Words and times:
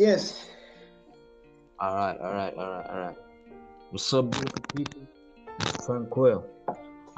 Yes. 0.00 0.46
All 1.78 1.94
right, 1.94 2.18
all 2.18 2.32
right, 2.32 2.54
all 2.56 2.70
right, 2.70 2.86
all 2.88 2.98
right. 3.00 3.16
What's 3.90 4.10
up, 4.14 4.30
beautiful 4.30 4.62
people? 4.74 5.02
It's 5.58 5.84
Tranquil. 5.84 6.42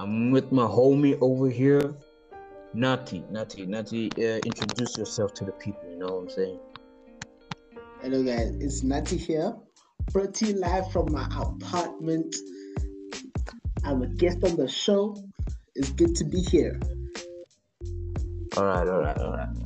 I'm 0.00 0.32
with 0.32 0.50
my 0.50 0.64
homie 0.64 1.16
over 1.20 1.48
here, 1.48 1.94
Nati. 2.74 3.22
Nati, 3.30 3.66
Nati, 3.66 4.10
uh, 4.18 4.40
introduce 4.44 4.98
yourself 4.98 5.32
to 5.34 5.44
the 5.44 5.52
people. 5.52 5.88
You 5.92 5.98
know 6.00 6.06
what 6.06 6.22
I'm 6.22 6.30
saying? 6.30 6.58
Hello, 8.02 8.24
guys. 8.24 8.56
It's 8.58 8.82
Natty 8.82 9.16
here. 9.16 9.54
Pretty 10.12 10.52
live 10.52 10.90
from 10.90 11.12
my 11.12 11.28
apartment. 11.38 12.34
I'm 13.84 14.02
a 14.02 14.08
guest 14.08 14.38
on 14.42 14.56
the 14.56 14.66
show. 14.66 15.16
It's 15.76 15.90
good 15.90 16.16
to 16.16 16.24
be 16.24 16.40
here. 16.40 16.80
All 18.56 18.64
right, 18.64 18.88
all 18.88 19.02
right, 19.02 19.18
all 19.18 19.34
right. 19.34 19.61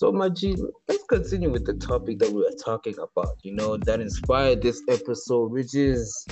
So, 0.00 0.10
my 0.10 0.30
G, 0.30 0.56
let's 0.88 1.04
continue 1.10 1.50
with 1.50 1.66
the 1.66 1.74
topic 1.74 2.20
that 2.20 2.30
we 2.30 2.40
were 2.40 2.56
talking 2.64 2.94
about. 2.94 3.36
You 3.42 3.52
know, 3.52 3.76
that 3.76 4.00
inspired 4.00 4.62
this 4.62 4.80
episode, 4.88 5.52
which 5.52 5.74
is 5.74 6.26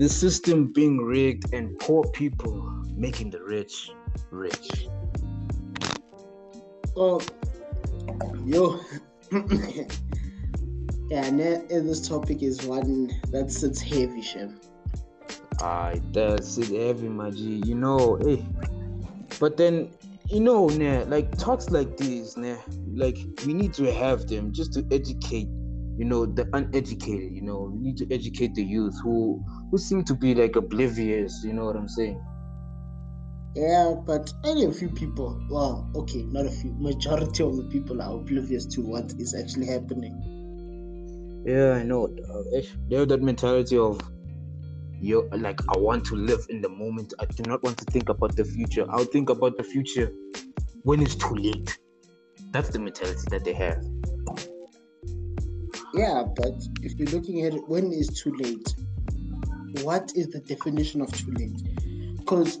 the 0.00 0.08
system 0.08 0.72
being 0.72 0.98
rigged 0.98 1.54
and 1.54 1.78
poor 1.78 2.02
people 2.10 2.50
making 2.96 3.30
the 3.30 3.40
rich 3.40 3.88
rich. 4.32 4.88
Oh, 6.96 7.20
yo. 8.44 8.80
yeah, 11.08 11.24
and 11.24 11.38
this 11.38 12.08
topic 12.08 12.42
is 12.42 12.64
one 12.64 13.12
that 13.30 13.52
sits 13.52 13.80
heavy, 13.80 14.22
Shem. 14.22 14.58
Ah, 15.60 15.92
that's 16.10 16.58
it 16.58 16.70
heavy, 16.70 17.08
my 17.08 17.30
G. 17.30 17.62
You 17.64 17.76
know, 17.76 18.18
hey. 18.24 18.44
But 19.38 19.56
then, 19.56 19.92
you 20.32 20.40
know, 20.40 20.66
nah, 20.68 21.04
like 21.08 21.36
talks 21.36 21.70
like 21.70 21.96
this, 21.98 22.36
nah, 22.38 22.56
like 22.94 23.18
we 23.44 23.52
need 23.52 23.74
to 23.74 23.92
have 23.92 24.26
them 24.26 24.50
just 24.52 24.72
to 24.72 24.86
educate, 24.90 25.48
you 25.98 26.06
know, 26.06 26.24
the 26.24 26.48
uneducated. 26.54 27.32
You 27.32 27.42
know, 27.42 27.70
we 27.72 27.80
need 27.80 27.98
to 27.98 28.06
educate 28.10 28.54
the 28.54 28.64
youth 28.64 28.98
who 29.02 29.44
who 29.70 29.76
seem 29.76 30.04
to 30.04 30.14
be 30.14 30.34
like 30.34 30.56
oblivious. 30.56 31.42
You 31.44 31.52
know 31.52 31.66
what 31.66 31.76
I'm 31.76 31.88
saying? 31.88 32.18
Yeah, 33.54 33.94
but 34.06 34.32
only 34.44 34.64
a 34.64 34.72
few 34.72 34.88
people, 34.88 35.38
well, 35.50 35.90
okay, 35.94 36.22
not 36.22 36.46
a 36.46 36.50
few, 36.50 36.74
majority 36.78 37.42
of 37.44 37.54
the 37.58 37.64
people 37.64 38.00
are 38.00 38.14
oblivious 38.14 38.64
to 38.64 38.80
what 38.80 39.12
is 39.18 39.34
actually 39.34 39.66
happening. 39.66 40.14
Yeah, 41.44 41.72
I 41.72 41.82
know. 41.82 42.04
Uh, 42.06 42.62
they 42.88 42.96
have 42.96 43.08
that 43.08 43.20
mentality 43.20 43.76
of, 43.76 44.00
you 45.02 45.28
like, 45.32 45.60
I 45.68 45.78
want 45.78 46.04
to 46.06 46.16
live 46.16 46.46
in 46.48 46.60
the 46.60 46.68
moment. 46.68 47.12
I 47.18 47.24
do 47.24 47.42
not 47.42 47.62
want 47.62 47.76
to 47.78 47.84
think 47.86 48.08
about 48.08 48.36
the 48.36 48.44
future. 48.44 48.86
I'll 48.88 49.04
think 49.04 49.30
about 49.30 49.56
the 49.56 49.64
future 49.64 50.12
when 50.84 51.02
it's 51.02 51.16
too 51.16 51.34
late. 51.34 51.76
That's 52.52 52.68
the 52.68 52.78
mentality 52.78 53.26
that 53.30 53.44
they 53.44 53.52
have. 53.54 53.84
Yeah, 55.94 56.24
but 56.36 56.52
if 56.82 56.98
you're 56.98 57.08
looking 57.08 57.44
at 57.44 57.54
it, 57.54 57.68
when 57.68 57.92
is 57.92 58.08
too 58.08 58.32
late? 58.36 58.74
What 59.82 60.12
is 60.14 60.28
the 60.28 60.40
definition 60.40 61.00
of 61.00 61.12
too 61.12 61.32
late? 61.32 61.60
Because 62.18 62.60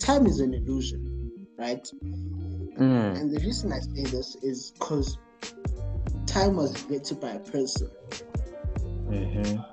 time 0.00 0.26
is 0.26 0.40
an 0.40 0.54
illusion, 0.54 1.46
right? 1.56 1.86
Mm. 2.78 3.20
And 3.20 3.30
the 3.30 3.40
reason 3.44 3.72
I 3.72 3.78
say 3.78 4.02
this 4.10 4.36
is 4.42 4.72
because 4.72 5.18
time 6.26 6.56
was 6.56 6.82
invented 6.82 7.20
by 7.20 7.30
a 7.30 7.38
person. 7.38 7.88
hmm 9.06 9.71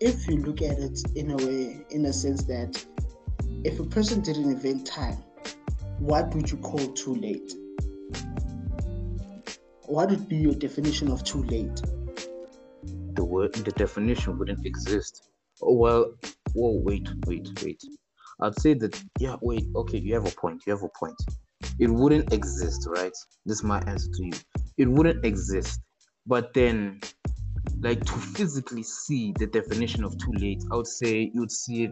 If 0.00 0.28
you 0.28 0.36
look 0.36 0.60
at 0.60 0.78
it 0.78 1.00
in 1.14 1.30
a 1.30 1.36
way, 1.36 1.84
in 1.90 2.04
a 2.04 2.12
sense 2.12 2.44
that 2.44 2.84
if 3.64 3.80
a 3.80 3.84
person 3.84 4.20
didn't 4.20 4.50
invent 4.50 4.86
time, 4.86 5.16
what 5.98 6.34
would 6.34 6.50
you 6.50 6.58
call 6.58 6.86
too 6.92 7.14
late? 7.14 7.54
What 9.86 10.10
would 10.10 10.28
be 10.28 10.36
your 10.36 10.54
definition 10.54 11.10
of 11.10 11.24
too 11.24 11.42
late? 11.44 11.80
The 13.14 13.24
word, 13.24 13.54
the 13.54 13.72
definition 13.72 14.38
wouldn't 14.38 14.66
exist. 14.66 15.30
Oh 15.62 15.72
well. 15.72 16.12
Whoa, 16.52 16.80
wait, 16.84 17.08
wait, 17.26 17.48
wait. 17.62 17.82
I'd 18.40 18.58
say 18.60 18.74
that. 18.74 19.02
Yeah, 19.18 19.36
wait. 19.40 19.64
Okay, 19.74 19.98
you 19.98 20.12
have 20.12 20.26
a 20.26 20.30
point. 20.32 20.62
You 20.66 20.74
have 20.74 20.82
a 20.82 20.90
point. 20.98 21.16
It 21.78 21.88
wouldn't 21.88 22.34
exist, 22.34 22.86
right? 22.86 23.12
This 23.46 23.58
is 23.58 23.64
my 23.64 23.80
answer 23.86 24.10
to 24.10 24.24
you. 24.26 24.32
It 24.76 24.88
wouldn't 24.88 25.24
exist. 25.24 25.80
But 26.26 26.52
then, 26.52 27.00
like 27.80 28.04
to 28.04 28.12
physically 28.12 28.82
see 28.82 29.32
the 29.38 29.46
definition 29.46 30.04
of 30.04 30.16
too 30.18 30.32
late, 30.32 30.62
I 30.72 30.76
would 30.76 30.86
say 30.86 31.30
you 31.34 31.40
would 31.40 31.52
see 31.52 31.84
it 31.84 31.90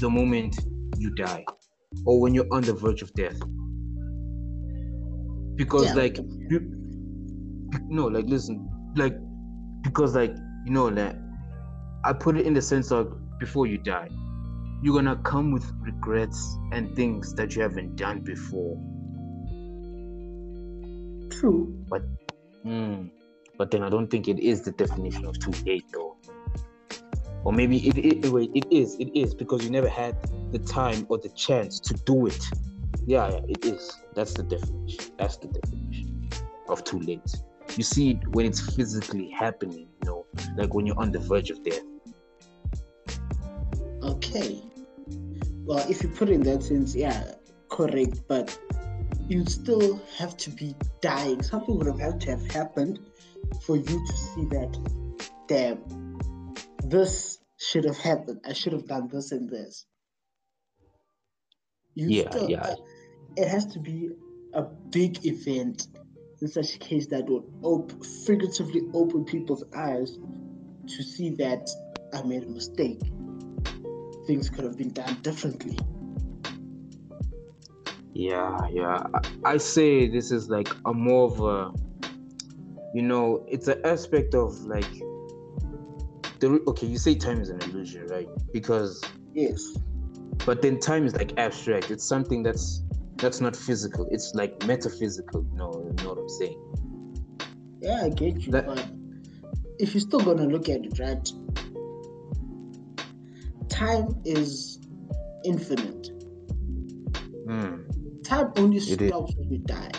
the 0.00 0.08
moment 0.10 0.56
you 0.98 1.10
die, 1.14 1.44
or 2.04 2.20
when 2.20 2.34
you're 2.34 2.52
on 2.52 2.62
the 2.62 2.72
verge 2.72 3.02
of 3.02 3.12
death. 3.14 3.38
Because 5.56 5.90
Yeah. 5.90 6.02
like 6.02 6.18
you, 6.50 6.60
no, 7.88 8.06
like 8.06 8.26
listen, 8.26 8.68
like 8.96 9.16
because 9.82 10.14
like 10.14 10.34
you 10.64 10.72
know 10.72 10.86
like 10.88 11.16
I 12.04 12.12
put 12.12 12.36
it 12.36 12.46
in 12.46 12.54
the 12.54 12.62
sense 12.62 12.92
of 12.92 13.12
before 13.38 13.66
you 13.66 13.78
die, 13.78 14.08
you're 14.82 14.94
gonna 14.94 15.16
come 15.16 15.52
with 15.52 15.70
regrets 15.80 16.56
and 16.72 16.94
things 16.94 17.34
that 17.34 17.56
you 17.56 17.62
haven't 17.62 17.96
done 17.96 18.20
before. 18.20 18.76
True. 21.30 21.84
But 21.88 22.02
Mm. 22.64 23.10
But 23.58 23.72
then 23.72 23.82
I 23.82 23.90
don't 23.90 24.08
think 24.08 24.28
it 24.28 24.38
is 24.38 24.62
the 24.62 24.70
definition 24.70 25.26
of 25.26 25.38
too 25.40 25.50
late 25.66 25.84
though. 25.92 26.16
Or 27.44 27.52
maybe 27.52 27.88
it, 27.88 27.98
it 27.98 28.30
wait, 28.30 28.50
it 28.54 28.66
is, 28.70 28.94
it 29.00 29.10
is 29.18 29.34
because 29.34 29.64
you 29.64 29.70
never 29.70 29.88
had 29.88 30.16
the 30.52 30.60
time 30.60 31.06
or 31.08 31.18
the 31.18 31.28
chance 31.30 31.80
to 31.80 31.94
do 31.94 32.26
it. 32.26 32.42
Yeah, 33.04 33.28
yeah, 33.28 33.40
it 33.48 33.64
is. 33.64 33.96
That's 34.14 34.32
the 34.34 34.44
definition. 34.44 35.12
That's 35.18 35.36
the 35.38 35.48
definition 35.48 36.28
of 36.68 36.84
too 36.84 37.00
late. 37.00 37.34
You 37.76 37.82
see 37.82 38.10
it 38.10 38.28
when 38.28 38.46
it's 38.46 38.74
physically 38.74 39.30
happening, 39.30 39.88
you 40.02 40.06
know, 40.06 40.26
like 40.56 40.72
when 40.74 40.86
you're 40.86 40.98
on 40.98 41.10
the 41.10 41.18
verge 41.18 41.50
of 41.50 41.62
death. 41.64 41.82
Okay. 44.02 44.62
Well, 45.64 45.84
if 45.90 46.02
you 46.02 46.08
put 46.10 46.28
it 46.28 46.34
in 46.34 46.42
that 46.42 46.62
sense, 46.62 46.94
yeah, 46.94 47.32
correct. 47.68 48.20
But 48.28 48.56
you 49.28 49.44
still 49.46 50.00
have 50.16 50.36
to 50.38 50.50
be 50.50 50.74
dying. 51.00 51.42
Something 51.42 51.76
would 51.76 51.86
have 51.86 52.00
had 52.00 52.20
to 52.22 52.30
have 52.30 52.46
happened 52.50 53.00
for 53.62 53.76
you 53.76 54.06
to 54.06 54.12
see 54.12 54.44
that, 54.46 54.78
damn, 55.48 55.82
this 56.84 57.38
should 57.58 57.84
have 57.84 57.98
happened. 57.98 58.40
I 58.46 58.52
should 58.52 58.72
have 58.72 58.86
done 58.86 59.08
this 59.08 59.32
and 59.32 59.48
this. 59.50 59.86
You 61.94 62.08
Yeah, 62.08 62.30
still, 62.30 62.50
yeah. 62.50 62.60
Uh, 62.60 62.76
it 63.36 63.48
has 63.48 63.66
to 63.66 63.78
be 63.78 64.10
a 64.54 64.62
big 64.62 65.24
event 65.26 65.88
in 66.40 66.48
such 66.48 66.76
a 66.76 66.78
case 66.78 67.06
that 67.08 67.28
would 67.28 67.44
op- 67.62 68.04
figuratively 68.26 68.82
open 68.94 69.24
people's 69.24 69.64
eyes 69.76 70.18
to 70.86 71.02
see 71.02 71.30
that 71.30 71.68
I 72.14 72.22
made 72.22 72.44
a 72.44 72.48
mistake. 72.48 73.00
Things 74.26 74.48
could 74.48 74.64
have 74.64 74.76
been 74.76 74.92
done 74.92 75.18
differently. 75.22 75.78
Yeah, 78.14 78.58
yeah. 78.72 79.02
I, 79.44 79.52
I 79.52 79.56
say 79.58 80.08
this 80.08 80.30
is 80.30 80.48
like 80.48 80.68
a 80.86 80.92
more 80.92 81.26
of 81.26 81.40
a, 81.40 81.72
you 82.94 83.02
know, 83.02 83.44
it's 83.48 83.68
an 83.68 83.80
aspect 83.84 84.34
of 84.34 84.58
like, 84.62 84.90
the 86.40 86.62
okay, 86.68 86.86
you 86.86 86.98
say 86.98 87.14
time 87.14 87.40
is 87.40 87.50
an 87.50 87.60
illusion, 87.62 88.06
right? 88.06 88.28
Because, 88.52 89.02
Yes. 89.34 89.76
but 90.46 90.62
then 90.62 90.78
time 90.78 91.04
is 91.06 91.14
like 91.16 91.32
abstract. 91.38 91.90
It's 91.90 92.04
something 92.04 92.42
that's 92.42 92.82
that's 93.16 93.40
not 93.40 93.56
physical. 93.56 94.06
It's 94.12 94.32
like 94.34 94.64
metaphysical. 94.66 95.44
You 95.50 95.58
know, 95.58 95.72
you 95.98 96.04
know 96.04 96.10
what 96.10 96.18
I'm 96.18 96.28
saying? 96.28 96.58
Yeah, 97.80 98.04
I 98.04 98.08
get 98.10 98.40
you. 98.42 98.52
That- 98.52 98.66
but 98.66 98.86
if 99.78 99.94
you're 99.94 100.00
still 100.00 100.20
gonna 100.20 100.46
look 100.46 100.68
at 100.68 100.84
it, 100.84 100.98
right? 100.98 101.28
Time 103.68 104.20
is 104.24 104.80
infinite. 105.44 106.08
Hmm. 107.46 107.82
Time 108.22 108.52
only 108.56 108.80
stops 108.80 109.34
when 109.36 109.50
you 109.50 109.58
die. 109.58 109.90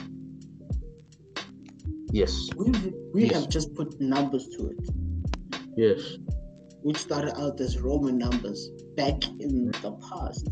Yes. 2.11 2.49
We 2.55 2.71
we 3.13 3.25
Yes. 3.25 3.33
have 3.33 3.49
just 3.49 3.73
put 3.75 3.99
numbers 3.99 4.47
to 4.57 4.67
it, 4.67 4.89
Yes. 5.77 6.17
which 6.81 6.97
started 6.97 7.37
out 7.39 7.59
as 7.61 7.79
Roman 7.79 8.17
numbers 8.17 8.69
back 8.95 9.23
in 9.39 9.71
the 9.83 9.91
past. 10.09 10.47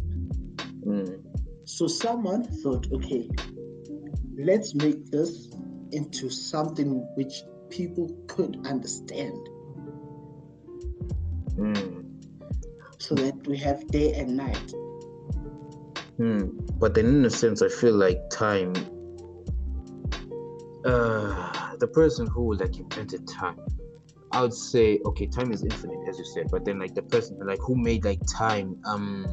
Hmm. 0.83 1.05
So 1.65 1.87
someone 1.87 2.43
thought, 2.43 2.87
okay, 2.93 3.29
let's 4.37 4.73
make 4.75 5.09
this 5.11 5.49
into 5.91 6.29
something 6.29 7.05
which 7.15 7.43
people 7.69 8.09
could 8.27 8.65
understand, 8.65 9.49
Hmm. 11.55 12.01
so 12.99 13.15
that 13.15 13.47
we 13.47 13.57
have 13.57 13.85
day 13.87 14.13
and 14.13 14.37
night. 14.37 14.73
Hmm. 16.17 16.49
But 16.79 16.93
then, 16.93 17.05
in 17.07 17.25
a 17.25 17.29
sense, 17.29 17.61
I 17.61 17.69
feel 17.69 17.93
like 17.95 18.19
time. 18.29 18.73
Uh, 20.87 21.75
the 21.77 21.87
person 21.87 22.27
who 22.27 22.55
like 22.55 22.77
invented 22.79 23.27
time, 23.27 23.59
I 24.31 24.41
would 24.41 24.53
say, 24.53 24.99
okay, 25.05 25.27
time 25.27 25.51
is 25.51 25.63
infinite, 25.63 25.99
as 26.07 26.17
you 26.17 26.25
said. 26.33 26.47
But 26.49 26.65
then, 26.65 26.79
like 26.79 26.95
the 26.95 27.03
person 27.03 27.37
like 27.45 27.59
who 27.59 27.75
made 27.75 28.05
like 28.05 28.19
time, 28.27 28.79
um, 28.85 29.27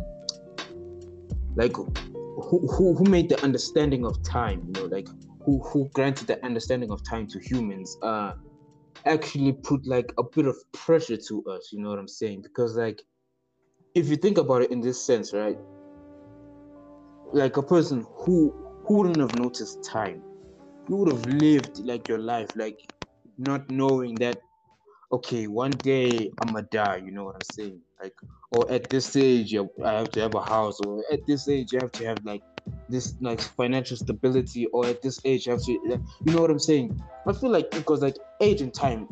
like 1.56 1.76
who 1.76 2.58
who 2.68 2.94
who 2.96 3.04
made 3.04 3.28
the 3.28 3.42
understanding 3.44 4.04
of 4.04 4.20
time, 4.24 4.62
you 4.66 4.72
know, 4.72 4.86
like 4.86 5.08
who 5.44 5.62
who 5.64 5.88
granted 5.92 6.26
the 6.26 6.44
understanding 6.44 6.90
of 6.90 7.02
time 7.04 7.26
to 7.26 7.38
humans 7.38 7.96
uh 8.02 8.32
actually 9.06 9.52
put 9.52 9.86
like 9.86 10.12
a 10.18 10.22
bit 10.22 10.46
of 10.46 10.56
pressure 10.72 11.16
to 11.16 11.44
us 11.44 11.70
you 11.72 11.80
know 11.80 11.90
what 11.90 11.98
i'm 11.98 12.08
saying 12.08 12.40
because 12.42 12.76
like 12.76 13.02
if 13.94 14.08
you 14.08 14.16
think 14.16 14.38
about 14.38 14.62
it 14.62 14.70
in 14.70 14.80
this 14.80 15.04
sense 15.04 15.32
right 15.32 15.58
like 17.32 17.56
a 17.56 17.62
person 17.62 18.06
who 18.14 18.50
who 18.86 18.98
wouldn't 18.98 19.18
have 19.18 19.34
noticed 19.38 19.84
time 19.84 20.22
you 20.88 20.96
would 20.96 21.08
have 21.08 21.26
lived 21.26 21.78
like 21.84 22.08
your 22.08 22.18
life 22.18 22.54
like 22.56 22.78
not 23.38 23.68
knowing 23.70 24.14
that 24.16 24.38
okay 25.12 25.46
one 25.46 25.70
day 25.70 26.30
i'm 26.40 26.52
gonna 26.52 26.66
die 26.70 26.96
you 27.04 27.10
know 27.10 27.24
what 27.24 27.36
i'm 27.36 27.42
saying? 27.42 27.80
Like 28.02 28.14
or 28.50 28.70
at 28.70 28.88
this 28.90 29.16
age, 29.16 29.54
i 29.54 29.92
have 29.92 30.10
to 30.10 30.20
have 30.20 30.34
a 30.34 30.42
house 30.42 30.80
or 30.80 31.02
at 31.12 31.26
this 31.26 31.48
age 31.48 31.72
you 31.72 31.80
have 31.80 31.92
to 31.92 32.04
have 32.06 32.24
like 32.24 32.42
this 32.88 33.14
like 33.20 33.40
financial 33.40 33.96
stability 33.96 34.66
or 34.66 34.86
at 34.86 35.02
this 35.02 35.20
age 35.24 35.46
you 35.46 35.52
have 35.52 35.62
to 35.62 35.72
you 35.72 36.00
know 36.26 36.40
what 36.40 36.50
i'm 36.50 36.58
saying? 36.58 37.00
I 37.26 37.32
feel 37.32 37.50
like 37.50 37.70
because 37.70 38.02
like 38.02 38.16
age 38.40 38.60
and 38.60 38.72
time 38.74 39.08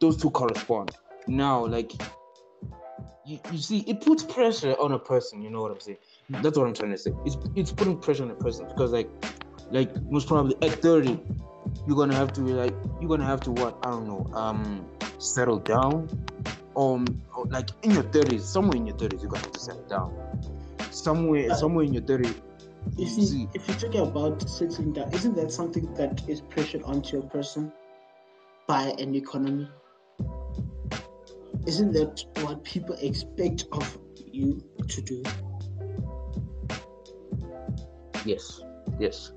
those 0.00 0.16
two 0.16 0.30
correspond. 0.30 0.94
Now 1.26 1.64
like 1.66 1.92
you, 3.26 3.38
you 3.52 3.58
see 3.58 3.80
it 3.80 4.00
puts 4.00 4.22
pressure 4.22 4.74
on 4.80 4.92
a 4.92 4.98
person 4.98 5.42
you 5.42 5.50
know 5.50 5.62
what 5.62 5.72
i'm 5.72 5.80
saying? 5.80 5.98
That's 6.28 6.58
what 6.58 6.66
i'm 6.66 6.74
trying 6.74 6.92
to 6.92 6.98
say. 6.98 7.12
It's 7.24 7.36
it's 7.54 7.72
putting 7.72 7.98
pressure 7.98 8.24
on 8.24 8.30
a 8.30 8.34
person 8.34 8.66
because 8.68 8.92
like 8.92 9.08
like 9.70 9.90
most 10.10 10.26
probably 10.28 10.56
at 10.62 10.80
30 10.82 11.20
you're 11.86 11.96
gonna 11.96 12.14
have 12.14 12.32
to 12.32 12.40
be 12.40 12.52
like 12.52 12.74
you're 13.00 13.08
gonna 13.08 13.24
have 13.24 13.40
to 13.40 13.50
what 13.52 13.78
i 13.82 13.90
don't 13.90 14.06
know 14.06 14.26
um 14.34 14.86
settle 15.18 15.58
down 15.58 16.08
um 16.76 17.04
like 17.48 17.70
in 17.82 17.90
your 17.92 18.04
30s 18.04 18.40
somewhere 18.40 18.76
in 18.76 18.86
your 18.86 18.96
30s 18.96 19.22
you're 19.22 19.30
gonna 19.30 19.42
have 19.42 19.52
to 19.52 19.60
settle 19.60 19.88
down 19.88 20.12
somewhere 20.90 21.54
somewhere 21.54 21.84
in 21.84 21.92
your 21.92 22.02
30s 22.02 22.40
you 22.96 23.06
see, 23.06 23.24
see, 23.26 23.48
if 23.54 23.66
you're 23.68 23.76
talking 23.76 24.00
about 24.00 24.48
settling 24.48 24.92
down, 24.92 25.12
isn't 25.12 25.36
that 25.36 25.52
something 25.52 25.92
that 25.94 26.22
is 26.28 26.40
pressured 26.40 26.82
onto 26.84 27.18
a 27.18 27.22
person 27.22 27.72
by 28.66 28.94
an 28.98 29.14
economy? 29.14 29.68
Isn't 31.66 31.92
that 31.92 32.24
what 32.42 32.64
people 32.64 32.94
expect 33.00 33.66
of 33.72 33.98
you 34.32 34.62
to 34.88 35.02
do? 35.02 35.22
Yes, 38.24 38.60
yes. 38.98 39.32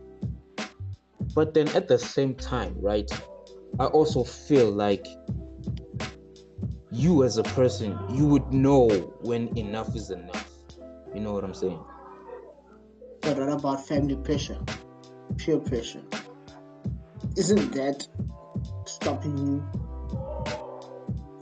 But 1.34 1.54
then 1.54 1.68
at 1.70 1.88
the 1.88 1.98
same 1.98 2.36
time, 2.36 2.76
right, 2.78 3.10
I 3.80 3.86
also 3.86 4.24
feel 4.24 4.70
like 4.70 5.06
you 6.92 7.24
as 7.24 7.38
a 7.38 7.44
person, 7.44 7.98
you 8.10 8.26
would 8.28 8.52
know 8.54 8.90
when 9.22 9.58
enough 9.58 9.96
is 9.96 10.12
enough. 10.12 10.50
You 11.16 11.22
know 11.22 11.34
what 11.34 11.44
I'm 11.44 11.54
saying? 11.54 11.80
But 13.22 13.38
what 13.38 13.50
about 13.50 13.88
family 13.88 14.18
pressure? 14.18 14.60
Peer 15.38 15.60
pressure? 15.60 16.02
Isn't 17.38 17.72
that 17.74 18.08
stopping 18.86 19.38
you 19.38 19.64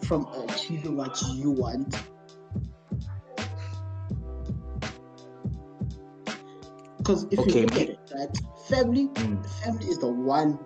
from 0.05 0.27
achieving 0.47 0.97
what 0.97 1.19
you 1.33 1.51
want? 1.51 1.95
Because 6.97 7.25
if 7.31 7.39
okay. 7.39 7.61
you 7.61 7.65
look 7.65 7.75
at 7.75 7.89
it, 7.89 7.99
right, 8.13 8.37
family, 8.69 9.07
mm. 9.07 9.63
family 9.63 9.87
is 9.87 9.97
the 9.97 10.07
one 10.07 10.59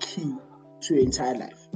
key 0.00 0.34
to 0.82 0.94
your 0.94 1.02
entire 1.02 1.34
life. 1.34 1.68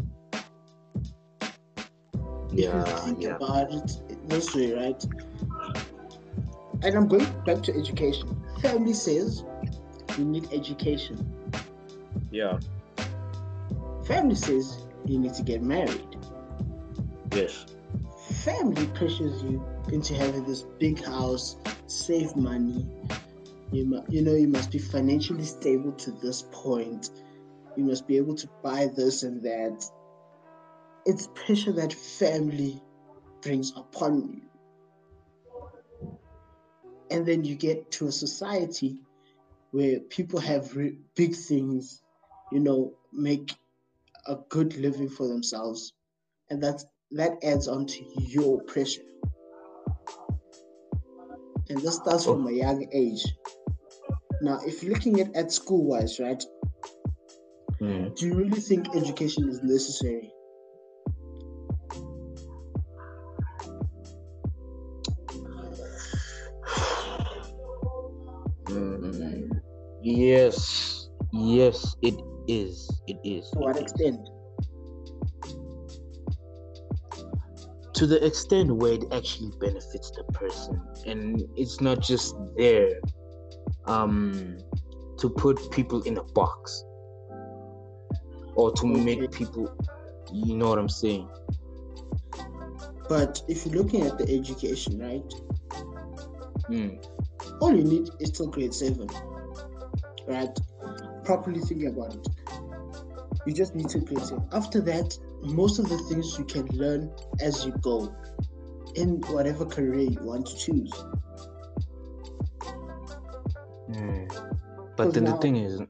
Yeah, 2.52 2.84
think 2.84 3.22
yeah. 3.22 3.36
about 3.36 3.72
it 3.72 4.28
this 4.28 4.54
way, 4.54 4.72
right? 4.72 5.04
And 6.82 6.94
I'm 6.94 7.08
going 7.08 7.26
back 7.44 7.62
to 7.64 7.76
education. 7.76 8.42
Family 8.60 8.92
says 8.92 9.44
you 10.18 10.24
need 10.24 10.48
education. 10.52 11.32
Yeah. 12.30 12.58
Family 14.06 14.34
says 14.34 14.86
you 15.06 15.18
need 15.18 15.34
to 15.34 15.42
get 15.42 15.62
married. 15.62 16.16
Yes. 17.32 17.66
Family 18.44 18.86
pressures 18.88 19.42
you 19.42 19.64
into 19.92 20.14
having 20.14 20.44
this 20.44 20.62
big 20.78 21.02
house, 21.04 21.56
save 21.86 22.36
money. 22.36 22.86
You, 23.72 23.86
mu- 23.86 24.04
you 24.08 24.22
know, 24.22 24.34
you 24.34 24.48
must 24.48 24.70
be 24.70 24.78
financially 24.78 25.44
stable 25.44 25.92
to 25.92 26.10
this 26.12 26.44
point. 26.52 27.10
You 27.76 27.84
must 27.84 28.06
be 28.06 28.16
able 28.16 28.34
to 28.36 28.48
buy 28.62 28.88
this 28.96 29.22
and 29.22 29.42
that. 29.42 29.84
It's 31.04 31.28
pressure 31.34 31.72
that 31.72 31.92
family 31.92 32.80
brings 33.42 33.72
upon 33.76 34.28
you 34.28 34.42
and 37.10 37.26
then 37.26 37.44
you 37.44 37.54
get 37.54 37.90
to 37.92 38.08
a 38.08 38.12
society 38.12 39.00
where 39.70 40.00
people 40.00 40.40
have 40.40 40.76
re- 40.76 40.98
big 41.14 41.34
things, 41.34 42.02
you 42.52 42.60
know, 42.60 42.92
make 43.12 43.54
a 44.26 44.36
good 44.48 44.76
living 44.76 45.08
for 45.08 45.28
themselves, 45.28 45.92
and 46.50 46.62
that 46.62 46.82
that 47.12 47.32
adds 47.42 47.68
on 47.68 47.86
to 47.86 48.04
your 48.18 48.60
pressure. 48.62 49.02
And 51.68 51.80
this 51.80 51.96
starts 51.96 52.24
from 52.24 52.46
a 52.46 52.52
young 52.52 52.86
age. 52.92 53.24
Now, 54.42 54.60
if 54.64 54.82
you're 54.82 54.94
looking 54.94 55.20
at, 55.20 55.34
at 55.34 55.52
school 55.52 55.84
wise, 55.84 56.20
right? 56.20 56.42
Mm. 57.80 58.14
Do 58.16 58.26
you 58.26 58.34
really 58.34 58.60
think 58.60 58.94
education 58.94 59.48
is 59.48 59.62
necessary? 59.62 60.32
Yes, 70.02 71.08
yes, 71.32 71.96
it 72.02 72.14
is. 72.46 72.88
It 73.08 73.18
is. 73.24 73.50
To 73.50 73.58
what 73.58 73.76
extent? 73.76 74.28
To 77.96 78.06
the 78.06 78.25
extent 78.25 78.75
where 78.75 78.93
it 78.93 79.04
actually 79.12 79.52
benefits 79.60 80.10
the 80.10 80.25
person, 80.32 80.81
and 81.06 81.43
it's 81.56 81.81
not 81.81 82.00
just 82.00 82.37
there 82.56 83.00
um, 83.87 84.58
to 85.19 85.31
put 85.31 85.70
people 85.70 86.02
in 86.02 86.19
a 86.19 86.22
box 86.22 86.84
or 88.54 88.72
to 88.72 88.87
make 88.87 89.31
people. 89.32 89.75
You 90.32 90.56
know 90.56 90.69
what 90.69 90.78
I'm 90.78 90.88
saying? 90.88 91.28
But 93.08 93.43
if 93.48 93.64
you're 93.64 93.82
looking 93.82 94.02
at 94.02 94.19
the 94.19 94.25
education, 94.25 94.99
right? 94.99 95.32
Mm. 96.70 97.04
All 97.60 97.75
you 97.75 97.84
need 97.84 98.08
is 98.20 98.31
till 98.32 98.49
grade 98.49 98.75
seven 98.75 99.08
right? 100.26 100.58
Properly 101.25 101.60
thinking 101.60 101.88
about 101.88 102.14
it. 102.14 102.26
You 103.46 103.52
just 103.52 103.75
need 103.75 103.88
to 103.90 104.00
create 104.00 104.31
it. 104.31 104.38
After 104.52 104.81
that, 104.82 105.16
most 105.42 105.78
of 105.78 105.88
the 105.88 105.99
things 105.99 106.38
you 106.38 106.44
can 106.44 106.66
learn 106.68 107.11
as 107.40 107.64
you 107.64 107.72
go 107.80 108.14
in 108.94 109.20
whatever 109.28 109.64
career 109.64 110.11
you 110.11 110.18
want 110.22 110.46
to 110.46 110.56
choose. 110.56 110.92
Mm. 113.90 114.54
But 114.96 115.14
then 115.14 115.25
now, 115.25 115.32
the 115.32 115.38
thing 115.38 115.56
is, 115.56 115.80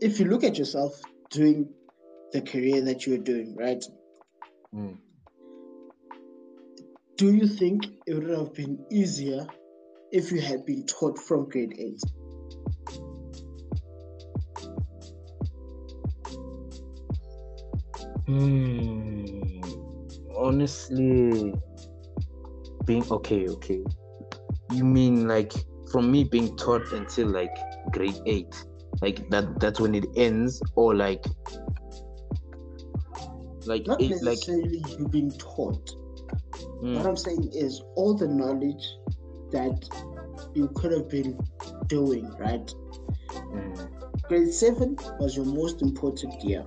if 0.00 0.18
you 0.18 0.26
look 0.26 0.42
at 0.42 0.58
yourself 0.58 1.00
doing 1.30 1.68
the 2.32 2.40
career 2.40 2.80
that 2.82 3.06
you're 3.06 3.18
doing, 3.18 3.54
right? 3.56 3.84
Mm. 4.74 4.96
Do 7.16 7.32
you 7.32 7.46
think 7.46 7.86
it 8.06 8.14
would 8.14 8.30
have 8.30 8.54
been 8.54 8.84
easier 8.90 9.46
if 10.10 10.32
you 10.32 10.40
had 10.40 10.64
been 10.66 10.86
taught 10.86 11.18
from 11.18 11.48
grade 11.48 11.74
eight? 11.78 12.02
Hmm. 18.26 19.60
Honestly, 20.36 21.54
being 22.84 23.04
okay, 23.10 23.48
okay. 23.48 23.84
You 24.70 24.84
mean 24.84 25.28
like 25.28 25.52
from 25.90 26.10
me 26.10 26.24
being 26.24 26.56
taught 26.56 26.92
until 26.92 27.28
like 27.28 27.54
grade 27.92 28.18
eight, 28.26 28.54
like 29.00 29.28
that? 29.30 29.60
That's 29.60 29.80
when 29.80 29.94
it 29.94 30.06
ends, 30.16 30.62
or 30.76 30.94
like, 30.94 31.24
like 33.66 33.86
not 33.86 34.00
it, 34.00 34.10
necessarily 34.22 34.80
like, 34.80 34.98
you 34.98 35.08
being 35.08 35.30
taught. 35.32 35.90
Mm. 36.82 36.96
What 36.96 37.06
I'm 37.06 37.16
saying 37.16 37.50
is 37.54 37.82
all 37.96 38.14
the 38.14 38.28
knowledge 38.28 38.84
that 39.50 39.88
you 40.54 40.68
could 40.74 40.92
have 40.92 41.08
been 41.08 41.38
doing, 41.88 42.32
right? 42.38 42.72
Mm. 43.28 43.88
Grade 44.28 44.52
seven 44.54 44.96
was 45.18 45.36
your 45.36 45.44
most 45.44 45.82
important 45.82 46.42
year 46.42 46.64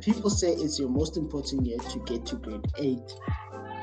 People 0.00 0.30
say 0.30 0.52
it's 0.52 0.78
your 0.78 0.88
most 0.88 1.16
important 1.16 1.66
year 1.66 1.78
to 1.78 1.98
get 2.00 2.26
to 2.26 2.36
grade 2.36 2.64
eight, 2.78 3.12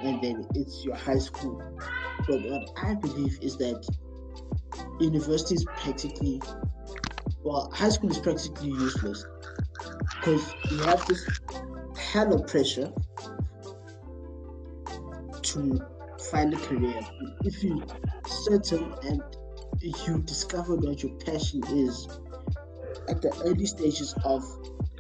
and 0.01 0.22
then 0.22 0.48
it's 0.55 0.84
your 0.84 0.96
high 0.96 1.17
school. 1.17 1.62
But 2.27 2.41
what 2.43 2.70
I 2.82 2.96
believe 2.96 3.38
is 3.41 3.58
that 3.58 3.86
university 5.00 5.55
is 5.55 5.65
practically, 5.65 6.41
well, 7.43 7.70
high 7.74 7.89
school 7.89 8.12
is 8.12 8.20
practically 8.20 8.70
useless 8.70 9.25
because 10.15 10.55
you 10.72 10.77
have 10.84 11.05
this 11.08 11.29
hell 11.98 12.34
of 12.34 12.48
pressure 12.48 12.91
to 15.41 15.79
find 16.32 16.53
a 16.53 16.58
career. 16.58 17.00
If 17.43 17.63
you 17.63 17.84
certain 18.25 18.93
and 19.03 19.22
you 20.08 20.22
discover 20.24 20.75
what 20.75 21.03
your 21.03 21.13
passion 21.20 21.62
is, 21.67 22.08
at 23.10 23.22
the 23.22 23.34
early 23.46 23.65
stages 23.65 24.15
of 24.24 24.43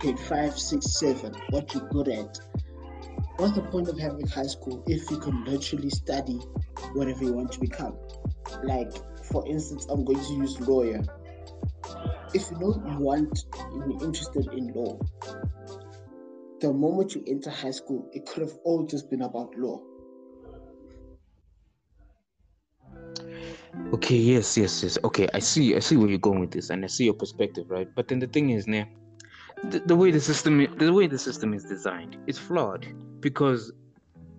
grade 0.03 0.19
five, 0.19 0.59
six, 0.59 0.99
seven, 0.99 1.33
what 1.49 1.73
you're 1.73 1.87
good 1.87 2.09
at. 2.09 2.37
What's 3.37 3.55
the 3.55 3.61
point 3.61 3.87
of 3.87 3.97
having 3.97 4.27
high 4.27 4.47
school 4.47 4.83
if 4.85 5.09
you 5.09 5.17
can 5.17 5.45
literally 5.45 5.89
study 5.89 6.39
whatever 6.93 7.23
you 7.23 7.31
want 7.31 7.53
to 7.53 7.59
become? 7.61 7.95
Like, 8.63 8.91
for 9.31 9.47
instance, 9.47 9.85
I'm 9.89 10.03
going 10.03 10.19
to 10.19 10.33
use 10.33 10.59
lawyer. 10.59 11.01
If 12.33 12.51
you 12.51 12.59
know 12.59 12.83
you 12.85 12.99
want, 12.99 13.45
you're 13.73 14.03
interested 14.03 14.47
in 14.51 14.73
law, 14.73 14.99
the 16.59 16.73
moment 16.73 17.15
you 17.15 17.23
enter 17.25 17.49
high 17.49 17.71
school, 17.71 18.09
it 18.11 18.25
could 18.25 18.41
have 18.41 18.57
all 18.65 18.85
just 18.85 19.09
been 19.09 19.21
about 19.21 19.55
law. 19.57 19.81
Okay, 23.93 24.17
yes, 24.17 24.57
yes, 24.57 24.83
yes. 24.83 24.97
Okay, 25.03 25.29
I 25.33 25.39
see, 25.39 25.75
I 25.75 25.79
see 25.79 25.95
where 25.95 26.09
you're 26.09 26.17
going 26.19 26.41
with 26.41 26.51
this, 26.51 26.71
and 26.71 26.83
I 26.83 26.87
see 26.87 27.05
your 27.05 27.13
perspective, 27.13 27.69
right? 27.69 27.87
But 27.95 28.09
then 28.09 28.19
the 28.19 28.27
thing 28.27 28.49
is, 28.49 28.67
now, 28.67 28.85
the, 29.69 29.95
way 29.95 30.11
the 30.11 30.19
system, 30.19 30.65
the 30.77 30.91
way 30.91 31.07
the 31.07 31.17
system 31.17 31.53
is 31.53 31.63
designed, 31.63 32.17
is 32.27 32.37
flawed 32.37 32.85
because 33.19 33.71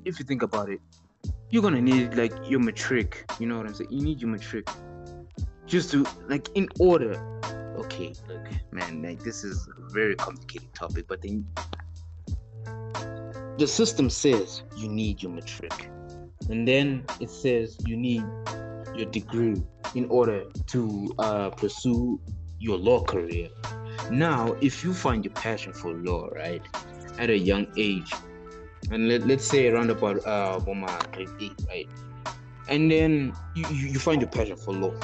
if 0.04 0.19
you 0.19 0.25
think 0.25 0.43
about 0.43 0.69
it, 0.71 0.81
you're 1.50 1.62
gonna 1.62 1.81
need 1.81 2.14
like 2.14 2.33
your 2.49 2.61
matric. 2.61 3.25
You 3.38 3.47
know 3.47 3.57
what 3.59 3.66
I'm 3.66 3.75
saying? 3.75 3.90
You 3.90 4.02
need 4.02 4.21
your 4.21 4.31
matric 4.31 4.69
just 5.66 5.90
to 5.93 6.04
like 6.28 6.49
in 6.54 6.69
order. 6.78 7.14
Okay, 7.76 8.12
look, 8.28 8.47
man, 8.71 9.02
like 9.02 9.23
this 9.23 9.45
is 9.45 9.69
a 9.69 9.93
very 9.93 10.14
complicated 10.14 10.73
topic, 10.75 11.07
but 11.09 11.23
then 11.23 11.47
the 13.59 13.66
system 13.66 14.11
says 14.11 14.62
you 14.76 14.88
need 14.88 15.23
your 15.23 15.33
matric, 15.33 15.90
and 16.49 16.66
then 16.69 17.04
it 17.21 17.31
says 17.31 17.76
you 17.87 17.97
need 17.97 18.25
your 18.95 19.07
degree 19.07 19.62
in 19.95 20.07
order 20.07 20.45
to 20.66 21.14
uh, 21.19 21.50
pursue 21.50 22.21
your 22.59 22.78
law 22.78 23.02
career. 23.02 23.49
Now, 24.10 24.56
if 24.60 24.84
you 24.84 24.92
find 24.92 25.24
your 25.24 25.34
passion 25.34 25.72
for 25.72 25.92
law, 25.92 26.28
right, 26.28 26.62
at 27.18 27.30
a 27.30 27.38
young 27.38 27.66
age, 27.76 28.12
and 28.90 29.08
let, 29.08 29.26
let's 29.26 29.44
say 29.44 29.68
around 29.68 29.90
about 29.90 30.26
uh, 30.26 30.58
grade 30.60 31.28
eight, 31.40 31.54
right, 31.68 31.88
and 32.68 32.90
then 32.90 33.32
you, 33.54 33.66
you 33.68 33.98
find 33.98 34.20
your 34.20 34.30
passion 34.30 34.56
for 34.56 34.74
law. 34.74 34.94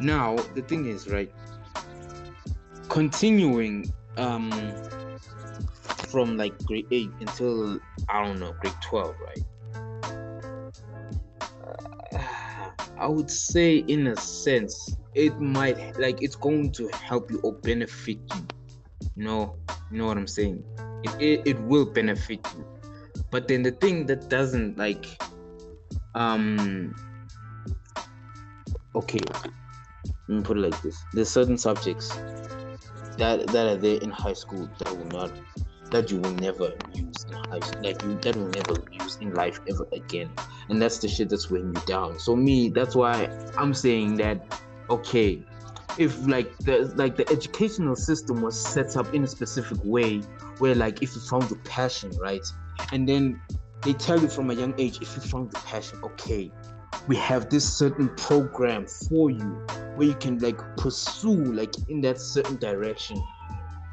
Now, 0.00 0.36
the 0.54 0.62
thing 0.62 0.86
is, 0.86 1.08
right, 1.08 1.32
continuing 2.88 3.92
um, 4.16 4.50
from 6.08 6.36
like 6.36 6.58
grade 6.64 6.86
eight 6.90 7.10
until 7.20 7.78
I 8.08 8.24
don't 8.24 8.40
know 8.40 8.54
grade 8.60 8.74
twelve, 8.82 9.14
right? 9.24 9.42
I 13.02 13.08
would 13.08 13.28
say, 13.28 13.78
in 13.88 14.06
a 14.06 14.16
sense, 14.16 14.96
it 15.16 15.40
might 15.40 15.98
like 15.98 16.22
it's 16.22 16.36
going 16.36 16.70
to 16.72 16.86
help 16.88 17.32
you 17.32 17.40
or 17.42 17.52
benefit 17.54 18.18
you. 18.32 18.46
You 19.16 19.24
know, 19.24 19.56
you 19.90 19.98
know 19.98 20.06
what 20.06 20.16
I'm 20.16 20.28
saying? 20.28 20.62
It, 21.02 21.10
it, 21.20 21.42
it 21.44 21.60
will 21.62 21.84
benefit 21.84 22.46
you. 22.56 22.64
But 23.32 23.48
then 23.48 23.64
the 23.64 23.72
thing 23.72 24.06
that 24.06 24.30
doesn't 24.30 24.78
like, 24.78 25.04
um, 26.14 26.94
okay, 28.94 29.18
let 30.28 30.36
me 30.36 30.42
put 30.42 30.58
it 30.58 30.60
like 30.60 30.80
this: 30.82 30.96
there's 31.12 31.28
certain 31.28 31.58
subjects 31.58 32.08
that 33.18 33.48
that 33.48 33.66
are 33.66 33.76
there 33.76 33.98
in 34.00 34.10
high 34.10 34.32
school 34.32 34.70
that 34.78 34.96
will 34.96 35.06
not 35.06 35.32
that 35.92 36.10
you 36.10 36.18
will 36.18 36.32
never 36.32 36.72
use 36.94 37.24
in 37.24 37.62
school, 37.62 37.62
like 37.82 38.02
you 38.02 38.18
that 38.22 38.36
will 38.36 38.48
never 38.48 38.82
use 38.90 39.18
in 39.20 39.34
life 39.34 39.60
ever 39.68 39.86
again. 39.92 40.30
And 40.68 40.80
that's 40.80 40.98
the 40.98 41.08
shit 41.08 41.28
that's 41.28 41.50
weighing 41.50 41.74
you 41.74 41.82
down. 41.86 42.18
So 42.18 42.34
me, 42.34 42.70
that's 42.70 42.94
why 42.96 43.28
I'm 43.56 43.74
saying 43.74 44.16
that 44.16 44.44
okay, 44.90 45.42
if 45.98 46.26
like 46.26 46.56
the 46.58 46.92
like 46.96 47.16
the 47.16 47.28
educational 47.30 47.96
system 47.96 48.42
was 48.42 48.58
set 48.58 48.96
up 48.96 49.14
in 49.14 49.24
a 49.24 49.26
specific 49.26 49.78
way 49.84 50.20
where 50.58 50.74
like 50.74 51.02
if 51.02 51.14
you 51.14 51.20
found 51.20 51.50
your 51.50 51.58
passion, 51.60 52.10
right? 52.18 52.46
And 52.92 53.08
then 53.08 53.40
they 53.82 53.92
tell 53.92 54.20
you 54.20 54.28
from 54.28 54.50
a 54.50 54.54
young 54.54 54.74
age 54.78 54.98
if 55.00 55.14
you 55.16 55.22
found 55.22 55.52
your 55.52 55.62
passion, 55.62 55.98
okay, 56.02 56.50
we 57.08 57.16
have 57.16 57.50
this 57.50 57.70
certain 57.70 58.08
program 58.16 58.86
for 58.86 59.30
you 59.30 59.66
where 59.96 60.08
you 60.08 60.14
can 60.14 60.38
like 60.38 60.58
pursue 60.76 61.52
like 61.52 61.74
in 61.88 62.00
that 62.02 62.20
certain 62.20 62.56
direction 62.56 63.22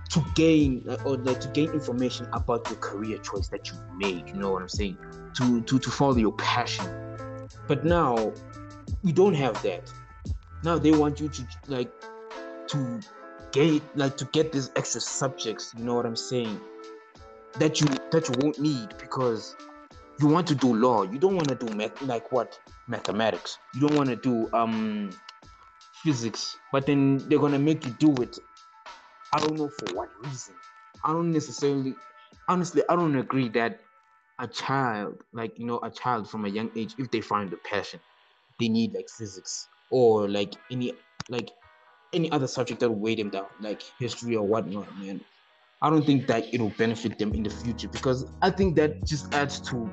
to 0.10 0.26
gain 0.34 0.84
or 1.06 1.18
like 1.18 1.40
to 1.40 1.48
gain 1.50 1.70
information 1.72 2.28
about 2.34 2.68
your 2.70 2.80
career 2.80 3.18
choice 3.20 3.48
that 3.50 3.68
you 3.68 3.78
made 3.96 4.28
you 4.28 4.34
know 4.36 4.52
what 4.52 4.62
i'm 4.62 4.70
saying? 4.70 4.98
To 5.36 5.62
to 5.62 5.80
to 5.80 5.90
follow 5.90 6.18
your 6.18 6.34
passion. 6.34 6.86
But 7.68 7.86
now 7.86 8.34
we 9.04 9.12
don't 9.12 9.36
have 9.36 9.62
that. 9.64 9.92
Now 10.64 10.78
they 10.78 10.92
want 10.92 11.20
you 11.20 11.30
to 11.30 11.48
like 11.68 11.92
to 12.68 13.00
get 13.52 13.82
like 13.96 14.18
to 14.18 14.26
get 14.26 14.52
these 14.52 14.72
extra 14.76 15.02
subjects 15.02 15.74
you 15.78 15.84
know 15.84 15.94
what 15.94 16.06
i'm 16.06 16.16
saying? 16.16 16.60
That 17.60 17.80
you 17.80 17.88
that 18.12 18.28
you 18.28 18.36
won't 18.40 18.60
need 18.60 18.90
because 18.98 19.56
you 20.20 20.28
want 20.28 20.48
to 20.48 20.56
do 20.56 20.74
law. 20.74 21.04
You 21.04 21.20
don't 21.20 21.36
want 21.36 21.50
to 21.50 21.56
do 21.56 21.74
math 21.76 22.02
like 22.02 22.32
what? 22.32 22.60
Mathematics. 22.88 23.60
You 23.76 23.88
don't 23.88 23.96
want 23.96 24.10
to 24.10 24.16
do 24.16 24.50
um 24.54 25.12
physics. 26.04 26.58
But 26.72 26.88
then 26.88 27.18
they're 27.30 27.40
gonna 27.40 27.60
make 27.60 27.86
you 27.86 27.92
do 28.00 28.14
it 28.24 28.40
I 29.34 29.40
don't 29.40 29.58
know 29.58 29.70
for 29.70 29.94
what 29.96 30.10
reason. 30.24 30.56
I 31.04 31.14
don't 31.14 31.32
necessarily, 31.32 31.94
honestly, 32.48 32.82
I 32.90 32.96
don't 32.96 33.16
agree 33.16 33.50
that 33.50 33.80
a 34.40 34.48
child, 34.48 35.22
like 35.34 35.58
you 35.60 35.66
know, 35.66 35.80
a 35.84 35.90
child 35.90 36.30
from 36.30 36.46
a 36.46 36.50
young 36.50 36.72
age, 36.76 36.96
if 36.98 37.12
they 37.12 37.22
find 37.22 37.52
a 37.54 37.58
passion, 37.58 38.00
they 38.60 38.70
need 38.70 38.94
like 38.94 39.08
physics 39.18 39.68
or 39.92 40.28
like 40.28 40.54
any 40.72 40.94
like 41.30 41.52
any 42.14 42.32
other 42.32 42.48
subject 42.48 42.80
that 42.80 42.90
will 42.90 43.00
weigh 43.00 43.16
them 43.16 43.30
down, 43.30 43.46
like 43.62 43.84
history 44.00 44.36
or 44.36 44.46
whatnot, 44.46 44.88
man. 45.00 45.22
I 45.82 45.90
don't 45.90 46.06
think 46.06 46.28
that 46.28 46.54
it 46.54 46.60
will 46.60 46.74
benefit 46.78 47.18
them 47.18 47.34
in 47.34 47.44
the 47.44 47.50
future 47.50 47.88
because 47.88 48.26
I 48.42 48.50
think 48.50 48.76
that 48.78 49.06
just 49.06 49.34
adds 49.34 49.60
to 49.70 49.90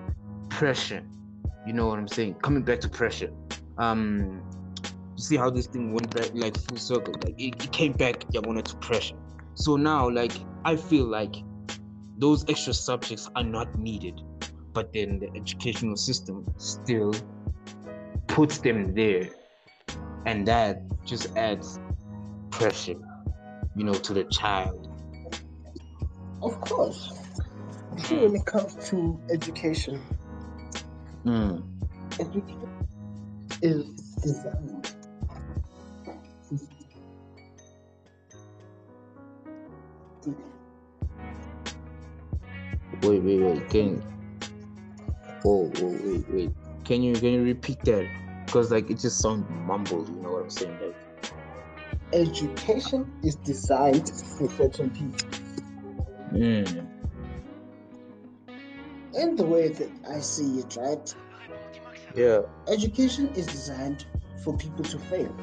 pressure. 0.49 1.03
You 1.67 1.73
know 1.75 1.87
what 1.87 1.99
I'm 1.99 2.09
saying? 2.09 2.35
Coming 2.35 2.63
back 2.63 2.81
to 2.81 2.89
pressure. 2.89 3.31
Um, 3.79 4.43
you 5.17 5.23
see 5.23 5.37
how 5.37 5.51
this 5.51 5.67
thing 5.67 5.93
went 5.93 6.13
back 6.15 6.31
like 6.35 6.57
full 6.57 6.79
circle. 6.79 7.15
Like 7.25 7.41
it, 7.41 7.63
it 7.63 7.73
came 7.73 7.93
back, 7.93 8.25
yeah, 8.31 8.41
wanted 8.45 8.65
to 8.67 8.77
pressure. 8.77 9.17
So 9.57 9.77
now, 9.77 10.09
like, 10.11 10.33
I 10.65 10.77
feel 10.77 11.07
like 11.07 11.35
those 12.19 12.45
extra 12.49 12.75
subjects 12.75 13.31
are 13.35 13.43
not 13.43 13.79
needed, 13.79 14.21
but 14.75 14.93
then 14.93 15.19
the 15.19 15.31
educational 15.35 15.97
system 15.97 16.47
still 16.59 17.15
puts 18.27 18.59
them 18.59 18.95
there, 18.95 19.31
and 20.27 20.47
that 20.47 20.83
just 21.07 21.35
adds 21.37 21.81
pressure, 22.51 23.01
you 23.75 23.85
know, 23.85 23.95
to 23.95 24.13
the 24.13 24.25
child. 24.25 24.89
Of 26.43 26.61
course. 26.61 27.13
See, 27.99 28.17
when 28.17 28.37
it 28.37 28.45
comes 28.45 28.75
to 28.91 29.19
education, 29.31 30.03
mm. 31.25 31.63
education 32.21 32.69
is 33.63 33.87
designed 34.23 34.76
Wait, 43.07 43.23
wait, 43.23 43.39
wait. 43.39 43.69
Can 43.71 44.03
oh, 45.45 45.67
whoa, 45.67 45.99
wait, 46.03 46.29
wait. 46.29 46.51
Can 46.85 47.03
you 47.03 47.15
can 47.15 47.35
you 47.35 47.43
repeat 47.45 47.79
that? 47.85 48.09
Because 48.45 48.73
like 48.73 48.91
it 48.91 48.99
just 48.99 49.21
sounds 49.21 49.49
mumbled. 49.49 50.09
You 50.09 50.23
know 50.23 50.33
what 50.33 50.43
I'm 50.43 50.51
saying? 50.51 50.77
Like 50.81 51.33
education 52.13 53.09
is 53.23 53.37
designed 53.37 54.11
for 54.37 54.51
certain 54.51 54.91
people. 54.91 55.29
Mm. 56.33 56.87
And 59.15 59.39
the 59.39 59.45
way 59.45 59.69
that 59.69 59.91
I 60.11 60.19
see 60.19 60.59
it, 60.59 60.77
right? 60.77 61.15
Yeah. 62.17 62.41
Education 62.67 63.29
is 63.37 63.47
designed 63.47 64.07
for 64.43 64.57
people 64.57 64.85
to 64.85 64.99
fail. 64.99 65.35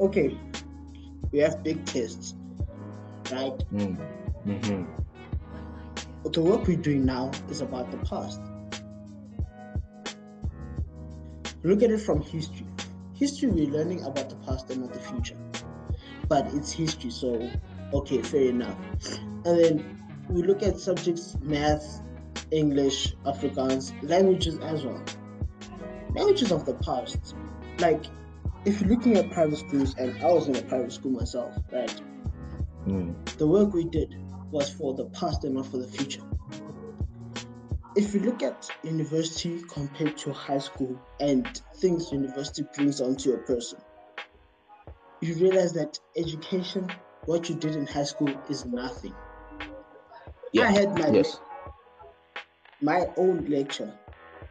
Okay, 0.00 0.38
we 1.32 1.38
have 1.40 1.62
big 1.62 1.84
tests, 1.84 2.34
right? 3.30 3.52
Mm. 3.72 3.98
Mm-hmm. 4.46 4.84
But 6.22 6.32
the 6.32 6.40
work 6.42 6.66
we're 6.66 6.76
doing 6.76 7.04
now 7.04 7.30
is 7.50 7.60
about 7.60 7.90
the 7.90 7.98
past. 7.98 8.40
Look 11.62 11.82
at 11.82 11.90
it 11.90 12.00
from 12.00 12.20
history. 12.20 12.66
History, 13.14 13.48
we're 13.48 13.70
learning 13.70 14.04
about 14.04 14.28
the 14.28 14.36
past 14.36 14.70
and 14.70 14.82
not 14.82 14.92
the 14.92 15.00
future. 15.00 15.36
But 16.28 16.52
it's 16.52 16.72
history, 16.72 17.10
so 17.10 17.50
okay, 17.92 18.20
fair 18.20 18.48
enough. 18.48 18.76
And 19.44 19.58
then 19.58 20.00
we 20.28 20.42
look 20.42 20.62
at 20.62 20.78
subjects 20.78 21.36
math, 21.40 22.02
English, 22.50 23.14
Afrikaans, 23.24 23.92
languages 24.02 24.58
as 24.58 24.84
well. 24.84 25.02
Languages 26.14 26.52
of 26.52 26.66
the 26.66 26.74
past. 26.74 27.34
Like, 27.78 28.04
if 28.64 28.80
you're 28.80 28.90
looking 28.90 29.16
at 29.16 29.30
private 29.30 29.58
schools, 29.58 29.94
and 29.98 30.16
I 30.22 30.32
was 30.32 30.48
in 30.48 30.56
a 30.56 30.62
private 30.62 30.92
school 30.92 31.12
myself, 31.12 31.54
right? 31.72 32.00
Mm. 32.86 33.14
The 33.36 33.46
work 33.46 33.72
we 33.72 33.84
did 33.84 34.14
was 34.54 34.72
for 34.72 34.94
the 34.94 35.06
past 35.06 35.42
and 35.42 35.56
not 35.56 35.66
for 35.66 35.78
the 35.78 35.88
future. 35.88 36.22
If 37.96 38.14
you 38.14 38.20
look 38.20 38.40
at 38.40 38.70
university 38.84 39.60
compared 39.68 40.16
to 40.18 40.32
high 40.32 40.58
school 40.58 40.96
and 41.18 41.44
things 41.80 42.12
university 42.12 42.64
brings 42.72 43.00
onto 43.00 43.32
a 43.32 43.38
person, 43.38 43.80
you 45.20 45.34
realize 45.34 45.72
that 45.72 45.98
education, 46.16 46.88
what 47.26 47.48
you 47.48 47.56
did 47.56 47.74
in 47.74 47.84
high 47.84 48.04
school, 48.04 48.28
is 48.48 48.64
nothing. 48.64 49.14
Yeah. 50.52 50.68
I 50.68 50.70
had 50.70 50.98
my 50.98 51.08
Yes. 51.08 51.40
my 52.80 53.06
own 53.16 53.46
lecture 53.46 53.98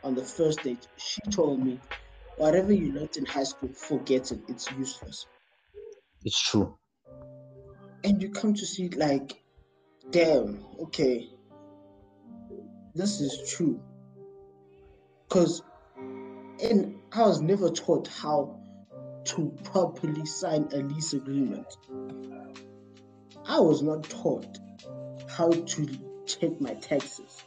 on 0.03 0.15
the 0.15 0.24
first 0.25 0.63
date. 0.63 0.86
She 0.98 1.22
told 1.31 1.63
me, 1.63 1.79
whatever 2.36 2.74
you 2.74 2.91
learned 2.91 3.15
in 3.15 3.25
high 3.25 3.45
school, 3.45 3.69
forget 3.74 4.33
it. 4.33 4.41
It's 4.50 4.69
useless. 4.72 5.27
It's 6.25 6.41
true. 6.41 6.77
And 8.03 8.22
you 8.22 8.31
come 8.31 8.53
to 8.53 8.65
see 8.65 8.89
like, 8.89 9.43
damn, 10.12 10.65
okay, 10.83 11.29
this 12.93 13.22
is 13.22 13.51
true. 13.51 13.81
Cause 15.29 15.63
and 16.62 16.95
I 17.12 17.22
was 17.22 17.41
never 17.41 17.69
taught 17.69 18.07
how 18.07 18.60
to 19.25 19.57
properly 19.63 20.25
sign 20.25 20.69
a 20.74 20.77
lease 20.77 21.13
agreement. 21.13 21.65
I 23.48 23.60
was 23.60 23.81
not 23.81 24.03
taught 24.03 24.60
how 25.27 25.50
to 25.51 25.88
check 26.25 26.62
my 26.62 26.74
taxes, 26.75 27.43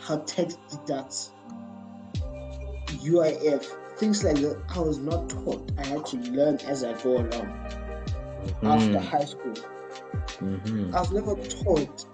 how 0.00 0.18
tax 0.18 0.58
deducts, 0.70 1.32
UIF, 2.88 3.64
things 3.98 4.22
like 4.22 4.36
that. 4.36 4.62
I 4.68 4.80
was 4.80 4.98
not 4.98 5.28
taught. 5.30 5.72
I 5.78 5.86
had 5.86 6.04
to 6.06 6.16
learn 6.18 6.56
as 6.66 6.84
I 6.84 6.92
go 7.02 7.16
along 7.18 7.58
after 8.62 8.98
Mm, 8.98 9.00
high 9.00 9.24
school. 9.24 9.54
Mhm. 10.40 10.94
I 10.94 11.00
was 11.00 11.12
never 11.12 11.34
taught. 11.36 12.04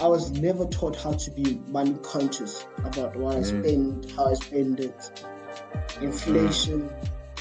I 0.00 0.06
was 0.06 0.30
never 0.30 0.64
taught 0.66 0.96
how 0.96 1.12
to 1.12 1.30
be 1.32 1.60
money 1.66 1.96
conscious 2.02 2.66
about 2.84 3.16
what 3.16 3.36
I 3.36 3.40
Mm. 3.40 3.44
spend, 3.44 4.12
how 4.16 4.26
I 4.30 4.34
spend 4.34 4.80
it, 4.80 5.24
inflation, 6.00 6.90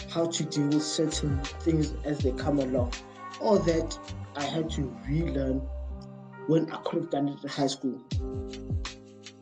how 0.09 0.25
to 0.25 0.43
deal 0.45 0.67
with 0.67 0.83
certain 0.83 1.39
things 1.61 1.93
as 2.03 2.19
they 2.19 2.31
come 2.31 2.59
along. 2.59 2.93
All 3.41 3.59
that 3.59 3.97
I 4.35 4.43
had 4.43 4.69
to 4.71 4.95
relearn 5.07 5.59
when 6.47 6.71
I 6.71 6.77
could 6.77 7.01
have 7.03 7.11
done 7.11 7.27
it 7.29 7.43
in 7.43 7.49
high 7.49 7.67
school. 7.67 8.01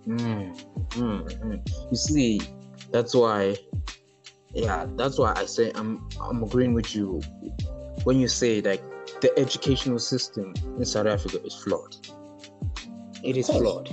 Mm, 0.08 0.56
mm, 0.90 1.40
mm. 1.40 1.70
You 1.92 1.98
see, 1.98 2.42
that's 2.92 3.16
why, 3.16 3.56
yeah, 4.54 4.88
that's 4.98 5.18
why 5.18 5.34
I 5.36 5.46
say 5.46 5.72
I'm 5.74 6.08
I'm 6.22 6.44
agreeing 6.44 6.74
with 6.74 6.96
you 6.96 7.22
when 8.04 8.20
you 8.20 8.28
say 8.28 8.62
like 8.62 8.84
the 9.22 9.38
educational 9.40 10.00
system 10.00 10.54
in 10.78 10.86
South 10.86 11.08
Africa 11.08 11.44
is 11.44 11.56
flawed. 11.56 11.96
It 13.24 13.38
is 13.38 13.48
flawed 13.48 13.90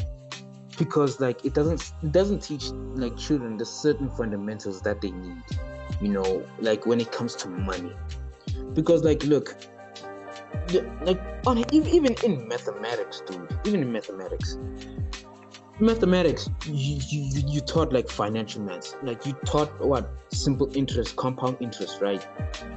because 0.78 1.20
like 1.20 1.44
it 1.44 1.54
doesn't 1.54 1.92
it 2.02 2.12
doesn't 2.12 2.40
teach 2.40 2.64
like 2.94 3.16
children 3.16 3.56
the 3.56 3.64
certain 3.66 4.10
fundamentals 4.10 4.80
that 4.82 5.00
they 5.00 5.10
need. 5.10 5.42
You 6.00 6.08
know, 6.08 6.46
like 6.58 6.86
when 6.86 7.00
it 7.00 7.12
comes 7.12 7.36
to 7.36 7.48
money, 7.48 7.94
because 8.74 9.02
like 9.04 9.24
look. 9.24 9.56
Like 11.02 11.20
on 11.46 11.58
ev- 11.58 11.88
even 11.88 12.14
in 12.24 12.46
mathematics, 12.48 13.22
dude. 13.26 13.50
Even 13.66 13.82
in 13.82 13.92
mathematics, 13.92 14.56
mathematics 15.80 16.48
you, 16.66 17.00
you 17.08 17.20
you- 17.32 17.48
you 17.48 17.60
taught 17.60 17.92
like 17.92 18.08
financial 18.08 18.62
maths 18.62 18.94
like 19.02 19.24
you 19.26 19.32
taught 19.44 19.68
what 19.80 20.10
simple 20.32 20.70
interest 20.76 21.16
compound 21.16 21.56
interest 21.60 22.00
right 22.00 22.26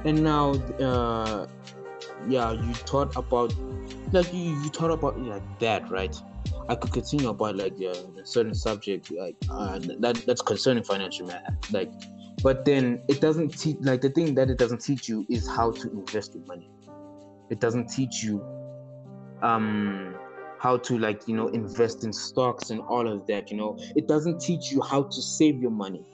and 0.04 0.22
now 0.22 0.50
uh 0.80 1.46
yeah 2.28 2.52
you 2.52 2.74
thought 2.74 3.14
about 3.16 3.54
like 4.12 4.32
you, 4.32 4.60
you 4.62 4.70
taught 4.70 4.90
about 4.90 5.20
like 5.20 5.42
that 5.60 5.90
right? 5.90 6.14
I 6.68 6.74
could 6.74 6.92
continue 6.92 7.28
about 7.28 7.56
like 7.56 7.74
uh, 7.80 8.20
a 8.20 8.26
certain 8.26 8.54
subject 8.54 9.10
like 9.10 9.36
uh, 9.50 9.78
that 10.00 10.22
that's 10.26 10.42
concerning 10.42 10.84
financial 10.84 11.26
math 11.26 11.42
like 11.72 11.92
but 12.42 12.64
then 12.64 13.02
it 13.08 13.20
doesn't 13.20 13.58
teach 13.58 13.76
like 13.80 14.00
the 14.00 14.10
thing 14.10 14.34
that 14.34 14.50
it 14.50 14.58
doesn't 14.58 14.80
teach 14.80 15.08
you 15.08 15.26
is 15.28 15.48
how 15.48 15.70
to 15.72 15.90
invest 15.90 16.34
your 16.34 16.44
money. 16.44 16.70
It 17.50 17.60
doesn't 17.60 17.88
teach 17.88 18.22
you 18.22 18.42
um 19.42 20.16
how 20.58 20.78
to 20.78 20.98
like 20.98 21.28
you 21.28 21.36
know 21.36 21.48
invest 21.48 22.02
in 22.04 22.12
stocks 22.12 22.70
and 22.70 22.80
all 22.82 23.06
of 23.08 23.26
that 23.26 23.50
you 23.50 23.56
know? 23.56 23.78
It 23.94 24.08
doesn't 24.08 24.40
teach 24.40 24.70
you 24.70 24.82
how 24.82 25.04
to 25.04 25.22
save 25.22 25.60
your 25.60 25.70
money. 25.70 26.04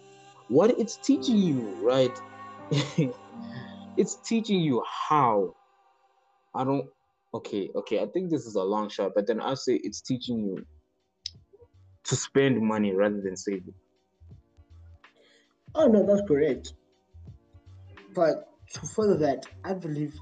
What 0.48 0.78
it's 0.78 0.96
teaching 0.96 1.36
you 1.36 1.60
right? 1.82 2.16
It's 3.98 4.16
teaching 4.26 4.60
you 4.60 4.82
how 5.08 5.54
i 6.54 6.64
don't 6.64 6.86
okay 7.34 7.70
okay 7.74 8.00
i 8.00 8.06
think 8.06 8.30
this 8.30 8.46
is 8.46 8.54
a 8.54 8.62
long 8.62 8.88
shot 8.88 9.12
but 9.14 9.26
then 9.26 9.40
i'll 9.40 9.56
say 9.56 9.80
it's 9.82 10.00
teaching 10.00 10.38
you 10.44 10.64
to 12.04 12.16
spend 12.16 12.60
money 12.60 12.92
rather 12.92 13.20
than 13.22 13.36
save 13.36 13.62
it 13.68 13.74
Oh 15.74 15.86
no, 15.86 16.04
that's 16.04 16.26
correct. 16.28 16.74
But 18.14 18.50
to 18.74 18.80
further 18.80 19.16
that, 19.18 19.46
I 19.64 19.72
believe 19.72 20.14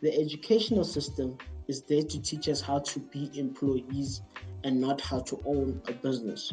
the 0.00 0.14
educational 0.16 0.84
system 0.84 1.36
is 1.68 1.82
there 1.82 2.02
to 2.02 2.22
teach 2.22 2.48
us 2.48 2.60
how 2.60 2.78
to 2.80 3.00
be 3.00 3.30
employees 3.38 4.22
and 4.64 4.80
not 4.80 5.00
how 5.00 5.20
to 5.20 5.40
own 5.44 5.82
a 5.88 5.92
business. 5.92 6.52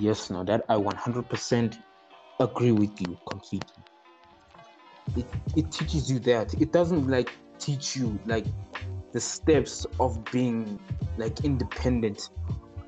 yes 0.00 0.30
no 0.30 0.42
that 0.44 0.62
i 0.68 0.74
100% 0.74 1.78
agree 2.40 2.72
with 2.72 3.00
you 3.00 3.16
completely 3.30 3.82
it, 5.16 5.26
it 5.56 5.70
teaches 5.70 6.10
you 6.10 6.18
that 6.18 6.52
it 6.60 6.72
doesn't 6.72 7.06
like 7.06 7.30
teach 7.58 7.96
you 7.96 8.18
like 8.26 8.46
the 9.12 9.20
steps 9.20 9.86
of 10.00 10.22
being 10.30 10.78
like 11.16 11.44
independent 11.44 12.30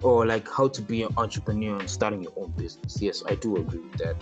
or 0.02 0.26
like 0.26 0.48
how 0.50 0.68
to 0.68 0.82
be 0.82 1.02
an 1.02 1.12
entrepreneur 1.16 1.78
and 1.78 1.88
starting 1.88 2.22
your 2.22 2.32
own 2.36 2.52
business. 2.52 3.00
Yes 3.00 3.22
i 3.28 3.34
do 3.34 3.56
agree 3.56 3.80
with 3.80 3.96
that. 3.98 4.16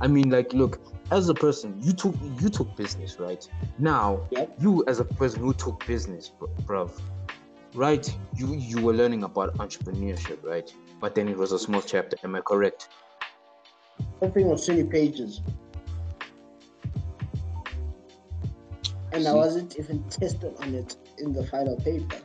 I 0.00 0.06
mean 0.06 0.30
like 0.30 0.52
look 0.52 0.80
as 1.10 1.28
a 1.28 1.34
person 1.34 1.74
you 1.80 1.92
took 1.92 2.14
you 2.40 2.48
took 2.48 2.76
business 2.76 3.18
right? 3.18 3.46
Now 3.78 4.20
Yep. 4.30 4.56
you 4.60 4.84
as 4.86 5.00
a 5.00 5.04
person 5.04 5.40
who 5.40 5.54
took 5.54 5.86
business 5.86 6.32
bruv 6.66 6.90
right? 7.74 8.06
You 8.34 8.54
you 8.56 8.80
were 8.80 8.92
learning 8.92 9.24
about 9.24 9.56
entrepreneurship 9.58 10.42
right? 10.44 10.72
But 11.00 11.14
then 11.14 11.28
it 11.28 11.36
was 11.36 11.52
a 11.52 11.58
small 11.58 11.80
chapter. 11.80 12.16
Am 12.24 12.34
i 12.34 12.40
correct? 12.40 12.88
Something 14.20 14.48
was 14.48 14.66
20 14.66 14.84
pages. 14.84 15.40
And 19.12 19.26
I 19.26 19.32
wasn't 19.32 19.78
even 19.78 20.02
tested 20.08 20.54
on 20.60 20.74
it 20.74 20.96
in 21.18 21.32
the 21.32 21.46
final 21.46 21.76
paper. 21.76 22.18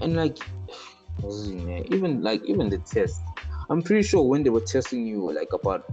and 0.00 0.16
like 0.16 0.38
even 1.90 2.22
like 2.22 2.42
even 2.46 2.68
the 2.68 2.78
test. 2.78 3.20
I'm 3.70 3.82
pretty 3.82 4.02
sure 4.02 4.22
when 4.22 4.42
they 4.42 4.50
were 4.50 4.60
testing 4.60 5.06
you 5.06 5.32
like 5.32 5.52
about 5.52 5.84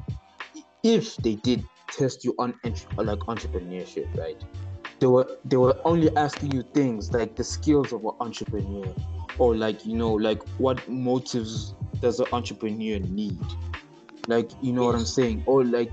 if 0.83 1.15
they 1.17 1.35
did 1.35 1.63
test 1.87 2.25
you 2.25 2.35
on 2.37 2.53
uh, 2.65 3.03
like 3.03 3.19
entrepreneurship 3.19 4.15
right 4.17 4.41
they 4.99 5.07
were 5.07 5.27
they 5.45 5.57
were 5.57 5.75
only 5.85 6.15
asking 6.17 6.51
you 6.51 6.63
things 6.73 7.11
like 7.11 7.35
the 7.35 7.43
skills 7.43 7.93
of 7.93 8.03
an 8.03 8.11
entrepreneur 8.19 8.93
or 9.37 9.55
like 9.55 9.85
you 9.85 9.95
know 9.95 10.13
like 10.13 10.41
what 10.57 10.87
motives 10.89 11.73
does 12.01 12.19
an 12.19 12.27
entrepreneur 12.33 12.99
need? 12.99 13.39
Like 14.27 14.51
you 14.61 14.73
know 14.73 14.85
what 14.85 14.95
i'm 14.95 15.05
saying? 15.05 15.43
Or 15.45 15.63
like 15.63 15.91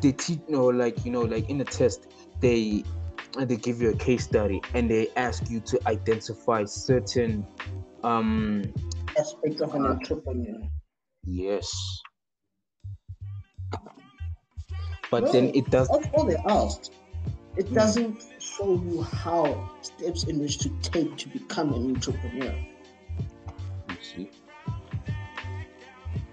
they 0.00 0.12
teach 0.12 0.40
or 0.48 0.72
like 0.74 1.04
you 1.04 1.12
know 1.12 1.22
like 1.22 1.48
in 1.50 1.60
a 1.60 1.64
test 1.64 2.06
they 2.40 2.82
they 3.38 3.56
give 3.56 3.80
you 3.80 3.90
a 3.90 3.96
case 3.96 4.24
study 4.24 4.60
and 4.74 4.90
they 4.90 5.08
ask 5.16 5.48
you 5.50 5.60
to 5.60 5.80
identify 5.86 6.64
certain 6.64 7.46
um 8.02 8.62
Aspect 9.18 9.60
of 9.60 9.74
an 9.74 9.84
Uh, 9.84 9.90
entrepreneur. 9.90 10.60
yes 11.24 11.70
but 15.10 15.30
then 15.32 15.50
it 15.54 15.68
does 15.70 15.88
That's 15.88 16.08
all 16.12 16.24
they 16.26 16.36
asked. 16.46 16.92
It 17.56 17.66
Mm. 17.66 17.74
doesn't 17.74 18.22
show 18.38 18.74
you 18.74 19.02
how 19.02 19.68
steps 19.82 20.24
in 20.24 20.38
which 20.38 20.58
to 20.58 20.68
take 20.82 21.16
to 21.18 21.28
become 21.28 21.72
an 21.74 21.94
entrepreneur 21.94 22.54
you 23.88 23.96
see 24.00 24.30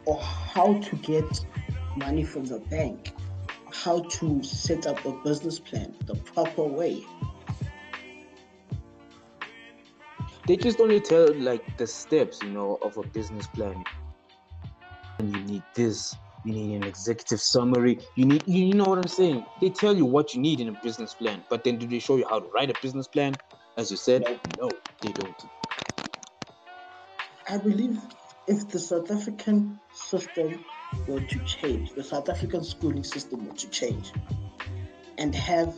or 0.05 0.19
how 0.21 0.79
to 0.79 0.95
get 0.97 1.45
money 1.97 2.23
from 2.23 2.45
the 2.45 2.59
bank, 2.59 3.11
how 3.73 3.99
to 4.09 4.43
set 4.43 4.87
up 4.87 5.05
a 5.05 5.11
business 5.23 5.59
plan 5.59 5.93
the 6.05 6.15
proper 6.15 6.63
way. 6.63 7.03
they 10.47 10.55
just 10.55 10.79
only 10.79 11.01
tell 11.01 11.33
like 11.35 11.77
the 11.77 11.85
steps 11.85 12.41
you 12.41 12.49
know 12.49 12.79
of 12.81 12.97
a 12.97 13.03
business 13.03 13.45
plan. 13.47 13.83
And 15.19 15.33
you 15.33 15.43
need 15.43 15.63
this 15.75 16.15
you 16.45 16.53
need 16.53 16.75
an 16.75 16.83
executive 16.83 17.41
summary 17.41 17.99
you 18.15 18.25
need 18.25 18.43
you, 18.47 18.73
know 18.73 18.85
what 18.85 18.97
i'm 18.97 19.07
saying? 19.07 19.45
They 19.59 19.69
tell 19.69 19.95
you 19.95 20.05
what 20.05 20.33
you 20.33 20.41
need 20.41 20.59
in 20.59 20.69
a 20.69 20.77
business 20.83 21.13
plan 21.13 21.43
but 21.49 21.63
then 21.63 21.77
do 21.77 21.87
they 21.87 21.99
show 21.99 22.15
you 22.17 22.25
how 22.29 22.39
to 22.39 22.47
write 22.55 22.69
a 22.69 22.75
business 22.81 23.07
plan? 23.07 23.37
As 23.77 23.91
you 23.91 23.97
said 23.97 24.23
no 24.57 24.73
they 25.01 25.11
don't. 25.11 25.43
I 27.49 27.57
believe 27.57 27.99
if 28.47 28.69
the 28.69 28.79
South 28.79 29.11
African 29.11 29.79
system 29.91 30.63
were 31.07 31.19
to 31.21 31.39
change, 31.45 31.93
the 31.93 32.03
South 32.03 32.29
African 32.29 32.63
schooling 32.63 33.03
system 33.03 33.45
were 33.47 33.53
to 33.55 33.69
change 33.69 34.11
and 35.17 35.33
have 35.35 35.75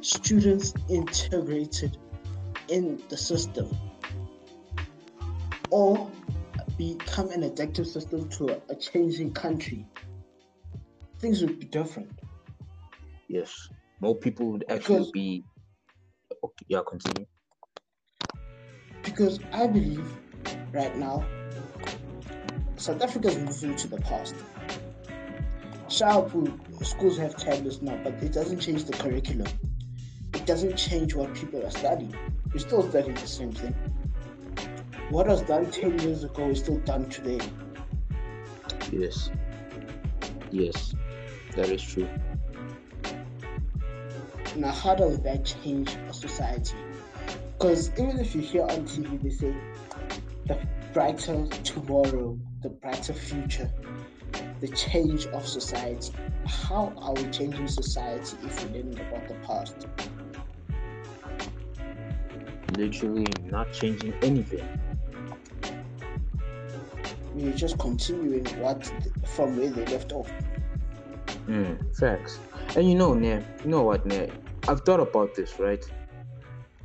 students 0.00 0.74
integrated 0.88 1.96
in 2.68 3.02
the 3.08 3.16
system 3.16 3.70
or 5.70 6.10
become 6.76 7.30
an 7.30 7.42
adaptive 7.42 7.86
system 7.86 8.28
to 8.28 8.48
a, 8.50 8.60
a 8.68 8.76
changing 8.76 9.32
country, 9.32 9.86
things 11.18 11.40
would 11.42 11.58
be 11.58 11.66
different. 11.66 12.10
Yes, 13.28 13.68
more 14.00 14.14
people 14.14 14.52
would 14.52 14.64
actually 14.68 14.98
Because- 14.98 15.10
be. 15.12 15.44
Okay, 16.44 16.66
yeah, 16.68 16.80
continue. 16.88 17.26
Because 19.02 19.40
I 19.52 19.66
believe 19.66 20.06
right 20.72 20.96
now, 20.96 21.24
South 22.78 23.02
Africa 23.02 23.28
is 23.28 23.38
moving 23.38 23.76
to 23.76 23.88
the 23.88 23.98
past. 23.98 24.36
Sharp 25.88 26.30
schools 26.82 27.18
have 27.18 27.36
tablets 27.36 27.82
now, 27.82 27.98
but 28.04 28.14
it 28.22 28.32
doesn't 28.32 28.60
change 28.60 28.84
the 28.84 28.92
curriculum. 28.92 29.48
It 30.32 30.46
doesn't 30.46 30.76
change 30.76 31.14
what 31.14 31.34
people 31.34 31.66
are 31.66 31.70
studying. 31.70 32.14
We're 32.52 32.60
still 32.60 32.88
studying 32.88 33.14
the 33.14 33.26
same 33.26 33.52
thing. 33.52 33.74
What 35.10 35.26
was 35.26 35.42
done 35.42 35.70
10 35.70 35.98
years 35.98 36.22
ago 36.22 36.50
is 36.50 36.60
still 36.60 36.78
done 36.78 37.08
today. 37.08 37.44
Yes. 38.92 39.30
Yes, 40.52 40.94
that 41.56 41.68
is 41.70 41.82
true. 41.82 42.08
Now, 44.54 44.70
how 44.70 44.94
does 44.94 45.20
that 45.22 45.44
change 45.44 45.96
a 46.08 46.14
society? 46.14 46.76
Because 47.52 47.90
even 47.98 48.20
if 48.20 48.34
you 48.36 48.40
hear 48.40 48.62
on 48.62 48.86
TV, 48.86 49.20
they 49.20 49.30
say 49.30 49.54
the 50.46 50.58
brighter 50.92 51.46
tomorrow, 51.64 52.38
the 52.62 52.68
brighter 52.68 53.12
future, 53.12 53.70
the 54.60 54.68
change 54.68 55.26
of 55.26 55.46
society. 55.46 56.12
How 56.46 56.92
are 56.98 57.12
we 57.14 57.24
changing 57.30 57.68
society 57.68 58.36
if 58.42 58.64
we 58.64 58.80
learn 58.80 58.98
about 58.98 59.28
the 59.28 59.34
past? 59.46 59.86
Literally 62.76 63.26
not 63.44 63.72
changing 63.72 64.14
anything. 64.22 64.66
We're 67.34 67.52
just 67.52 67.78
continuing 67.78 68.44
what 68.60 68.90
from 69.24 69.56
where 69.56 69.70
they 69.70 69.84
left 69.86 70.12
off. 70.12 70.30
Mm, 71.46 71.96
facts. 71.96 72.38
And 72.76 72.88
you 72.88 72.96
know, 72.96 73.14
Ne, 73.14 73.42
you 73.64 73.70
know 73.70 73.82
what, 73.82 74.04
Ne? 74.06 74.28
I've 74.66 74.80
thought 74.80 75.00
about 75.00 75.34
this, 75.34 75.58
right? 75.58 75.84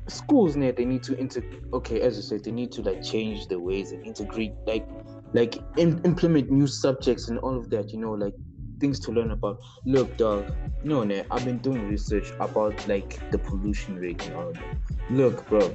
Schools, 0.07 0.55
Ne, 0.55 0.71
they 0.71 0.85
need 0.85 1.03
to 1.03 1.17
inter. 1.17 1.43
Okay, 1.73 2.01
as 2.01 2.15
you 2.15 2.21
said, 2.21 2.43
they 2.43 2.51
need 2.51 2.71
to 2.73 2.81
like 2.81 3.03
change 3.03 3.47
the 3.47 3.59
ways 3.59 3.91
and 3.91 4.05
integrate, 4.05 4.53
like, 4.65 4.87
like 5.33 5.57
im- 5.77 6.01
implement 6.05 6.51
new 6.51 6.67
subjects 6.67 7.29
and 7.29 7.39
all 7.39 7.57
of 7.57 7.69
that. 7.69 7.91
You 7.91 7.99
know, 7.99 8.11
like 8.11 8.33
things 8.79 8.99
to 8.99 9.11
learn 9.11 9.31
about. 9.31 9.59
Look, 9.85 10.17
dog. 10.17 10.51
No, 10.83 11.03
Ne, 11.03 11.23
I've 11.31 11.45
been 11.45 11.59
doing 11.59 11.87
research 11.87 12.31
about 12.39 12.87
like 12.87 13.31
the 13.31 13.37
pollution 13.37 13.95
rate 13.95 14.25
and 14.27 14.35
all 14.35 14.49
of 14.49 14.55
that. 14.55 14.77
Look, 15.09 15.47
bro. 15.47 15.73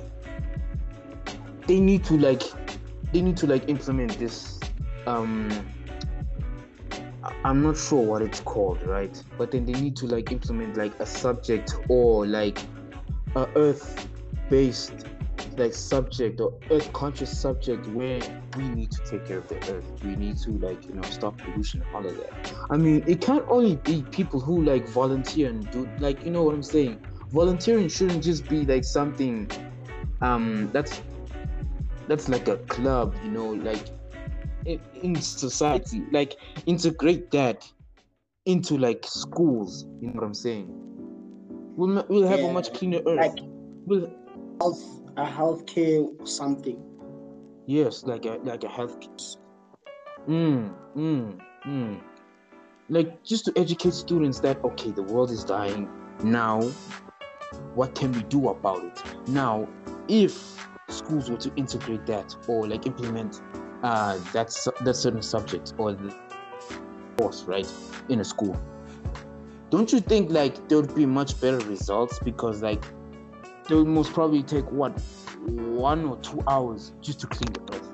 They 1.66 1.80
need 1.80 2.04
to 2.04 2.18
like, 2.18 2.42
they 3.12 3.22
need 3.22 3.36
to 3.38 3.46
like 3.46 3.68
implement 3.68 4.18
this. 4.18 4.60
Um, 5.06 5.48
I'm 7.44 7.62
not 7.62 7.76
sure 7.78 8.02
what 8.02 8.22
it's 8.22 8.40
called, 8.40 8.82
right? 8.86 9.22
But 9.38 9.50
then 9.52 9.64
they 9.64 9.72
need 9.72 9.96
to 9.96 10.06
like 10.06 10.30
implement 10.30 10.76
like 10.76 10.98
a 11.00 11.06
subject 11.06 11.74
or 11.88 12.26
like 12.26 12.58
a 13.34 13.48
earth-based 13.56 15.06
like 15.57 15.74
subject 15.74 16.40
or 16.40 16.55
earth-conscious 16.70 17.37
subject 17.37 17.87
where 17.88 18.20
we 18.57 18.68
need 18.68 18.90
to 18.90 19.05
take 19.05 19.27
care 19.27 19.38
of 19.38 19.48
the 19.48 19.57
earth. 19.72 19.85
We 20.05 20.16
need 20.16 20.38
to 20.38 20.51
like 20.59 20.87
you 20.87 20.94
know 20.94 21.03
stop 21.03 21.38
pollution, 21.38 21.83
all 21.94 22.05
of 22.07 22.16
that. 22.16 22.53
I 22.70 22.77
mean, 22.77 23.05
it 23.07 23.20
can't 23.20 23.44
only 23.48 23.77
be 23.77 24.03
people 24.11 24.40
who 24.40 24.62
like 24.62 24.88
volunteer 24.88 25.51
and 25.51 25.70
do 25.70 25.88
like 25.98 26.24
you 26.24 26.31
know 26.31 26.42
what 26.42 26.55
I'm 26.55 26.62
saying. 26.62 27.05
Volunteering 27.31 27.88
shouldn't 27.88 28.24
just 28.24 28.48
be 28.48 28.64
like 28.64 28.85
something 28.85 29.51
um 30.20 30.70
that's 30.72 31.01
that's 32.07 32.29
like 32.29 32.48
a 32.48 32.57
club, 32.57 33.14
you 33.22 33.31
know, 33.31 33.51
like 33.51 33.85
in, 35.03 35.14
society 35.20 36.03
like 36.12 36.37
integrate 36.66 37.31
that 37.31 37.70
into 38.46 38.77
like 38.77 39.05
schools 39.05 39.87
you 40.01 40.09
know 40.09 40.14
what 40.14 40.24
i'm 40.24 40.35
saying 40.35 40.66
we'll, 41.77 42.05
we'll 42.09 42.27
have 42.27 42.40
a 42.40 42.53
much 42.53 42.72
cleaner 42.72 43.01
earth 43.07 43.18
Like 43.18 43.38
we'll, 43.87 44.12
a 45.18 45.26
healthcare 45.26 46.07
or 46.20 46.26
something. 46.26 46.81
yes 47.66 48.04
like 48.04 48.24
a 48.24 48.38
like 48.44 48.64
a 48.64 48.68
health 48.68 48.98
mm, 50.28 50.72
mm, 50.96 51.40
mm. 51.66 52.00
like 52.88 53.22
just 53.24 53.44
to 53.44 53.52
educate 53.57 53.92
students 53.92 54.38
that 54.40 54.62
okay 54.64 54.90
the 54.92 55.02
world 55.02 55.31
is 55.31 55.44
dying 55.44 55.88
now 56.22 56.62
what 57.74 57.94
can 57.94 58.12
we 58.12 58.22
do 58.24 58.48
about 58.48 58.83
it 58.85 59.02
now 59.28 59.68
if 60.07 60.66
schools 60.88 61.31
were 61.31 61.37
to 61.37 61.52
integrate 61.57 62.07
that 62.07 62.35
or 62.46 62.66
like 62.68 62.87
implement 62.87 63.42
uh 63.83 64.16
that 64.33 64.54
that 64.83 64.94
certain 64.94 65.22
subject 65.22 65.74
or 65.78 65.92
the 65.92 66.14
course 67.18 67.42
right 67.42 67.70
in 68.09 68.20
a 68.20 68.24
school 68.24 68.57
don't 69.70 69.92
you 69.92 70.00
think 70.00 70.31
like 70.31 70.68
there 70.68 70.81
would 70.81 70.94
be 70.94 71.04
much 71.04 71.38
better 71.40 71.59
results 71.66 72.18
because 72.20 72.62
like 72.62 72.85
they 73.68 73.74
would 73.74 73.87
most 73.87 74.12
probably 74.12 74.42
take 74.42 74.70
what 74.72 74.98
one 75.46 76.04
or 76.04 76.16
two 76.18 76.42
hours 76.48 76.92
just 77.00 77.20
to 77.20 77.26
clean 77.26 77.52
the 77.52 77.74
earth 77.74 77.88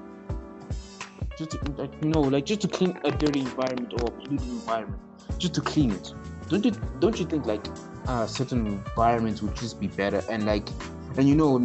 just 1.36 1.50
to, 1.50 1.72
like 1.72 2.02
no 2.02 2.20
like 2.20 2.46
just 2.46 2.60
to 2.60 2.68
clean 2.68 2.96
a 3.04 3.10
dirty 3.10 3.40
environment 3.40 3.92
or 3.94 4.08
a 4.08 4.10
polluted 4.10 4.48
environment. 4.48 5.00
Just 5.38 5.54
to 5.54 5.60
clean 5.60 5.90
it. 5.90 6.14
Don't 6.48 6.64
you 6.64 6.72
don't 7.00 7.18
you 7.18 7.26
think 7.26 7.46
like 7.46 7.66
uh 8.06 8.26
certain 8.26 8.66
environments 8.66 9.42
would 9.42 9.56
just 9.56 9.80
be 9.80 9.88
better? 9.88 10.22
And 10.28 10.46
like 10.46 10.68
and 11.16 11.28
you 11.28 11.34
know 11.34 11.58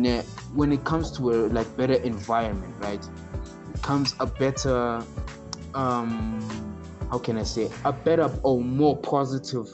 when 0.53 0.71
it 0.71 0.83
comes 0.83 1.11
to 1.17 1.31
a 1.31 1.35
like 1.47 1.75
better 1.77 1.93
environment 1.93 2.73
right 2.79 3.03
It 3.73 3.81
comes 3.81 4.15
a 4.19 4.25
better 4.25 5.03
um 5.73 6.75
how 7.11 7.19
can 7.19 7.37
i 7.37 7.43
say 7.43 7.69
a 7.85 7.93
better 7.93 8.31
or 8.43 8.61
more 8.61 8.97
positive 8.97 9.67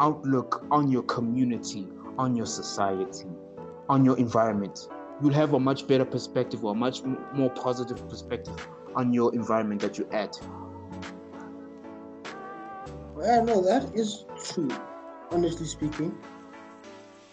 outlook 0.00 0.64
on 0.70 0.90
your 0.90 1.02
community 1.02 1.88
on 2.18 2.36
your 2.36 2.46
society 2.46 3.26
on 3.92 4.04
your 4.04 4.16
environment 4.18 4.88
you'll 5.20 5.32
have 5.32 5.52
a 5.54 5.60
much 5.60 5.86
better 5.86 6.04
perspective 6.04 6.64
or 6.64 6.72
a 6.72 6.74
much 6.74 7.02
more 7.34 7.50
positive 7.50 8.00
perspective 8.08 8.66
on 8.96 9.12
your 9.12 9.34
environment 9.34 9.80
that 9.80 9.98
you're 9.98 10.12
at 10.14 10.36
Well, 13.22 13.44
no, 13.44 13.62
that 13.62 13.94
is 13.94 14.24
true. 14.44 14.70
Honestly 15.30 15.66
speaking, 15.66 16.12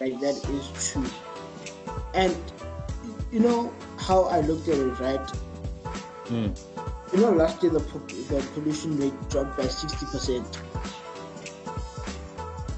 like 0.00 0.20
that 0.20 0.36
is 0.56 0.92
true. 0.92 1.10
And 2.14 2.36
you 3.32 3.40
know 3.40 3.74
how 3.98 4.22
I 4.24 4.40
looked 4.40 4.68
at 4.68 4.78
it, 4.78 5.00
right? 5.00 5.26
Mm. 6.26 6.54
You 7.12 7.20
know, 7.20 7.32
last 7.32 7.62
year 7.62 7.72
the 7.72 7.80
the 8.30 8.40
pollution 8.54 8.96
rate 8.98 9.18
dropped 9.30 9.56
by 9.56 9.66
sixty 9.66 10.06
percent. 10.06 10.60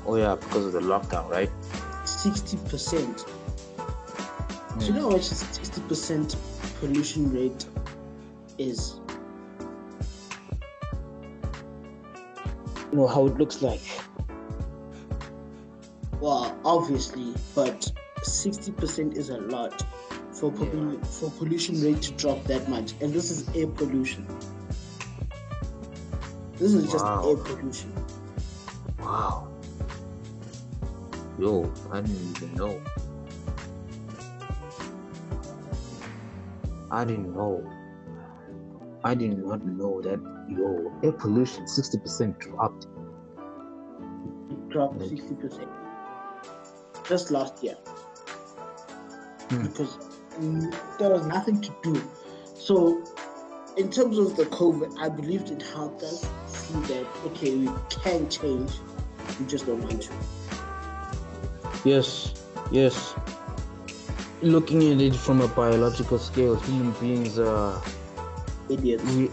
oh 0.06 0.16
yeah 0.16 0.34
because 0.36 0.66
of 0.66 0.72
the 0.72 0.80
lockdown 0.80 1.28
right 1.28 1.50
Sixty 2.04 2.56
percent. 2.70 3.24
Do 4.78 4.86
you 4.86 4.92
know 4.94 5.18
sixty 5.18 5.80
percent 5.82 6.36
pollution 6.80 7.32
rate 7.32 7.66
is? 8.58 8.96
you 12.90 12.98
know 12.98 13.06
how 13.06 13.26
it 13.26 13.36
looks 13.38 13.62
like 13.62 13.80
Well, 16.20 16.56
obviously, 16.64 17.34
but 17.54 17.90
sixty 18.22 18.70
percent 18.72 19.16
is 19.16 19.28
a 19.30 19.38
lot 19.38 19.82
for 20.32 20.50
popul- 20.52 21.04
for 21.06 21.30
pollution 21.32 21.80
rate 21.82 22.02
to 22.02 22.12
drop 22.12 22.44
that 22.44 22.68
much, 22.68 22.92
and 23.00 23.12
this 23.12 23.30
is 23.30 23.48
air 23.56 23.66
pollution. 23.66 24.26
This 26.58 26.74
is 26.74 26.90
just 26.92 27.04
Wow. 27.04 27.28
air 27.30 27.36
pollution. 27.36 27.92
wow 29.00 29.48
yo 31.38 31.68
i 31.90 32.00
didn't 32.00 32.36
even 32.36 32.54
know 32.54 32.80
i 37.00 37.04
didn't 37.04 37.34
know 37.34 37.52
i 39.04 39.14
did 39.14 39.36
not 39.38 39.64
know 39.66 40.00
that 40.02 40.20
yo 40.56 40.68
air 41.02 41.12
pollution 41.12 41.64
60% 41.64 42.38
dropped 42.38 42.86
It 44.52 44.68
dropped 44.68 44.98
Like- 45.00 45.10
sixty 45.10 45.34
percent 45.34 45.68
just 47.08 47.30
last 47.30 47.62
year 47.64 47.76
Hmm. 49.50 49.62
because 49.66 49.96
mm, 50.40 50.74
there 50.98 51.10
was 51.10 51.26
nothing 51.26 51.60
to 51.60 51.70
do. 51.82 52.02
So, 52.54 53.02
in 53.76 53.90
terms 53.90 54.16
of 54.18 54.36
the 54.36 54.44
COVID, 54.46 54.96
I 54.98 55.08
believed 55.08 55.50
it 55.50 55.62
helped 55.74 56.02
us 56.02 56.20
see 56.46 56.80
that 56.92 57.06
okay, 57.26 57.50
we 57.56 57.68
can 57.90 58.28
change, 58.30 58.72
we 59.38 59.46
just 59.46 59.66
don't 59.66 59.82
want 59.82 60.02
to. 60.02 60.12
Yes, 61.84 62.32
yes. 62.70 63.14
Looking 64.42 64.92
at 64.92 65.00
it 65.00 65.14
from 65.14 65.40
a 65.40 65.46
biological 65.46 66.18
scale, 66.18 66.56
human 66.56 66.90
beings 67.00 67.38
are. 67.38 67.80
Idiots. 68.68 69.04
We, 69.04 69.30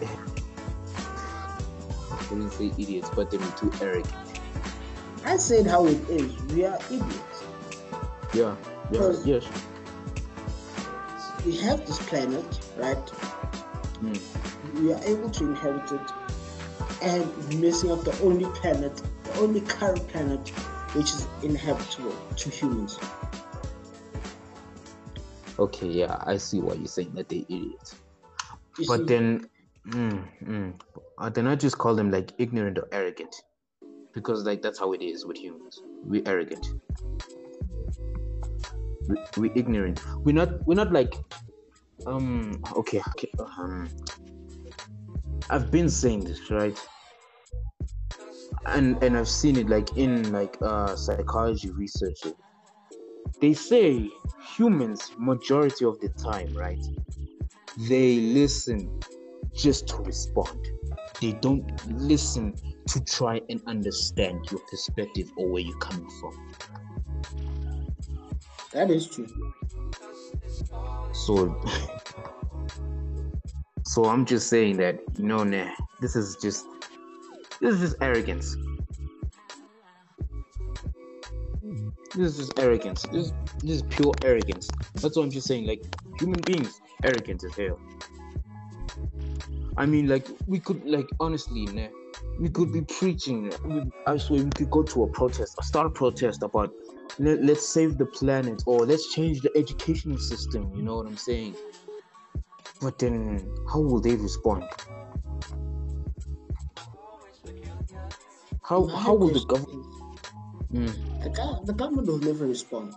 I 2.11 2.27
wouldn't 2.29 2.53
say 2.53 2.71
idiots, 2.77 3.09
but 3.15 3.31
they're 3.31 3.39
too 3.57 3.71
arrogant. 3.81 4.13
I 5.25 5.37
said 5.37 5.65
how 5.65 5.87
it 5.87 5.97
is. 6.11 6.39
We 6.53 6.63
are 6.65 6.77
idiots. 6.91 7.43
Yeah, 8.35 8.55
yeah, 8.91 9.13
yes. 9.25 9.47
We 11.43 11.57
have 11.57 11.87
this 11.87 11.97
planet, 12.07 12.45
right? 12.77 13.07
Mm. 14.03 14.21
We 14.75 14.93
are 14.93 15.03
able 15.05 15.31
to 15.31 15.43
inhabit 15.43 15.91
it, 15.91 16.11
and 17.01 17.25
we're 17.49 17.71
messing 17.71 17.91
up 17.91 18.03
the 18.03 18.15
only 18.21 18.45
planet, 18.59 19.01
the 19.23 19.39
only 19.39 19.61
current 19.61 20.07
planet 20.09 20.49
which 20.93 21.11
is 21.13 21.27
inhabitable 21.41 22.15
to 22.35 22.49
humans. 22.51 22.99
Okay, 25.59 25.87
yeah, 25.87 26.15
I 26.21 26.37
see 26.37 26.61
why 26.61 26.75
you're 26.75 26.87
saying 26.87 27.13
that 27.15 27.27
they 27.27 27.43
idiots. 27.49 27.95
You 28.77 28.85
But 28.87 28.99
see, 28.99 29.05
then, 29.07 29.49
mm, 29.89 30.23
mm, 30.41 30.73
I 31.17 31.29
do 31.29 31.41
not 31.41 31.59
just 31.59 31.77
call 31.77 31.95
them 31.95 32.11
like 32.11 32.31
ignorant 32.37 32.77
or 32.77 32.87
arrogant, 32.93 33.35
because 34.13 34.45
like 34.45 34.61
that's 34.61 34.79
how 34.79 34.93
it 34.93 35.01
is 35.01 35.25
with 35.25 35.35
humans. 35.35 35.81
We 36.05 36.25
arrogant. 36.25 36.65
We, 39.09 39.17
we 39.35 39.51
ignorant. 39.55 40.01
We're 40.23 40.35
not. 40.35 40.65
We're 40.65 40.75
not 40.75 40.93
like. 40.93 41.13
Um. 42.07 42.63
Okay. 42.77 43.01
Okay. 43.09 43.31
Um. 43.39 43.89
I've 45.49 45.71
been 45.71 45.89
saying 45.89 46.23
this 46.23 46.49
right, 46.51 46.79
and 48.67 49.03
and 49.03 49.17
I've 49.17 49.27
seen 49.27 49.57
it 49.57 49.67
like 49.67 49.97
in 49.97 50.31
like 50.31 50.55
uh 50.61 50.95
psychology 50.95 51.69
research. 51.71 52.23
They 53.41 53.53
say 53.53 54.11
humans 54.57 55.11
majority 55.17 55.85
of 55.85 55.99
the 56.01 56.09
time, 56.09 56.53
right? 56.53 56.83
They 57.77 58.19
listen 58.19 58.91
just 59.55 59.87
to 59.89 59.97
respond. 59.97 60.59
They 61.21 61.33
don't 61.33 61.65
listen 61.89 62.55
to 62.87 62.99
try 63.01 63.41
and 63.49 63.61
understand 63.67 64.45
your 64.51 64.59
perspective 64.61 65.31
or 65.37 65.49
where 65.49 65.61
you're 65.61 65.77
coming 65.77 66.09
from. 66.19 66.33
that 68.71 68.91
is 68.91 69.07
true. 69.07 69.27
So, 71.13 71.59
so 73.85 74.05
I'm 74.05 74.25
just 74.25 74.49
saying 74.49 74.77
that 74.77 74.99
you 75.17 75.25
know, 75.25 75.43
nah, 75.43 75.71
this 76.01 76.15
is 76.15 76.37
just 76.41 76.65
this 77.61 77.75
is 77.75 77.81
just 77.81 77.95
arrogance. 78.01 78.55
This 82.19 82.37
is 82.37 82.51
arrogance. 82.57 83.03
This 83.13 83.31
this 83.59 83.77
is 83.77 83.83
pure 83.83 84.11
arrogance. 84.25 84.67
That's 84.95 85.15
what 85.15 85.23
I'm 85.23 85.31
just 85.31 85.47
saying. 85.47 85.65
Like 85.65 85.81
human 86.19 86.41
beings, 86.41 86.81
arrogant 87.01 87.45
as 87.45 87.55
hell. 87.55 87.79
I 89.77 89.85
mean, 89.85 90.09
like 90.09 90.27
we 90.45 90.59
could, 90.59 90.83
like 90.83 91.07
honestly, 91.21 91.63
nah, 91.67 91.87
we 92.37 92.49
could 92.49 92.73
be 92.73 92.81
preaching. 92.81 93.49
We, 93.63 93.83
I 94.05 94.17
swear, 94.17 94.43
we 94.43 94.49
could 94.49 94.69
go 94.69 94.83
to 94.83 95.03
a 95.03 95.07
protest, 95.07 95.55
a 95.61 95.63
start 95.63 95.87
a 95.87 95.89
protest 95.91 96.43
about 96.43 96.73
let, 97.19 97.41
let's 97.41 97.65
save 97.65 97.97
the 97.97 98.05
planet 98.05 98.63
or 98.65 98.85
let's 98.85 99.13
change 99.13 99.39
the 99.39 99.51
educational 99.55 100.17
system. 100.17 100.73
You 100.75 100.83
know 100.83 100.97
what 100.97 101.05
I'm 101.07 101.15
saying? 101.15 101.55
But 102.81 102.99
then, 102.99 103.49
how 103.71 103.79
will 103.79 104.01
they 104.01 104.15
respond? 104.15 104.65
How 108.61 108.85
how 108.87 109.13
will 109.13 109.29
the 109.29 109.45
government? 109.47 109.98
Mm, 110.73 111.23
the, 111.23 111.61
the 111.65 111.73
government 111.73 112.07
will 112.07 112.19
never 112.19 112.45
respond. 112.45 112.93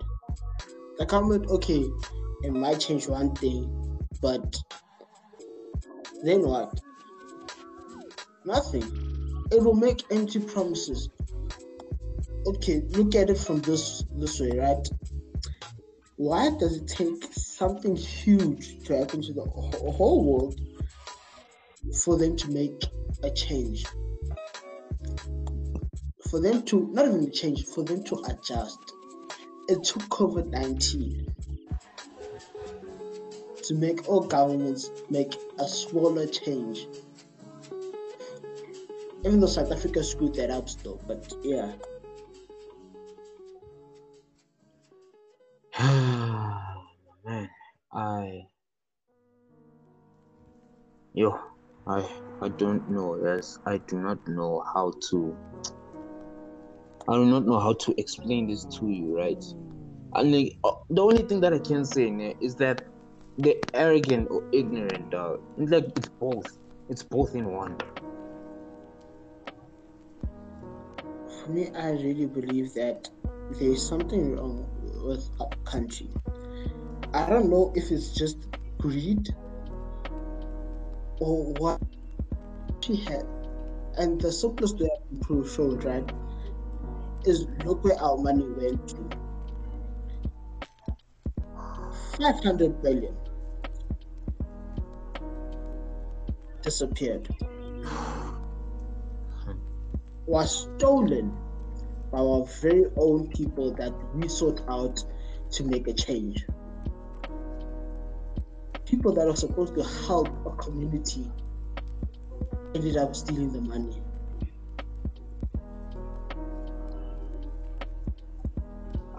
The 0.99 1.07
government, 1.07 1.47
okay, 1.51 1.85
it 2.43 2.53
might 2.53 2.81
change 2.81 3.09
one 3.09 3.35
thing, 3.35 3.99
but 4.21 4.61
then 6.23 6.43
what? 6.43 6.79
Nothing. 8.45 8.83
It 9.51 9.63
will 9.63 9.75
make 9.75 10.05
empty 10.11 10.41
promises. 10.41 11.09
Okay, 12.47 12.83
look 12.91 13.15
at 13.15 13.31
it 13.31 13.39
from 13.39 13.61
this 13.61 14.05
this 14.17 14.41
way, 14.41 14.59
right? 14.59 14.87
Why 16.17 16.51
does 16.51 16.77
it 16.77 16.89
take 16.89 17.25
something 17.33 17.97
huge 17.97 18.85
to 18.85 18.99
happen 18.99 19.23
to 19.23 19.33
the 19.33 19.45
whole 19.45 20.25
world 20.25 20.61
for 22.05 22.19
them 22.19 22.37
to 22.37 22.51
make 22.51 22.85
a 23.23 23.31
change? 23.31 23.87
For 26.33 26.41
them 26.41 26.63
to 26.63 26.89
not 26.93 27.05
even 27.05 27.31
change, 27.31 27.67
for 27.67 27.85
them 27.85 28.03
to 28.05 28.23
adjust. 28.25 28.79
It 29.69 29.85
took 29.85 30.01
COVID 30.05 30.49
19 30.49 31.27
to 33.65 33.75
make 33.75 34.09
all 34.09 34.23
governments 34.23 34.91
make 35.11 35.37
a 35.59 35.69
smaller 35.69 36.27
change. 36.27 36.89
Even 39.27 39.41
though 39.41 39.47
South 39.47 39.71
Africa 39.71 40.03
screwed 40.03 40.35
that 40.37 40.49
up 40.49 40.71
still, 40.71 40.99
but 41.07 41.35
yeah. 41.43 41.71
man, 47.27 47.51
I 47.93 48.47
yo, 51.13 51.39
I 51.87 52.11
I 52.41 52.49
don't 52.49 52.91
know. 52.91 53.21
Yes, 53.23 53.59
I 53.67 53.77
do 53.77 54.01
not 54.01 54.27
know 54.27 54.65
how 54.73 54.95
to. 55.11 55.37
I 57.09 57.15
do 57.15 57.25
not 57.25 57.47
know 57.47 57.59
how 57.59 57.73
to 57.75 57.95
explain 57.99 58.49
this 58.49 58.65
to 58.65 58.89
you, 58.89 59.17
right? 59.17 59.45
And 60.15 60.33
like, 60.35 60.57
uh, 60.63 60.73
the 60.91 61.03
only 61.03 61.23
thing 61.23 61.41
that 61.41 61.53
I 61.53 61.59
can 61.59 61.85
say 61.85 62.11
ne, 62.11 62.35
is 62.41 62.55
that 62.57 62.87
they're 63.39 63.55
arrogant 63.75 64.29
or 64.31 64.45
ignorant, 64.53 65.11
dog. 65.11 65.41
Like 65.57 65.87
it's 65.97 66.09
both. 66.09 66.59
It's 66.89 67.03
both 67.03 67.35
in 67.35 67.51
one. 67.51 67.77
For 71.29 71.51
me, 71.51 71.71
I 71.75 71.91
really 71.91 72.27
believe 72.27 72.75
that 72.75 73.09
there 73.51 73.71
is 73.71 73.87
something 73.87 74.37
wrong 74.37 74.67
with 75.05 75.29
our 75.41 75.51
country. 75.65 76.09
I 77.15 77.29
don't 77.29 77.51
know 77.51 77.73
if 77.75 77.91
it's 77.91 78.13
just 78.13 78.49
greed 78.79 79.35
or 81.21 81.53
what 81.55 81.81
she 82.81 82.97
had. 82.97 83.27
And 83.99 84.21
the 84.21 84.31
simplest 84.33 84.79
way 84.79 84.87
I 84.87 85.09
can 85.09 85.21
prove 85.21 85.85
right, 85.85 86.13
is 87.25 87.47
look 87.65 87.85
where 87.85 88.01
our 88.01 88.17
money 88.17 88.45
went 88.45 88.89
to. 88.89 89.09
500 92.19 92.83
billion 92.83 93.17
disappeared. 96.63 97.29
Was 100.27 100.69
stolen 100.77 101.37
by 102.11 102.19
our 102.19 102.45
very 102.61 102.85
own 102.97 103.29
people 103.29 103.73
that 103.75 103.93
we 104.15 104.29
sought 104.29 104.63
out 104.69 105.03
to 105.53 105.65
make 105.65 105.89
a 105.89 105.93
change. 105.93 106.47
People 108.85 109.13
that 109.15 109.27
are 109.27 109.37
supposed 109.37 109.75
to 109.75 109.83
help 110.07 110.29
a 110.47 110.51
community 110.63 111.31
ended 112.75 112.97
up 112.97 113.17
stealing 113.17 113.53
the 113.53 113.61
money. 113.61 114.02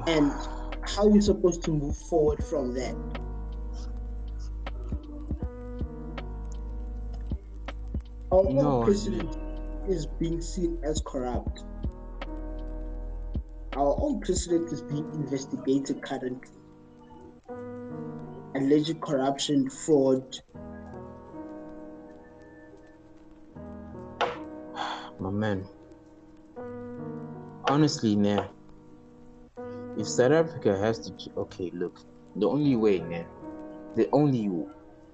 And 0.05 0.31
how 0.85 1.05
you're 1.05 1.15
you 1.15 1.21
supposed 1.21 1.63
to 1.63 1.71
move 1.71 1.95
forward 1.95 2.43
from 2.43 2.73
that? 2.73 2.95
Our 8.31 8.39
own 8.39 8.55
No, 8.55 8.83
president 8.83 9.37
is 9.87 10.05
being 10.05 10.41
seen 10.41 10.79
as 10.83 11.01
corrupt. 11.05 11.63
Our 13.75 13.95
own 13.99 14.19
president 14.21 14.71
is 14.71 14.81
being 14.81 15.09
investigated 15.13 16.01
currently. 16.01 16.57
Alleged 18.55 18.99
corruption, 19.01 19.69
fraud. 19.69 20.37
my 25.19 25.29
man. 25.29 25.65
Honestly, 27.69 28.15
nah. 28.15 28.45
If 29.97 30.07
South 30.07 30.31
Africa 30.31 30.77
has 30.77 30.99
to, 30.99 31.13
okay, 31.37 31.71
look, 31.73 31.99
the 32.35 32.47
only 32.47 32.75
way, 32.75 32.99
nah, 32.99 33.23
the 33.95 34.09
only 34.11 34.49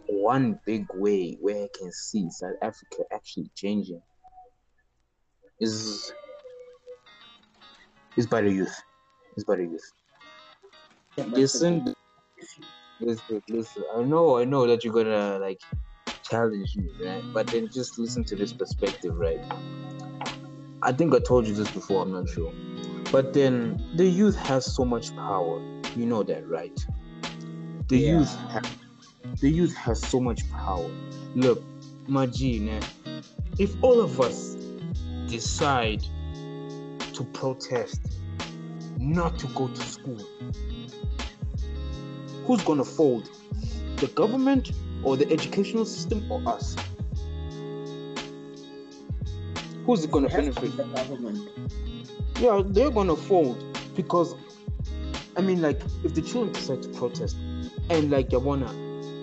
one 0.07 0.59
big 0.65 0.85
way 0.93 1.37
where 1.41 1.65
I 1.65 1.67
can 1.77 1.91
see 1.91 2.29
South 2.29 2.55
Africa 2.61 3.03
actually 3.13 3.49
changing 3.55 4.01
is 5.59 6.13
is 8.17 8.27
by 8.27 8.41
the 8.41 8.51
youth. 8.51 8.75
Is 9.35 9.43
by 9.43 9.57
the 9.57 9.63
youth. 9.63 9.91
Listen, 11.17 11.93
listen, 12.99 13.41
listen. 13.49 13.83
I 13.97 14.03
know, 14.03 14.37
I 14.37 14.45
know 14.45 14.65
that 14.67 14.83
you're 14.83 14.93
gonna 14.93 15.39
like 15.39 15.59
challenge 16.23 16.75
me, 16.77 16.89
right? 17.05 17.23
But 17.33 17.47
then 17.51 17.69
just 17.73 17.99
listen 17.99 18.23
to 18.25 18.35
this 18.35 18.53
perspective, 18.53 19.15
right? 19.17 19.39
I 20.83 20.93
think 20.93 21.13
I 21.13 21.19
told 21.19 21.47
you 21.47 21.53
this 21.53 21.69
before. 21.71 22.03
I'm 22.03 22.13
not 22.13 22.29
sure, 22.29 22.53
but 23.11 23.33
then 23.33 23.81
the 23.95 24.05
youth 24.05 24.35
has 24.35 24.65
so 24.75 24.85
much 24.85 25.15
power. 25.15 25.59
You 25.95 26.05
know 26.05 26.23
that, 26.23 26.47
right? 26.47 26.77
The 27.87 27.97
Yeah. 27.97 28.19
youth, 28.19 28.33
ha- 28.35 28.61
the 29.39 29.49
youth 29.49 29.75
has 29.75 29.99
so 30.01 30.19
much 30.19 30.49
power. 30.51 30.89
Look, 31.35 31.63
Majine, 32.07 32.69
eh, 32.69 33.21
if 33.57 33.75
all 33.83 33.99
of 34.01 34.19
us 34.21 34.55
decide 35.27 36.03
to 37.13 37.23
protest, 37.33 38.01
not 38.99 39.37
to 39.39 39.47
go 39.47 39.67
to 39.67 39.81
school, 39.81 40.19
who's 42.45 42.61
gonna 42.63 42.83
fold? 42.85 43.29
The 43.97 44.07
government 44.07 44.71
or 45.03 45.17
the 45.17 45.31
educational 45.31 45.85
system 45.85 46.31
or 46.31 46.41
us? 46.47 46.75
Who's 49.89 50.03
it 50.03 50.11
has 50.29 50.53
to 50.53 50.61
be 50.61 50.67
benefit? 50.67 51.19
Yeah, 52.39 52.61
they're 52.63 52.91
gonna 52.91 53.15
fold 53.15 53.75
because, 53.95 54.35
I 55.35 55.41
mean, 55.41 55.63
like, 55.63 55.81
if 56.03 56.13
the 56.13 56.21
children 56.21 56.53
decide 56.53 56.83
to 56.83 56.89
protest, 56.89 57.35
and 57.89 58.11
like 58.11 58.29
Yabona, 58.29 58.69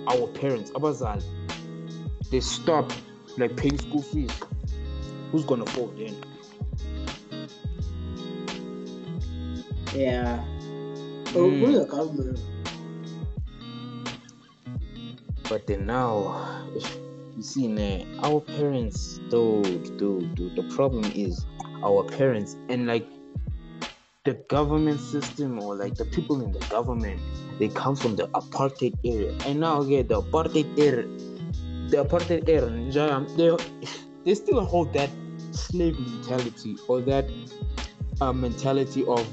our 0.09 0.27
parents, 0.27 0.73
Abazal, 0.73 1.23
they 2.33 2.41
stop 2.41 2.93
like 3.39 3.57
paying 3.57 3.79
school 3.79 4.03
fees, 4.03 4.33
who's 5.31 5.45
gonna 5.45 5.67
fold 5.67 5.97
then? 6.01 6.17
Yeah. 9.95 10.45
Mm. 11.27 11.63
we're 11.63 11.79
the 11.79 11.87
government. 11.87 12.41
But 15.49 15.69
then 15.69 15.87
now, 15.87 16.67
you 17.37 17.43
see, 17.43 17.69
nah, 17.69 18.03
our 18.23 18.41
parents, 18.41 19.19
dude, 19.29 19.99
dude, 19.99 20.35
dude. 20.35 20.57
The 20.57 20.63
problem 20.75 21.05
is 21.15 21.45
our 21.85 22.03
parents, 22.05 22.57
and 22.71 22.87
like 22.87 23.07
the 24.25 24.35
government 24.49 25.01
system, 25.01 25.63
or 25.63 25.77
like 25.77 25.95
the 25.97 26.07
people 26.07 26.41
in 26.41 26.51
the 26.53 26.59
government, 26.71 27.21
they 27.59 27.69
come 27.69 27.95
from 27.95 28.17
the 28.17 28.29
apartheid 28.29 28.95
area, 29.05 29.37
and 29.45 29.61
now 29.61 29.83
again, 29.83 30.07
the 30.09 30.23
apartheid 30.23 30.79
area, 30.79 31.07
the 31.91 32.05
apartheid 32.05 32.49
era, 32.49 32.71
they 33.37 33.55
they 34.25 34.35
still 34.35 34.65
hold 34.65 34.95
that 34.95 35.11
slave 35.53 35.99
mentality 36.01 36.77
or 36.89 37.03
that 37.03 37.29
uh, 38.23 38.33
mentality 38.33 39.05
of, 39.05 39.27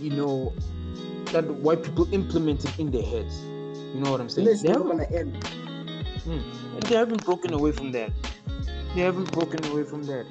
you 0.00 0.10
know, 0.10 0.52
that 1.26 1.44
white 1.46 1.82
people 1.82 2.12
implemented 2.12 2.72
in 2.80 2.90
their 2.90 3.02
heads. 3.02 3.40
You 3.94 4.00
know 4.02 4.10
what 4.10 4.20
I'm 4.20 4.28
saying? 4.28 4.48
Is 4.48 4.62
They 4.62 4.72
gonna 4.72 5.06
end. 5.12 5.46
Hmm. 6.26 6.40
They 6.80 6.96
haven't 6.96 7.24
broken 7.24 7.52
away 7.52 7.70
from 7.70 7.92
that. 7.92 8.10
They 8.96 9.02
haven't 9.02 9.30
broken 9.30 9.64
away 9.66 9.84
from 9.84 10.02
that. 10.06 10.26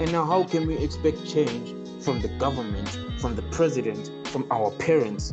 And 0.00 0.10
now, 0.10 0.24
how 0.24 0.42
can 0.42 0.66
we 0.66 0.76
expect 0.76 1.24
change 1.24 1.72
from 2.02 2.20
the 2.20 2.26
government, 2.38 2.88
from 3.20 3.36
the 3.36 3.42
president, 3.42 4.10
from 4.26 4.44
our 4.50 4.72
parents, 4.72 5.32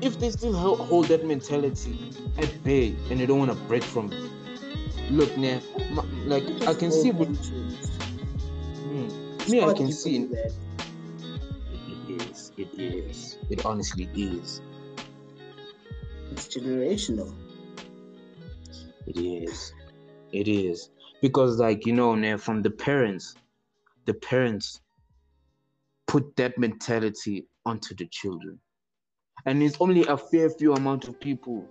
if 0.00 0.18
they 0.18 0.30
still 0.30 0.54
hold 0.54 1.08
that 1.08 1.26
mentality 1.26 1.98
at 2.38 2.64
bay 2.64 2.96
and 3.10 3.20
they 3.20 3.26
don't 3.26 3.38
want 3.38 3.50
to 3.50 3.56
break 3.66 3.82
from 3.82 4.10
it? 4.10 4.30
Look, 5.10 5.36
nah, 5.36 5.60
ma- 5.90 6.06
like 6.24 6.44
I 6.66 6.72
can 6.72 6.90
see 6.90 7.10
what 7.10 7.28
hmm, 7.28 9.08
me, 9.50 9.62
I 9.62 9.74
can 9.74 9.92
see. 9.92 10.24
that. 10.24 10.54
It 12.08 12.22
is. 12.22 12.52
It 12.56 12.68
is. 12.78 13.36
It 13.50 13.66
honestly 13.66 14.08
is. 14.14 14.62
It's 16.30 16.48
generational. 16.48 17.34
It 19.08 19.18
is. 19.18 19.72
It 20.32 20.48
is. 20.48 20.90
Because 21.22 21.58
like, 21.58 21.86
you 21.86 21.92
know, 21.92 22.14
now 22.14 22.36
from 22.36 22.62
the 22.62 22.70
parents, 22.70 23.34
the 24.04 24.14
parents 24.14 24.80
put 26.06 26.36
that 26.36 26.58
mentality 26.58 27.46
onto 27.64 27.94
the 27.94 28.06
children. 28.06 28.58
And 29.46 29.62
it's 29.62 29.76
only 29.80 30.06
a 30.06 30.16
fair 30.16 30.50
few 30.50 30.74
amount 30.74 31.08
of 31.08 31.18
people. 31.20 31.64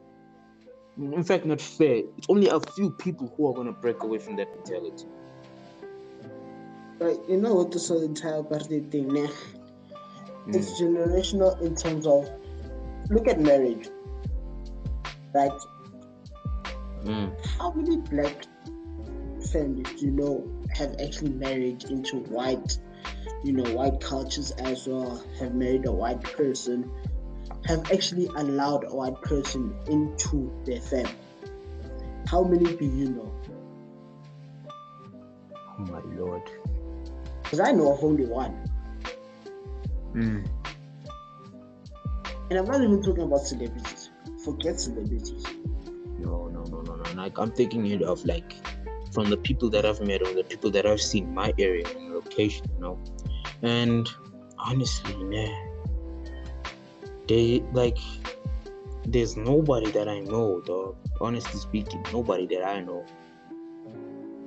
In 0.97 1.23
fact, 1.23 1.45
not 1.45 1.61
fair. 1.61 2.01
It's 2.17 2.27
only 2.29 2.49
a 2.49 2.59
few 2.59 2.91
people 2.91 3.31
who 3.35 3.47
are 3.47 3.53
gonna 3.53 3.71
break 3.71 4.01
away 4.01 4.17
from 4.17 4.35
that 4.37 4.47
mentality. 4.55 5.05
But 6.97 7.29
you 7.29 7.37
know 7.37 7.53
what 7.53 7.71
this 7.71 7.89
whole 7.89 8.01
entire 8.01 8.41
birthday 8.41 8.79
thing, 8.79 9.09
nah? 9.09 9.29
Mm. 10.47 10.55
It's 10.55 10.81
generational 10.81 11.61
in 11.61 11.75
terms 11.75 12.07
of 12.07 12.27
look 13.11 13.27
at 13.27 13.39
marriage. 13.39 13.89
Right? 15.33 15.51
Mm. 17.03 17.45
How 17.59 17.71
many 17.71 17.97
black 17.97 18.45
families 19.51 19.87
do 19.99 20.05
you 20.05 20.11
know 20.11 20.47
have 20.73 20.95
actually 21.01 21.31
married 21.31 21.85
into 21.85 22.17
white, 22.17 22.77
you 23.43 23.53
know, 23.53 23.71
white 23.73 24.01
cultures 24.01 24.51
as 24.51 24.87
well, 24.87 25.23
have 25.39 25.53
married 25.53 25.85
a 25.85 25.91
white 25.91 26.21
person, 26.21 26.91
have 27.65 27.91
actually 27.91 28.27
allowed 28.35 28.83
a 28.85 28.95
white 28.95 29.21
person 29.21 29.73
into 29.87 30.51
their 30.65 30.81
family? 30.81 31.15
How 32.27 32.43
many 32.43 32.75
do 32.75 32.85
you 32.85 33.09
know? 33.09 33.33
Oh 35.79 35.83
my 35.83 36.01
lord. 36.15 36.41
Because 37.43 37.59
I 37.59 37.71
know 37.71 37.93
of 37.93 38.03
only 38.03 38.25
one. 38.25 38.69
Mm. 40.13 40.47
And 42.49 42.59
I'm 42.59 42.65
not 42.65 42.81
even 42.81 43.01
talking 43.01 43.23
about 43.23 43.41
celebrities. 43.41 44.09
Forget 44.43 44.79
celebrities. 44.79 45.45
No, 46.19 46.46
no, 46.67 46.81
no, 46.81 46.95
no. 46.95 47.11
Like 47.13 47.37
I'm 47.37 47.51
thinking 47.51 47.85
it 47.87 48.01
of 48.01 48.23
like 48.25 48.53
from 49.11 49.29
the 49.29 49.37
people 49.37 49.69
that 49.71 49.85
I've 49.85 50.01
met 50.01 50.21
or 50.21 50.33
the 50.33 50.43
people 50.43 50.69
that 50.71 50.85
I've 50.85 51.01
seen 51.01 51.25
in 51.25 51.33
my 51.33 51.53
area 51.57 51.87
and 51.95 52.13
location, 52.13 52.65
you 52.75 52.79
know. 52.79 52.99
And 53.61 54.07
honestly, 54.59 55.15
man, 55.23 55.71
they 57.27 57.63
like 57.73 57.97
there's 59.05 59.37
nobody 59.37 59.89
that 59.91 60.07
I 60.07 60.19
know, 60.19 60.61
dog. 60.61 60.97
Honestly 61.21 61.59
speaking, 61.59 62.03
nobody 62.11 62.45
that 62.47 62.63
I 62.63 62.81
know. 62.81 63.05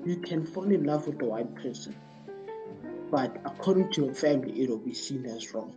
You 0.05 0.17
can 0.17 0.45
fall 0.45 0.65
in 0.65 0.85
love 0.85 1.07
with 1.07 1.21
a 1.21 1.25
white 1.25 1.55
person, 1.57 1.95
but 3.11 3.37
according 3.45 3.93
to 3.93 4.05
your 4.05 4.15
family, 4.15 4.63
it'll 4.63 4.79
be 4.79 4.95
seen 4.95 5.27
as 5.27 5.53
wrong. 5.53 5.75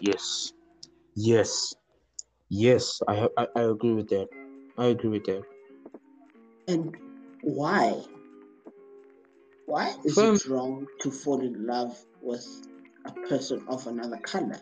Yes, 0.00 0.52
yes, 1.14 1.74
yes. 2.48 3.00
I 3.08 3.28
I, 3.36 3.46
I 3.56 3.62
agree 3.62 3.94
with 3.94 4.08
that. 4.10 4.28
I 4.78 4.86
agree 4.86 5.10
with 5.10 5.24
that. 5.26 5.42
And 6.68 6.96
why? 7.42 8.02
Why 9.66 9.94
is 10.04 10.16
Fam- 10.16 10.34
it 10.34 10.46
wrong 10.46 10.86
to 11.00 11.10
fall 11.10 11.40
in 11.40 11.66
love 11.66 11.98
with 12.22 12.46
a 13.04 13.12
person 13.28 13.64
of 13.68 13.86
another 13.86 14.18
color? 14.18 14.60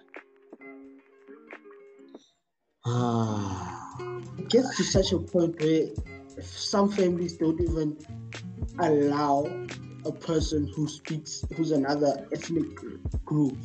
Ah, 2.86 3.94
It 4.38 4.48
gets 4.50 4.76
to 4.76 4.84
such 4.84 5.12
a 5.12 5.18
point 5.18 5.60
where 5.60 5.88
some 6.42 6.90
families 6.90 7.36
don't 7.36 7.60
even 7.60 7.98
allow 8.78 9.44
a 10.04 10.12
person 10.12 10.68
who 10.74 10.88
speaks, 10.88 11.44
who's 11.56 11.72
another 11.72 12.26
ethnic 12.32 12.66
group, 13.24 13.58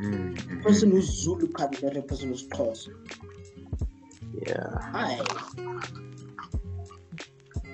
mm, 0.00 0.62
person 0.62 0.90
who's 0.90 1.06
Zulu 1.22 1.48
can't 1.52 1.82
let 1.82 1.96
a 1.96 2.02
person 2.02 2.28
who's 2.30 2.46
Xhosa. 2.48 2.90
Yeah. 4.46 4.78
Hi. 4.92 5.20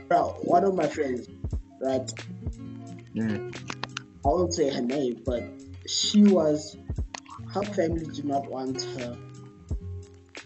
Bro, 0.09 0.37
one 0.42 0.64
of 0.64 0.74
my 0.74 0.87
friends, 0.87 1.29
right? 1.81 2.11
Mm, 3.14 3.57
I 4.24 4.29
won't 4.29 4.55
say 4.55 4.70
her 4.70 4.83
name, 4.83 5.22
but 5.24 5.42
she 5.87 6.24
was 6.24 6.77
her 7.53 7.62
family 7.62 8.07
did 8.07 8.24
not 8.24 8.50
want 8.50 8.83
her 8.83 9.16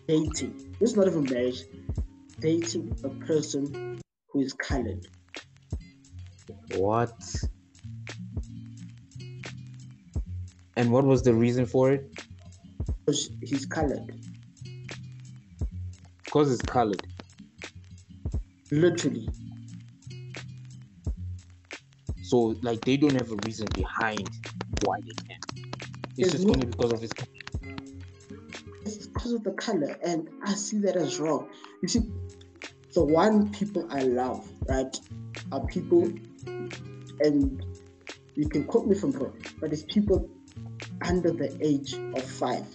dating. 0.07 0.77
It's 0.81 0.95
not 0.95 1.07
even 1.07 1.25
marriage, 1.25 1.63
dating 2.41 2.97
a 3.05 3.09
person 3.09 3.99
who 4.31 4.41
is 4.41 4.53
colored. 4.53 5.07
what? 6.77 7.13
And 10.77 10.93
what 10.93 11.05
was 11.05 11.23
the 11.23 11.35
reason 11.35 11.67
for 11.67 11.93
it? 11.93 12.09
Because 13.05 13.31
he's 13.43 13.67
colored. 13.67 14.15
Because 16.29 16.53
it's 16.53 16.63
colored. 16.63 17.07
Literally. 18.71 19.29
So 22.25 22.55
like 22.63 22.85
they 22.85 22.99
don't 22.99 23.15
have 23.15 23.33
a 23.33 23.37
reason 23.37 23.73
behind 23.73 24.29
why 24.81 24.99
they 25.01 25.15
can. 25.27 25.39
It's 25.57 26.17
There's 26.19 26.33
just 26.33 26.47
no- 26.47 26.53
only 26.53 26.67
because 26.67 26.93
of 26.93 27.01
his 27.01 27.15
It's 28.85 29.07
because 29.07 29.33
of 29.33 29.45
the 29.45 29.53
color, 29.53 29.99
and 30.05 30.29
I 30.43 30.55
see 30.55 30.79
that 30.81 30.97
as 30.97 31.19
wrong. 31.19 31.49
You 31.83 31.89
see, 31.89 32.01
the 32.93 33.05
one 33.05 33.51
people 33.53 33.87
I 33.91 34.03
love, 34.03 34.47
right, 34.69 34.95
are 35.53 35.65
people, 35.67 36.13
and 37.21 37.65
you 38.35 38.49
can 38.49 38.65
quote 38.65 38.87
me 38.87 38.95
from 38.95 39.13
wrong, 39.13 39.37
but 39.61 39.73
it's 39.73 39.83
people 39.85 40.29
under 41.03 41.31
the 41.31 41.57
age 41.63 41.95
of 42.15 42.25
five 42.25 42.67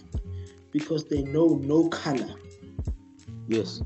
because 0.72 1.06
they 1.08 1.22
know 1.22 1.60
no 1.62 1.88
color. 1.88 2.34
Yes. 3.48 3.82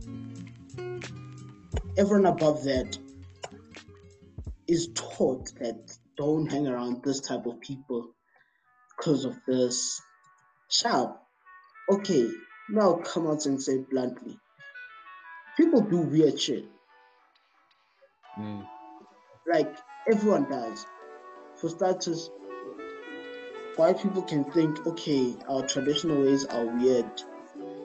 Everyone 1.96 2.26
above 2.26 2.62
that 2.64 2.96
is 4.68 4.88
taught 4.94 5.52
that 5.59 5.98
don't 6.16 6.50
hang 6.50 6.68
around 6.68 7.02
this 7.02 7.20
type 7.20 7.46
of 7.46 7.61
people 7.61 8.11
because 8.96 9.24
of 9.24 9.36
this. 9.46 10.00
Child, 10.70 11.14
okay, 11.90 12.28
now 12.68 12.94
come 13.04 13.26
out 13.26 13.46
and 13.46 13.61
say 13.61 13.78
bluntly. 13.78 14.38
People 15.56 15.80
do 15.80 15.98
weird 15.98 16.38
shit. 16.40 16.66
Mm. 18.38 18.66
Like 19.50 19.74
everyone 20.11 20.48
does. 20.50 20.86
For 21.56 21.70
starters, 21.70 22.30
white 23.76 24.00
people 24.00 24.22
can 24.22 24.44
think, 24.52 24.86
okay, 24.86 25.34
our 25.48 25.66
traditional 25.66 26.22
ways 26.22 26.44
are 26.44 26.66
weird 26.66 27.11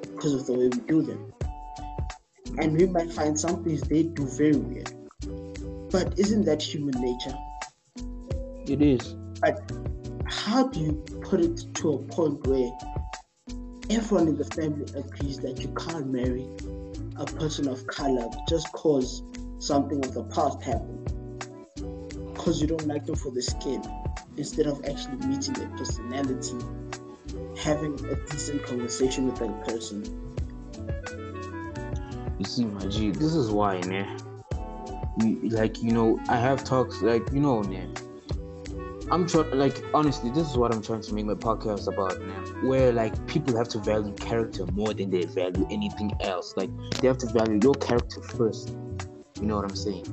because 0.02 0.34
of 0.34 0.46
the 0.46 0.54
way 0.54 0.68
we 0.68 0.80
do 0.88 1.02
them. 1.02 1.34
And 2.58 2.78
we 2.78 2.86
might 2.86 3.12
find 3.12 3.40
some 3.40 3.64
things 3.64 3.82
they 3.82 4.04
do 4.04 4.28
very 4.28 4.56
weird. 4.56 4.92
But 5.92 6.20
isn't 6.20 6.46
that 6.46 6.62
human 6.62 7.00
nature? 7.02 7.36
It 8.68 8.82
is. 8.82 9.16
But 9.42 9.72
how 10.26 10.68
do 10.68 10.80
you 10.80 10.94
put 11.22 11.42
it 11.42 11.66
to 11.76 11.94
a 11.94 11.98
point 12.00 12.46
where 12.48 12.72
everyone 13.90 14.28
in 14.28 14.38
the 14.38 14.46
family 14.46 14.86
agrees 14.96 15.40
that 15.40 15.60
you 15.62 15.74
can't 15.76 16.08
marry 16.08 16.48
a 17.18 17.26
person 17.26 17.68
of 17.68 17.86
color 17.88 18.28
just 18.48 18.72
cause 18.72 19.24
something 19.60 20.04
of 20.06 20.14
the 20.14 20.24
past 20.26 20.62
happened? 20.62 21.10
Because 22.34 22.62
you 22.62 22.68
don't 22.68 22.88
like 22.88 23.06
them 23.06 23.16
for 23.16 23.32
the 23.32 23.42
skin, 23.42 23.84
instead 24.38 24.68
of 24.68 24.84
actually 24.86 25.18
meeting 25.28 25.54
their 25.54 25.70
personality, 25.70 26.58
having 27.58 27.94
a 28.06 28.16
decent 28.32 28.64
conversation 28.64 29.26
with 29.26 29.36
that 29.38 29.68
person. 29.68 30.23
You 32.44 32.50
see, 32.50 32.66
my 32.66 32.86
G, 32.88 33.10
this 33.12 33.36
is 33.36 33.50
why, 33.50 33.80
man. 33.88 34.20
Like, 35.44 35.82
you 35.82 35.94
know, 35.94 36.20
I 36.28 36.36
have 36.36 36.66
talks, 36.66 37.02
like, 37.02 37.32
you 37.32 37.40
know, 37.40 37.64
man. 37.64 37.94
I'm 39.10 39.26
trying, 39.26 39.58
like, 39.58 39.82
honestly, 39.94 40.30
this 40.30 40.52
is 40.52 40.58
what 40.58 40.76
I'm 40.76 40.82
trying 40.82 41.04
to 41.04 41.14
make 41.14 41.26
my 41.26 41.36
podcast 41.36 41.88
about, 41.88 42.20
man. 42.20 42.68
Where, 42.68 42.92
like, 42.92 43.26
people 43.28 43.56
have 43.56 43.70
to 43.70 43.80
value 43.80 44.12
character 44.16 44.66
more 44.74 44.94
than 44.94 45.10
they 45.10 45.24
value 45.24 45.66
anything 45.72 46.12
else. 46.20 46.54
Like, 46.58 46.70
they 47.00 47.08
have 47.08 47.18
to 47.20 47.28
value 47.28 47.62
your 47.64 47.76
character 47.76 48.22
first. 48.22 48.76
You 49.40 49.48
know 49.48 49.56
what 49.56 49.64
I'm 49.64 49.78
saying? 49.78 50.06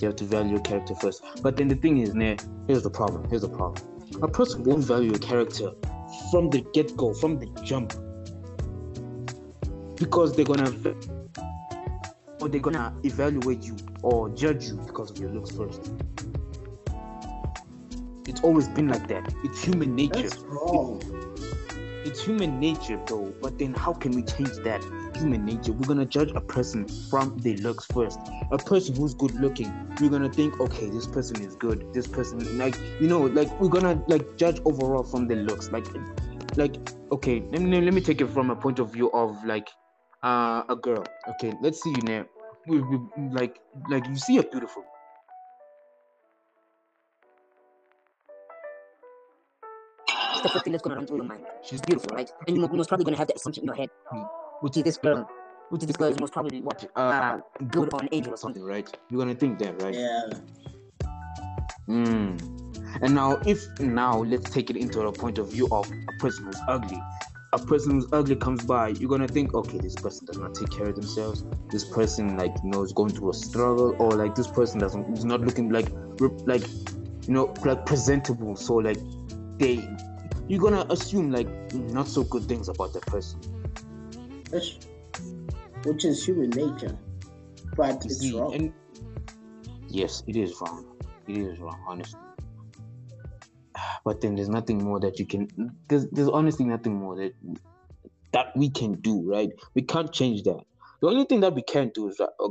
You 0.00 0.06
have 0.06 0.16
to 0.16 0.24
value 0.24 0.52
your 0.52 0.62
character 0.62 0.94
first. 0.94 1.22
But 1.42 1.58
then 1.58 1.68
the 1.68 1.76
thing 1.76 1.98
is, 1.98 2.14
man, 2.14 2.38
here's 2.66 2.82
the 2.82 2.90
problem. 2.90 3.28
Here's 3.28 3.42
the 3.42 3.50
problem. 3.50 3.84
A 4.22 4.28
person 4.28 4.64
won't 4.64 4.84
value 4.84 5.10
your 5.10 5.18
character 5.18 5.72
from 6.30 6.48
the 6.48 6.64
get 6.72 6.96
go, 6.96 7.12
from 7.12 7.38
the 7.38 7.46
jump. 7.62 7.92
Because 9.96 10.34
they're 10.34 10.46
gonna 10.46 10.72
they're 12.48 12.60
gonna 12.60 12.94
evaluate 13.04 13.62
you 13.62 13.76
or 14.02 14.28
judge 14.30 14.66
you 14.66 14.76
because 14.86 15.10
of 15.10 15.18
your 15.18 15.30
looks 15.30 15.50
first. 15.50 15.92
It's 18.26 18.42
always 18.42 18.68
been 18.68 18.88
like 18.88 19.08
that. 19.08 19.32
It's 19.42 19.62
human 19.62 19.94
nature. 19.94 20.22
That's 20.22 20.38
wrong. 20.40 21.00
It's 22.04 22.22
human 22.22 22.60
nature 22.60 23.00
though, 23.06 23.34
but 23.42 23.58
then 23.58 23.74
how 23.74 23.92
can 23.92 24.12
we 24.12 24.22
change 24.22 24.52
that? 24.64 24.82
Human 25.16 25.44
nature. 25.44 25.72
We're 25.72 25.88
gonna 25.88 26.06
judge 26.06 26.30
a 26.34 26.40
person 26.40 26.86
from 27.10 27.36
their 27.38 27.56
looks 27.56 27.86
first. 27.86 28.18
A 28.52 28.58
person 28.58 28.94
who's 28.94 29.14
good 29.14 29.34
looking, 29.34 29.72
we're 30.00 30.10
gonna 30.10 30.32
think, 30.32 30.60
okay, 30.60 30.88
this 30.90 31.06
person 31.06 31.42
is 31.42 31.56
good. 31.56 31.92
This 31.92 32.06
person, 32.06 32.58
like, 32.58 32.78
you 33.00 33.08
know, 33.08 33.22
like 33.22 33.48
we're 33.60 33.68
gonna 33.68 34.02
like 34.08 34.36
judge 34.36 34.60
overall 34.64 35.02
from 35.02 35.26
the 35.26 35.36
looks. 35.36 35.70
Like, 35.72 35.86
like, 36.56 36.76
okay, 37.12 37.42
let 37.50 37.60
me 37.60 37.80
let 37.80 37.92
me 37.92 38.00
take 38.00 38.20
it 38.20 38.28
from 38.28 38.50
a 38.50 38.56
point 38.56 38.78
of 38.78 38.92
view 38.92 39.10
of 39.12 39.44
like 39.44 39.68
uh, 40.22 40.62
a 40.68 40.76
girl. 40.76 41.04
Okay, 41.30 41.52
let's 41.60 41.82
see 41.82 41.90
you 41.90 42.02
now. 42.02 42.24
We, 42.68 42.80
we, 42.80 42.98
like, 43.30 43.58
like 43.88 44.06
you 44.06 44.16
see 44.16 44.38
a 44.38 44.42
beautiful 44.42 44.84
the 50.42 50.48
first 50.48 50.64
thing 50.64 50.72
that's 50.72 50.82
going 50.82 50.94
to 50.94 50.98
run 50.98 51.06
through 51.06 51.18
your 51.18 51.26
mind. 51.26 51.44
She's 51.62 51.80
beautiful, 51.80 52.14
right? 52.14 52.30
And 52.46 52.56
you're 52.56 52.68
most 52.68 52.88
probably 52.88 53.04
going 53.04 53.14
to 53.14 53.18
have 53.18 53.28
that 53.28 53.36
assumption 53.36 53.62
in 53.64 53.66
your 53.66 53.76
head, 53.76 53.90
which 54.60 54.76
is 54.76 54.82
this 54.82 54.96
girl, 54.96 55.28
which 55.70 55.82
is 55.82 55.86
this 55.86 55.96
girl 55.96 56.08
is 56.08 56.20
most 56.20 56.32
probably 56.32 56.60
what, 56.60 56.88
uh, 56.96 57.38
good 57.68 57.92
or 57.92 58.02
an 58.02 58.08
angel 58.12 58.34
or 58.34 58.36
something. 58.36 58.62
right? 58.62 58.88
You're 59.10 59.20
gonna 59.20 59.34
think 59.34 59.58
that, 59.60 59.82
right? 59.82 59.94
Yeah. 59.94 60.30
Mm. 61.88 62.58
And 63.02 63.14
now, 63.14 63.40
if 63.46 63.66
now 63.80 64.22
let's 64.22 64.50
take 64.50 64.70
it 64.70 64.76
into 64.76 65.00
a 65.00 65.12
point 65.12 65.38
of 65.38 65.52
view 65.52 65.68
of 65.70 65.90
a 65.90 66.18
person 66.18 66.44
who's 66.46 66.60
ugly. 66.68 67.00
A 67.54 67.58
person 67.58 67.92
who's 67.92 68.06
ugly 68.12 68.36
comes 68.36 68.62
by, 68.64 68.88
you're 68.88 69.08
gonna 69.08 69.26
think, 69.26 69.54
okay, 69.54 69.78
this 69.78 69.94
person 69.94 70.26
does 70.26 70.36
not 70.36 70.54
take 70.54 70.70
care 70.70 70.88
of 70.88 70.96
themselves. 70.96 71.44
This 71.70 71.84
person, 71.84 72.36
like, 72.36 72.54
you 72.62 72.70
know, 72.70 72.82
is 72.82 72.92
going 72.92 73.10
through 73.10 73.30
a 73.30 73.34
struggle, 73.34 73.96
or 73.98 74.10
like 74.12 74.34
this 74.34 74.48
person 74.48 74.78
doesn't 74.78 75.16
is 75.16 75.24
not 75.24 75.40
looking 75.40 75.70
like, 75.70 75.88
like, 76.46 76.62
you 77.26 77.32
know, 77.32 77.54
like 77.64 77.86
presentable. 77.86 78.54
So 78.54 78.74
like, 78.74 78.98
they, 79.58 79.88
you're 80.46 80.60
gonna 80.60 80.84
assume 80.90 81.32
like 81.32 81.48
not 81.72 82.06
so 82.06 82.22
good 82.24 82.44
things 82.44 82.68
about 82.68 82.92
the 82.92 83.00
person. 83.00 83.40
That's, 84.50 84.78
which 85.84 86.04
is 86.04 86.26
human 86.26 86.50
nature. 86.50 86.98
But 87.76 88.04
it's 88.04 88.30
wrong. 88.32 88.54
and 88.54 88.72
yes, 89.88 90.22
it 90.26 90.36
is 90.36 90.54
wrong. 90.60 90.84
It 91.26 91.38
is 91.38 91.58
wrong, 91.60 91.80
honestly. 91.86 92.20
But 94.04 94.20
then 94.20 94.34
there's 94.34 94.48
nothing 94.48 94.82
more 94.82 95.00
that 95.00 95.18
you 95.18 95.26
can. 95.26 95.48
There's 95.88 96.06
there's 96.10 96.28
honestly 96.28 96.64
nothing 96.64 96.96
more 96.98 97.16
that 97.16 97.32
that 98.32 98.56
we 98.56 98.70
can 98.70 99.00
do, 99.00 99.22
right? 99.28 99.50
We 99.74 99.82
can't 99.82 100.12
change 100.12 100.42
that. 100.44 100.60
The 101.00 101.08
only 101.08 101.24
thing 101.24 101.40
that 101.40 101.54
we 101.54 101.62
can 101.62 101.90
do 101.94 102.08
is 102.08 102.16
that, 102.16 102.30
uh, 102.40 102.48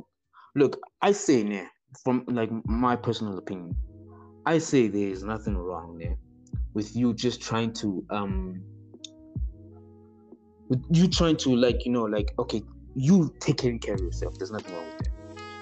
look, 0.56 0.80
I 1.02 1.12
say, 1.12 1.44
nah, 1.44 1.66
from 2.04 2.24
like 2.28 2.50
my 2.66 2.96
personal 2.96 3.38
opinion, 3.38 3.76
I 4.46 4.60
say 4.60 4.88
there 4.88 5.10
is 5.10 5.24
nothing 5.24 5.58
wrong 5.58 5.98
there 5.98 6.18
with 6.74 6.96
you 6.96 7.14
just 7.14 7.42
trying 7.42 7.74
to 7.74 8.06
um 8.10 8.64
with 10.70 10.84
you 10.90 11.08
trying 11.08 11.38
to 11.38 11.56
like 11.56 11.86
you 11.86 11.92
know 11.92 12.04
like 12.04 12.34
okay 12.40 12.62
you 12.96 13.34
taking 13.40 13.80
care 13.80 13.96
of 13.96 14.02
yourself 14.02 14.34
there's 14.38 14.52
nothing 14.52 14.74
wrong 14.74 14.88
with 14.88 14.98
that 15.00 15.17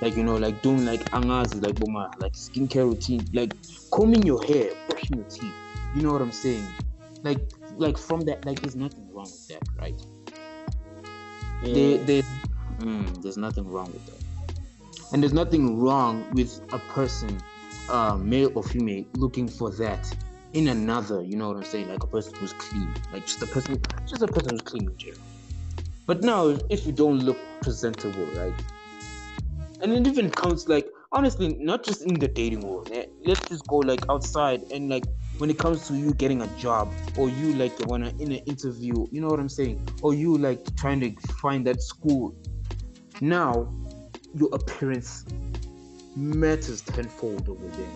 like 0.05 0.15
you 0.17 0.23
know 0.23 0.37
like 0.37 0.61
doing 0.61 0.85
like 0.85 1.01
angas 1.13 1.61
like 1.63 1.75
boma 1.77 2.11
like 2.19 2.33
skincare 2.33 2.85
routine 2.87 3.27
like 3.33 3.53
combing 3.91 4.23
your 4.25 4.43
hair 4.43 4.69
brushing 4.87 5.17
your 5.17 5.25
teeth. 5.25 5.55
You 5.93 6.03
know 6.03 6.13
what 6.13 6.21
i'm 6.21 6.31
saying? 6.31 6.75
Like 7.23 7.39
like 7.77 7.97
from 7.97 8.21
that 8.21 8.45
like 8.45 8.61
there's 8.61 8.75
nothing 8.75 9.09
wrong 9.11 9.31
with 9.31 9.47
that 9.49 9.63
right? 9.81 9.99
There, 11.61 11.97
there's 12.05 12.39
mm, 12.79 13.21
there's 13.23 13.37
nothing 13.37 13.67
wrong 13.67 13.91
with 13.93 14.05
that. 14.05 14.23
and 15.11 15.23
there's 15.23 15.33
nothing 15.33 15.79
wrong 15.79 16.27
with 16.31 16.51
a 16.73 16.79
person 16.79 17.43
uh 17.89 18.17
male 18.17 18.51
or 18.55 18.63
female 18.63 19.05
looking 19.15 19.47
for 19.49 19.71
that 19.77 20.05
in 20.53 20.67
another 20.69 21.23
you 21.23 21.37
know 21.37 21.49
what 21.49 21.57
i'm 21.57 21.63
saying? 21.65 21.87
Like 21.87 22.03
a 22.03 22.07
person 22.07 22.33
who's 22.39 22.53
clean 22.53 22.95
like 23.11 23.25
just 23.25 23.41
a 23.43 23.47
person 23.47 23.81
just 24.07 24.21
a 24.23 24.27
person 24.27 24.51
who's 24.53 24.61
clean 24.61 24.89
in 24.91 24.97
general. 24.97 25.21
But 26.07 26.21
now 26.23 26.57
if 26.69 26.85
you 26.85 26.93
don't 26.93 27.19
look 27.19 27.39
presentable 27.61 28.31
right 28.33 28.61
and 29.81 29.91
it 29.93 30.07
even 30.07 30.29
counts 30.31 30.67
like 30.67 30.87
honestly 31.11 31.55
not 31.59 31.83
just 31.83 32.03
in 32.05 32.13
the 32.19 32.27
dating 32.27 32.61
world 32.61 32.89
eh, 32.93 33.05
let's 33.25 33.47
just 33.47 33.65
go 33.67 33.77
like 33.77 34.01
outside 34.09 34.61
and 34.71 34.89
like 34.89 35.05
when 35.37 35.49
it 35.49 35.57
comes 35.57 35.87
to 35.87 35.95
you 35.95 36.13
getting 36.13 36.41
a 36.41 36.47
job 36.47 36.95
or 37.17 37.29
you 37.29 37.53
like 37.53 37.73
wanna 37.87 38.11
in 38.19 38.31
an 38.31 38.39
interview 38.47 39.05
you 39.11 39.21
know 39.21 39.27
what 39.27 39.39
i'm 39.39 39.49
saying? 39.49 39.85
Or 40.01 40.13
you 40.13 40.37
like 40.37 40.59
trying 40.77 41.01
to 41.01 41.13
find 41.41 41.65
that 41.67 41.81
school. 41.81 42.35
Now 43.21 43.73
your 44.33 44.49
appearance 44.53 45.25
matters 46.15 46.81
tenfold 46.81 47.49
over 47.49 47.69
there. 47.75 47.93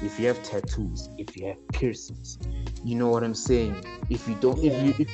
If 0.00 0.18
you 0.18 0.26
have 0.28 0.42
tattoos 0.42 1.08
if 1.18 1.36
you 1.36 1.46
have 1.46 1.56
piercings 1.72 2.38
you 2.82 2.96
know 2.96 3.08
what 3.08 3.24
i'm 3.24 3.34
saying? 3.34 3.82
If 4.10 4.28
you 4.28 4.34
don't 4.34 4.62
Yeah. 4.62 4.72
if 4.72 4.78
you 4.78 4.94
if, 4.98 5.08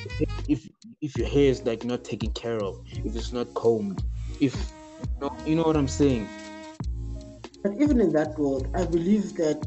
if 0.47 0.69
if 1.01 1.17
your 1.17 1.27
hair 1.27 1.49
is 1.49 1.63
like 1.65 1.83
not 1.85 2.03
taken 2.03 2.31
care 2.31 2.61
of 2.61 2.75
if 3.05 3.15
it's 3.15 3.31
not 3.31 3.53
combed 3.55 4.03
if 4.39 4.71
you 5.03 5.21
know, 5.21 5.37
you 5.45 5.55
know 5.55 5.63
what 5.63 5.77
i'm 5.77 5.87
saying 5.87 6.27
But 7.63 7.73
even 7.79 8.01
in 8.01 8.11
that 8.13 8.37
world, 8.39 8.67
I 8.75 8.85
believe 8.85 9.35
that 9.35 9.63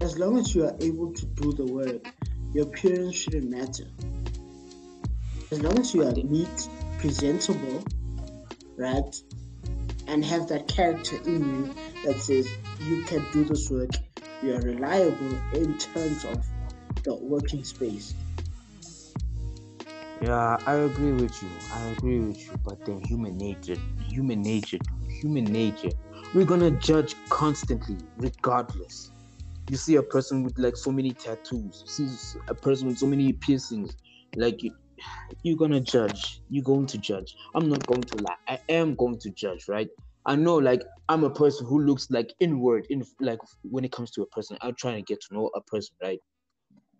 as 0.00 0.18
long 0.18 0.38
as 0.38 0.54
you 0.54 0.64
are 0.64 0.76
able 0.80 1.12
to 1.12 1.26
do 1.26 1.52
the 1.52 1.66
work, 1.66 2.02
your 2.52 2.66
appearance 2.66 3.16
shouldn't 3.16 3.50
matter. 3.50 3.84
As 5.52 5.62
long 5.62 5.78
as 5.78 5.94
you 5.94 6.02
are 6.06 6.12
neat, 6.12 6.68
presentable, 6.98 7.84
right, 8.76 9.14
and 10.08 10.24
have 10.24 10.48
that 10.48 10.68
character 10.68 11.16
in 11.24 11.44
you 11.44 11.74
that 12.04 12.20
says 12.20 12.54
you 12.78 13.04
can 13.04 13.30
do 13.30 13.44
this 13.44 13.70
work, 13.70 13.90
you 14.40 14.54
are 14.54 14.60
reliable 14.62 15.40
in 15.52 15.78
terms 15.78 16.24
of 16.24 16.44
the 17.04 17.16
working 17.16 17.64
space. 17.64 18.14
Yeah, 20.20 20.56
I 20.66 20.74
agree 20.74 21.12
with 21.12 21.42
you. 21.42 21.62
I 21.70 21.86
agree 21.90 22.20
with 22.20 22.38
you. 22.50 22.58
But 22.64 22.84
then 22.84 23.00
human 23.00 23.38
nature, 23.38 23.76
human 24.18 24.42
nature, 24.42 24.78
human 25.22 25.44
nature, 25.44 25.90
we're 26.34 26.44
gonna 26.44 26.72
judge 26.72 27.14
constantly, 27.30 27.96
regardless. 28.16 29.12
You 29.70 29.76
see 29.76 29.94
a 29.96 30.02
person 30.02 30.42
with 30.42 30.58
like 30.58 30.76
so 30.76 30.90
many 30.90 31.12
tattoos, 31.14 31.84
you 31.98 32.06
see 32.08 32.40
a 32.48 32.54
person 32.54 32.88
with 32.88 32.98
so 32.98 33.06
many 33.06 33.32
piercings, 33.32 33.94
like 34.34 34.60
you, 34.62 34.72
you're 35.44 35.56
gonna 35.56 35.80
judge. 35.80 36.40
You're 36.48 36.64
going 36.64 36.86
to 36.86 36.98
judge. 36.98 37.32
I'm 37.54 37.68
not 37.68 37.86
going 37.86 38.02
to 38.02 38.16
lie. 38.16 38.36
I 38.48 38.58
am 38.68 38.96
going 38.96 39.18
to 39.20 39.30
judge, 39.30 39.66
right? 39.68 39.88
I 40.26 40.34
know, 40.34 40.56
like 40.56 40.82
I'm 41.08 41.22
a 41.22 41.30
person 41.30 41.66
who 41.66 41.80
looks 41.80 42.08
like 42.10 42.34
inward, 42.40 42.86
in 42.90 43.04
like 43.20 43.38
when 43.62 43.84
it 43.84 43.92
comes 43.92 44.10
to 44.12 44.22
a 44.22 44.26
person, 44.26 44.58
I'm 44.62 44.74
trying 44.74 44.96
to 44.96 45.02
get 45.02 45.20
to 45.28 45.34
know 45.34 45.50
a 45.54 45.60
person, 45.62 45.94
right? 46.02 46.18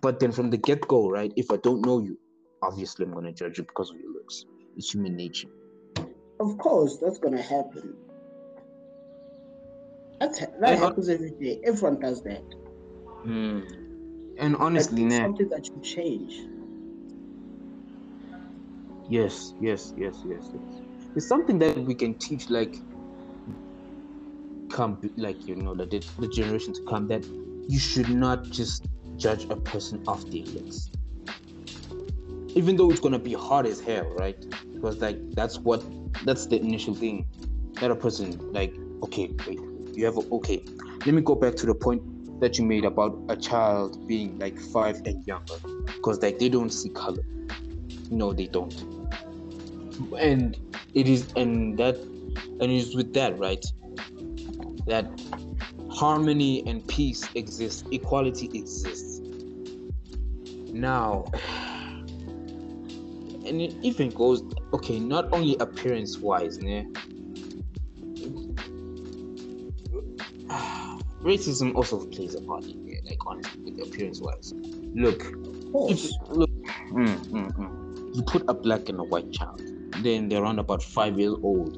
But 0.01 0.21
then 0.21 0.31
from 0.31 0.51
the 0.51 0.57
get 0.57 0.87
go, 0.87 1.09
right? 1.11 1.33
If 1.37 1.51
I 1.51 1.57
don't 1.57 1.85
know 1.85 1.99
you, 2.01 2.17
obviously 2.63 3.07
I'm 3.07 3.13
gonna 3.13 3.33
judge 3.33 3.59
you 3.59 3.65
because 3.65 3.91
of 3.91 3.97
your 3.97 4.13
looks. 4.13 4.45
It's 4.77 4.93
human 4.95 5.17
nature. 5.17 5.49
Of 6.41 6.57
course, 6.59 6.99
that's 6.99 7.19
gonna 7.19 7.43
happen. 7.43 7.95
That's, 10.21 10.41
that 10.41 10.63
And- 10.63 10.79
happens 10.79 11.09
every 11.09 11.31
day. 11.31 11.61
Everyone 11.65 12.01
does 12.01 12.23
that. 12.23 12.43
Hmm. 13.23 13.61
And 14.39 14.57
honestly, 14.57 15.05
it's 15.05 15.15
nah, 15.15 15.25
something 15.25 15.49
that 15.49 15.67
should 15.67 15.83
change. 15.83 16.47
yes, 19.09 19.55
yes, 19.61 19.93
yes, 19.97 20.23
yes, 20.27 20.51
yes. 20.53 20.83
It's 21.17 21.27
something 21.27 21.59
that 21.59 21.77
we 21.79 21.95
can 21.95 22.15
teach, 22.15 22.49
like, 22.51 22.77
come, 24.71 24.99
like 25.17 25.47
you 25.47 25.57
know, 25.57 25.75
the 25.75 25.87
the 26.19 26.29
generation 26.29 26.73
to 26.75 26.83
come. 26.85 27.09
That 27.09 27.27
you 27.69 27.79
should 27.79 28.09
not 28.11 28.45
just 28.45 28.87
judge 29.17 29.45
a 29.51 29.57
person 29.57 30.03
off 30.07 30.25
their 30.27 30.45
looks. 30.45 30.91
Even 32.55 32.77
though 32.77 32.91
it's 32.91 33.01
gonna 33.01 33.19
be 33.19 33.33
hard 33.33 33.67
as 33.67 33.81
hell, 33.81 34.07
right? 34.19 34.39
Because 34.75 34.99
like 34.99 35.19
that's 35.33 35.59
what 35.59 35.83
that's 36.25 36.47
the 36.47 36.61
initial 36.61 36.95
thing. 36.95 37.27
That 37.81 37.91
a 37.91 37.97
person 37.97 38.53
like 38.53 38.75
okay 39.05 39.31
wait 39.47 39.61
you 39.95 40.05
have 40.05 40.17
a, 40.17 40.21
okay 40.33 40.65
let 41.07 41.15
me 41.15 41.23
go 41.23 41.35
back 41.35 41.55
to 41.57 41.67
the 41.67 41.75
point 41.75 42.03
that 42.41 42.59
you 42.59 42.65
made 42.65 42.85
about 42.85 43.19
a 43.29 43.37
child 43.37 44.07
being 44.07 44.39
like 44.39 44.59
five 44.59 45.01
and 45.05 45.27
younger 45.27 45.55
because 45.87 46.21
like 46.23 46.39
they 46.39 46.49
don't 46.49 46.71
see 46.71 46.89
color. 46.91 47.23
No 48.11 48.33
they 48.33 48.47
don't. 48.47 48.75
And 50.19 50.57
it 50.95 51.09
is 51.09 51.33
and 51.37 51.79
that 51.79 51.97
and 51.97 52.63
it 52.63 52.71
is 52.71 52.95
with 52.95 53.13
that 53.15 53.39
right 53.39 53.65
that 54.87 55.07
harmony 55.91 56.67
and 56.67 56.87
peace 56.89 57.29
exists 57.35 57.85
equality 57.91 58.51
exists. 58.55 59.21
Now 60.73 61.25
and 63.49 63.61
it 63.61 63.75
even 63.83 64.11
goes 64.11 64.43
okay 64.73 64.99
not 65.01 65.33
only 65.33 65.57
appearance 65.59 66.19
wise 66.19 66.59
né? 66.59 66.87
racism 71.23 71.75
also 71.75 72.07
plays 72.07 72.35
a 72.35 72.41
part 72.43 72.65
in 72.65 72.89
it 72.89 73.05
like 73.05 73.19
honestly 73.27 73.61
with 73.63 73.81
appearance 73.87 74.21
wise 74.21 74.53
look 74.95 75.23
if, 75.91 76.11
look 76.31 76.51
mm, 76.93 77.17
mm, 77.27 77.53
mm. 77.57 78.17
you 78.17 78.23
put 78.23 78.43
a 78.49 78.55
black 78.55 78.89
and 78.89 79.01
a 79.01 79.05
white 79.05 79.31
child 79.33 79.61
then 80.03 80.29
they're 80.29 80.43
around 80.43 80.59
about 80.59 80.83
five 80.83 81.19
years 81.19 81.35
old 81.43 81.77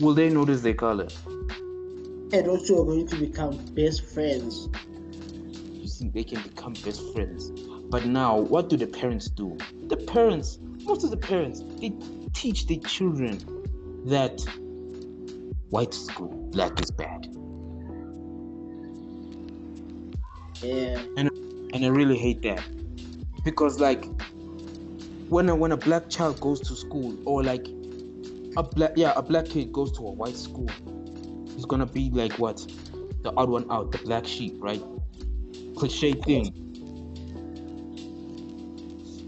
will 0.00 0.14
they 0.14 0.28
notice 0.28 0.60
their 0.60 0.74
color? 0.74 1.08
And 2.32 2.46
also 2.46 2.82
are 2.82 2.84
going 2.84 3.08
to 3.08 3.16
become 3.16 3.56
best 3.74 4.04
friends. 4.04 4.68
You 5.72 5.88
think 5.88 6.12
they 6.12 6.24
can 6.24 6.42
become 6.42 6.74
best 6.74 7.02
friends 7.12 7.50
but 7.90 8.04
now 8.04 8.36
what 8.36 8.68
do 8.68 8.76
the 8.76 8.86
parents 8.86 9.28
do? 9.28 9.56
The 9.86 9.96
parents 9.96 10.58
most 10.84 11.04
of 11.04 11.10
the 11.10 11.16
parents 11.16 11.62
they 11.80 11.92
teach 12.34 12.66
their 12.66 12.78
children 12.80 13.38
that 14.06 14.40
white 15.70 15.94
is 15.94 16.08
good 16.14 16.50
black 16.50 16.80
is 16.80 16.90
bad. 16.90 17.26
Yeah. 20.62 21.00
And 21.16 21.30
and 21.72 21.84
i 21.84 21.88
really 21.88 22.18
hate 22.18 22.42
that. 22.42 22.62
Because 23.44 23.80
like 23.80 24.04
when 25.28 25.48
a, 25.48 25.54
when 25.54 25.72
a 25.72 25.76
black 25.76 26.08
child 26.08 26.40
goes 26.40 26.60
to 26.60 26.74
school 26.74 27.16
or 27.24 27.42
like 27.42 27.66
a 28.56 28.62
black 28.62 28.92
yeah 28.96 29.12
a 29.16 29.22
black 29.22 29.46
kid 29.46 29.72
goes 29.72 29.92
to 29.92 30.06
a 30.06 30.10
white 30.10 30.36
school 30.36 30.68
he's 31.54 31.64
gonna 31.64 31.86
be 31.86 32.10
like 32.10 32.32
what? 32.34 32.58
The 33.22 33.32
odd 33.36 33.48
one 33.48 33.70
out 33.70 33.92
the 33.92 33.98
black 33.98 34.26
sheep 34.26 34.56
right? 34.58 34.82
Cliche 35.76 36.12
thing 36.12 36.67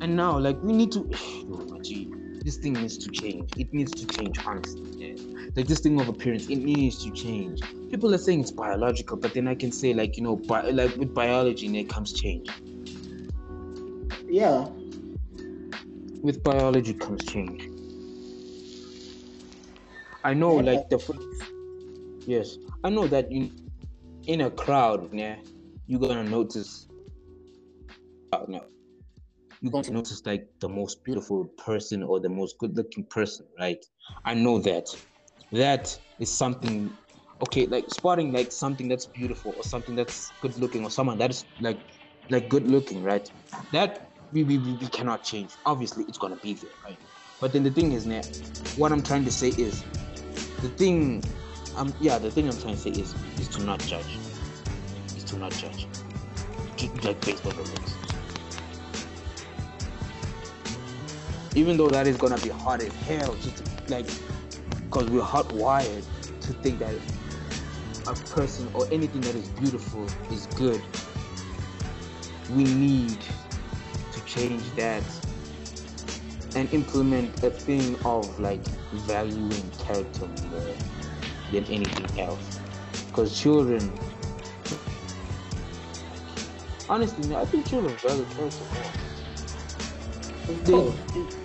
and 0.00 0.16
now 0.16 0.38
like 0.38 0.58
we 0.62 0.72
need 0.72 0.92
to 0.92 1.08
oh, 1.52 1.78
gee, 1.82 2.12
this 2.44 2.56
thing 2.56 2.74
needs 2.74 2.96
to 2.98 3.10
change. 3.10 3.50
It 3.56 3.72
needs 3.72 3.92
to 3.92 4.06
change 4.06 4.38
honestly 4.46 4.90
yeah. 4.96 5.50
like 5.56 5.66
this 5.66 5.80
thing 5.80 6.00
of 6.00 6.08
appearance 6.08 6.48
it 6.48 6.56
needs 6.56 7.04
to 7.04 7.10
change. 7.10 7.60
People 7.90 8.14
are 8.14 8.18
saying 8.18 8.40
it's 8.40 8.50
biological 8.50 9.16
but 9.16 9.34
then 9.34 9.48
i 9.48 9.54
can 9.54 9.72
say 9.72 9.92
like 9.94 10.16
you 10.16 10.22
know 10.22 10.36
bi- 10.36 10.70
like 10.70 10.96
with 10.96 11.14
biology 11.14 11.68
there 11.68 11.84
comes 11.84 12.12
change. 12.12 12.48
Yeah. 14.26 14.68
With 16.22 16.42
biology 16.42 16.94
comes 16.94 17.24
change. 17.24 17.68
I 20.22 20.34
know 20.34 20.54
like 20.56 20.88
the 20.90 20.98
fir- 20.98 21.14
yes. 22.26 22.58
I 22.84 22.90
know 22.90 23.06
that 23.08 23.30
in 23.30 23.50
in 24.26 24.42
a 24.42 24.50
crowd 24.50 25.08
yeah 25.12 25.36
you're 25.86 25.98
gonna 25.98 26.22
notice 26.22 26.86
uh, 28.32 28.44
no 28.46 28.64
you're 29.60 29.72
going 29.72 29.84
to 29.84 29.92
notice 29.92 30.22
like 30.24 30.48
the 30.60 30.68
most 30.68 31.04
beautiful 31.04 31.44
person 31.58 32.02
or 32.02 32.20
the 32.20 32.28
most 32.28 32.56
good 32.58 32.76
looking 32.76 33.04
person 33.04 33.46
right? 33.58 33.84
I 34.24 34.34
know 34.34 34.58
that. 34.60 34.86
That 35.52 35.96
is 36.18 36.36
something 36.36 36.96
okay 37.42 37.66
like 37.66 37.86
spotting 37.88 38.32
like 38.32 38.52
something 38.52 38.88
that's 38.88 39.06
beautiful 39.06 39.54
or 39.56 39.64
something 39.64 39.94
that's 39.94 40.32
good 40.40 40.56
looking 40.58 40.84
or 40.84 40.90
someone 40.90 41.18
that 41.18 41.30
is 41.30 41.44
like 41.60 41.80
like 42.30 42.48
good 42.48 42.68
looking 42.70 43.02
right? 43.02 43.28
That 43.72 44.10
we, 44.32 44.44
we, 44.44 44.58
we 44.58 44.86
cannot 44.88 45.24
change. 45.24 45.56
Obviously 45.66 46.04
it's 46.04 46.18
gonna 46.18 46.36
be 46.36 46.54
there 46.54 46.70
right? 46.84 46.98
But 47.40 47.52
then 47.52 47.62
the 47.62 47.70
thing 47.70 47.92
is 47.92 48.06
now 48.06 48.22
what 48.76 48.92
i'm 48.92 49.02
trying 49.02 49.24
to 49.24 49.30
say 49.30 49.48
is 49.48 49.82
the 50.62 50.68
thing 50.68 51.24
um 51.76 51.92
yeah 52.00 52.18
the 52.18 52.30
thing 52.30 52.48
i'm 52.48 52.56
trying 52.58 52.74
to 52.74 52.80
say 52.80 52.90
is 52.90 53.14
is 53.38 53.48
to 53.48 53.62
not 53.62 53.80
judge. 53.80 54.18
Is 55.16 55.24
to 55.24 55.36
not 55.36 55.52
judge. 55.52 55.88
Ju- 56.76 56.92
like 57.02 57.20
based 57.22 57.46
on 57.46 57.56
the 57.56 57.62
looks 57.62 58.09
even 61.54 61.76
though 61.76 61.88
that 61.88 62.06
is 62.06 62.16
gonna 62.16 62.38
be 62.38 62.48
hard 62.48 62.80
as 62.80 62.94
hell 63.02 63.34
just 63.42 63.62
like 63.88 64.06
because 64.84 65.08
we're 65.10 65.22
hardwired 65.22 66.04
to 66.40 66.52
think 66.54 66.78
that 66.80 66.94
a 68.06 68.14
person 68.30 68.68
or 68.74 68.86
anything 68.90 69.20
that 69.22 69.34
is 69.34 69.48
beautiful 69.50 70.06
is 70.30 70.46
good. 70.46 70.82
We 72.50 72.64
need 72.64 73.20
to 74.12 74.24
change 74.24 74.74
that 74.74 75.04
and 76.56 76.72
implement 76.72 77.42
a 77.44 77.50
thing 77.50 77.96
of 78.04 78.38
like 78.40 78.66
valuing 78.92 79.70
character 79.78 80.26
more 80.48 80.74
than 81.52 81.64
anything 81.66 82.20
else. 82.20 82.60
Because 83.06 83.38
children 83.38 83.96
honestly 86.88 87.28
man, 87.28 87.38
i 87.38 87.44
think 87.44 87.66
children 87.66 87.96
value 87.98 88.24
character 88.34 88.64
more. 88.74 88.92
Of 90.48 90.64
They- 90.64 91.39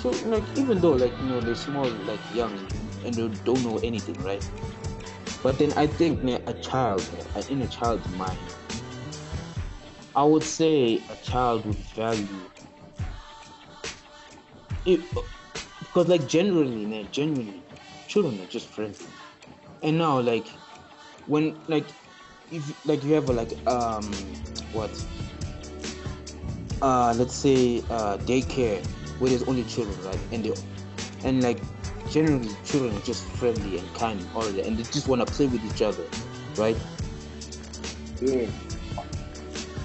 So 0.00 0.08
like 0.24 0.44
even 0.56 0.80
though 0.80 0.92
like 0.92 1.12
you 1.18 1.28
know 1.28 1.40
they're 1.40 1.54
small 1.54 1.86
like 2.08 2.20
young 2.32 2.56
and 3.04 3.14
they 3.14 3.28
don't 3.44 3.62
know 3.62 3.78
anything, 3.82 4.16
right? 4.24 4.42
But 5.42 5.58
then 5.58 5.72
I 5.76 5.86
think 5.86 6.24
a 6.46 6.54
child 6.54 7.04
in 7.48 7.60
a 7.60 7.68
child's 7.68 8.08
mind, 8.08 8.38
I 10.14 10.24
would 10.24 10.42
say 10.42 11.04
a 11.10 11.16
child 11.16 11.66
would 11.66 11.76
value 11.94 12.50
it 14.86 15.00
because 15.82 16.08
like 16.08 16.26
generally, 16.26 16.86
ne, 16.86 17.04
genuinely, 17.10 17.66
children 18.06 18.40
are 18.40 18.46
just 18.46 18.68
friendly. 18.68 19.06
And 19.82 19.98
now 19.98 20.20
like 20.20 20.48
when 21.26 21.62
like 21.68 21.90
if 22.50 22.72
like 22.84 23.04
you 23.04 23.12
have 23.14 23.28
a, 23.28 23.32
like 23.32 23.52
um 23.66 24.10
what 24.72 24.90
uh 26.80 27.14
let's 27.16 27.34
say 27.34 27.82
uh 27.90 28.16
daycare 28.18 28.82
where 29.20 29.30
there's 29.30 29.44
only 29.44 29.64
children 29.64 29.96
right? 30.04 30.18
And 30.32 30.44
they 30.44 30.52
and 31.22 31.42
like 31.42 31.60
generally 32.10 32.50
children 32.64 32.96
are 32.96 33.00
just 33.00 33.22
friendly 33.24 33.78
and 33.78 33.94
kind 33.94 34.20
and 34.20 34.28
all 34.34 34.42
of 34.42 34.54
that 34.56 34.66
and 34.66 34.76
they 34.76 34.82
just 34.82 35.06
want 35.06 35.24
to 35.24 35.32
play 35.32 35.46
with 35.46 35.64
each 35.64 35.82
other 35.82 36.04
right? 36.56 36.76
Yeah. 38.20 38.46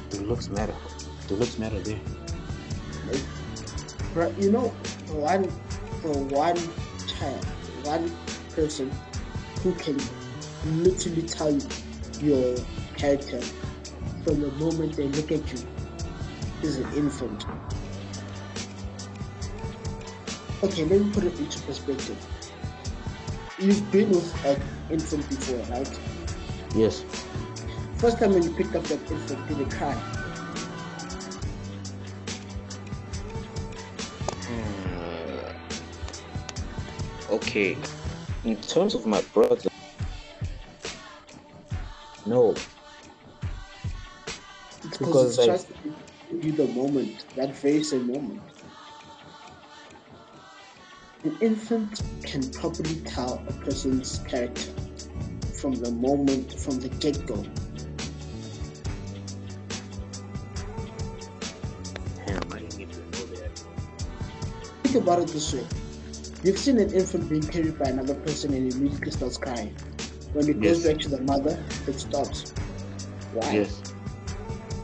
The 0.09 0.21
looks 0.21 0.49
matter. 0.49 0.75
The 1.27 1.35
looks 1.35 1.59
matter 1.59 1.79
there. 1.79 1.99
But 4.13 4.37
you 4.41 4.51
know, 4.51 4.69
one 5.09 5.49
for 6.01 6.13
one 6.25 6.57
child, 7.07 7.45
one 7.83 8.11
person 8.53 8.91
who 9.61 9.73
can 9.75 9.99
literally 10.83 11.23
tell 11.23 11.51
you 11.51 11.61
your 12.21 12.57
character 12.95 13.41
from 14.23 14.39
the 14.39 14.51
moment 14.53 14.95
they 14.95 15.07
look 15.09 15.31
at 15.31 15.51
you 15.51 15.59
is 16.63 16.77
an 16.77 16.91
infant. 16.93 17.45
Okay, 20.65 20.83
let 20.85 20.99
me 20.99 21.11
put 21.11 21.23
it 21.25 21.37
into 21.37 21.59
perspective. 21.59 22.17
You've 23.59 23.91
been 23.91 24.09
with 24.09 24.45
an 24.47 24.59
infant 24.89 25.29
before, 25.29 25.63
right? 25.77 25.99
yes 26.73 27.05
First 27.97 28.17
time 28.17 28.33
when 28.33 28.41
you 28.41 28.51
picked 28.51 28.75
up 28.75 28.83
that 28.85 28.99
infant, 29.11 29.47
did 29.47 29.59
it 29.59 29.69
cry? 29.71 29.93
Hmm. 34.47 35.37
okay 37.29 37.77
in 38.43 38.59
terms 38.61 38.95
of 38.95 39.05
my 39.05 39.21
brother 39.33 39.69
no 42.25 42.55
It's 44.83 44.97
Because, 44.97 45.37
because 45.37 45.37
it's 45.37 45.45
just 45.45 45.67
you 46.41 46.51
the 46.53 46.67
moment, 46.67 47.25
that 47.35 47.55
very 47.61 47.83
same 47.83 48.07
moment. 48.07 48.54
An 51.25 51.35
infant 51.41 52.01
can 52.23 52.49
probably 52.51 52.95
tell 53.01 53.43
a 53.47 53.53
person's 53.65 54.19
character 54.19 54.71
from 55.59 55.73
the 55.73 55.91
moment, 55.91 56.53
from 56.53 56.79
the 56.79 56.89
get 56.89 57.25
go. 57.25 57.43
damn 62.27 62.53
i 62.53 62.59
didn't 62.59 62.77
get 62.77 62.91
to 62.91 62.99
know 62.99 63.25
that 63.25 63.63
Think 64.83 64.95
about 64.95 65.19
it 65.19 65.29
this 65.29 65.51
way 65.53 65.65
you've 66.43 66.59
seen 66.59 66.77
an 66.77 66.93
infant 66.93 67.27
being 67.27 67.41
carried 67.41 67.79
by 67.79 67.89
another 67.89 68.13
person 68.13 68.53
and 68.53 68.71
immediately 68.71 69.09
starts 69.11 69.39
crying. 69.39 69.75
When 70.33 70.47
it 70.47 70.61
goes 70.61 70.85
back 70.85 70.99
to 70.99 71.09
the 71.09 71.21
mother, 71.21 71.57
it 71.87 71.99
stops. 71.99 72.53
Why? 73.33 73.51
Yes. 73.51 73.81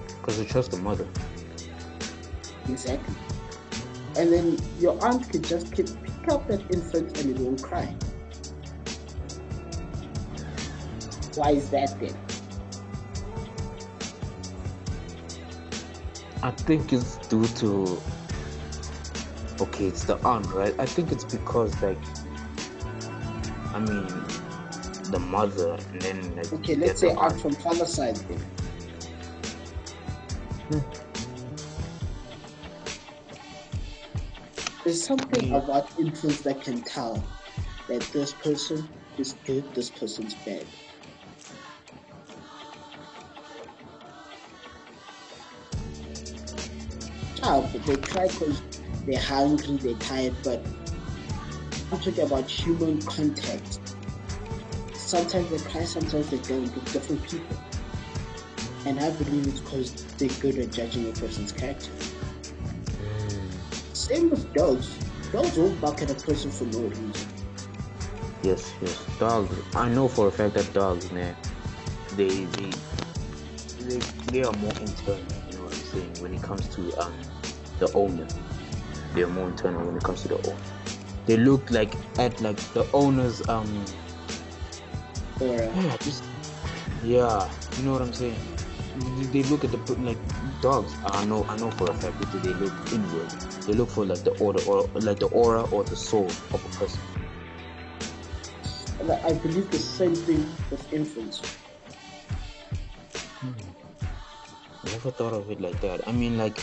Because 0.07 0.39
it 0.39 0.49
trusts 0.49 0.75
the 0.75 0.81
mother. 0.81 1.07
Exactly. 2.67 3.13
And 4.17 4.33
then 4.33 4.57
your 4.79 5.03
aunt 5.05 5.29
could 5.29 5.43
just 5.43 5.71
keep, 5.71 5.87
up 6.29 6.47
that 6.47 6.61
infant 6.71 7.17
and 7.19 7.31
it 7.31 7.39
won't 7.39 7.61
cry. 7.61 7.93
Why 11.35 11.51
is 11.51 11.69
that 11.69 11.99
then? 11.99 12.17
I 16.43 16.51
think 16.51 16.91
it's 16.91 17.17
due 17.27 17.45
to 17.45 18.01
okay, 19.61 19.85
it's 19.85 20.03
the 20.03 20.17
aunt, 20.25 20.47
right? 20.47 20.73
I 20.79 20.85
think 20.85 21.11
it's 21.11 21.23
because 21.23 21.79
like 21.81 21.99
I 23.73 23.79
mean 23.79 24.07
the 25.11 25.19
mother 25.19 25.77
and 25.91 26.01
then 26.01 26.35
like 26.35 26.51
Okay, 26.53 26.75
let's 26.75 27.01
say 27.01 27.13
aunt 27.13 27.39
from 27.39 27.53
father 27.55 27.85
side 27.85 28.15
then. 28.15 28.39
Hmm. 30.69 31.00
There's 34.83 35.05
something 35.05 35.51
mm. 35.51 35.63
about 35.63 35.91
influence 35.99 36.41
that 36.41 36.61
can 36.61 36.81
tell 36.81 37.23
that 37.87 38.01
this 38.13 38.33
person 38.33 38.89
is 39.19 39.33
good, 39.45 39.75
this 39.75 39.91
person's 39.91 40.33
bad. 40.33 40.65
Child, 47.35 47.65
oh, 47.65 47.69
but 47.71 47.85
they 47.85 47.95
cry 47.97 48.27
because 48.27 48.61
they're 49.05 49.19
hungry, 49.19 49.77
they're 49.77 49.93
tired, 49.95 50.35
but 50.43 50.65
I'm 51.91 51.99
talking 51.99 52.21
about 52.21 52.49
human 52.49 53.01
contact. 53.03 53.79
Sometimes 54.93 55.49
they 55.51 55.69
cry, 55.69 55.83
sometimes 55.83 56.29
they 56.31 56.37
don't, 56.37 56.73
with 56.73 56.91
different 56.91 57.21
people. 57.29 57.57
And 58.87 58.99
I 58.99 59.11
believe 59.11 59.45
it's 59.45 59.59
because 59.59 59.93
they're 60.17 60.29
good 60.39 60.57
at 60.57 60.71
judging 60.71 61.07
a 61.07 61.13
person's 61.13 61.51
character. 61.51 61.91
Same 64.11 64.29
with 64.29 64.53
dogs. 64.53 64.99
Dogs 65.31 65.57
won't 65.57 65.79
bark 65.79 66.01
at 66.01 66.09
a 66.11 66.15
person 66.15 66.51
for 66.51 66.65
no 66.65 66.87
reason. 66.89 67.31
Yes, 68.43 68.75
yes. 68.81 69.05
Dogs. 69.17 69.57
I 69.73 69.87
know 69.87 70.09
for 70.09 70.27
a 70.27 70.31
fact 70.31 70.55
that 70.55 70.73
dogs, 70.73 71.11
man, 71.11 71.37
they 72.17 72.27
they 72.27 72.71
they, 73.79 73.99
they 74.31 74.43
are 74.43 74.51
more 74.53 74.73
internal. 74.81 75.25
You 75.47 75.57
know 75.57 75.63
what 75.63 75.73
I'm 75.73 75.79
saying? 75.79 76.15
When 76.19 76.33
it 76.33 76.41
comes 76.43 76.67
to 76.75 76.93
um 76.99 77.21
the 77.79 77.89
owner, 77.93 78.27
they 79.13 79.21
are 79.21 79.29
more 79.29 79.47
internal 79.47 79.85
when 79.85 79.95
it 79.95 80.03
comes 80.03 80.23
to 80.23 80.27
the 80.27 80.45
owner. 80.49 80.61
They 81.25 81.37
look 81.37 81.71
like 81.71 81.93
at 82.19 82.41
like 82.41 82.57
the 82.73 82.85
owner's 82.93 83.47
um 83.47 83.85
Or 85.39 85.55
yeah 85.73 85.97
just 86.01 86.25
yeah. 87.01 87.49
You 87.77 87.83
know 87.85 87.93
what 87.93 88.01
I'm 88.01 88.13
saying? 88.13 88.35
They- 88.95 89.41
They 89.41 89.43
look 89.43 89.63
at 89.63 89.71
the 89.71 89.79
like 90.01 90.19
dogs. 90.61 90.97
I 91.05 91.23
know 91.25 91.45
I 91.47 91.55
know 91.57 91.71
for 91.71 91.89
a 91.89 91.93
fact 91.93 92.19
that 92.19 92.43
they 92.43 92.53
look 92.55 92.73
inward. 92.91 93.31
They 93.65 93.73
look 93.73 93.89
for 93.91 94.05
like 94.05 94.23
the 94.23 94.31
order 94.39 94.61
or 94.67 94.83
like 95.01 95.19
the 95.19 95.27
aura 95.27 95.63
or 95.71 95.83
the 95.83 95.95
soul 95.95 96.29
of 96.53 96.65
a 96.65 96.69
person. 96.69 97.01
I 99.31 99.33
believe 99.33 99.69
the 99.71 99.77
same 99.79 100.13
thing 100.15 100.39
with 100.69 100.91
infants. 100.91 101.41
Hmm. 103.39 103.51
I 104.85 104.91
never 104.91 105.11
thought 105.11 105.33
of 105.33 105.49
it 105.51 105.61
like 105.61 105.79
that. 105.81 106.01
I 106.07 106.11
mean, 106.11 106.37
like, 106.37 106.59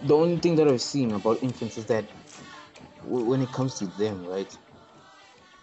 the 0.00 0.16
only 0.16 0.38
thing 0.38 0.56
that 0.56 0.66
I've 0.66 0.80
seen 0.82 1.12
about 1.12 1.38
infants 1.42 1.76
is 1.76 1.86
that 1.86 2.06
w- 3.02 3.26
when 3.26 3.42
it 3.42 3.52
comes 3.52 3.78
to 3.78 3.86
them, 3.86 4.24
right? 4.24 4.52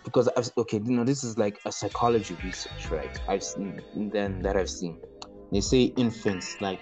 Because 0.04 0.30
I've 0.38 0.50
okay, 0.58 0.78
you 0.78 0.96
know, 0.96 1.04
this 1.04 1.24
is 1.24 1.38
like 1.38 1.60
a 1.66 1.72
psychology 1.72 2.36
research, 2.44 2.88
right? 2.92 3.12
I've 3.28 3.44
seen 3.44 3.80
then 3.94 4.42
that 4.44 4.56
I've 4.56 4.70
seen. 4.70 5.00
They 5.52 5.62
say 5.62 5.84
infants 5.98 6.62
like 6.62 6.80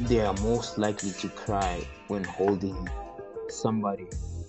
they 0.00 0.20
are 0.20 0.34
most 0.34 0.78
likely 0.78 1.12
to 1.12 1.28
cry 1.28 1.80
when 2.08 2.24
holding 2.24 2.88
somebody 3.48 4.06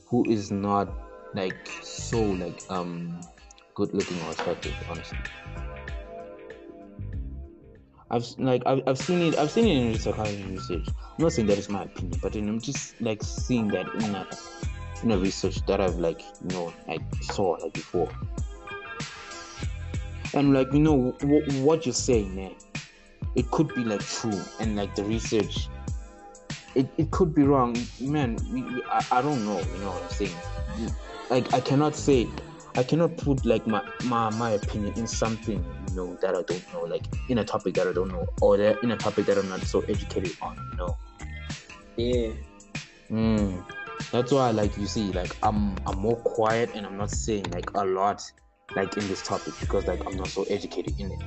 who 0.07 0.25
is 0.29 0.51
not 0.51 0.91
like 1.33 1.67
so 1.81 2.21
like 2.21 2.61
um 2.69 3.19
good 3.75 3.93
looking 3.93 4.21
or 4.21 4.31
attractive, 4.31 4.73
honestly. 4.89 5.17
I've 8.09 8.25
like 8.37 8.63
I've, 8.65 8.81
I've 8.87 8.97
seen 8.97 9.21
it 9.21 9.37
I've 9.37 9.51
seen 9.51 9.65
it 9.65 9.93
in 9.93 9.99
psychology 9.99 10.43
research. 10.43 10.87
I'm 10.87 11.23
not 11.23 11.31
saying 11.33 11.47
that 11.47 11.57
is 11.57 11.69
my 11.69 11.83
opinion, 11.83 12.19
but 12.21 12.33
then 12.33 12.49
I'm 12.49 12.59
just 12.59 12.99
like 13.01 13.23
seeing 13.23 13.67
that 13.69 13.87
in 13.93 14.15
a 14.15 14.27
in 15.03 15.11
a 15.11 15.17
research 15.17 15.65
that 15.67 15.79
I've 15.79 15.95
like 15.95 16.21
you 16.21 16.49
know 16.49 16.73
like 16.87 17.01
saw 17.21 17.51
like 17.51 17.73
before. 17.73 18.09
And 20.33 20.53
like 20.53 20.73
you 20.73 20.79
know 20.79 21.13
w- 21.19 21.63
what 21.63 21.85
you're 21.85 21.93
saying, 21.93 22.35
man, 22.35 22.55
it 23.35 23.49
could 23.51 23.73
be 23.73 23.83
like 23.83 24.01
true, 24.01 24.41
and 24.59 24.75
like 24.75 24.95
the 24.95 25.03
research, 25.03 25.69
it, 26.75 26.87
it 26.97 27.11
could 27.11 27.33
be 27.33 27.43
wrong, 27.43 27.75
man. 27.99 28.37
We, 28.51 28.61
we, 28.61 28.83
I, 28.89 29.05
I 29.11 29.21
don't 29.21 29.45
know, 29.45 29.59
you 29.73 29.79
know 29.79 29.91
what 29.91 30.03
I'm 30.03 30.09
saying. 30.09 30.35
Like 31.29 31.53
I 31.53 31.61
cannot 31.61 31.95
say 31.95 32.29
I 32.75 32.83
cannot 32.83 33.17
put 33.17 33.45
like 33.45 33.67
my, 33.67 33.81
my 34.05 34.29
my 34.31 34.51
opinion 34.51 34.93
in 34.97 35.07
something 35.07 35.63
you 35.89 35.95
know 35.95 36.17
that 36.21 36.35
I 36.35 36.41
don't 36.43 36.73
know, 36.73 36.81
like 36.81 37.05
in 37.29 37.39
a 37.39 37.43
topic 37.43 37.73
that 37.75 37.87
I 37.87 37.93
don't 37.93 38.09
know, 38.09 38.25
or 38.41 38.57
that 38.57 38.81
in 38.83 38.91
a 38.91 38.97
topic 38.97 39.25
that 39.25 39.37
I'm 39.37 39.49
not 39.49 39.61
so 39.61 39.81
educated 39.81 40.35
on, 40.41 40.57
you 40.71 40.77
know. 40.77 40.97
Yeah. 41.97 42.33
Mm. 43.11 43.65
That's 44.11 44.31
why, 44.31 44.51
like 44.51 44.77
you 44.77 44.87
see, 44.87 45.11
like 45.11 45.35
I'm 45.43 45.75
I'm 45.85 45.99
more 45.99 46.15
quiet 46.17 46.71
and 46.73 46.85
I'm 46.85 46.97
not 46.97 47.11
saying 47.11 47.45
like 47.51 47.69
a 47.75 47.83
lot, 47.83 48.23
like 48.75 48.95
in 48.97 49.07
this 49.07 49.21
topic 49.21 49.53
because 49.59 49.85
like 49.87 50.05
I'm 50.05 50.15
not 50.15 50.27
so 50.27 50.43
educated 50.43 50.97
in 50.99 51.11
it. 51.11 51.21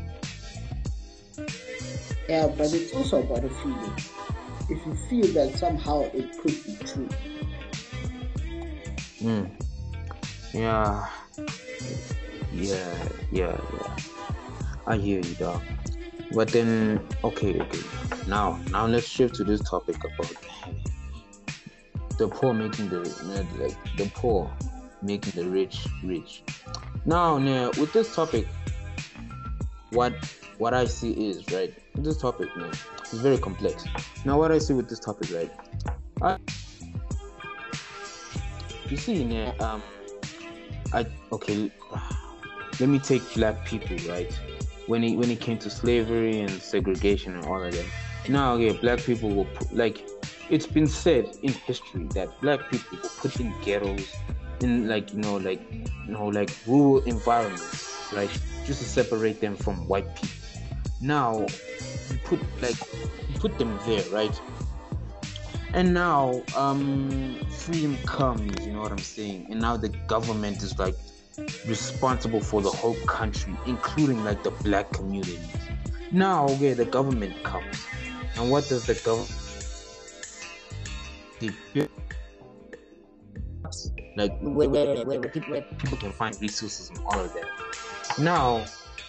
Yeah, 2.28 2.46
but 2.48 2.72
it's 2.72 2.92
also 2.94 3.22
about 3.22 3.44
a 3.44 3.50
feeling. 3.50 3.94
If 4.70 4.86
you 4.86 4.94
feel 5.10 5.26
that 5.34 5.58
somehow 5.58 6.02
it 6.14 6.36
could 6.38 6.64
be 6.64 6.76
true, 6.86 7.08
Mm. 9.24 9.50
Yeah. 10.52 11.08
Yeah, 12.52 13.08
yeah, 13.32 13.56
yeah. 13.72 13.96
I 14.86 14.96
hear 14.96 15.20
you, 15.20 15.34
dog. 15.34 15.62
But 16.34 16.48
then, 16.48 17.00
okay, 17.24 17.58
okay. 17.58 17.82
Now, 18.28 18.60
now 18.70 18.86
let's 18.86 19.06
shift 19.06 19.36
to 19.36 19.44
this 19.44 19.62
topic 19.68 19.96
about 19.96 20.34
the 22.18 22.28
poor 22.28 22.54
making 22.54 22.90
the 22.90 23.00
like 23.58 23.96
the 23.96 24.10
poor 24.14 24.50
making 25.02 25.42
the 25.42 25.48
rich 25.48 25.86
rich. 26.04 26.42
Now, 27.06 27.38
now 27.38 27.70
with 27.78 27.92
this 27.92 28.14
topic, 28.14 28.46
what 29.90 30.14
what 30.58 30.74
I 30.74 30.84
see 30.84 31.12
is 31.12 31.44
right. 31.52 31.72
This 31.94 32.18
topic, 32.18 32.48
man, 32.56 32.70
it's 33.00 33.12
very 33.14 33.38
complex. 33.38 33.84
Now, 34.24 34.38
what 34.38 34.52
I 34.52 34.58
see 34.58 34.74
with 34.74 34.88
this 34.88 35.00
topic, 35.00 35.30
right? 35.32 35.52
I, 36.22 36.38
you 38.88 38.96
see, 38.96 39.24
man, 39.24 39.54
um, 39.60 39.82
I 40.92 41.06
okay. 41.32 41.70
Let 42.80 42.88
me 42.88 42.98
take 42.98 43.22
black 43.34 43.64
people, 43.64 43.96
right? 44.08 44.32
When 44.86 45.04
it 45.04 45.16
when 45.16 45.30
it 45.30 45.40
came 45.40 45.58
to 45.58 45.70
slavery 45.70 46.40
and 46.40 46.50
segregation 46.50 47.34
and 47.34 47.44
all 47.46 47.62
of 47.62 47.72
that. 47.72 47.86
Now, 48.28 48.54
okay, 48.54 48.76
black 48.78 49.00
people 49.00 49.30
were 49.30 49.44
put, 49.44 49.72
like, 49.74 50.02
it's 50.50 50.66
been 50.66 50.86
said 50.86 51.36
in 51.42 51.52
history 51.52 52.04
that 52.14 52.40
black 52.40 52.70
people 52.70 52.98
were 53.02 53.08
put 53.08 53.38
in 53.38 53.54
ghettos, 53.62 54.14
in 54.60 54.88
like 54.88 55.12
you 55.12 55.20
know, 55.20 55.36
like 55.36 55.60
you 55.72 56.12
know, 56.12 56.26
like 56.26 56.50
rural 56.66 57.02
environments, 57.04 58.10
right, 58.12 58.30
just 58.64 58.82
to 58.82 58.88
separate 58.88 59.40
them 59.40 59.56
from 59.56 59.86
white 59.88 60.14
people. 60.16 60.43
Now, 61.04 61.40
you 62.10 62.18
put 62.24 62.40
like 62.62 62.76
you 63.28 63.38
put 63.38 63.58
them 63.58 63.78
there, 63.86 64.02
right? 64.10 64.40
And 65.74 65.92
now, 65.92 66.42
um, 66.56 67.36
freedom 67.50 67.98
comes, 68.06 68.64
you 68.64 68.72
know 68.72 68.80
what 68.80 68.92
I'm 68.92 68.98
saying? 68.98 69.48
And 69.50 69.60
now 69.60 69.76
the 69.76 69.90
government 70.06 70.62
is 70.62 70.78
like 70.78 70.96
responsible 71.66 72.40
for 72.40 72.62
the 72.62 72.70
whole 72.70 72.94
country, 73.06 73.54
including 73.66 74.24
like 74.24 74.42
the 74.44 74.50
black 74.50 74.92
communities. 74.92 75.40
Now, 76.10 76.46
okay, 76.46 76.72
the 76.72 76.86
government 76.86 77.42
comes. 77.42 77.84
And 78.36 78.50
what 78.50 78.66
does 78.68 78.86
the 78.86 78.94
government 78.94 79.30
like 84.16 84.32
Where, 84.40 84.68
where, 84.68 85.04
where, 85.04 85.20
where 85.20 85.62
people 85.62 85.98
can 85.98 86.12
find 86.12 86.40
resources 86.40 86.88
and 86.90 86.98
all 87.06 87.20
of 87.20 87.32
that. 87.34 88.18
Now, 88.18 88.64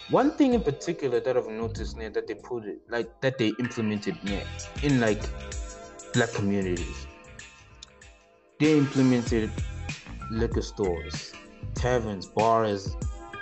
one 0.10 0.32
thing 0.32 0.53
in 0.53 0.62
particular 0.62 1.20
that 1.20 1.36
I've 1.36 1.47
noticed 1.47 1.97
now 1.97 2.10
that 2.10 2.28
they 2.28 2.36
put 2.36 2.66
it 2.66 2.80
like 2.89 3.10
that 3.22 3.38
they 3.38 3.49
implemented 3.60 4.16
now 4.24 4.41
in 4.84 4.99
like 4.99 5.22
black 6.14 6.32
communities, 6.34 7.08
they 8.60 8.78
implemented 8.78 9.49
liquor 10.32 10.62
stores, 10.62 11.34
taverns, 11.74 12.28
bars, 12.28 12.95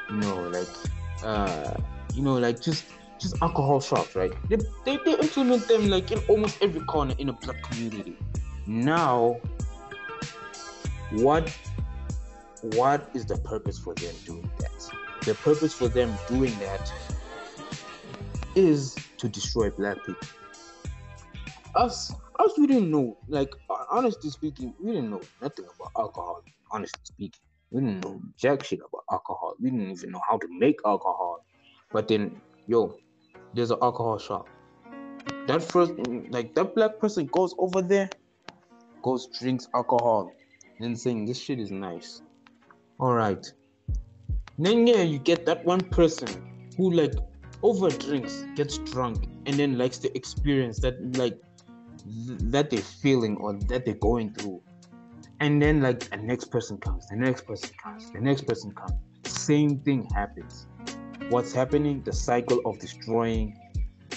you 0.09 0.17
know, 0.17 0.49
like 0.49 0.67
uh, 1.23 1.73
you 2.13 2.21
know, 2.21 2.35
like 2.35 2.61
just 2.61 2.85
just 3.19 3.35
alcohol 3.41 3.79
shops, 3.81 4.15
right? 4.15 4.33
They, 4.49 4.57
they 4.85 4.97
they 5.05 5.17
implement 5.19 5.67
them 5.67 5.89
like 5.89 6.11
in 6.11 6.19
almost 6.29 6.57
every 6.61 6.81
corner 6.81 7.15
in 7.17 7.29
a 7.29 7.33
black 7.33 7.61
community. 7.63 8.15
Now, 8.65 9.39
what 11.11 11.51
what 12.61 13.09
is 13.13 13.25
the 13.25 13.37
purpose 13.37 13.77
for 13.77 13.93
them 13.95 14.15
doing 14.25 14.49
that? 14.59 14.72
The 15.25 15.35
purpose 15.35 15.73
for 15.73 15.89
them 15.89 16.17
doing 16.27 16.57
that 16.59 16.91
is 18.55 18.95
to 19.17 19.27
destroy 19.29 19.69
black 19.69 19.97
people. 20.05 20.27
Us, 21.75 22.13
us, 22.39 22.51
we 22.57 22.67
didn't 22.67 22.91
know. 22.91 23.17
Like 23.27 23.49
honestly 23.89 24.29
speaking, 24.29 24.73
we 24.81 24.91
didn't 24.91 25.09
know 25.09 25.21
nothing 25.41 25.65
about 25.65 25.91
alcohol. 25.97 26.43
Honestly 26.71 26.99
speaking, 27.03 27.41
we 27.71 27.81
didn't 27.81 28.03
know 28.03 28.21
jack 28.37 28.63
shit 28.63 28.79
about 28.79 29.03
alcohol. 29.11 29.55
We 29.59 29.71
didn't 29.71 29.91
even 29.91 30.11
know 30.11 30.21
how 30.29 30.37
to 30.37 30.47
make 30.59 30.79
alcohol. 30.85 31.45
But 31.91 32.07
then, 32.07 32.41
yo, 32.67 32.97
there's 33.53 33.71
an 33.71 33.77
alcohol 33.81 34.19
shop. 34.19 34.47
That 35.47 35.61
first, 35.61 35.93
like 36.29 36.53
that 36.55 36.75
black 36.75 36.99
person 36.99 37.27
goes 37.27 37.55
over 37.57 37.81
there, 37.81 38.09
goes 39.01 39.27
drinks 39.39 39.67
alcohol, 39.73 40.33
and 40.79 40.99
saying 40.99 41.25
this 41.25 41.39
shit 41.39 41.59
is 41.59 41.71
nice. 41.71 42.21
All 42.99 43.13
right. 43.13 43.45
Then 44.57 44.85
yeah, 44.85 45.01
you 45.01 45.19
get 45.19 45.45
that 45.45 45.65
one 45.65 45.81
person 45.81 46.27
who 46.77 46.91
like 46.91 47.13
over 47.63 47.89
drinks, 47.89 48.45
gets 48.55 48.77
drunk, 48.77 49.25
and 49.45 49.57
then 49.57 49.77
likes 49.77 49.97
to 49.99 50.15
experience 50.15 50.79
that 50.81 50.95
like 51.17 51.37
th- 52.27 52.39
that 52.51 52.69
they're 52.69 52.81
feeling 52.81 53.37
or 53.37 53.53
that 53.67 53.85
they're 53.85 53.95
going 53.95 54.33
through. 54.33 54.61
And 55.39 55.61
then 55.61 55.81
like 55.81 56.09
the 56.09 56.17
next 56.17 56.45
person 56.45 56.77
comes, 56.77 57.07
the 57.07 57.15
next 57.15 57.45
person 57.47 57.71
comes, 57.81 58.11
the 58.11 58.19
next 58.19 58.45
person 58.47 58.71
comes. 58.71 58.93
Same 59.25 59.79
thing 59.79 60.07
happens. 60.13 60.67
What's 61.29 61.53
happening? 61.53 62.03
The 62.03 62.13
cycle 62.13 62.59
of 62.65 62.77
destroying 62.79 63.57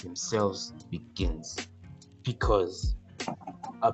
themselves 0.03 0.73
begins. 0.91 1.57
Because 2.23 2.95
uh, 3.81 3.91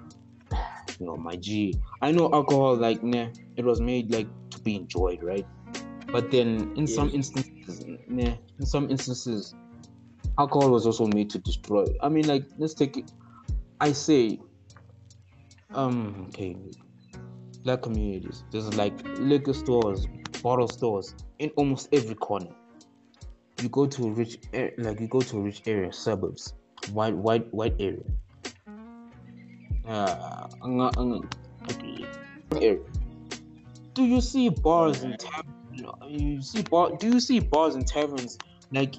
you 0.99 1.05
know, 1.05 1.15
my 1.15 1.35
G, 1.35 1.75
I 2.01 2.11
know 2.11 2.29
alcohol 2.33 2.75
like 2.75 3.03
nah, 3.03 3.27
it 3.55 3.63
was 3.63 3.79
made 3.79 4.11
like 4.11 4.27
to 4.49 4.59
be 4.59 4.75
enjoyed, 4.75 5.23
right? 5.23 5.45
But 6.13 6.29
then 6.29 6.71
in 6.75 6.85
some 6.85 7.09
instances, 7.09 7.83
nah, 8.07 8.35
in 8.59 8.65
some 8.67 8.87
instances, 8.91 9.55
alcohol 10.37 10.69
was 10.69 10.85
also 10.85 11.07
made 11.07 11.31
to 11.31 11.39
destroy. 11.39 11.87
I 12.03 12.09
mean, 12.09 12.27
like 12.27 12.45
let's 12.59 12.75
take 12.75 12.97
it. 12.97 13.11
I 13.81 13.93
say, 13.93 14.39
um, 15.73 16.27
okay, 16.29 16.55
black 17.63 17.81
communities. 17.81 18.43
There's 18.51 18.71
like 18.75 18.93
liquor 19.17 19.53
stores, 19.53 20.05
bottle 20.43 20.67
stores 20.67 21.15
in 21.39 21.49
almost 21.55 21.89
every 21.91 22.13
corner. 22.13 22.53
You 23.59 23.69
go 23.69 23.87
to 23.87 24.07
a 24.07 24.11
rich, 24.11 24.37
like 24.77 24.99
you 24.99 25.07
go 25.07 25.19
to 25.19 25.37
a 25.37 25.41
rich 25.41 25.63
area, 25.65 25.91
suburbs, 25.91 26.53
white, 26.91 27.15
white, 27.15 27.51
white 27.51 27.73
area. 27.79 28.03
Uh, 29.87 30.47
okay. 32.51 32.77
Do 33.95 34.05
you 34.05 34.21
see 34.21 34.49
bars 34.49 35.01
and 35.01 35.17
taverns? 35.17 35.62
You 36.07 36.41
see 36.41 36.61
bar? 36.63 36.91
Do 36.97 37.07
you 37.07 37.19
see 37.19 37.39
bars 37.39 37.75
and 37.75 37.85
taverns 37.85 38.37
like 38.71 38.95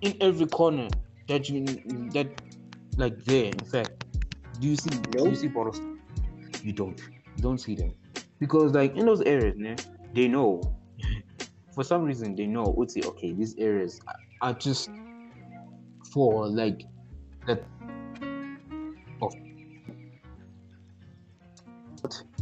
in 0.00 0.16
every 0.20 0.46
corner 0.46 0.88
that 1.28 1.48
you 1.48 1.64
that 2.12 2.28
like 2.96 3.24
there? 3.24 3.46
In 3.46 3.58
fact, 3.58 4.04
do 4.60 4.68
you 4.68 4.76
see? 4.76 4.90
Nope. 4.90 5.24
Do 5.24 5.30
you 5.30 5.36
see 5.36 5.48
bottles? 5.48 5.80
You 6.62 6.72
don't. 6.72 7.00
You 7.36 7.42
don't 7.42 7.58
see 7.58 7.74
them 7.74 7.94
because 8.38 8.72
like 8.72 8.96
in 8.96 9.06
those 9.06 9.22
areas, 9.22 9.56
né, 9.56 9.78
they 10.14 10.28
know. 10.28 10.60
for 11.74 11.84
some 11.84 12.02
reason, 12.02 12.34
they 12.34 12.46
know. 12.46 12.64
Oh, 12.66 12.70
Would 12.70 12.90
okay, 13.06 13.32
these 13.32 13.54
areas 13.58 14.00
are 14.40 14.52
just 14.52 14.90
for 16.12 16.48
like 16.48 16.82
that 17.46 17.62
of 19.22 19.34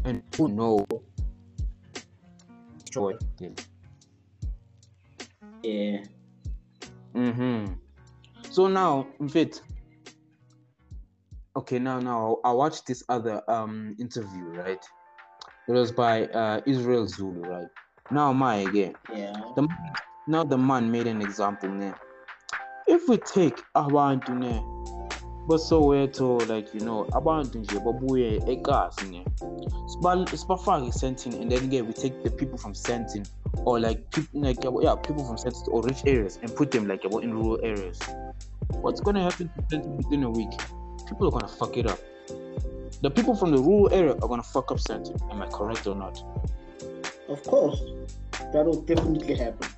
and 0.04 0.22
who 0.36 0.48
know 0.48 0.86
joy 2.96 3.12
yeah. 5.66 5.98
Mm-hmm. 7.14 7.72
So 8.50 8.68
now, 8.68 9.08
in 9.20 9.28
fact, 9.28 9.62
okay, 11.56 11.78
now 11.78 11.98
now 11.98 12.38
I 12.44 12.52
watched 12.52 12.86
this 12.86 13.02
other 13.08 13.42
um 13.48 13.96
interview, 13.98 14.44
right? 14.44 14.84
It 15.68 15.72
was 15.72 15.90
by 15.90 16.26
uh 16.26 16.60
Israel 16.66 17.06
Zulu, 17.06 17.42
right? 17.42 17.66
Now 18.10 18.32
my 18.32 18.56
again. 18.56 18.94
Yeah. 19.12 19.32
The, 19.56 19.66
now 20.28 20.44
the 20.44 20.58
man 20.58 20.90
made 20.90 21.06
an 21.06 21.20
example 21.20 21.70
now. 21.70 21.96
If 22.86 23.08
we 23.08 23.16
take 23.18 23.60
abantu 23.74 24.38
ne 25.46 25.52
basoweto 25.52 26.38
like 26.48 26.74
you 26.74 26.80
know 26.80 27.06
abantu 27.12 27.58
nje 27.58 27.78
babuye 27.78 28.42
ekasi 28.46 29.06
ne 29.06 29.24
sibafake 30.36 30.92
Sandton 30.92 31.34
and 31.34 31.50
then 31.50 31.64
again 31.64 31.86
we 31.86 31.92
take 31.92 32.14
the 32.22 32.30
people 32.30 32.58
from 32.58 32.74
Sandton 32.74 33.26
or 33.64 33.80
like 33.80 34.00
people 34.10 34.40
like 34.40 34.64
yeah 34.82 34.96
people 34.96 35.24
from 35.24 35.36
Sandton 35.36 35.68
or 35.72 35.82
rich 35.84 36.04
areas 36.06 36.38
and 36.42 36.54
put 36.54 36.70
them 36.70 36.86
like 36.86 37.04
in 37.04 37.32
rural 37.32 37.58
areas. 37.62 37.98
What's 38.82 39.00
gonna 39.00 39.22
happen 39.22 39.48
to 39.48 39.62
Sandton 39.62 39.96
within 39.96 40.24
a 40.24 40.30
week? 40.30 40.50
People 41.08 41.28
are 41.28 41.30
gonna 41.30 41.48
fuck 41.48 41.76
it 41.76 41.86
up. 41.86 41.98
The 43.02 43.10
people 43.10 43.36
from 43.36 43.50
the 43.52 43.58
rural 43.58 43.92
area 43.92 44.12
are 44.12 44.28
gonna 44.28 44.42
fuck 44.42 44.72
up 44.72 44.78
Sandton 44.78 45.20
am 45.30 45.42
I 45.42 45.46
correct 45.46 45.86
or 45.86 45.94
not? 45.94 46.22
Of 47.28 47.42
course. 47.44 47.80
That 48.52 48.66
will 48.66 48.82
definitely 48.82 49.36
happen. 49.36 49.68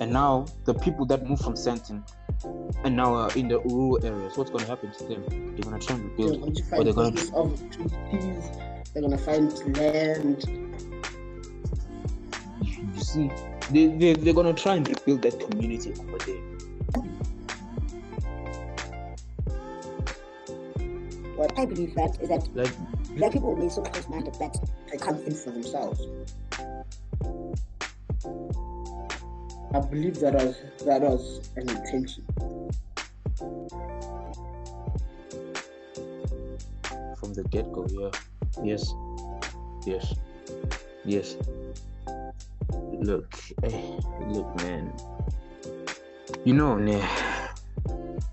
And 0.00 0.12
now 0.12 0.46
the 0.64 0.74
people 0.74 1.06
that 1.06 1.26
move 1.26 1.40
from 1.40 1.54
Sandton 1.54 2.02
and 2.44 2.96
now 2.96 3.14
uh, 3.14 3.28
in 3.34 3.48
the 3.48 3.58
rural 3.60 4.04
areas, 4.04 4.36
what's 4.36 4.50
going 4.50 4.64
to 4.64 4.70
happen 4.70 4.92
to 4.92 5.04
them? 5.04 5.24
They're 5.28 5.62
going 5.62 5.80
to 5.80 5.86
try 5.86 5.96
and 5.96 6.04
rebuild, 6.10 6.56
they're 6.56 6.64
going 6.64 6.80
or 6.80 6.84
they're 6.84 6.92
going 6.92 7.14
to 7.14 7.34
opportunities. 7.34 8.50
They're 8.92 9.02
going 9.02 9.16
to 9.16 9.18
find 9.18 9.76
land. 9.76 10.44
You 12.94 13.02
see, 13.02 13.30
they 13.70 13.86
they 13.88 14.14
they're 14.14 14.34
going 14.34 14.54
to 14.54 14.62
try 14.62 14.76
and 14.76 14.88
rebuild 14.88 15.22
that 15.22 15.38
community 15.40 15.92
over 15.92 16.18
there. 16.18 16.42
What 21.36 21.58
I 21.58 21.66
believe 21.66 21.94
that 21.94 22.20
is 22.20 22.28
that 22.30 22.48
like, 22.54 22.72
black 23.16 23.32
people 23.32 23.54
will 23.54 23.62
be 23.62 23.68
so 23.68 23.82
close-minded 23.82 24.34
that 24.34 24.56
they 24.90 24.98
can't 24.98 25.22
in 25.24 25.34
for 25.34 25.50
themselves. 25.50 26.00
I 29.74 29.80
believe 29.80 30.18
that 30.20 30.34
was 30.34 30.56
that 30.86 31.02
was 31.02 31.50
an 31.56 31.68
intention. 31.68 32.24
From 37.20 37.34
the 37.34 37.44
get 37.50 37.70
go, 37.72 37.86
yeah. 37.90 38.10
Yes. 38.64 38.94
Yes. 39.84 40.14
Yes. 41.04 41.36
Look, 42.72 43.34
hey, 43.62 43.98
look, 44.26 44.56
man. 44.62 44.92
You 46.44 46.54
know, 46.54 46.76
nah, 46.76 47.06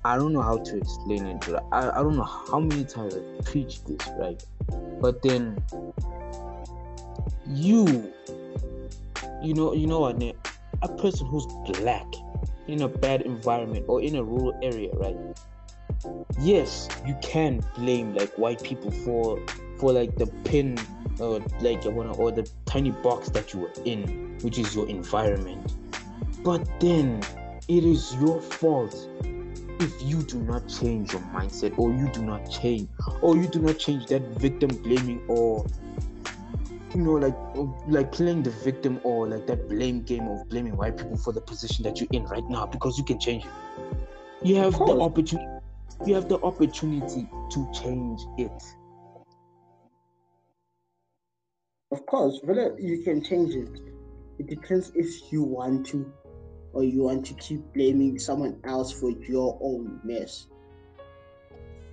I 0.06 0.16
don't 0.16 0.32
know 0.32 0.42
how 0.42 0.58
to 0.58 0.78
explain 0.78 1.26
it, 1.26 1.44
but 1.48 1.66
I, 1.72 2.00
I 2.00 2.02
don't 2.02 2.16
know 2.16 2.24
how 2.24 2.60
many 2.60 2.86
times 2.86 3.16
I 3.16 3.44
preached 3.44 3.86
this, 3.88 4.08
right? 4.18 4.42
But 5.02 5.22
then 5.22 5.62
you 7.48 8.14
you 9.42 9.54
know 9.54 9.74
you 9.74 9.86
know 9.86 10.00
what 10.00 10.18
a 10.82 10.88
person 10.88 11.28
who's 11.28 11.46
black 11.80 12.06
in 12.68 12.82
a 12.82 12.88
bad 12.88 13.22
environment 13.22 13.86
or 13.88 14.02
in 14.02 14.16
a 14.16 14.24
rural 14.24 14.58
area, 14.62 14.92
right? 14.94 15.16
Yes, 16.40 16.90
you 17.06 17.16
can 17.22 17.62
blame 17.76 18.14
like 18.14 18.34
white 18.38 18.62
people 18.64 18.92
for 18.92 19.40
for 19.78 19.92
like 19.92 20.16
the 20.16 20.28
pin 20.44 20.78
or 21.20 21.40
like 21.62 21.86
or 21.86 22.32
the 22.32 22.50
tiny 22.66 22.92
box 22.92 23.30
that 23.30 23.54
you 23.54 23.62
were 23.62 23.74
in, 23.86 24.38
which 24.42 24.58
is 24.58 24.76
your 24.76 24.88
environment. 24.88 25.74
But 26.44 26.68
then 26.80 27.22
it 27.68 27.84
is 27.84 28.16
your 28.16 28.42
fault 28.42 29.10
if 29.80 30.02
you 30.02 30.22
do 30.24 30.40
not 30.40 30.68
change 30.68 31.12
your 31.12 31.22
mindset 31.34 31.78
or 31.78 31.92
you 31.92 32.08
do 32.10 32.24
not 32.24 32.50
change 32.50 32.88
or 33.22 33.36
you 33.36 33.48
do 33.48 33.60
not 33.60 33.78
change 33.78 34.06
that 34.08 34.22
victim 34.40 34.70
blaming 34.84 35.22
or 35.28 35.66
you 36.94 37.02
know, 37.02 37.14
like 37.14 37.36
like 37.88 38.12
playing 38.12 38.44
the 38.44 38.52
victim 38.52 39.00
or 39.04 39.28
like 39.28 39.48
that 39.48 39.68
blame 39.68 40.02
game 40.04 40.28
of 40.28 40.48
blaming 40.50 40.78
white 40.78 40.98
people 40.98 41.18
for 41.18 41.34
the 41.34 41.42
position 41.42 41.84
that 41.84 42.00
you're 42.00 42.10
in 42.12 42.26
right 42.26 42.48
now 42.50 42.66
because 42.66 42.98
you 42.98 43.04
can 43.04 43.20
change 43.20 43.46
it. 43.46 43.52
You 44.44 44.56
have 44.58 44.74
the 44.74 45.00
opportunity. 45.00 45.48
You 46.06 46.16
have 46.16 46.30
the 46.30 46.40
opportunity 46.42 47.28
to 47.52 47.72
change 47.74 48.22
it. 48.38 48.64
Of 51.92 52.06
course, 52.06 52.40
whether 52.44 52.74
uh, 52.74 52.78
you 52.78 53.04
can 53.04 53.24
change 53.24 53.56
it, 53.56 53.70
it 54.40 54.48
depends 54.48 54.92
if 54.96 55.32
you 55.32 55.44
want 55.44 55.86
to, 55.88 56.12
or 56.74 56.84
you 56.84 57.04
want 57.04 57.26
to 57.28 57.34
keep 57.36 57.62
blaming 57.74 58.20
someone 58.20 58.60
else 58.66 58.92
for 58.92 59.12
your 59.12 59.58
own 59.62 60.02
mess. 60.04 60.48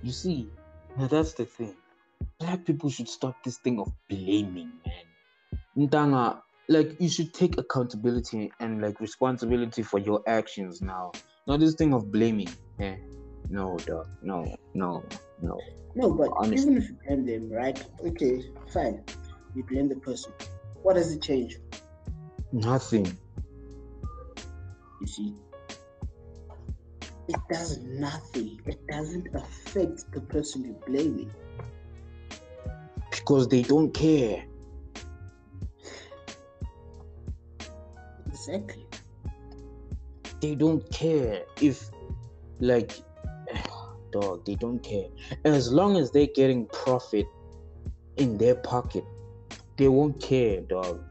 You 0.01 0.11
see, 0.11 0.49
now 0.97 1.07
that's 1.07 1.33
the 1.33 1.45
thing 1.45 1.75
black 2.43 2.65
people 2.65 2.89
should 2.89 3.07
stop 3.07 3.41
this 3.43 3.57
thing 3.57 3.79
of 3.79 3.91
blaming, 4.09 4.71
man. 4.85 5.87
Ntanga, 5.87 6.41
like 6.67 6.99
you 6.99 7.09
should 7.09 7.33
take 7.33 7.57
accountability 7.57 8.51
and 8.59 8.81
like 8.81 8.99
responsibility 8.99 9.81
for 9.81 9.99
your 9.99 10.21
actions 10.27 10.81
now. 10.81 11.11
Not 11.47 11.61
this 11.61 11.75
thing 11.75 11.93
of 11.93 12.11
blaming. 12.11 12.49
Eh? 12.79 12.95
No, 13.49 13.77
dog. 13.85 14.07
No, 14.21 14.55
no, 14.73 15.03
no. 15.41 15.57
No, 15.95 16.11
but 16.11 16.31
Honestly. 16.35 16.57
even 16.61 16.77
if 16.77 16.89
you 16.89 16.97
blame 17.07 17.25
them, 17.25 17.49
right? 17.51 17.81
Okay, 18.05 18.43
fine. 18.73 19.03
You 19.55 19.63
blame 19.63 19.87
the 19.87 19.95
person. 19.95 20.33
What 20.81 20.95
does 20.95 21.13
it 21.13 21.21
change? 21.21 21.59
Nothing. 22.51 23.05
You 25.01 25.07
see, 25.07 25.35
it 27.29 27.39
does 27.49 27.77
nothing. 27.79 28.59
It 28.65 28.85
doesn't 28.87 29.27
affect 29.33 30.11
the 30.11 30.21
person 30.21 30.65
you're 30.65 30.87
blaming. 30.87 31.31
Because 33.23 33.47
they 33.47 33.61
don't 33.61 33.93
care. 33.93 34.43
Exactly. 38.27 38.85
They 40.41 40.55
don't 40.55 40.83
care 40.91 41.43
if, 41.61 41.89
like, 42.59 42.91
dog, 44.11 44.45
they 44.45 44.55
don't 44.55 44.83
care. 44.83 45.05
As 45.45 45.71
long 45.71 45.95
as 45.95 46.11
they're 46.11 46.27
getting 46.35 46.65
profit 46.73 47.25
in 48.17 48.37
their 48.37 48.55
pocket, 48.55 49.05
they 49.77 49.87
won't 49.87 50.21
care, 50.21 50.59
dog. 50.59 51.01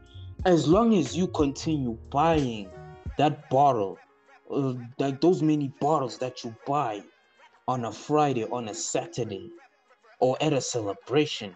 As 0.45 0.67
long 0.67 0.93
as 0.93 1.17
you 1.17 1.27
continue 1.29 1.97
buying 2.11 2.69
that 3.17 3.49
bottle, 3.49 3.97
uh, 4.51 4.75
like 4.99 5.19
those 5.19 5.41
many 5.41 5.73
bottles 5.81 6.19
that 6.19 6.43
you 6.43 6.55
buy 6.67 7.01
on 7.67 7.85
a 7.85 7.91
Friday, 7.91 8.45
on 8.45 8.67
a 8.67 8.75
Saturday, 8.75 9.49
or 10.19 10.37
at 10.41 10.53
a 10.53 10.61
celebration, 10.61 11.55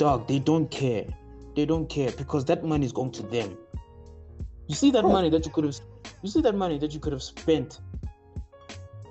dog, 0.00 0.26
they 0.26 0.38
don't 0.38 0.70
care. 0.70 1.06
They 1.54 1.66
don't 1.66 1.88
care 1.88 2.10
because 2.12 2.44
that 2.46 2.64
money 2.64 2.86
is 2.86 2.92
going 2.92 3.12
to 3.12 3.22
them. 3.22 3.56
You 4.66 4.74
see 4.74 4.90
that 4.92 5.04
money 5.04 5.30
that 5.30 5.44
you 5.44 5.52
could 5.52 5.64
have, 5.64 5.78
you 6.22 6.30
see 6.30 6.40
that 6.40 6.54
money 6.54 6.78
that 6.78 6.92
you 6.94 7.00
could 7.00 7.12
have 7.12 7.22
spent, 7.22 7.80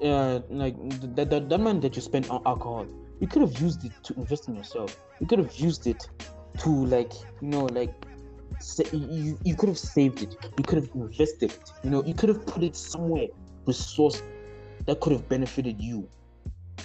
uh, 0.04 0.40
like 0.50 0.76
that, 1.16 1.30
that 1.30 1.50
that 1.50 1.60
money 1.60 1.80
that 1.82 1.96
you 1.96 2.02
spent 2.02 2.30
on 2.30 2.42
alcohol. 2.46 2.88
You 3.20 3.28
could 3.28 3.42
have 3.42 3.62
used 3.62 3.86
it 3.86 3.92
to 4.04 4.14
invest 4.16 4.48
in 4.48 4.56
yourself. 4.56 4.98
You 5.20 5.28
could 5.28 5.40
have 5.40 5.54
used 5.56 5.86
it 5.86 6.02
to 6.60 6.70
like 6.86 7.14
you 7.42 7.48
know 7.48 7.66
like 7.66 7.94
say, 8.60 8.84
you, 8.92 9.38
you 9.44 9.56
could 9.56 9.70
have 9.70 9.80
saved 9.80 10.22
it 10.22 10.36
you 10.58 10.64
could 10.64 10.78
have 10.78 10.90
invested 10.94 11.52
it 11.52 11.72
you 11.84 11.90
know 11.90 12.04
you 12.04 12.14
could 12.14 12.30
have 12.30 12.46
put 12.46 12.64
it 12.64 12.76
somewhere 12.76 13.28
resource 13.66 14.22
that 14.86 15.00
could 15.00 15.14
have 15.14 15.30
benefited 15.30 15.80
you 15.80 16.08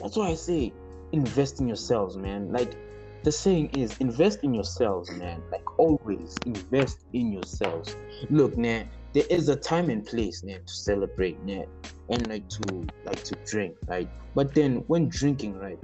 that's 0.00 0.16
why 0.16 0.28
i 0.28 0.34
say 0.34 0.72
invest 1.12 1.60
in 1.60 1.66
yourselves 1.66 2.16
man 2.16 2.52
like 2.52 2.76
the 3.24 3.32
saying 3.32 3.70
is 3.70 3.96
invest 3.98 4.40
in 4.44 4.52
yourselves 4.54 5.10
man 5.12 5.42
like 5.50 5.64
always 5.78 6.36
invest 6.44 7.06
in 7.14 7.32
yourselves 7.32 7.96
look 8.30 8.56
man 8.56 8.88
there 9.14 9.24
is 9.30 9.48
a 9.48 9.56
time 9.56 9.88
and 9.90 10.04
place 10.06 10.44
man 10.44 10.60
to 10.64 10.74
celebrate 10.74 11.42
man 11.42 11.66
and 12.10 12.28
like 12.28 12.46
to 12.48 12.86
like 13.04 13.22
to 13.24 13.34
drink 13.46 13.74
right 13.86 14.08
but 14.34 14.54
then 14.54 14.84
when 14.88 15.08
drinking 15.08 15.58
right 15.58 15.78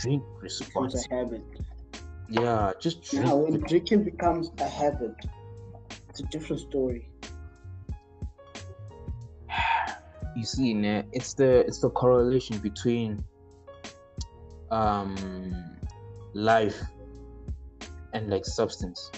drink 0.00 0.22
responsibly 0.40 1.00
It's 1.00 1.10
a 1.10 1.14
habit. 1.14 1.42
yeah, 2.30 2.72
just 2.80 3.02
drink. 3.02 3.26
Now, 3.26 3.36
when 3.36 3.60
drinking 3.60 4.04
becomes 4.04 4.50
a 4.58 4.66
habit, 4.68 5.14
it's 6.08 6.20
a 6.20 6.24
different 6.24 6.62
story. 6.62 7.08
You 10.34 10.46
see, 10.46 10.72
nah, 10.72 11.02
it's 11.12 11.34
the 11.34 11.60
it's 11.68 11.80
the 11.80 11.90
correlation 11.90 12.56
between 12.56 13.22
um 14.70 15.14
life 16.34 16.80
and 18.12 18.28
like 18.30 18.44
substance. 18.44 19.10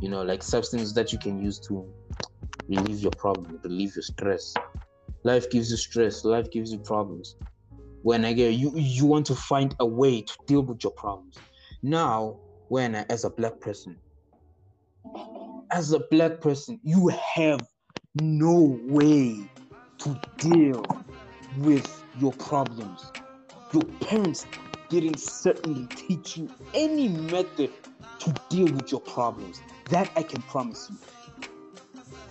You 0.00 0.08
know, 0.08 0.22
like 0.22 0.42
substance 0.42 0.92
that 0.94 1.12
you 1.12 1.18
can 1.18 1.42
use 1.42 1.58
to 1.68 1.86
relieve 2.68 2.98
your 2.98 3.12
problem, 3.12 3.58
relieve 3.62 3.94
your 3.96 4.02
stress. 4.02 4.54
Life 5.22 5.50
gives 5.50 5.70
you 5.70 5.76
stress. 5.76 6.24
Life 6.24 6.50
gives 6.50 6.72
you 6.72 6.78
problems. 6.78 7.36
When 8.02 8.24
I 8.24 8.34
get 8.34 8.54
you, 8.54 8.72
you 8.74 9.06
want 9.06 9.26
to 9.26 9.34
find 9.34 9.74
a 9.80 9.86
way 9.86 10.20
to 10.20 10.34
deal 10.46 10.62
with 10.62 10.84
your 10.84 10.92
problems. 10.92 11.38
Now, 11.82 12.38
when 12.68 12.94
as 12.94 13.24
a 13.24 13.30
black 13.30 13.60
person 13.60 13.96
as 15.70 15.92
a 15.92 16.00
black 16.10 16.40
person 16.40 16.80
you 16.82 17.08
have 17.08 17.60
no 18.14 18.78
way 18.84 19.48
to 19.98 20.20
deal 20.38 20.86
with 21.58 22.04
your 22.18 22.32
problems 22.32 23.12
your 23.72 23.84
parents 24.00 24.46
didn't 25.00 25.20
certainly 25.20 25.86
teach 25.94 26.36
you 26.36 26.50
any 26.72 27.08
method 27.08 27.70
to 28.18 28.34
deal 28.48 28.72
with 28.72 28.90
your 28.90 29.00
problems 29.00 29.60
that 29.90 30.10
i 30.16 30.22
can 30.22 30.42
promise 30.42 30.90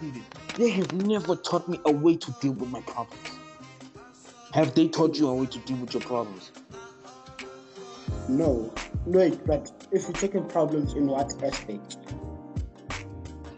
you 0.02 0.12
they 0.56 0.70
have 0.70 0.92
never 0.94 1.36
taught 1.36 1.68
me 1.68 1.80
a 1.86 1.92
way 1.92 2.16
to 2.16 2.32
deal 2.42 2.54
with 2.54 2.70
my 2.70 2.82
problems 2.82 3.30
have 4.54 4.74
they 4.76 4.88
taught 4.88 5.18
you 5.18 5.28
a 5.28 5.36
way 5.36 5.46
to 5.46 5.60
deal 5.60 5.78
with 5.78 5.94
your 5.94 6.02
problems 6.04 6.52
no 8.28 8.74
Wait, 9.06 9.46
but 9.46 9.70
if 9.92 10.04
you're 10.04 10.14
taking 10.14 10.48
problems 10.48 10.94
in 10.94 11.08
what 11.08 11.32
aspect? 11.44 11.98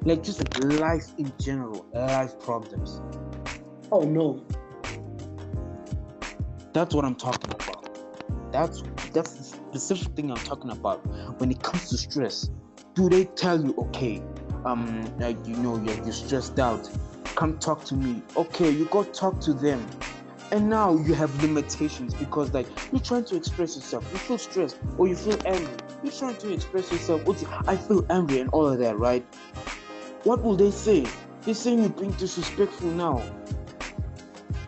Like 0.02 0.24
just 0.24 0.58
life 0.64 1.06
in 1.20 1.32
general, 1.40 1.86
life 1.94 2.40
problems. 2.40 3.00
Oh 3.92 4.02
no. 4.02 4.44
That's 6.74 6.96
what 6.96 7.06
I'm 7.06 7.16
talking 7.16 7.52
about. 7.52 7.85
That's 8.56 8.84
that's 9.12 9.34
the 9.34 9.44
specific 9.44 10.16
thing 10.16 10.32
I'm 10.32 10.38
talking 10.38 10.72
about. 10.72 11.06
When 11.42 11.52
it 11.52 11.62
comes 11.62 11.90
to 11.90 11.98
stress, 11.98 12.50
do 12.94 13.10
they 13.10 13.26
tell 13.26 13.62
you, 13.62 13.76
okay, 13.78 14.24
um, 14.64 15.04
like 15.20 15.46
you 15.46 15.58
know, 15.58 15.76
you're, 15.76 16.02
you're 16.04 16.14
stressed 16.14 16.58
out, 16.58 16.90
come 17.36 17.58
talk 17.60 17.84
to 17.86 17.96
me. 17.96 18.22
Okay, 18.38 18.70
you 18.70 18.86
go 18.86 19.04
talk 19.04 19.42
to 19.42 19.54
them. 19.54 19.86
And 20.54 20.70
now 20.70 20.96
you 20.96 21.14
have 21.16 21.44
limitations 21.44 22.14
because 22.14 22.54
like 22.54 22.68
you're 22.94 23.02
trying 23.02 23.26
to 23.26 23.36
express 23.36 23.76
yourself. 23.76 24.08
You 24.14 24.20
feel 24.20 24.38
stressed 24.38 24.78
or 24.98 25.10
you 25.10 25.18
feel 25.18 25.38
angry. 25.46 25.76
You're 26.02 26.14
trying 26.14 26.38
to 26.38 26.54
express 26.54 26.90
yourself. 26.94 27.24
I 27.68 27.76
feel 27.76 28.06
angry 28.10 28.40
and 28.40 28.50
all 28.52 28.68
of 28.68 28.80
that 28.80 28.98
right? 28.98 29.26
What 30.24 30.44
will 30.44 30.56
they 30.56 30.72
say? 30.72 31.06
They're 31.42 31.56
saying 31.56 31.80
you're 31.80 31.90
being 31.90 32.12
disrespectful 32.12 32.92
now 32.92 33.22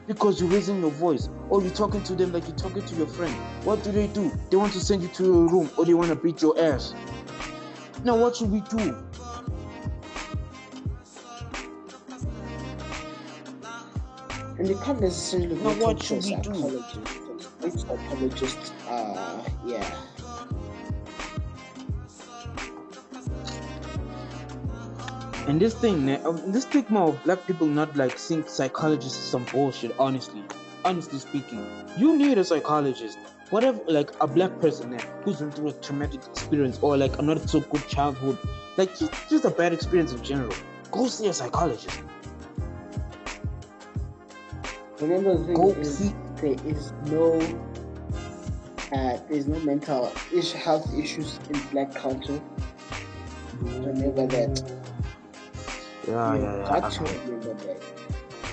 because 0.07 0.39
you're 0.39 0.49
raising 0.49 0.79
your 0.79 0.91
voice 0.91 1.29
or 1.49 1.61
you're 1.61 1.71
talking 1.73 2.01
to 2.03 2.15
them 2.15 2.31
like 2.31 2.47
you're 2.47 2.55
talking 2.57 2.83
to 2.85 2.95
your 2.95 3.07
friend. 3.07 3.33
What 3.63 3.83
do 3.83 3.91
they 3.91 4.07
do? 4.07 4.31
They 4.49 4.57
want 4.57 4.73
to 4.73 4.79
send 4.79 5.01
you 5.03 5.09
to 5.09 5.23
your 5.23 5.47
room 5.47 5.69
or 5.77 5.85
they 5.85 5.93
want 5.93 6.09
to 6.09 6.15
beat 6.15 6.41
your 6.41 6.59
ass. 6.59 6.95
Now 8.03 8.15
what 8.17 8.35
should 8.37 8.51
we 8.51 8.61
do? 8.61 8.97
And 14.57 14.67
you 14.67 14.77
can't 14.77 15.01
necessarily 15.01 15.55
go 15.55 15.73
what 15.73 15.99
to 15.99 16.15
a 16.17 16.21
psychologist 16.21 16.99
because 17.61 17.81
psychologists 17.81 18.71
uh 18.87 19.43
yeah 19.65 19.85
and 25.47 25.59
this 25.59 25.73
thing 25.73 26.09
um, 26.25 26.51
this 26.51 26.63
stigma 26.63 27.07
of 27.07 27.23
black 27.23 27.45
people 27.47 27.67
not 27.67 27.95
like 27.95 28.17
seeing 28.19 28.45
psychologists 28.47 29.17
is 29.17 29.25
some 29.25 29.45
bullshit 29.45 29.95
honestly. 29.97 30.43
Honestly 30.85 31.19
speaking. 31.19 31.65
You 31.97 32.17
need 32.17 32.37
a 32.37 32.43
psychologist. 32.43 33.17
Whatever 33.49 33.79
like 33.87 34.11
a 34.21 34.27
black 34.27 34.59
person 34.59 34.97
who's 35.23 35.37
been 35.37 35.51
through 35.51 35.69
a 35.69 35.73
traumatic 35.73 36.25
experience 36.25 36.79
or 36.81 36.97
like 36.97 37.17
a 37.17 37.21
not 37.21 37.49
so 37.49 37.61
good 37.61 37.87
childhood 37.87 38.37
like 38.77 38.97
just, 38.97 39.11
just 39.29 39.45
a 39.45 39.49
bad 39.49 39.73
experience 39.73 40.13
in 40.13 40.23
general 40.23 40.53
go 40.91 41.07
see 41.07 41.27
a 41.27 41.33
psychologist. 41.33 42.01
Remember, 44.99 45.37
the 45.37 45.45
thing 45.45 45.81
is, 45.81 46.13
there 46.41 46.55
is 46.65 46.91
no, 47.05 47.39
uh, 48.91 49.17
there's 49.29 49.47
no 49.47 49.59
mental 49.59 50.11
health 50.63 50.91
issues 50.97 51.39
in 51.49 51.59
black 51.67 51.93
culture. 51.93 52.41
Remember 53.61 54.25
that. 54.27 54.86
Yeah, 56.07 56.35
yeah, 56.35 56.57
yeah. 56.57 56.79
That. 56.79 56.99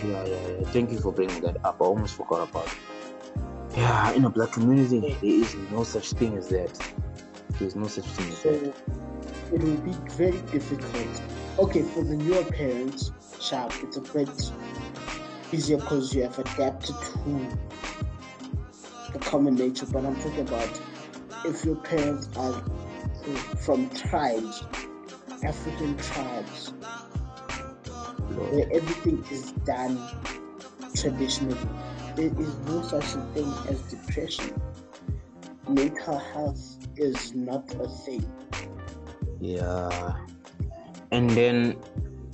Yeah, 0.03 0.25
yeah, 0.25 0.49
yeah. 0.59 0.69
Thank 0.71 0.91
you 0.91 0.99
for 0.99 1.13
bringing 1.13 1.41
that 1.43 1.65
up. 1.65 1.81
I 1.81 1.85
almost 1.85 2.17
forgot 2.17 2.49
about 2.49 2.67
it. 2.67 2.75
Yeah, 3.77 4.13
in 4.13 4.25
a 4.25 4.31
black 4.31 4.53
community, 4.53 5.01
there 5.01 5.19
is 5.23 5.55
no 5.71 5.85
such 5.85 6.11
thing 6.13 6.37
as 6.37 6.49
that. 6.49 6.77
There's 7.59 7.77
no 7.77 7.87
such 7.87 8.07
thing 8.07 8.29
as 8.33 8.39
so, 8.39 8.51
that. 8.51 8.75
It 9.53 9.63
will 9.63 9.77
be 9.77 9.93
very 10.11 10.39
difficult. 10.51 11.23
Okay, 11.59 11.83
for 11.83 12.03
the 12.03 12.17
newer 12.17 12.45
parents, 12.45 13.13
sharp, 13.41 13.73
it's 13.83 13.97
a 13.97 14.01
bit 14.01 14.29
easier 15.53 15.77
because 15.77 16.13
you 16.13 16.23
have 16.23 16.39
adapted 16.39 16.97
to 17.01 17.59
the 19.13 19.19
common 19.21 19.55
nature. 19.55 19.87
But 19.87 20.05
I'm 20.05 20.17
talking 20.17 20.41
about 20.41 20.81
if 21.45 21.65
your 21.65 21.77
parents 21.77 22.29
are 22.37 22.65
from 23.59 23.89
tribes, 23.91 24.65
African 25.45 25.97
tribes, 25.99 26.73
where 28.35 28.69
everything 28.73 29.25
is 29.31 29.53
done 29.65 29.99
traditionally. 30.95 31.57
There 32.17 32.27
is 32.39 32.57
no 32.67 32.83
such 32.83 33.15
a 33.15 33.23
thing 33.35 33.53
as 33.69 33.81
depression. 33.83 34.53
Mental 35.69 36.19
health 36.19 36.77
is 36.97 37.35
not 37.35 37.73
a 37.81 37.89
thing. 37.89 38.25
Yeah. 39.41 40.17
And 41.11 41.31
then 41.31 41.77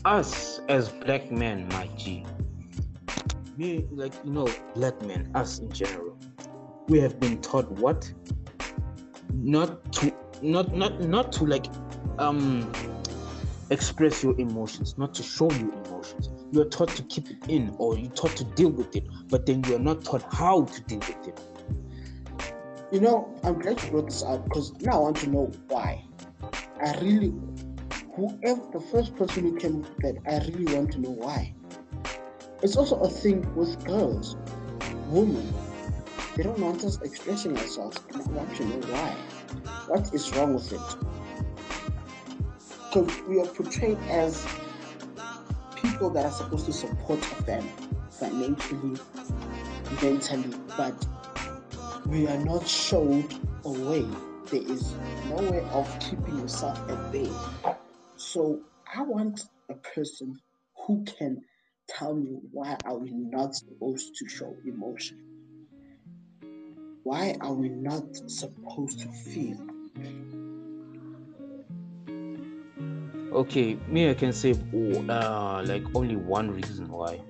us 0.04 0.60
as 0.68 0.88
black 0.88 1.30
men, 1.30 1.68
my 1.68 1.88
G, 1.96 2.24
we 3.60 3.86
like 3.90 4.14
you 4.24 4.32
know 4.32 4.48
black 4.74 5.00
men 5.02 5.30
us 5.34 5.58
in 5.58 5.70
general 5.70 6.16
we 6.88 6.98
have 6.98 7.20
been 7.20 7.40
taught 7.40 7.70
what 7.72 8.10
not 9.34 9.92
to 9.92 10.12
not 10.42 10.74
not 10.74 11.00
not 11.00 11.30
to 11.30 11.44
like 11.44 11.66
um 12.18 12.72
express 13.70 14.22
your 14.22 14.38
emotions, 14.40 14.98
not 14.98 15.14
to 15.14 15.22
show 15.22 15.50
your 15.52 15.72
emotions. 15.84 16.30
You 16.52 16.62
are 16.62 16.68
taught 16.68 16.90
to 16.90 17.02
keep 17.04 17.30
it 17.30 17.38
in, 17.48 17.74
or 17.78 17.96
you're 17.96 18.10
taught 18.10 18.36
to 18.36 18.44
deal 18.44 18.70
with 18.70 18.94
it, 18.96 19.06
but 19.28 19.46
then 19.46 19.62
you 19.64 19.76
are 19.76 19.80
not 19.80 20.04
taught 20.04 20.24
how 20.32 20.64
to 20.64 20.80
deal 20.82 20.98
with 20.98 21.28
it. 21.28 21.40
You 22.92 23.00
know, 23.00 23.32
I'm 23.44 23.58
glad 23.60 23.80
you 23.82 23.90
brought 23.90 24.06
this 24.06 24.22
up 24.24 24.44
because 24.44 24.72
now 24.80 24.92
I 24.92 24.98
want 24.98 25.16
to 25.18 25.30
know 25.30 25.52
why. 25.68 26.04
I 26.84 26.98
really, 27.00 27.32
whoever 28.16 28.62
the 28.72 28.80
first 28.90 29.14
person 29.14 29.44
who 29.44 29.56
came 29.56 29.82
with 29.82 29.96
that, 29.98 30.16
I 30.26 30.38
really 30.50 30.74
want 30.74 30.92
to 30.92 31.00
know 31.00 31.10
why. 31.10 31.54
It's 32.62 32.76
also 32.76 32.96
a 33.00 33.08
thing 33.08 33.54
with 33.54 33.84
girls, 33.84 34.36
women. 35.06 35.54
They 36.36 36.42
don't 36.42 36.58
want 36.58 36.82
us 36.84 37.00
expressing 37.02 37.56
ourselves, 37.56 37.98
and 38.12 38.22
I 38.22 38.24
want 38.32 38.56
to 38.56 38.64
know 38.64 38.80
why. 38.88 39.16
What 39.86 40.12
is 40.12 40.34
wrong 40.34 40.54
with 40.54 40.72
it? 40.72 40.96
Because 42.92 43.22
we 43.28 43.38
are 43.38 43.46
portrayed 43.46 43.98
as 44.08 44.44
people 45.76 46.10
that 46.10 46.24
are 46.24 46.32
supposed 46.32 46.66
to 46.66 46.72
support 46.72 47.20
them 47.46 47.64
financially, 48.10 48.98
mentally, 50.02 50.52
but 50.76 51.06
we 52.06 52.26
are 52.26 52.38
not 52.38 52.66
showed 52.66 53.32
a 53.64 53.70
way. 53.70 54.04
There 54.46 54.62
is 54.62 54.92
no 55.28 55.36
way 55.36 55.64
of 55.70 56.00
keeping 56.00 56.40
yourself 56.40 56.80
at 56.90 57.12
bay. 57.12 57.30
So 58.16 58.60
I 58.92 59.02
want 59.02 59.44
a 59.68 59.74
person 59.74 60.40
who 60.84 61.04
can 61.04 61.42
tell 61.88 62.16
me 62.16 62.38
why 62.50 62.76
are 62.86 62.98
we 62.98 63.12
not 63.12 63.54
supposed 63.54 64.16
to 64.16 64.28
show 64.28 64.56
emotion? 64.66 65.22
Why 67.04 67.36
are 67.40 67.54
we 67.54 67.68
not 67.68 68.16
supposed 68.28 68.98
to 68.98 69.08
feel? 69.12 69.64
Okay, 73.32 73.78
me 73.86 74.10
I 74.10 74.14
can 74.14 74.32
say 74.32 74.52
uh, 74.52 75.62
like 75.64 75.84
only 75.94 76.16
one 76.16 76.50
reason 76.50 76.88
why, 76.88 77.20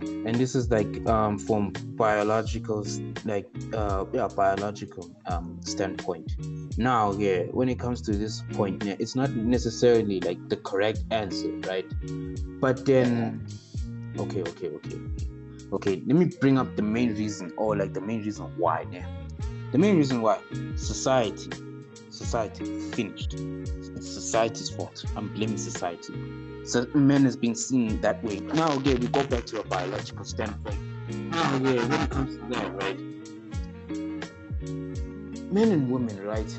and 0.00 0.34
this 0.34 0.54
is 0.54 0.70
like 0.70 1.06
um 1.06 1.38
from 1.38 1.72
biological 1.96 2.86
like 3.26 3.46
uh 3.74 4.06
yeah 4.14 4.28
biological 4.28 5.10
um 5.26 5.60
standpoint. 5.62 6.32
Now 6.78 7.12
yeah, 7.12 7.42
when 7.52 7.68
it 7.68 7.78
comes 7.78 8.00
to 8.02 8.12
this 8.16 8.42
point, 8.52 8.82
yeah, 8.84 8.96
it's 8.98 9.14
not 9.14 9.30
necessarily 9.32 10.20
like 10.20 10.38
the 10.48 10.56
correct 10.56 11.04
answer, 11.10 11.52
right? 11.68 11.86
But 12.60 12.86
then 12.86 13.46
okay, 14.18 14.40
okay, 14.40 14.68
okay, 14.68 14.98
okay. 15.74 16.02
Let 16.06 16.16
me 16.16 16.30
bring 16.40 16.56
up 16.58 16.74
the 16.76 16.82
main 16.82 17.14
reason, 17.16 17.52
or 17.58 17.76
like 17.76 17.92
the 17.92 18.00
main 18.00 18.22
reason 18.24 18.46
why. 18.56 18.86
Yeah, 18.90 19.06
the 19.72 19.78
main 19.78 19.96
reason 19.98 20.22
why 20.22 20.38
society, 20.76 21.50
society 22.20 22.64
finished. 22.90 23.34
It's 23.34 24.08
society's 24.08 24.70
fault. 24.70 25.04
I'm 25.16 25.28
blaming 25.28 25.56
society. 25.56 26.14
So 26.64 26.86
men 26.94 27.24
has 27.24 27.36
been 27.36 27.54
seen 27.54 28.00
that 28.02 28.22
way. 28.22 28.40
Now 28.40 28.76
again, 28.76 29.00
we 29.00 29.08
go 29.08 29.24
back 29.24 29.46
to 29.46 29.60
a 29.60 29.64
biological 29.64 30.24
standpoint. 30.24 30.78
Now 31.08 31.56
yeah, 31.56 31.80
when 31.88 32.00
it 32.02 32.10
comes 32.10 32.36
to 32.36 32.44
that, 32.54 32.68
right? 32.82 33.00
Men 35.50 35.72
and 35.72 35.90
women, 35.90 36.16
right? 36.24 36.50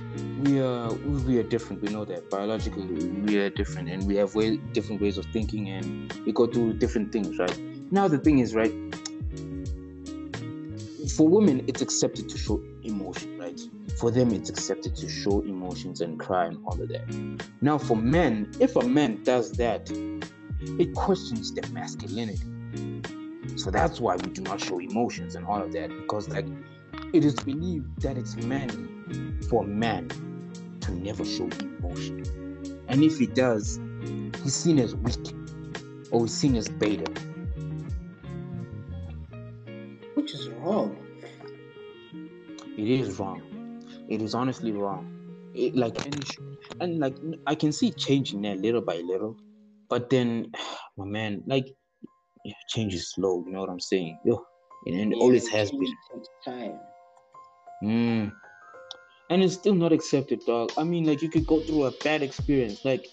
We 0.43 0.59
are 0.59 0.91
we 1.27 1.39
are 1.39 1.43
different. 1.43 1.81
We 1.81 1.89
know 1.89 2.05
that 2.05 2.29
biologically 2.29 2.85
we 3.27 3.37
are 3.37 3.49
different, 3.49 3.87
and 3.89 4.05
we 4.05 4.15
have 4.17 4.35
way 4.35 4.57
different 4.57 5.01
ways 5.01 5.17
of 5.17 5.25
thinking, 5.27 5.69
and 5.69 6.11
we 6.25 6.33
go 6.33 6.47
through 6.47 6.73
different 6.73 7.11
things, 7.13 7.37
right? 7.37 7.57
Now 7.91 8.07
the 8.07 8.17
thing 8.17 8.39
is, 8.39 8.53
right? 8.55 8.73
For 11.15 11.27
women, 11.27 11.63
it's 11.67 11.81
accepted 11.81 12.27
to 12.29 12.37
show 12.37 12.61
emotion, 12.83 13.37
right? 13.37 13.61
For 14.01 14.09
them, 14.09 14.31
it's 14.33 14.49
accepted 14.49 14.95
to 14.95 15.07
show 15.07 15.41
emotions 15.41 16.01
and 16.01 16.19
cry 16.19 16.47
and 16.47 16.57
all 16.65 16.73
of 16.73 16.89
that. 16.89 17.07
Now, 17.61 17.77
for 17.77 17.95
men, 17.95 18.51
if 18.59 18.75
a 18.75 18.81
man 18.81 19.21
does 19.21 19.51
that, 19.53 19.91
it 19.91 20.95
questions 20.95 21.53
their 21.53 21.69
masculinity. 21.71 22.41
So 23.57 23.69
that's 23.69 23.99
why 23.99 24.15
we 24.15 24.31
do 24.31 24.41
not 24.41 24.59
show 24.59 24.79
emotions 24.79 25.35
and 25.35 25.45
all 25.45 25.61
of 25.61 25.71
that, 25.73 25.89
because 25.89 26.27
like 26.29 26.47
it 27.13 27.23
is 27.23 27.35
believed 27.35 28.01
that 28.01 28.17
it's 28.17 28.35
manly 28.37 28.89
for 29.47 29.65
a 29.65 29.67
man 29.67 30.09
to 30.81 30.91
never 30.93 31.23
show 31.23 31.47
emotion. 31.59 32.23
And 32.87 33.03
if 33.03 33.19
he 33.19 33.27
does, 33.27 33.79
he's 34.41 34.55
seen 34.55 34.79
as 34.79 34.95
weak 34.95 35.31
or 36.09 36.21
he's 36.21 36.33
seen 36.33 36.55
as 36.55 36.67
beta. 36.67 37.05
Which 40.15 40.33
is 40.33 40.49
wrong. 40.49 40.97
It 42.75 42.89
is 42.89 43.19
wrong. 43.19 43.43
It 44.11 44.21
is 44.21 44.35
honestly 44.35 44.73
wrong. 44.73 45.07
It, 45.55 45.73
like 45.75 46.05
and, 46.05 46.25
and 46.81 46.99
like 46.99 47.15
I 47.47 47.55
can 47.55 47.71
see 47.71 47.91
changing 47.91 48.41
there 48.41 48.55
little 48.55 48.81
by 48.81 48.97
little, 48.97 49.37
but 49.89 50.09
then, 50.09 50.51
my 50.97 51.05
man, 51.05 51.43
like 51.47 51.67
yeah, 52.43 52.53
change 52.67 52.93
is 52.93 53.09
slow. 53.11 53.43
You 53.45 53.53
know 53.53 53.61
what 53.61 53.69
I'm 53.69 53.79
saying? 53.79 54.19
Yo, 54.25 54.43
and 54.85 55.13
it 55.13 55.17
Yeah, 55.17 55.23
always 55.23 55.47
has 55.47 55.71
been. 55.71 55.95
Time. 56.43 56.79
Mm. 57.83 58.33
And 59.29 59.43
it's 59.43 59.53
still 59.53 59.75
not 59.75 59.93
accepted, 59.93 60.41
dog. 60.45 60.71
I 60.77 60.83
mean, 60.83 61.05
like 61.05 61.21
you 61.21 61.29
could 61.29 61.47
go 61.47 61.61
through 61.61 61.85
a 61.85 61.91
bad 62.03 62.21
experience. 62.21 62.83
Like, 62.83 63.07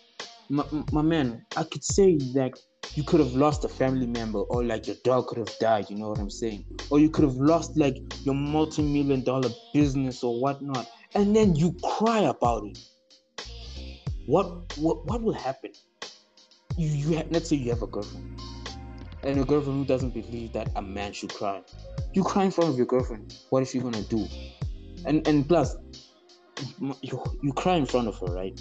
my, 0.49 0.65
my 0.91 1.03
man, 1.03 1.47
I 1.57 1.63
could 1.63 1.85
say 1.85 2.17
that 2.35 2.59
you 2.95 3.05
could 3.05 3.21
have 3.21 3.35
lost 3.35 3.65
a 3.65 3.69
family 3.69 4.07
member, 4.07 4.41
or 4.41 4.65
like 4.65 4.87
your 4.87 4.97
dog 5.05 5.29
could 5.29 5.39
have 5.39 5.59
died. 5.61 5.91
You 5.91 5.97
know 5.97 6.09
what 6.09 6.19
I'm 6.19 6.31
saying? 6.31 6.65
Or 6.91 6.99
you 6.99 7.11
could 7.11 7.25
have 7.25 7.37
lost 7.37 7.77
like 7.77 7.97
your 8.25 8.35
multi-million 8.35 9.25
dollar 9.25 9.51
business 9.73 10.23
or 10.25 10.41
whatnot, 10.41 10.89
and 11.15 11.35
then 11.35 11.55
you 11.57 11.75
cry 11.83 12.21
about 12.21 12.67
it. 12.67 12.79
What 14.27 14.77
what 14.79 15.07
what 15.07 15.23
will 15.23 15.33
happen? 15.35 15.73
You 16.77 16.89
you 16.89 17.17
ha- 17.19 17.27
let's 17.31 17.49
say 17.49 17.57
you 17.57 17.71
have 17.71 17.83
a 17.83 17.87
girlfriend, 17.87 18.41
and 19.23 19.41
a 19.41 19.45
girlfriend 19.45 19.79
who 19.79 19.85
doesn't 19.85 20.15
believe 20.15 20.53
that 20.53 20.71
a 20.77 20.83
man 20.83 21.13
should 21.13 21.33
cry. 21.33 21.63
You 22.13 22.25
cry 22.25 22.45
in 22.45 22.51
front 22.51 22.71
of 22.71 22.77
your 22.77 22.87
girlfriend. 22.87 23.35
What 23.51 23.63
is 23.63 23.71
she 23.71 23.81
gonna 23.81 24.03
do? 24.03 24.27
and 25.07 25.27
and 25.29 25.49
plus 25.49 25.77
you, 27.01 27.23
you 27.43 27.53
cry 27.53 27.77
in 27.77 27.87
front 27.87 28.09
of 28.09 28.19
her 28.19 28.27
right 28.27 28.61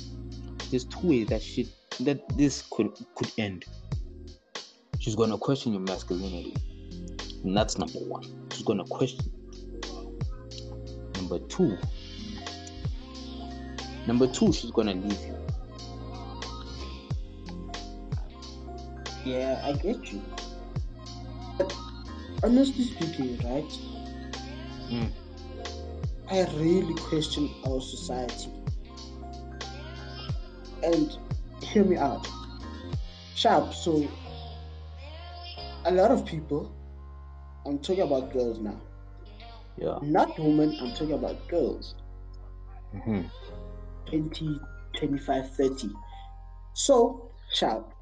there's 0.70 0.86
two 0.86 1.08
ways 1.08 1.28
that 1.28 1.42
shit 1.42 1.68
that 2.00 2.22
this 2.38 2.64
could 2.72 2.92
could 3.16 3.32
end 3.38 3.66
she's 5.00 5.16
gonna 5.16 5.38
question 5.38 5.74
your 5.74 5.82
masculinity 5.82 6.56
and 7.44 7.56
that's 7.56 7.78
number 7.78 8.00
one 8.00 8.24
she's 8.52 8.66
gonna 8.66 8.86
question 8.86 9.32
number 11.16 11.40
two 11.48 11.78
number 14.08 14.28
two 14.28 14.52
she's 14.54 14.72
gonna 14.72 14.94
leave 14.94 15.20
you 15.22 15.38
Yeah, 19.28 19.62
I 19.62 19.74
get 19.74 20.10
you. 20.14 20.24
But 21.58 21.76
honestly 22.44 22.86
speaking, 22.86 23.38
right? 23.40 23.70
Mm. 24.90 25.12
I 26.32 26.46
really 26.56 26.94
question 26.94 27.54
our 27.68 27.82
society. 27.82 28.50
And 30.82 31.18
hear 31.62 31.84
me 31.84 31.98
out. 31.98 32.26
Sharp, 33.36 33.74
so 33.74 34.08
a 35.88 35.92
lot 35.92 36.12
of 36.12 36.26
people, 36.26 36.70
I'm 37.66 37.80
talking 37.80 38.04
about 38.04 38.34
girls 38.34 38.60
now, 38.60 38.82
yeah 39.78 40.00
not 40.02 40.38
women, 40.38 40.78
I'm 40.82 40.92
talking 40.94 41.14
about 41.14 41.48
girls, 41.48 41.96
hmm 42.92 43.22
20, 44.08 44.60
25, 44.98 45.56
30. 45.56 45.90
So, 46.74 47.32
sharp, 47.54 47.94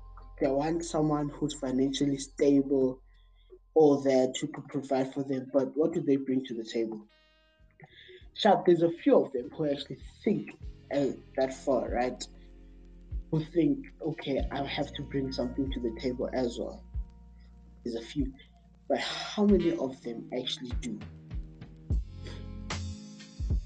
they 0.42 0.48
want 0.48 0.84
someone 0.84 1.30
who's 1.30 1.54
financially 1.54 2.18
stable, 2.18 3.00
or 3.76 4.02
that 4.02 4.34
who 4.42 4.48
could 4.48 4.68
provide 4.68 5.14
for 5.14 5.24
them, 5.24 5.48
but 5.54 5.70
what 5.76 5.94
do 5.94 6.02
they 6.02 6.16
bring 6.16 6.44
to 6.46 6.56
the 6.56 6.64
table? 6.64 7.08
Sharp, 8.34 8.66
there's 8.66 8.82
a 8.82 8.92
few 9.04 9.24
of 9.24 9.32
them 9.32 9.50
who 9.56 9.70
actually 9.70 10.00
think 10.24 10.50
uh, 10.96 11.08
that 11.38 11.54
far, 11.54 11.92
right? 11.92 12.24
Who 13.32 13.44
think, 13.54 13.86
okay, 14.02 14.42
I 14.52 14.64
have 14.64 14.92
to 14.94 15.04
bring 15.04 15.32
something 15.32 15.72
to 15.72 15.80
the 15.80 15.96
table 16.02 16.30
as 16.34 16.58
well. 16.60 16.85
There's 17.86 17.96
a 17.96 18.02
few, 18.02 18.34
but 18.90 18.98
how 18.98 19.46
many 19.46 19.72
of 19.78 20.02
them 20.02 20.28
actually 20.36 20.72
do? 20.82 21.00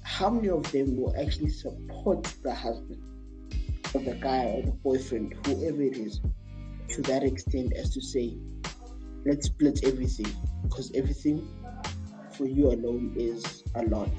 How 0.04 0.30
many 0.30 0.50
of 0.50 0.70
them 0.74 0.98
will 0.98 1.16
actually 1.16 1.50
support 1.50 2.24
the 2.44 2.54
husband 2.54 3.02
or 3.94 4.02
the 4.02 4.16
guy 4.16 4.46
or 4.46 4.64
the 4.64 4.72
boyfriend, 4.72 5.36
whoever 5.48 5.82
it 5.82 5.96
is, 5.96 6.20
to 6.90 7.02
that 7.04 7.24
extent 7.24 7.72
as 7.78 7.94
to 7.94 8.02
say, 8.02 8.38
let's 9.26 9.48
split 9.48 9.80
everything 9.84 10.32
because 10.64 10.92
everything 10.94 11.48
for 12.34 12.46
you 12.46 12.68
alone 12.68 13.14
is 13.18 13.64
a 13.76 13.84
lot. 13.84 14.10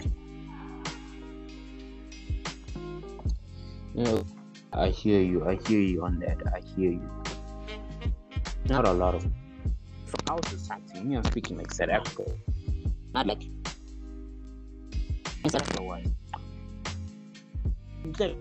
you 3.95 4.05
know 4.05 4.25
i 4.73 4.89
hear 4.89 5.21
you 5.21 5.45
i 5.47 5.55
hear 5.67 5.81
you 5.81 6.05
on 6.05 6.19
that 6.21 6.39
i 6.55 6.61
hear 6.75 6.93
you 6.93 7.11
not 8.69 8.87
a 8.87 8.93
lot 8.93 9.15
of 9.15 9.27
from 10.13 10.25
our 10.33 10.43
society 10.49 11.01
me 11.01 11.17
i'm 11.17 11.25
speaking 11.25 11.57
like 11.57 11.73
south 11.73 11.89
africa 11.99 12.25
Not 13.15 13.27
like 13.27 13.43
South? 15.53 15.63
It's 18.05 18.21
like 18.21 18.37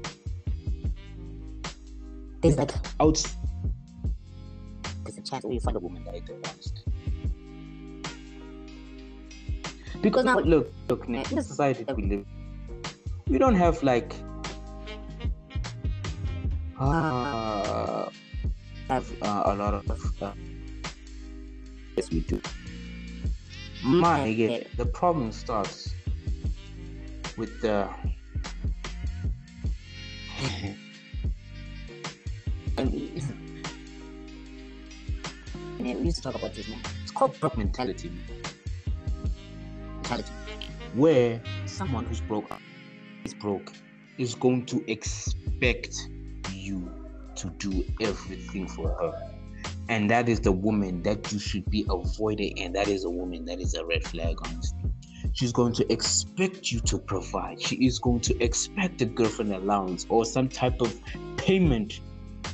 there's 2.42 2.58
like 2.58 2.72
out 3.00 3.18
there's 5.04 5.18
a 5.18 5.22
chance 5.22 5.44
you 5.50 5.60
find 5.60 5.76
a 5.78 5.80
woman 5.80 6.04
that 6.06 6.16
I 6.16 6.20
don't 6.20 6.48
understand. 6.48 6.86
because 10.02 10.26
now- 10.26 10.36
now 10.36 10.44
look 10.54 10.68
look 10.90 11.08
in 11.08 11.14
the 11.40 11.42
society 11.52 11.84
that 11.84 11.96
we 11.96 12.04
live 12.12 12.26
we 13.28 13.38
don't 13.38 13.56
have 13.56 13.82
like 13.84 14.14
uh, 16.80 18.10
have 18.88 19.08
uh, 19.22 19.44
a 19.46 19.56
lot 19.56 19.74
of 19.74 19.84
uh, 20.22 20.32
yes 22.00 22.10
we 22.12 22.22
do 22.22 22.42
my 23.84 24.26
yeah, 24.26 24.64
the 24.78 24.86
problem 24.86 25.34
starts 25.34 25.94
with 27.36 27.60
the 27.62 27.90
And 32.78 32.92
we, 32.94 33.12
we 35.80 36.06
used 36.06 36.18
to 36.18 36.24
talk 36.24 36.36
about 36.36 36.54
this, 36.54 36.70
man. 36.70 36.80
It's 37.04 37.12
called 37.12 37.38
broke 37.42 37.58
mentality 37.58 38.10
mentality. 39.96 40.32
where 40.94 41.42
someone 41.66 42.06
who's 42.06 42.22
broke 42.22 42.50
is 43.26 43.34
broke 43.34 43.74
is 44.18 44.36
going 44.36 44.66
to 44.68 44.90
expect 44.90 46.08
you 46.54 46.90
to 47.36 47.50
do 47.66 47.84
everything 48.00 48.68
for 48.68 48.88
her 48.88 49.39
and 49.90 50.10
that 50.10 50.30
is 50.30 50.40
the 50.40 50.52
woman 50.52 51.04
that 51.04 51.32
you 51.34 51.40
should 51.40 51.70
be 51.70 51.86
avoiding 51.90 52.58
and 52.62 52.74
that 52.76 52.88
is 52.88 53.04
a 53.04 53.10
woman 53.10 53.44
that 53.46 53.60
is 53.60 53.74
a 53.74 53.86
red 53.86 54.04
flag 54.04 54.38
honestly 54.46 54.80
she's 55.34 55.52
going 55.52 55.74
to 55.74 55.92
expect 55.92 56.72
you 56.72 56.80
to 56.80 56.98
provide 56.98 57.62
she 57.62 57.76
is 57.86 58.00
going 58.00 58.20
to 58.22 58.42
expect 58.42 59.02
a 59.02 59.06
girlfriend 59.06 59.54
allowance 59.54 60.06
or 60.10 60.24
some 60.24 60.48
type 60.48 60.80
of 60.80 60.98
payment 61.36 62.00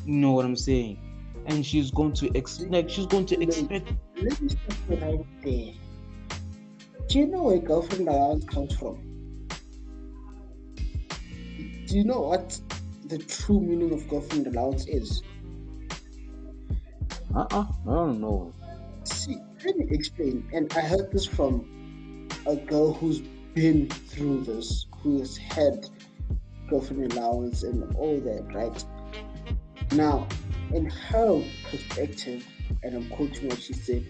you 0.06 0.16
know 0.16 0.32
what 0.32 0.46
i'm 0.46 0.56
saying 0.56 1.00
and 1.46 1.66
she's 1.66 1.92
going 1.92 2.14
to 2.14 2.36
ex- 2.36 2.66
like 2.70 2.90
she's 2.90 3.06
going 3.06 3.26
to 3.26 3.40
expect 3.42 3.92
Let 4.22 4.42
me 4.42 4.50
stop 4.50 4.78
you 4.90 4.96
right 4.96 5.26
there. 5.44 5.74
Do 7.08 7.20
you 7.20 7.28
know 7.28 7.44
where 7.44 7.60
girlfriend 7.60 8.08
allowance 8.08 8.46
comes 8.46 8.76
from? 8.76 8.98
Do 11.86 11.96
you 11.96 12.04
know 12.04 12.22
what 12.22 12.60
the 13.06 13.20
true 13.20 13.62
meaning 13.62 13.94
of 13.94 14.08
girlfriend 14.10 14.48
allowance 14.48 14.88
is? 14.88 15.22
Uh-uh 17.34 17.66
i 17.88 17.92
don't 17.92 18.20
know 18.20 18.54
See, 19.06 19.38
let 19.64 19.78
me 19.78 19.86
explain. 19.92 20.50
And 20.52 20.72
I 20.74 20.82
heard 20.82 21.12
this 21.12 21.28
from 21.28 22.28
a 22.48 22.56
girl 22.56 22.92
who's 22.94 23.22
been 23.54 23.88
through 23.88 24.42
this, 24.46 24.88
who 24.98 25.20
has 25.20 25.38
had 25.38 25.88
girlfriend 26.68 27.14
allowance 27.14 27.62
and 27.62 27.96
all 27.96 28.20
that, 28.22 28.52
right? 28.54 28.86
Now, 29.92 30.28
in 30.74 30.86
her 30.88 31.44
perspective, 31.70 32.48
and 32.82 32.96
I'm 32.96 33.10
quoting 33.10 33.50
what 33.50 33.62
she 33.62 33.74
said, 33.74 34.04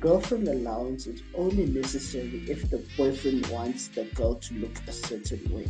girlfriend 0.00 0.48
allowance 0.48 1.06
is 1.06 1.22
only 1.36 1.66
necessary 1.66 2.44
if 2.48 2.68
the 2.68 2.84
boyfriend 2.96 3.46
wants 3.46 3.86
the 3.88 4.04
girl 4.16 4.34
to 4.34 4.54
look 4.54 4.76
a 4.88 4.92
certain 4.92 5.54
way 5.54 5.68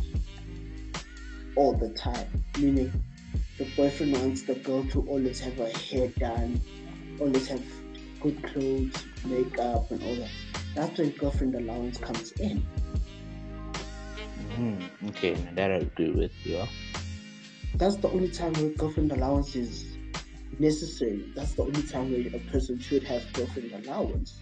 all 1.55 1.73
the 1.73 1.89
time. 1.89 2.43
Meaning, 2.57 2.91
the 3.59 3.65
boyfriend 3.75 4.17
wants 4.17 4.43
the 4.43 4.55
girl 4.55 4.83
to 4.85 5.01
always 5.07 5.39
have 5.41 5.57
her 5.57 5.69
hair 5.69 6.07
done, 6.17 6.59
always 7.19 7.47
have 7.47 7.63
good 8.21 8.41
clothes, 8.43 9.05
makeup, 9.25 9.91
and 9.91 10.01
all 10.03 10.15
that. 10.15 10.31
That's 10.75 10.97
when 10.97 11.11
girlfriend 11.11 11.55
allowance 11.55 11.97
comes 11.99 12.31
in. 12.33 12.65
Mhm. 14.57 15.09
okay 15.09 15.33
that 15.55 15.71
i 15.71 15.75
agree 15.75 16.11
with 16.11 16.31
yeah 16.45 16.65
That's 17.75 17.97
the 17.97 18.09
only 18.09 18.29
time 18.29 18.53
where 18.53 18.69
girlfriend 18.71 19.11
allowance 19.11 19.55
is 19.55 19.85
necessary. 20.59 21.23
That's 21.35 21.53
the 21.53 21.63
only 21.63 21.83
time 21.83 22.11
where 22.11 22.27
a 22.33 22.39
person 22.51 22.79
should 22.79 23.03
have 23.03 23.31
girlfriend 23.33 23.71
allowance. 23.73 24.41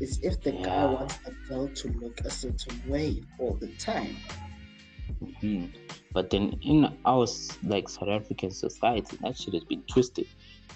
It's 0.00 0.18
if 0.22 0.42
the 0.42 0.52
guy 0.52 0.86
wants 0.86 1.18
a 1.26 1.32
girl 1.48 1.68
to 1.68 1.88
look 2.02 2.20
a 2.24 2.30
certain 2.30 2.80
way 2.88 3.22
all 3.38 3.54
the 3.60 3.68
time. 3.78 4.16
Mhm. 5.10 5.74
But 6.12 6.30
then 6.30 6.54
in 6.62 6.86
our 7.04 7.26
like 7.64 7.88
South 7.88 8.08
African 8.08 8.50
society, 8.50 9.16
that 9.22 9.36
shit 9.36 9.54
has 9.54 9.64
been 9.64 9.82
twisted 9.90 10.26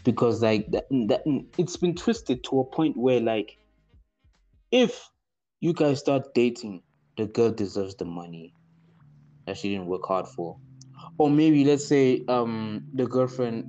because 0.04 0.42
like 0.42 0.70
that, 0.72 0.86
that 0.90 1.22
it's 1.58 1.76
been 1.76 1.94
twisted 1.94 2.42
to 2.44 2.60
a 2.60 2.64
point 2.64 2.96
where 2.96 3.20
like 3.20 3.58
if 4.70 5.08
you 5.60 5.72
guys 5.72 6.00
start 6.00 6.34
dating, 6.34 6.82
the 7.16 7.26
girl 7.26 7.50
deserves 7.50 7.94
the 7.96 8.04
money 8.04 8.54
that 9.46 9.56
she 9.56 9.70
didn't 9.70 9.86
work 9.86 10.06
hard 10.06 10.26
for, 10.26 10.58
or 11.18 11.30
maybe 11.30 11.64
let's 11.64 11.86
say 11.86 12.24
um 12.28 12.82
the 12.94 13.06
girlfriend 13.06 13.64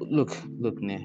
look 0.00 0.36
look 0.58 0.80
nah. 0.82 0.98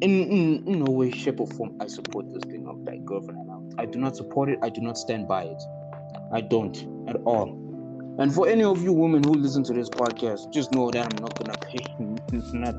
In, 0.00 0.10
in, 0.30 0.68
in 0.68 0.84
no 0.84 0.90
way, 0.90 1.10
shape, 1.10 1.40
or 1.40 1.46
form, 1.46 1.78
I 1.80 1.86
support 1.86 2.26
this 2.34 2.42
thing 2.44 2.66
of 2.66 2.78
like 2.80 3.04
girlfriend. 3.06 3.40
I 3.78 3.86
do 3.86 3.98
not 3.98 4.16
support 4.16 4.50
it. 4.50 4.58
I 4.62 4.68
do 4.68 4.80
not 4.82 4.98
stand 4.98 5.26
by 5.26 5.44
it. 5.44 5.62
I 6.32 6.42
don't 6.42 6.76
at 7.08 7.16
all. 7.24 7.63
And 8.16 8.32
for 8.32 8.48
any 8.48 8.62
of 8.62 8.80
you 8.80 8.92
women 8.92 9.24
who 9.24 9.34
listen 9.34 9.64
to 9.64 9.72
this 9.72 9.90
podcast, 9.90 10.52
just 10.52 10.72
know 10.72 10.90
that 10.92 11.04
I'm 11.04 11.16
not 11.16 11.36
gonna 11.36 11.56
pay. 11.56 11.84
it's 12.32 12.52
not 12.52 12.76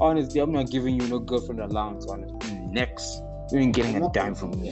honestly, 0.00 0.40
I'm 0.40 0.50
not 0.52 0.68
giving 0.70 1.00
you 1.00 1.06
no 1.06 1.20
girlfriend 1.20 1.60
allowance. 1.60 2.06
Honestly, 2.08 2.58
next, 2.70 3.22
you 3.52 3.60
ain't 3.60 3.74
getting 3.74 4.02
a 4.02 4.10
dime 4.10 4.34
from 4.34 4.50
me. 4.60 4.70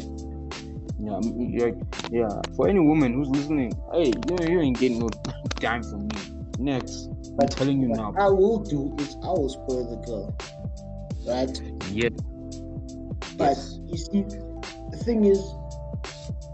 Yeah, 0.98 1.20
yeah, 1.36 1.70
yeah. 2.10 2.42
For 2.56 2.68
any 2.68 2.80
woman 2.80 3.14
who's 3.14 3.28
listening, 3.28 3.72
hey, 3.92 4.08
you, 4.26 4.38
you 4.42 4.60
ain't 4.60 4.78
getting 4.78 4.98
no 4.98 5.08
dime 5.60 5.84
from 5.84 6.08
me. 6.08 6.16
Next, 6.58 7.08
I'm 7.40 7.48
telling 7.48 7.80
you 7.80 7.88
what 7.90 7.98
now. 7.98 8.14
I 8.18 8.28
will 8.28 8.58
do 8.58 8.94
is 8.98 9.16
I 9.22 9.28
will 9.28 9.48
spoil 9.48 9.88
the 9.88 9.96
girl. 10.04 10.34
Right? 11.26 11.60
Yeah. 11.92 12.08
But 13.36 13.56
Yes. 13.56 13.78
you 13.86 13.96
see, 13.96 14.22
the 14.90 14.96
thing 14.96 15.24
is, 15.24 15.38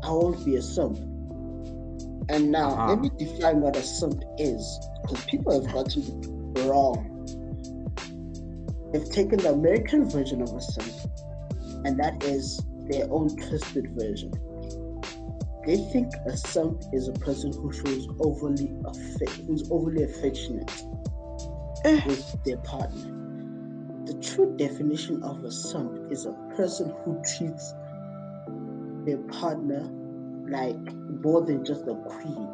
I 0.02 0.10
won't 0.10 0.44
be 0.44 0.56
a 0.56 0.62
simp. 0.62 0.98
And 2.30 2.50
now, 2.52 2.72
Uh-huh. 2.72 2.88
let 2.88 3.00
me 3.00 3.10
define 3.18 3.60
what 3.60 3.76
a 3.76 3.82
simp 3.82 4.22
is, 4.38 4.62
because 5.02 5.24
people 5.26 5.52
have 5.52 5.72
gotten 5.72 6.02
it 6.02 6.64
wrong. 6.68 7.14
They've 8.92 9.10
taken 9.10 9.38
the 9.38 9.52
American 9.52 10.08
version 10.08 10.42
of 10.42 10.52
a 10.52 10.60
simp, 10.60 11.12
and 11.84 11.98
that 11.98 12.22
is 12.24 12.60
their 12.88 13.06
own 13.10 13.28
twisted 13.36 13.88
version. 13.94 14.32
They 15.66 15.76
think 15.76 16.12
a 16.26 16.36
simp 16.36 16.82
is 16.92 17.08
a 17.08 17.12
person 17.12 17.52
who 17.52 17.72
shows 17.72 18.08
overly 18.20 18.68
affe- 18.84 19.46
who's 19.46 19.70
overly 19.70 20.04
affectionate 20.04 20.70
with 21.84 22.44
their 22.44 22.56
partner. 22.58 23.14
The 24.06 24.14
true 24.22 24.56
definition 24.56 25.22
of 25.22 25.44
a 25.44 25.50
simp 25.50 26.10
is 26.10 26.24
a 26.24 26.32
person 26.56 26.94
who 27.04 27.22
treats 27.36 27.74
their 29.04 29.18
partner 29.40 29.86
like 30.48 30.76
more 31.24 31.42
than 31.44 31.64
just 31.64 31.82
a 31.82 31.94
queen. 31.94 32.48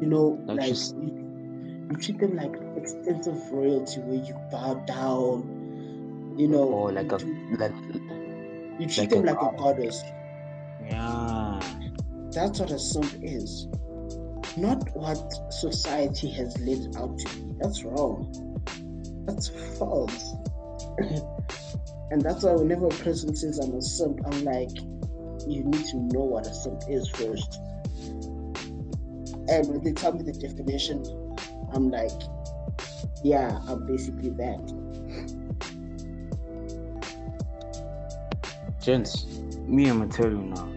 You 0.00 0.06
know, 0.08 0.38
Like 0.46 0.58
like 0.58 0.66
she's- 0.68 0.94
you, 0.98 1.86
you 1.90 1.96
treat 1.96 2.18
them 2.18 2.36
like 2.36 2.54
extensive 2.76 3.50
royalty 3.52 4.00
where 4.00 4.24
you 4.24 4.34
bow 4.50 4.74
down. 4.86 6.34
You 6.38 6.48
know, 6.48 6.62
Or 6.64 6.92
like 6.92 7.10
you, 7.10 7.16
a 7.16 7.18
do- 7.18 7.56
like 7.58 7.74
you 8.80 8.86
treat 8.88 8.98
like 8.98 9.10
them 9.10 9.28
a 9.28 9.32
like 9.32 9.52
a 9.52 9.56
goddess. 9.56 10.02
yeah. 10.86 11.60
That's 12.32 12.60
what 12.60 12.70
a 12.70 12.78
simp 12.78 13.12
is. 13.22 13.66
Not 14.56 14.88
what 14.96 15.18
society 15.52 16.30
has 16.30 16.58
laid 16.60 16.96
out 16.96 17.18
to 17.18 17.36
be. 17.36 17.54
That's 17.60 17.82
wrong. 17.84 18.32
That's 19.26 19.48
false. 19.78 20.34
and 22.10 22.22
that's 22.22 22.42
why 22.44 22.52
whenever 22.52 22.86
a 22.86 22.90
person 22.90 23.34
says 23.36 23.58
I'm 23.58 23.74
a 23.74 23.82
simp, 23.82 24.20
I'm 24.26 24.44
like, 24.44 24.70
you 25.46 25.64
need 25.64 25.84
to 25.86 25.96
know 25.96 26.20
what 26.20 26.46
a 26.46 26.54
simp 26.54 26.82
is 26.88 27.08
first. 27.08 27.60
And 29.48 29.68
when 29.68 29.82
they 29.82 29.92
tell 29.92 30.12
me 30.12 30.22
the 30.22 30.32
definition, 30.32 31.04
I'm 31.72 31.90
like, 31.90 32.10
yeah, 33.22 33.60
I'm 33.68 33.86
basically 33.86 34.30
that. 34.30 34.60
Gents, 38.80 39.26
me, 39.66 39.88
I'm 39.88 39.98
gonna 39.98 40.10
tell 40.10 40.30
you 40.30 40.42
now. 40.42 40.68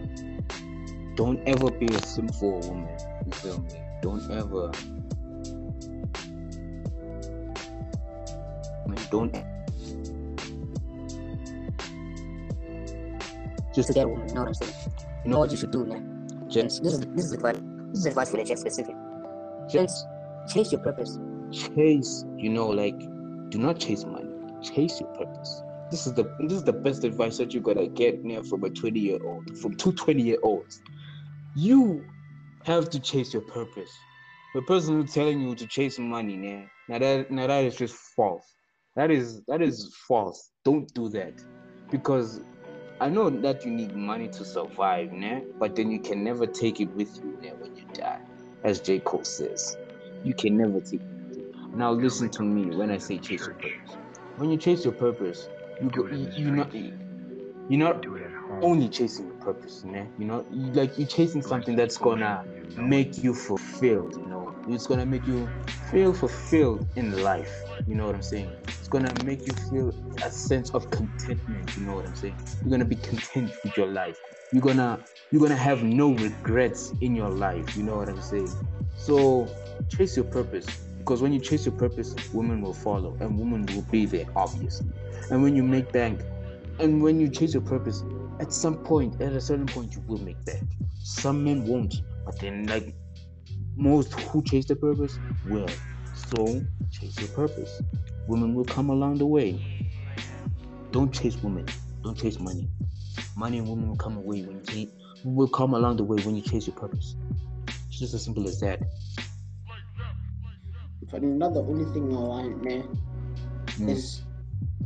Don't 1.16 1.40
ever 1.46 1.70
be 1.70 1.86
a 1.86 2.06
simp 2.06 2.34
for 2.34 2.54
a 2.54 2.66
woman. 2.66 2.88
You 3.26 3.32
feel 3.32 3.60
me? 3.60 3.70
Don't 4.02 4.30
ever. 4.30 4.72
Don't. 9.10 9.53
Just 13.74 13.88
to 13.88 13.94
get 13.94 14.04
a 14.06 14.08
woman. 14.08 14.28
You 14.28 14.34
know 14.34 14.40
what 14.42 14.48
I'm 14.48 14.54
saying? 14.54 14.72
You 15.24 15.30
know 15.30 15.38
what 15.40 15.50
you 15.50 15.56
should 15.56 15.70
do, 15.72 15.84
man. 15.84 16.28
gents, 16.48 16.80
This 16.80 16.94
is 16.94 17.00
this 17.00 17.24
is 17.26 17.32
advice. 17.32 17.56
This 17.90 17.98
is 18.00 18.06
advice 18.06 18.30
for 18.30 18.36
the 18.38 18.44
Jeff 18.44 18.58
specific. 18.58 18.94
gents, 19.68 20.04
Chase 20.52 20.72
your 20.72 20.80
purpose. 20.82 21.18
chase. 21.52 22.24
You 22.36 22.50
know, 22.50 22.68
like, 22.68 22.98
do 23.50 23.58
not 23.58 23.78
chase 23.78 24.04
money. 24.04 24.30
Chase 24.62 25.00
your 25.00 25.08
purpose. 25.14 25.62
This 25.90 26.06
is 26.06 26.12
the 26.14 26.24
this 26.40 26.52
is 26.52 26.64
the 26.64 26.72
best 26.72 27.04
advice 27.04 27.38
that 27.38 27.52
you 27.54 27.60
gotta 27.60 27.86
get 27.86 28.24
now 28.24 28.42
from 28.42 28.64
a 28.64 28.70
20 28.70 28.98
year 29.00 29.18
old, 29.24 29.56
from 29.58 29.74
two 29.76 29.92
20 29.92 30.22
year 30.22 30.38
olds. 30.42 30.82
You 31.56 32.04
have 32.64 32.90
to 32.90 32.98
chase 33.00 33.32
your 33.32 33.42
purpose. 33.42 33.90
the 34.54 34.62
person 34.62 35.00
who's 35.00 35.12
telling 35.12 35.40
you 35.40 35.54
to 35.56 35.66
chase 35.66 35.98
money, 35.98 36.36
nah, 36.36 36.62
now 36.88 36.98
that 36.98 37.30
now 37.30 37.46
that 37.46 37.64
is 37.64 37.76
just 37.76 37.94
false. 38.16 38.44
That 38.96 39.10
is 39.10 39.42
that 39.48 39.60
is 39.62 39.94
false. 40.08 40.50
Don't 40.64 40.92
do 40.94 41.08
that. 41.10 41.34
Because 41.90 42.40
I 43.00 43.08
know 43.08 43.28
that 43.30 43.64
you 43.64 43.70
need 43.70 43.94
money 43.94 44.28
to 44.28 44.44
survive, 44.44 45.12
nah, 45.12 45.40
but 45.58 45.74
then 45.74 45.90
you 45.90 45.98
can 46.00 46.22
never 46.22 46.46
take 46.46 46.80
it 46.80 46.90
with 46.94 47.16
you 47.16 47.38
nah, 47.42 47.54
when 47.56 47.74
you 47.76 47.84
die. 47.92 48.20
As 48.62 48.80
J. 48.80 49.00
Cole 49.00 49.24
says. 49.24 49.76
You 50.22 50.32
can 50.34 50.56
never 50.56 50.80
take 50.80 51.00
it. 51.00 51.44
Now 51.74 51.90
listen 51.92 52.30
to 52.30 52.42
me 52.42 52.74
when 52.74 52.90
I 52.90 52.98
say 52.98 53.18
chase 53.18 53.46
your 53.46 53.54
purpose. 53.54 53.96
When 54.36 54.50
you 54.50 54.56
chase 54.56 54.84
your 54.84 54.94
purpose, 54.94 55.48
you 55.82 55.90
go 55.90 56.06
you, 56.06 56.30
you're 56.36 56.52
not 56.52 56.72
you're 56.74 57.78
not 57.78 58.06
only 58.62 58.88
chasing 58.88 59.26
your 59.26 59.36
purpose, 59.36 59.84
nah. 59.84 60.04
You 60.18 60.26
know, 60.26 60.46
you, 60.50 60.72
like 60.72 60.96
you're 60.98 61.08
chasing 61.08 61.42
something 61.42 61.76
that's 61.76 61.96
gonna 61.96 62.44
make 62.76 63.22
you 63.22 63.34
fulfilled, 63.34 64.16
you 64.16 64.26
know. 64.26 64.54
It's 64.68 64.86
gonna 64.86 65.06
make 65.06 65.26
you 65.26 65.48
feel 65.90 66.12
fulfilled 66.12 66.86
in 66.96 67.22
life. 67.22 67.52
You 67.86 67.94
know 67.94 68.06
what 68.06 68.14
I'm 68.14 68.22
saying? 68.22 68.50
It's 68.66 68.88
gonna 68.88 69.12
make 69.24 69.46
you 69.46 69.52
feel 69.70 69.92
a 70.24 70.30
sense 70.30 70.70
of 70.70 70.90
contentment. 70.90 71.76
You 71.76 71.86
know 71.86 71.94
what 71.94 72.06
I'm 72.06 72.14
saying? 72.14 72.36
You're 72.62 72.70
gonna 72.70 72.84
be 72.84 72.96
content 72.96 73.52
with 73.62 73.76
your 73.76 73.88
life. 73.88 74.18
You're 74.52 74.62
gonna 74.62 75.04
you're 75.30 75.42
gonna 75.42 75.56
have 75.56 75.82
no 75.82 76.12
regrets 76.12 76.92
in 77.00 77.14
your 77.14 77.30
life. 77.30 77.76
You 77.76 77.82
know 77.82 77.96
what 77.96 78.08
I'm 78.08 78.20
saying? 78.20 78.50
So 78.96 79.48
chase 79.90 80.16
your 80.16 80.24
purpose 80.26 80.66
because 80.98 81.20
when 81.20 81.32
you 81.32 81.40
chase 81.40 81.66
your 81.66 81.74
purpose, 81.74 82.14
women 82.32 82.62
will 82.62 82.72
follow 82.72 83.16
and 83.20 83.38
women 83.38 83.66
will 83.74 83.86
be 83.90 84.06
there, 84.06 84.24
obviously. 84.34 84.90
And 85.30 85.42
when 85.42 85.54
you 85.54 85.62
make 85.62 85.92
bank, 85.92 86.22
and 86.78 87.02
when 87.02 87.20
you 87.20 87.28
chase 87.28 87.52
your 87.52 87.62
purpose, 87.62 88.02
at 88.40 88.52
some 88.52 88.78
point, 88.78 89.20
at 89.20 89.32
a 89.32 89.40
certain 89.40 89.66
point, 89.66 89.94
you 89.94 90.02
will 90.06 90.18
make 90.18 90.42
bank. 90.46 90.62
Some 91.02 91.44
men 91.44 91.64
won't, 91.66 91.94
but 92.24 92.38
then 92.40 92.66
like 92.66 92.94
most 93.76 94.18
who 94.20 94.42
chase 94.42 94.64
their 94.64 94.76
purpose 94.76 95.18
will. 95.44 95.68
So 96.28 96.62
chase 96.90 97.18
your 97.18 97.28
purpose. 97.28 97.80
Women 98.26 98.54
will 98.54 98.64
come 98.64 98.90
along 98.90 99.18
the 99.18 99.26
way. 99.26 99.60
Don't 100.90 101.12
chase 101.12 101.36
women. 101.42 101.66
Don't 102.02 102.16
chase 102.16 102.38
money. 102.38 102.68
Money 103.36 103.58
and 103.58 103.68
women 103.68 103.88
will 103.88 103.96
come 103.96 104.16
away 104.16 104.42
when 104.42 104.56
you 104.56 104.62
chase, 104.62 104.88
will 105.24 105.48
come 105.48 105.74
along 105.74 105.96
the 105.96 106.04
way 106.04 106.22
when 106.22 106.36
you 106.36 106.42
chase 106.42 106.66
your 106.66 106.76
purpose. 106.76 107.16
It's 107.88 107.98
just 107.98 108.14
as 108.14 108.24
simple 108.24 108.46
as 108.48 108.60
that. 108.60 108.80
But 111.10 111.22
another 111.22 111.60
only 111.60 111.84
thing 111.92 112.14
I 112.14 112.18
want, 112.18 112.64
man, 112.64 112.88
Mm. 113.78 113.90
is 113.90 114.22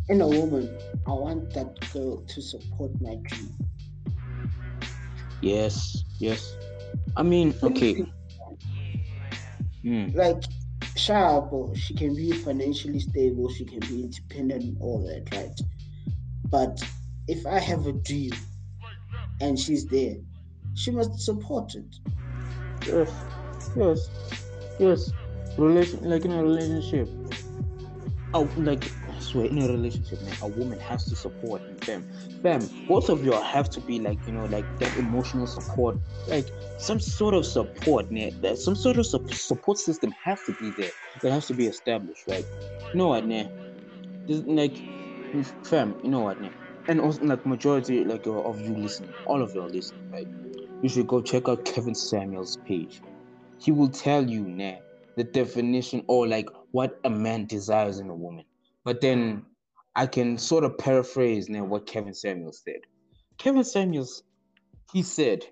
in 0.08 0.20
a 0.20 0.26
woman, 0.26 0.68
I 1.06 1.12
want 1.12 1.52
that 1.54 1.78
girl 1.92 2.22
to 2.22 2.42
support 2.42 2.90
my 3.00 3.16
dream. 3.24 3.54
Yes, 5.42 6.04
yes. 6.18 6.56
I 7.16 7.22
mean, 7.22 7.54
okay. 7.62 8.04
Mm. 9.84 10.12
Like, 10.14 10.42
sharp, 10.98 11.52
she 11.76 11.94
can 11.94 12.14
be 12.14 12.32
financially 12.32 13.00
stable, 13.00 13.48
she 13.50 13.64
can 13.64 13.80
be 13.80 14.02
independent, 14.02 14.76
all 14.80 15.02
that, 15.06 15.34
right? 15.34 15.60
But 16.50 16.82
if 17.28 17.46
I 17.46 17.58
have 17.58 17.86
a 17.86 17.92
dream 17.92 18.32
and 19.40 19.58
she's 19.58 19.86
there, 19.86 20.16
she 20.74 20.90
must 20.90 21.20
support 21.20 21.74
it. 21.74 21.96
Yes, 22.86 23.10
yes, 23.76 24.10
yes. 24.78 25.12
Relation, 25.56 26.08
like 26.08 26.24
in 26.24 26.32
a 26.32 26.42
relationship. 26.42 27.08
Oh, 28.34 28.48
like 28.56 28.84
I 29.18 29.20
swear, 29.20 29.46
in 29.46 29.58
a 29.58 29.66
relationship, 29.66 30.22
man, 30.22 30.36
a 30.42 30.46
woman 30.46 30.78
has 30.78 31.04
to 31.06 31.16
support 31.16 31.60
them. 31.86 32.06
Fam, 32.40 32.70
both 32.86 33.08
of 33.08 33.24
y'all 33.24 33.42
have 33.42 33.68
to 33.70 33.80
be 33.80 33.98
like, 33.98 34.24
you 34.28 34.32
know, 34.32 34.44
like 34.44 34.64
that 34.78 34.96
emotional 34.96 35.48
support, 35.48 35.98
like 36.28 36.48
some 36.78 37.00
sort 37.00 37.34
of 37.34 37.44
support, 37.44 38.12
man. 38.12 38.32
Some 38.56 38.76
sort 38.76 38.96
of 38.96 39.06
sup- 39.06 39.28
support 39.32 39.78
system 39.78 40.14
has 40.22 40.40
to 40.44 40.52
be 40.52 40.70
there. 40.70 40.92
It 41.20 41.32
has 41.32 41.48
to 41.48 41.54
be 41.54 41.66
established, 41.66 42.28
right? 42.28 42.46
You 42.92 42.98
know 42.98 43.08
what, 43.08 43.26
man? 43.26 43.50
This, 44.28 44.42
like, 44.46 44.76
fam, 45.64 45.96
you 46.04 46.10
know 46.10 46.20
what, 46.20 46.40
man? 46.40 46.54
And 46.86 47.00
also, 47.00 47.24
like, 47.24 47.44
majority, 47.44 48.04
like, 48.04 48.24
of 48.24 48.60
you 48.60 48.76
listening, 48.76 49.12
all 49.26 49.42
of 49.42 49.52
y'all 49.52 49.68
listening, 49.68 50.08
right? 50.12 50.28
You 50.80 50.88
should 50.88 51.08
go 51.08 51.20
check 51.20 51.48
out 51.48 51.64
Kevin 51.64 51.96
Samuel's 51.96 52.56
page. 52.68 53.02
He 53.58 53.72
will 53.72 53.90
tell 53.90 54.24
you, 54.24 54.42
nah, 54.42 54.76
the 55.16 55.24
definition 55.24 56.04
or 56.06 56.28
like 56.28 56.48
what 56.70 57.00
a 57.02 57.10
man 57.10 57.46
desires 57.46 57.98
in 57.98 58.08
a 58.08 58.14
woman. 58.14 58.44
But 58.88 59.02
then 59.02 59.44
I 59.96 60.06
can 60.06 60.38
sort 60.38 60.64
of 60.64 60.78
paraphrase 60.78 61.50
now 61.50 61.62
what 61.62 61.86
Kevin 61.86 62.14
Samuels 62.14 62.62
said. 62.64 62.80
Kevin 63.36 63.62
Samuels, 63.62 64.22
he 64.94 65.02
said 65.02 65.44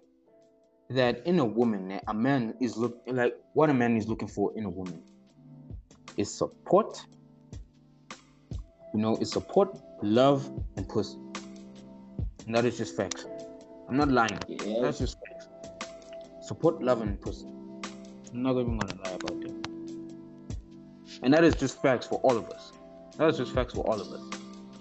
that 0.89 1.21
in 1.27 1.39
a 1.39 1.45
woman, 1.45 2.01
a 2.09 2.15
man 2.15 2.55
is 2.63 2.79
look 2.79 3.03
like 3.07 3.35
what 3.53 3.69
a 3.69 3.75
man 3.75 3.95
is 3.99 4.09
looking 4.09 4.27
for 4.27 4.57
in 4.57 4.65
a 4.65 4.71
woman 4.71 5.03
is 6.17 6.33
support. 6.33 6.99
You 8.95 9.01
know, 9.01 9.19
is 9.19 9.33
support, 9.33 9.77
love, 10.03 10.51
and 10.79 10.89
pussy. 10.89 11.19
And 12.47 12.55
that 12.57 12.65
is 12.65 12.79
just 12.79 12.97
facts. 12.97 13.27
I'm 13.87 13.99
not 13.99 14.11
lying. 14.11 14.39
Yeah. 14.49 14.81
That's 14.81 14.99
just 14.99 15.19
facts. 15.29 15.49
Support, 16.41 16.83
love, 16.83 17.03
and 17.03 17.21
pussy. 17.21 17.49
I'm 18.33 18.43
not 18.43 18.53
even 18.53 18.79
gonna 18.79 18.99
lie 19.05 19.11
about 19.11 19.41
that. 19.43 19.69
And 21.23 21.35
that 21.35 21.45
is 21.45 21.55
just 21.55 21.83
facts 21.83 22.07
for 22.07 22.19
all 22.21 22.39
of 22.39 22.49
us. 22.49 22.73
That 23.19 23.29
is 23.31 23.39
just 23.39 23.53
facts 23.53 23.75
for 23.75 23.81
all 23.87 24.01
of 24.01 24.13
us. 24.13 24.21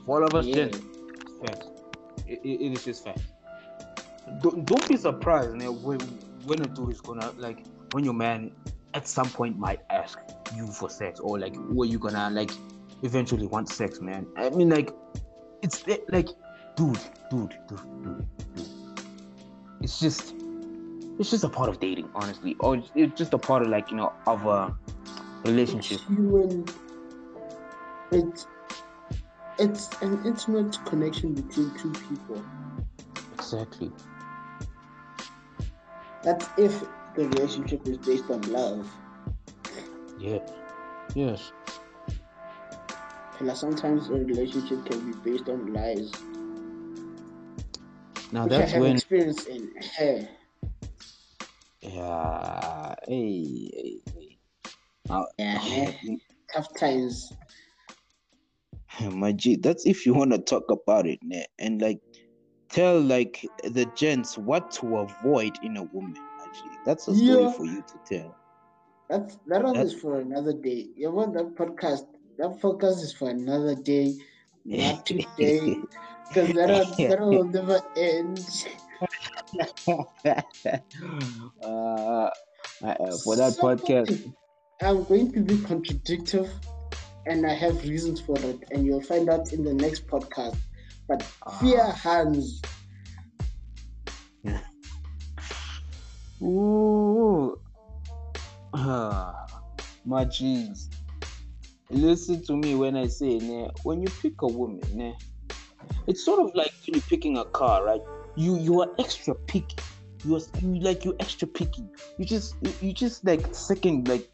For 0.06 0.18
all 0.22 0.28
of 0.28 0.34
us, 0.36 0.46
Yeah. 0.46 0.56
Jen, 0.56 0.68
it's 0.70 1.50
facts. 1.50 1.68
It, 2.28 2.40
it, 2.44 2.62
it 2.66 2.72
is 2.74 2.84
just 2.84 3.04
facts. 3.04 3.22
Don't, 4.42 4.66
don't 4.66 4.88
be 4.88 4.98
surprised 4.98 5.52
man, 5.56 5.82
when 5.84 6.00
when 6.46 6.62
a 6.62 6.68
dude 6.68 6.92
is 6.92 7.02
gonna 7.02 7.32
like 7.38 7.64
when 7.92 8.04
your 8.04 8.14
man 8.14 8.52
at 8.94 9.08
some 9.08 9.30
point 9.30 9.58
might 9.58 9.82
ask 9.90 10.20
you 10.56 10.68
for 10.68 10.90
sex 10.90 11.20
or 11.20 11.38
like 11.40 11.56
were 11.70 11.86
you 11.86 12.00
gonna 12.00 12.30
like 12.32 12.52
eventually 13.04 13.46
want 13.48 13.70
sex, 13.70 14.02
man. 14.02 14.26
I 14.36 14.50
mean 14.50 14.70
like 14.70 14.92
it's 15.62 15.86
like 15.88 16.28
dude, 16.76 17.00
dude, 17.30 17.56
dude, 17.70 17.80
dude, 18.04 18.26
dude. 18.56 18.70
It's 19.82 20.00
just 20.00 20.34
it's 21.20 21.30
just 21.30 21.44
a 21.44 21.50
part 21.50 21.70
of 21.70 21.80
dating, 21.80 22.10
honestly, 22.16 22.56
or 22.60 22.76
it's- 22.76 22.92
it's 22.96 23.18
just 23.18 23.34
a 23.34 23.38
part 23.38 23.62
of 23.62 23.70
like 23.70 23.90
you 23.92 23.98
know 23.98 24.12
of 24.28 24.46
a 24.46 24.76
relationship. 25.46 26.00
It's 26.00 26.08
human. 26.08 26.66
It's 28.12 28.48
it's 29.58 29.90
an 30.02 30.26
intimate 30.26 30.78
connection 30.86 31.34
between 31.34 31.72
two 31.78 31.92
people. 31.92 32.44
Exactly. 33.34 33.92
That's 36.24 36.48
if 36.58 36.84
the 37.16 37.28
relationship 37.28 37.88
is 37.88 37.98
based 37.98 38.30
on 38.30 38.42
love. 38.44 38.90
Yeah. 40.18 40.40
Yes. 41.14 41.52
Like 43.42 43.58
sometimes 43.58 44.10
a 44.10 44.14
relationship 44.14 44.86
can 44.86 45.12
be 45.12 45.32
based 45.32 45.50
on 45.50 45.74
lies, 45.74 46.12
Now 48.32 48.46
which 48.46 48.54
I 48.54 48.58
that's 48.58 48.72
have 48.72 48.82
when 48.82 48.96
experience 48.96 49.46
in. 49.46 49.72
Hey, 49.82 50.30
yeah. 51.82 52.96
Hey, 53.08 53.70
hey, 53.74 54.02
hey. 54.18 54.38
Now, 55.10 55.28
yeah, 55.38 55.92
tough 56.54 56.74
times. 56.80 57.32
G, 59.36 59.56
that's 59.56 59.86
if 59.86 60.06
you 60.06 60.14
want 60.14 60.32
to 60.32 60.40
talk 60.40 60.70
about 60.72 61.08
it, 61.08 61.20
ne? 61.24 61.46
and 61.60 61.82
like 61.82 62.00
tell 62.70 63.00
like 63.00 63.46
the 63.64 63.86
gents 63.96 64.38
what 64.38 64.72
to 64.72 64.98
avoid 64.98 65.58
in 65.64 65.78
a 65.78 65.84
woman. 65.84 66.16
Actually, 66.46 66.78
that's 66.86 67.08
a 67.08 67.16
story 67.16 67.44
Yeah. 67.44 67.52
for 67.52 67.66
you 67.66 67.82
to 67.84 68.00
tell. 68.06 68.36
That's 69.10 69.38
that 69.48 69.64
one 69.64 69.74
That- 69.76 69.86
is 69.86 69.94
for 69.94 70.20
another 70.20 70.54
day. 70.54 70.88
You 70.96 71.12
want 71.12 71.34
that 71.34 71.56
podcast? 71.56 72.06
That 72.38 72.60
podcast 72.60 73.02
is 73.04 73.14
for 73.14 73.30
another 73.30 73.76
day, 73.76 74.16
not 74.66 75.06
today, 75.06 75.78
because 76.28 76.54
that 76.54 76.70
one- 76.70 77.10
that 77.10 77.20
one 77.20 77.30
will 77.36 77.44
never 77.46 77.82
end. 77.96 78.40
uh, 81.64 82.30
uh, 82.84 83.18
for 83.24 83.36
that 83.36 83.54
So, 83.54 83.62
podcast. 83.64 84.34
I'm 84.82 85.04
going 85.06 85.32
to 85.34 85.40
be 85.42 85.58
contradictive, 85.60 86.50
and 87.26 87.46
I 87.46 87.54
have 87.54 87.84
reasons 87.84 88.22
for 88.22 88.36
that, 88.38 88.60
and 88.72 88.86
you'll 88.86 89.02
find 89.02 89.30
out 89.30 89.52
in 89.54 89.64
the 89.64 89.74
next 89.74 90.08
podcast. 90.08 90.58
But 91.08 91.24
fear 91.60 91.82
Ah. 91.82 91.92
hands. 91.92 92.62
Ooh. 96.42 97.58
Ah, 98.74 99.48
my 100.06 100.26
jeans. 100.26 100.90
Listen 101.90 102.44
to 102.46 102.58
me 102.58 102.76
when 102.76 102.96
I 102.98 103.08
say, 103.08 103.38
nah, 103.38 103.70
when 103.84 104.02
you 104.02 104.08
pick 104.22 104.42
a 104.42 104.48
woman, 104.48 104.82
nah, 104.94 105.14
it's 106.08 106.26
sort 106.26 106.40
of 106.40 106.54
like 106.56 106.72
when 106.86 106.96
you're 106.96 107.02
picking 107.10 107.38
a 107.38 107.46
car, 107.46 107.86
right? 107.86 108.02
You 108.36 108.58
you 108.58 108.82
are 108.82 108.90
extra 109.00 109.34
picky. 109.36 109.78
You 110.26 110.36
are 110.36 110.42
you 110.62 110.82
like 110.82 111.06
you 111.06 111.16
extra 111.20 111.48
picky. 111.48 111.86
You 112.18 112.26
just 112.26 112.56
you, 112.62 112.74
you 112.82 112.94
just 112.94 113.24
like 113.24 113.54
second 113.54 114.08
like 114.08 114.28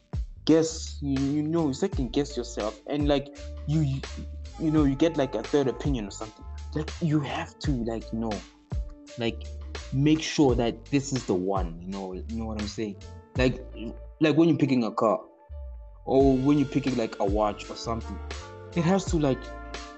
guess 0.44 0.98
you, 1.00 1.18
you 1.24 1.42
know 1.42 1.72
second 1.72 2.12
guess 2.12 2.36
yourself 2.36 2.80
and 2.86 3.08
like 3.08 3.38
you, 3.66 3.80
you 3.80 4.00
you 4.60 4.70
know 4.70 4.84
you 4.84 4.94
get 4.94 5.16
like 5.16 5.34
a 5.34 5.42
third 5.42 5.68
opinion 5.68 6.06
or 6.06 6.10
something. 6.10 6.44
Like 6.74 6.90
you 7.00 7.20
have 7.20 7.58
to 7.60 7.70
like 7.84 8.04
you 8.12 8.18
know 8.18 8.32
like 9.18 9.44
make 9.92 10.22
sure 10.22 10.54
that 10.54 10.84
this 10.86 11.12
is 11.12 11.24
the 11.26 11.34
one. 11.34 11.78
You 11.80 11.88
know, 11.88 12.12
you 12.14 12.24
know 12.30 12.46
what 12.46 12.60
I'm 12.60 12.68
saying. 12.68 12.96
Like 13.36 13.64
like 14.20 14.36
when 14.36 14.48
you're 14.48 14.58
picking 14.58 14.84
a 14.84 14.90
car 14.90 15.20
or 16.04 16.36
when 16.36 16.58
you're 16.58 16.68
picking 16.68 16.96
like 16.96 17.18
a 17.20 17.24
watch 17.24 17.68
or 17.70 17.76
something. 17.76 18.18
It 18.74 18.82
has 18.84 19.04
to 19.06 19.18
like 19.18 19.38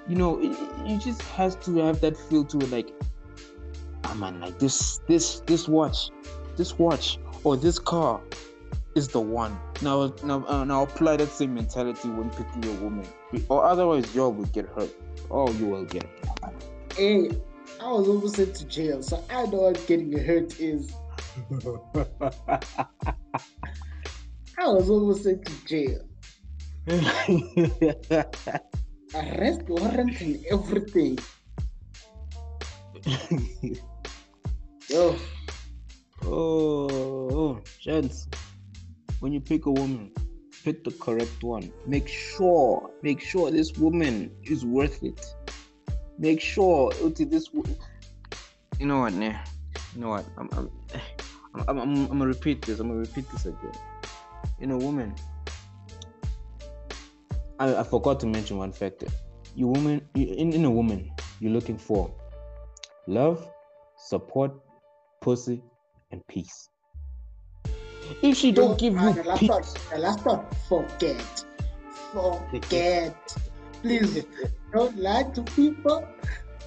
you 0.09 0.17
know, 0.17 0.41
it, 0.41 0.57
it 0.87 1.01
just 1.01 1.23
has 1.23 1.57
to 1.57 1.77
have 1.79 2.01
that 2.01 2.17
feel 2.17 2.45
to 2.45 2.59
it 2.59 2.71
like 2.71 2.91
ah 4.05 4.15
man, 4.15 4.41
like 4.41 4.59
this 4.59 4.99
this 5.09 5.41
this 5.41 5.69
watch, 5.69 6.11
this 6.57 6.79
watch 6.79 7.19
or 7.45 7.57
this 7.57 7.79
car 7.79 8.21
is 8.95 9.09
the 9.09 9.21
one. 9.21 9.59
Now, 9.83 10.15
now, 10.23 10.45
uh, 10.47 10.65
now 10.65 10.83
apply 10.83 11.17
that 11.17 11.31
same 11.31 11.55
mentality 11.55 12.09
when 12.09 12.31
picking 12.31 12.65
a 12.65 12.73
woman, 12.83 13.07
or 13.49 13.65
otherwise 13.65 14.15
y'all 14.15 14.33
will 14.33 14.47
get 14.47 14.67
hurt. 14.67 14.91
Oh, 15.31 15.51
you 15.53 15.67
will 15.67 15.85
get. 15.85 16.07
Hey, 16.97 17.31
I 17.81 17.91
was 17.91 18.09
almost 18.09 18.37
sent 18.37 18.55
to 18.57 18.65
jail, 18.67 19.03
so 19.03 19.23
I 19.31 19.47
know 19.47 19.63
what 19.63 19.85
getting 19.87 20.13
hurt 20.17 20.61
is. 20.61 20.93
I 24.57 24.69
was 24.69 24.89
almost 24.89 25.25
sent 25.25 25.45
to 25.45 25.67
jail. 25.67 26.01
Arrest 29.15 29.63
warrant 29.69 30.21
and 30.21 30.45
everything. 30.51 31.19
Yo. 34.89 35.17
Oh, 36.27 37.61
gents, 37.79 38.29
when 39.25 39.33
you 39.33 39.41
pick 39.41 39.65
a 39.65 39.71
woman, 39.71 40.11
pick 40.65 40.85
the 40.85 40.91
correct 40.91 41.43
one. 41.43 41.73
Make 41.87 42.09
sure, 42.09 42.91
make 43.01 43.23
sure 43.23 43.51
this 43.51 43.73
woman 43.79 44.31
is 44.43 44.67
worth 44.67 45.03
it. 45.03 45.25
Make 46.19 46.43
sure 46.43 46.93
Uti, 47.03 47.25
this. 47.25 47.49
You 48.79 48.85
know 48.85 49.01
what, 49.01 49.15
nah? 49.15 49.39
You 49.95 50.03
know 50.03 50.11
what? 50.11 50.27
I'm, 50.37 50.51
I'm, 50.53 50.71
I'm, 51.55 51.79
I'm, 51.79 51.79
I'm, 51.79 52.07
gonna 52.09 52.27
repeat 52.27 52.61
this. 52.67 52.81
I'm 52.81 52.89
gonna 52.89 53.01
repeat 53.01 53.25
this 53.31 53.47
again. 53.47 53.73
You 54.61 54.67
know, 54.67 54.77
woman. 54.77 55.15
I, 57.59 57.77
I 57.77 57.83
forgot 57.83 58.21
to 58.21 58.27
mention 58.27 58.59
one 58.59 58.73
factor. 58.73 59.07
You 59.55 59.69
woman, 59.69 60.07
you, 60.15 60.27
in, 60.35 60.53
in 60.53 60.67
a 60.67 60.71
woman, 60.71 61.11
you're 61.41 61.53
looking 61.53 61.79
for 61.79 62.15
love, 63.07 63.49
support, 63.97 64.53
pussy, 65.23 65.63
and 66.11 66.21
peace. 66.27 66.69
If 68.23 68.37
she 68.37 68.53
don't 68.53 68.79
give 68.79 68.97
ah, 68.97 69.09
you 69.09 69.15
the 69.15 69.25
last 69.25 69.41
peace, 69.41 69.75
the 69.91 69.99
last 69.99 70.23
forget. 70.69 71.45
Forget. 72.13 73.37
Please 73.83 74.25
don't 74.73 74.97
lie 74.97 75.25
to 75.35 75.43
people. 75.43 76.07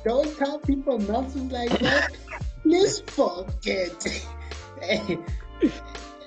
Don't 0.06 0.38
tell 0.38 0.60
people 0.60 1.00
nothing 1.00 1.50
like 1.50 1.78
that. 1.80 2.12
Please 2.64 3.02
forget. 3.08 4.00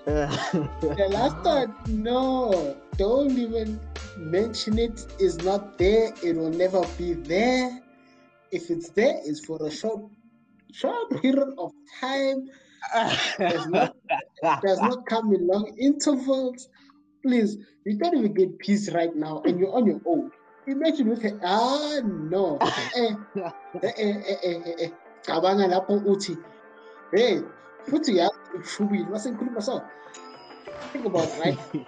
the 0.05 1.09
last 1.11 1.89
no. 1.89 2.77
Don't 2.97 3.39
even 3.39 3.81
mention 4.17 4.79
it. 4.79 5.07
It's 5.19 5.39
not 5.45 5.79
there. 5.79 6.13
It 6.23 6.37
will 6.37 6.51
never 6.51 6.83
be 6.99 7.15
there. 7.15 7.81
If 8.51 8.71
it's 8.71 8.91
there, 8.91 9.21
it's 9.25 9.45
for 9.45 9.65
a 9.65 9.71
short, 9.71 10.03
short 10.73 11.23
period 11.23 11.55
of 11.57 11.73
time. 12.01 12.49
Does 13.39 13.67
not, 13.69 13.97
does 14.63 14.81
not 14.81 15.07
come 15.07 15.33
in 15.35 15.47
long 15.47 15.75
intervals. 15.79 16.69
Please, 17.23 17.59
you 17.85 17.99
can't 17.99 18.17
even 18.17 18.33
get 18.33 18.59
peace 18.59 18.91
right 18.93 19.15
now, 19.15 19.43
and 19.45 19.59
you're 19.59 19.75
on 19.75 19.87
your 19.87 20.01
own. 20.07 20.31
Imagine 20.67 21.09
with 21.09 21.23
her, 21.23 21.39
ah 21.45 22.01
no, 22.05 22.59
eh, 22.97 23.15
eh, 23.83 24.75
eh, 24.79 24.89
cabanga 25.27 25.69
lapho 25.69 26.01
uthi, 26.07 26.37
hey, 27.13 27.41
futhi 27.87 28.17
yazi 28.19 28.59
ushubile, 28.59 29.07
wasenkhuluma 29.11 29.63
so. 29.63 29.83
Think 30.93 31.07
about 31.07 31.29
it, 31.29 31.41
right? 31.41 31.59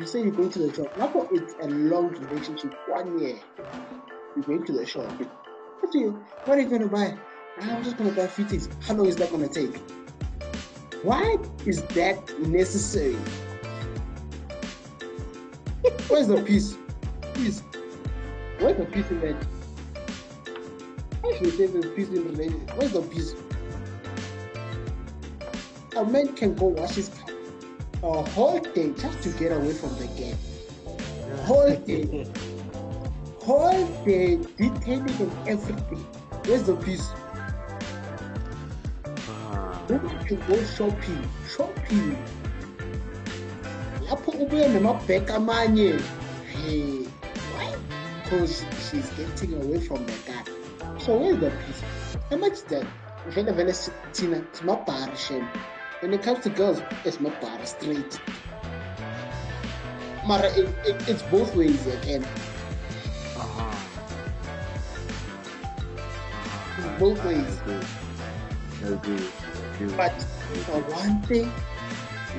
you 0.00 0.06
say 0.06 0.22
you're 0.22 0.32
going 0.32 0.50
to 0.50 0.58
the 0.58 0.74
shop. 0.74 0.94
Lapho 0.96 1.28
it's 1.32 1.54
a 1.60 1.68
long 1.68 2.08
relationship, 2.08 2.74
one 2.88 3.18
year. 3.18 3.38
You're 4.36 4.44
going 4.44 4.64
to 4.66 4.72
the 4.72 4.86
shop. 4.86 5.10
What 5.80 5.92
do 5.92 5.98
you, 5.98 6.24
what 6.44 6.58
are 6.58 6.60
you 6.60 6.68
going 6.68 6.82
to 6.82 6.88
buy? 6.88 7.16
I'm 7.60 7.82
just 7.82 7.96
going 7.96 8.10
to 8.10 8.16
buy 8.16 8.26
things. 8.26 8.68
How 8.86 8.94
long 8.94 9.06
is 9.06 9.16
that 9.16 9.30
going 9.30 9.48
to 9.48 9.52
take? 9.52 9.80
Why 11.02 11.36
is 11.64 11.82
that 11.82 12.38
necessary? 12.40 13.16
Where's 16.08 16.28
the 16.28 16.42
peace? 16.42 16.76
Peace. 17.34 17.62
Where's 18.58 18.76
the 18.76 18.86
peace 18.86 19.10
in 19.10 19.20
that? 19.20 19.46
I 21.24 21.38
should 21.38 21.56
say 21.56 21.66
there's 21.66 21.94
peace 21.94 22.08
in 22.08 22.14
the 22.14 22.22
relationship. 22.22 22.76
Where's 22.76 22.92
the 22.92 23.02
peace? 23.02 23.34
A 25.96 26.04
man 26.04 26.34
can 26.34 26.54
go 26.54 26.66
wash 26.66 26.94
his 26.94 27.08
car 27.08 27.34
a 28.02 28.22
whole 28.30 28.60
day 28.60 28.92
just 28.92 29.22
to 29.22 29.30
get 29.30 29.52
away 29.52 29.72
from 29.72 29.96
the 29.98 30.06
game. 30.08 30.36
Whole 31.44 31.74
day. 31.76 32.26
whole 33.40 33.86
day 34.04 34.36
detailing 34.56 35.08
and 35.08 35.48
everything. 35.48 36.04
Where's 36.44 36.64
the 36.64 36.76
peace? 36.76 37.08
Can 39.86 40.40
go 40.48 40.64
shopping. 40.64 41.28
Shopping. 41.48 42.16
Lapho 44.08 44.32
ubuye 44.32 44.68
namabhek 44.68 45.30
amanye. 45.30 46.00
Hey, 46.52 47.04
why? 47.54 47.74
Because 48.24 48.64
she's 48.90 49.08
getting 49.10 49.54
away 49.54 49.78
from 49.78 50.04
the 50.06 50.12
guy. 50.26 50.42
So 50.98 51.18
where's 51.18 51.38
the 51.38 51.50
peace? 51.50 51.82
How 52.30 52.36
much 52.36 52.62
that? 52.64 52.86
Vele 53.28 53.52
vele 53.52 53.72
thina 54.12 54.44
simabhari 54.52 55.16
shem. 55.16 55.48
When 56.00 56.12
it 56.12 56.22
comes 56.22 56.42
to 56.44 56.50
girls, 56.50 56.82
it's 57.04 57.18
mabhari 57.18 57.66
straight. 57.66 58.20
Mara, 60.26 60.48
it, 60.58 60.68
it, 60.84 61.08
it's 61.08 61.22
both 61.22 61.54
ways 61.54 61.86
again. 61.86 62.24
Uh-huh. 63.36 63.76
It's 66.78 66.98
both 66.98 67.24
ways. 67.24 67.60
I 67.66 67.70
agree. 67.70 67.86
I 68.82 68.88
agree. 68.88 69.45
But 69.78 70.22
for 70.64 70.80
one 70.90 71.20
thing, 71.22 71.50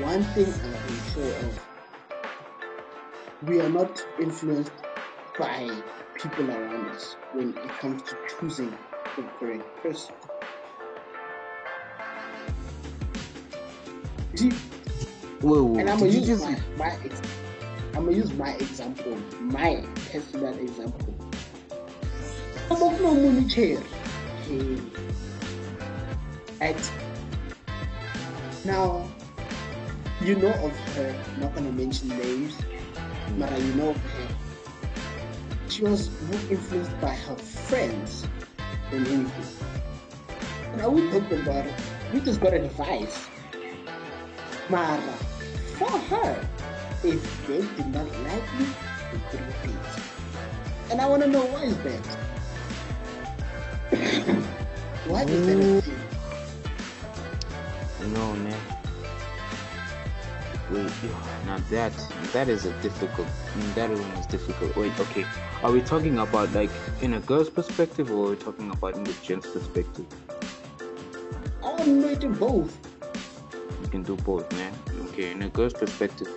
one 0.01 0.23
thing 0.33 0.51
I'm 0.51 1.13
sure 1.13 1.35
of, 1.35 1.59
we 3.43 3.61
are 3.61 3.69
not 3.69 4.03
influenced 4.19 4.71
by 5.37 5.69
people 6.15 6.49
around 6.49 6.89
us 6.89 7.15
when 7.33 7.49
it 7.49 7.69
comes 7.79 8.01
to 8.03 8.17
choosing 8.39 8.75
the 9.15 9.23
correct 9.39 9.83
person. 9.83 10.15
See, 14.33 14.49
Whoa, 15.41 15.63
whoa. 15.63 15.79
and 15.79 15.89
I'm 15.91 15.99
gonna 15.99 16.09
use 16.11 16.25
just 16.25 16.43
my, 16.43 16.59
my 16.77 16.97
I'm 17.93 18.05
gonna 18.05 18.17
use 18.17 18.33
my 18.33 18.53
example, 18.53 19.15
my 19.41 19.85
personal 20.11 20.57
example. 20.57 21.13
About 22.71 22.99
no 22.99 23.13
money 23.13 23.47
chair. 23.47 23.79
Now, 28.67 29.07
you 30.19 30.35
know 30.35 30.51
of 30.51 30.75
her. 30.95 31.15
Not 31.39 31.55
gonna 31.55 31.71
mention 31.71 32.09
names, 32.09 32.53
but 33.39 33.49
you 33.61 33.73
know 33.75 33.91
of 33.91 33.95
her. 33.95 34.27
She 35.69 35.83
was 35.83 36.09
more 36.23 36.41
influenced 36.51 36.99
by 36.99 37.15
her 37.15 37.35
friends 37.37 38.27
than 38.91 39.07
anything. 39.07 39.67
Now 40.75 40.89
we 40.89 41.09
talked 41.11 41.31
about 41.31 41.65
it. 41.65 41.73
We 42.13 42.19
just 42.19 42.41
got 42.41 42.53
advice. 42.53 43.29
Mara, 44.69 44.99
for 45.79 45.97
her, 46.11 46.45
if 47.05 47.47
they 47.47 47.59
did 47.59 47.87
not 47.93 48.05
like 48.27 48.59
me, 48.59 48.65
they 49.13 49.19
could 49.31 49.47
repeat. 49.47 50.03
And 50.91 50.99
I 50.99 51.07
want 51.07 51.23
to 51.23 51.29
know 51.29 51.45
why 51.45 51.63
is 51.63 51.77
that? 51.87 52.05
why 55.07 55.21
is 55.23 55.47
that 55.47 55.57
a 55.57 55.81
thing? 55.81 56.06
No, 58.01 58.33
man. 58.33 58.59
Wait, 60.69 60.91
now 61.45 61.57
that 61.69 61.93
that 62.33 62.49
is 62.49 62.65
a 62.65 62.73
difficult. 62.81 63.27
That 63.73 63.89
one 63.89 64.01
is 64.19 64.25
difficult. 64.27 64.75
Wait, 64.75 64.99
okay. 64.99 65.25
Are 65.63 65.71
we 65.71 65.81
talking 65.81 66.19
about 66.19 66.51
like 66.53 66.69
in 67.01 67.13
a 67.13 67.19
girl's 67.21 67.49
perspective, 67.49 68.11
or 68.11 68.27
are 68.27 68.29
we 68.31 68.35
talking 68.35 68.69
about 68.71 68.95
in 68.95 69.03
the 69.03 69.13
gent's 69.23 69.47
perspective? 69.47 70.05
I 71.63 71.69
want 71.69 71.83
to 71.85 71.89
know 71.89 72.07
it 72.09 72.23
in 72.23 72.33
both. 72.33 72.77
You 73.81 73.87
can 73.87 74.03
do 74.03 74.15
both, 74.17 74.51
man. 74.53 74.73
Okay, 75.09 75.31
in 75.31 75.41
a 75.41 75.49
girl's 75.49 75.73
perspective, 75.73 76.27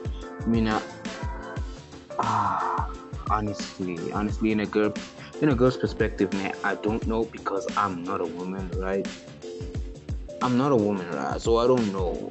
I 0.40 0.46
mean, 0.46 0.68
uh, 0.68 0.80
ah, 2.18 2.90
honestly, 3.30 4.12
honestly, 4.12 4.52
in 4.52 4.60
a 4.60 4.66
girl, 4.66 4.94
in 5.42 5.48
a 5.48 5.54
girl's 5.54 5.76
perspective, 5.76 6.32
man, 6.34 6.54
I 6.64 6.76
don't 6.76 7.06
know 7.06 7.24
because 7.24 7.66
I'm 7.76 8.04
not 8.04 8.20
a 8.20 8.26
woman, 8.26 8.70
right? 8.78 9.06
I'm 10.42 10.56
not 10.56 10.72
a 10.72 10.76
woman, 10.76 11.08
right? 11.10 11.40
So 11.40 11.58
I 11.58 11.66
don't 11.66 11.92
know. 11.92 12.30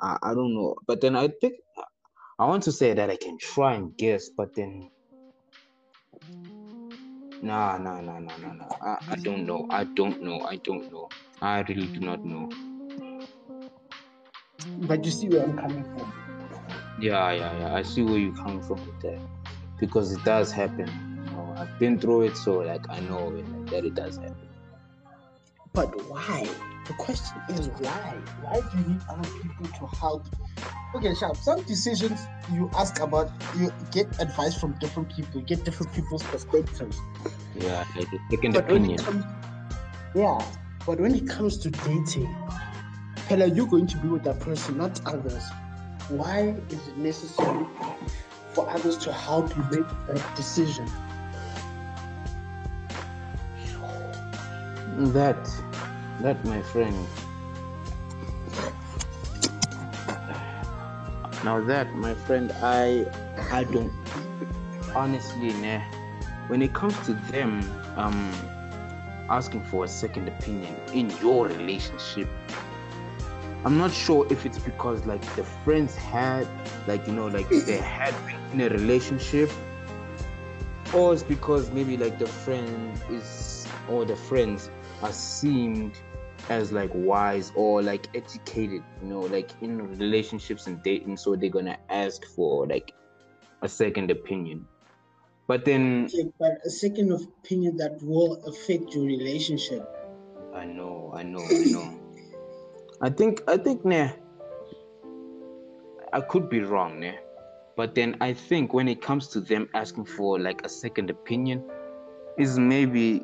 I, 0.00 0.18
I 0.22 0.34
don't 0.34 0.54
know. 0.54 0.76
But 0.86 1.00
then 1.00 1.16
I 1.16 1.28
think 1.28 1.54
I 2.38 2.46
want 2.46 2.62
to 2.64 2.72
say 2.72 2.94
that 2.94 3.10
I 3.10 3.16
can 3.16 3.38
try 3.38 3.74
and 3.74 3.96
guess, 3.96 4.30
but 4.30 4.54
then 4.54 4.90
nah, 7.42 7.76
nah, 7.78 8.00
nah, 8.00 8.18
nah, 8.18 8.36
nah, 8.38 8.52
nah. 8.54 8.68
I, 8.82 8.98
I 9.10 9.16
don't 9.16 9.46
know. 9.46 9.66
I 9.70 9.84
don't 9.84 10.22
know. 10.22 10.40
I 10.40 10.56
don't 10.56 10.90
know. 10.90 11.08
I 11.42 11.60
really 11.62 11.86
do 11.86 12.00
not 12.00 12.24
know. 12.24 12.48
But 14.78 15.04
you 15.04 15.10
see 15.10 15.28
where 15.28 15.42
I'm 15.44 15.56
coming 15.56 15.84
from. 15.84 16.12
Yeah, 16.98 17.30
yeah, 17.32 17.58
yeah. 17.58 17.74
I 17.74 17.82
see 17.82 18.02
where 18.02 18.18
you're 18.18 18.34
coming 18.34 18.62
from 18.62 18.80
with 18.86 19.00
that. 19.02 19.20
Because 19.78 20.12
it 20.12 20.24
does 20.24 20.50
happen. 20.50 20.88
You 21.26 21.32
know, 21.32 21.54
I've 21.58 21.78
been 21.78 21.98
through 21.98 22.22
it, 22.22 22.36
so 22.36 22.58
like 22.58 22.88
I 22.88 23.00
know 23.00 23.34
it, 23.36 23.66
that 23.70 23.84
it 23.84 23.94
does 23.94 24.16
happen. 24.16 24.43
But 25.74 26.08
why? 26.08 26.48
The 26.86 26.92
question 26.94 27.36
is 27.48 27.68
why? 27.80 28.16
Why 28.42 28.60
do 28.60 28.78
you 28.78 28.88
need 28.90 29.00
other 29.10 29.28
people 29.42 29.66
to 29.66 29.86
help? 29.96 30.24
Okay, 30.94 31.12
Sharp, 31.16 31.36
some 31.36 31.62
decisions 31.62 32.20
you 32.52 32.70
ask 32.76 33.00
about, 33.00 33.30
you 33.58 33.72
get 33.90 34.06
advice 34.20 34.56
from 34.58 34.78
different 34.78 35.08
people, 35.14 35.40
you 35.40 35.46
get 35.46 35.64
different 35.64 35.92
people's 35.92 36.22
perspectives. 36.22 37.00
Yeah, 37.56 37.84
like 37.96 38.06
a 38.12 38.18
second 38.30 38.52
But 38.52 38.64
opinion. 38.70 38.98
comes, 38.98 39.24
yeah, 40.14 40.38
but 40.86 41.00
when 41.00 41.12
it 41.16 41.28
comes 41.28 41.58
to 41.58 41.70
dating, 41.70 42.32
Pella, 43.26 43.46
you're 43.46 43.66
going 43.66 43.88
to 43.88 43.96
be 43.98 44.06
with 44.06 44.22
that 44.24 44.38
person, 44.38 44.78
not 44.78 45.00
others. 45.06 45.42
Why 46.08 46.54
is 46.70 46.86
it 46.86 46.96
necessary 46.98 47.66
for 48.52 48.70
others 48.70 48.96
to 48.98 49.12
help 49.12 49.56
you 49.56 49.62
make 49.72 49.88
that 50.06 50.36
decision? 50.36 50.86
That, 54.96 55.50
that, 56.20 56.44
my 56.44 56.62
friend. 56.62 56.94
Now 61.42 61.60
that, 61.64 61.92
my 61.96 62.14
friend, 62.14 62.52
I, 62.62 63.04
I 63.50 63.64
don't. 63.64 63.92
Honestly, 64.94 65.52
nah. 65.54 65.80
When 66.46 66.62
it 66.62 66.74
comes 66.74 66.96
to 67.06 67.14
them, 67.32 67.68
um, 67.96 68.32
asking 69.28 69.64
for 69.64 69.84
a 69.84 69.88
second 69.88 70.28
opinion 70.28 70.76
in 70.92 71.10
your 71.20 71.48
relationship, 71.48 72.28
I'm 73.64 73.76
not 73.76 73.92
sure 73.92 74.28
if 74.30 74.46
it's 74.46 74.60
because 74.60 75.04
like 75.06 75.22
the 75.34 75.42
friends 75.64 75.96
had, 75.96 76.46
like 76.86 77.04
you 77.08 77.14
know, 77.14 77.26
like 77.26 77.48
they 77.48 77.78
had 77.78 78.14
been 78.26 78.38
in 78.52 78.60
a 78.60 78.68
relationship, 78.68 79.50
or 80.92 81.12
it's 81.12 81.24
because 81.24 81.72
maybe 81.72 81.96
like 81.96 82.20
the 82.20 82.28
friend 82.28 82.96
is 83.10 83.66
or 83.88 84.04
the 84.04 84.16
friends 84.16 84.70
are 85.04 85.12
seemed 85.12 86.00
as 86.48 86.72
like 86.72 86.90
wise 86.94 87.52
or 87.54 87.82
like 87.82 88.08
educated, 88.14 88.82
you 89.02 89.08
know, 89.08 89.20
like 89.20 89.50
in 89.60 89.78
relationships 89.98 90.66
and 90.66 90.82
dating, 90.82 91.16
so 91.16 91.36
they're 91.36 91.50
gonna 91.50 91.78
ask 91.90 92.24
for 92.34 92.66
like 92.66 92.92
a 93.62 93.68
second 93.68 94.10
opinion. 94.10 94.66
But 95.46 95.64
then 95.66 96.06
Okay, 96.06 96.30
but 96.38 96.52
a 96.64 96.70
second 96.70 97.12
opinion 97.12 97.76
that 97.76 98.02
will 98.02 98.42
affect 98.46 98.94
your 98.94 99.04
relationship. 99.04 99.86
I 100.54 100.64
know, 100.64 101.12
I 101.14 101.22
know, 101.22 101.44
I 101.44 101.64
know. 101.70 102.00
I 103.02 103.10
think 103.10 103.42
I 103.46 103.58
think 103.58 103.84
nah. 103.84 104.08
I 106.14 106.20
could 106.20 106.48
be 106.48 106.60
wrong, 106.60 107.00
nah. 107.00 107.12
But 107.76 107.94
then 107.94 108.16
I 108.20 108.32
think 108.32 108.72
when 108.72 108.88
it 108.88 109.02
comes 109.02 109.28
to 109.28 109.40
them 109.40 109.68
asking 109.74 110.06
for 110.06 110.38
like 110.38 110.64
a 110.64 110.68
second 110.68 111.10
opinion, 111.10 111.62
is 112.38 112.58
maybe 112.58 113.22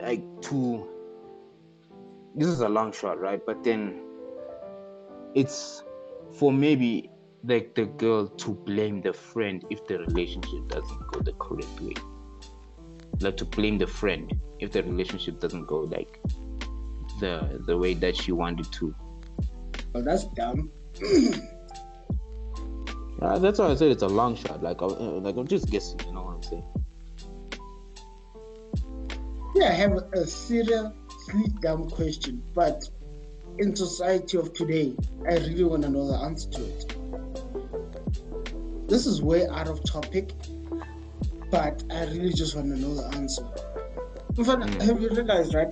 like 0.00 0.22
too 0.42 0.91
this 2.34 2.48
is 2.48 2.60
a 2.60 2.68
long 2.68 2.92
shot, 2.92 3.20
right? 3.20 3.44
But 3.44 3.62
then 3.64 4.00
it's 5.34 5.82
for 6.34 6.52
maybe 6.52 7.10
like 7.44 7.74
the 7.74 7.86
girl 7.86 8.28
to 8.28 8.50
blame 8.50 9.02
the 9.02 9.12
friend 9.12 9.64
if 9.70 9.86
the 9.86 9.98
relationship 9.98 10.68
doesn't 10.68 11.06
go 11.12 11.20
the 11.20 11.32
correct 11.34 11.80
way. 11.80 11.94
Like 13.20 13.36
to 13.38 13.44
blame 13.44 13.78
the 13.78 13.86
friend 13.86 14.32
if 14.60 14.72
the 14.72 14.82
relationship 14.82 15.40
doesn't 15.40 15.66
go 15.66 15.80
like 15.80 16.20
the 17.20 17.62
the 17.66 17.76
way 17.76 17.94
that 17.94 18.16
she 18.16 18.32
wanted 18.32 18.70
to. 18.72 18.94
Well, 19.92 20.02
that's 20.02 20.24
dumb. 20.24 20.70
Uh, 23.22 23.38
that's 23.38 23.60
why 23.60 23.66
I 23.66 23.76
said 23.76 23.92
it's 23.92 24.02
a 24.02 24.08
long 24.08 24.34
shot. 24.34 24.64
Like, 24.64 24.82
I, 24.82 24.86
uh, 24.86 25.20
like 25.20 25.36
I'm 25.36 25.46
just 25.46 25.70
guessing. 25.70 26.00
You 26.06 26.12
know 26.12 26.22
what 26.22 26.34
I'm 26.34 26.42
saying? 26.42 26.64
Yeah, 29.54 29.68
I 29.68 29.74
have 29.74 29.92
a 30.12 30.26
seriously 31.26 31.52
dumb 31.60 31.88
question, 31.90 32.42
but 32.54 32.88
in 33.58 33.76
society 33.76 34.38
of 34.38 34.52
today, 34.54 34.94
I 35.28 35.34
really 35.38 35.64
want 35.64 35.82
to 35.82 35.88
know 35.88 36.06
the 36.06 36.16
answer 36.18 36.50
to 36.50 36.64
it. 36.64 36.96
This 38.88 39.06
is 39.06 39.22
way 39.22 39.46
out 39.46 39.68
of 39.68 39.82
topic, 39.84 40.32
but 41.50 41.82
I 41.90 42.04
really 42.06 42.32
just 42.32 42.56
want 42.56 42.68
to 42.68 42.80
know 42.80 42.94
the 42.94 43.06
answer. 43.16 43.44
In 44.36 44.44
fact, 44.44 44.62
Mm. 44.62 44.82
have 44.82 45.02
you 45.02 45.10
realized, 45.10 45.54
right, 45.54 45.70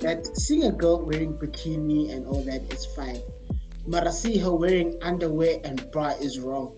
that 0.00 0.26
seeing 0.36 0.64
a 0.64 0.72
girl 0.72 1.00
wearing 1.04 1.34
bikini 1.34 2.12
and 2.12 2.26
all 2.26 2.42
that 2.42 2.62
is 2.72 2.84
fine, 2.86 3.20
but 3.86 4.06
I 4.06 4.10
see 4.10 4.36
her 4.38 4.54
wearing 4.54 4.94
underwear 5.02 5.60
and 5.64 5.90
bra 5.90 6.08
is 6.20 6.38
wrong. 6.38 6.74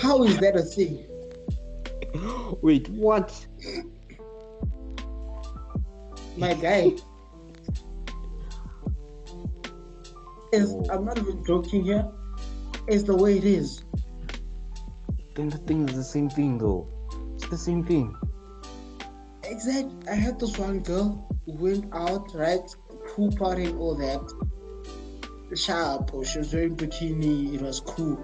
How 0.00 0.22
is 0.24 0.38
that 0.38 0.56
a 0.56 0.62
thing? 0.62 1.06
Wait, 2.62 2.88
what? 2.90 3.46
My 6.36 6.54
guy. 6.54 6.92
Is. 10.52 10.74
I'm 10.90 11.04
not 11.04 11.16
even 11.16 11.44
joking 11.44 11.84
here. 11.84 12.08
It's 12.88 13.04
the 13.04 13.14
way 13.14 13.38
it 13.38 13.44
is. 13.44 13.84
Then 15.36 15.48
the 15.48 15.58
thing 15.58 15.88
is 15.88 15.94
the 15.94 16.02
same 16.02 16.28
thing, 16.28 16.58
though. 16.58 16.88
It's 17.34 17.46
the 17.46 17.56
same 17.56 17.84
thing. 17.84 18.16
Exactly. 19.44 20.08
I 20.10 20.14
had 20.14 20.40
this 20.40 20.58
one 20.58 20.80
girl 20.80 21.28
who 21.46 21.52
went 21.52 21.86
out, 21.92 22.34
right, 22.34 22.68
pool 23.08 23.30
party 23.36 23.66
and 23.66 23.78
all 23.78 23.94
that. 23.94 24.20
Sharp, 25.56 26.14
or 26.14 26.24
she 26.24 26.38
was 26.38 26.54
wearing 26.54 26.76
bikini. 26.76 27.54
It 27.54 27.62
was 27.62 27.80
cool. 27.80 28.22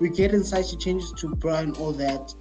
We 0.00 0.10
get 0.10 0.32
inside. 0.32 0.66
She 0.66 0.76
changes 0.76 1.12
to 1.18 1.28
bra 1.34 1.58
and 1.58 1.76
all 1.76 1.92
that, 1.92 2.32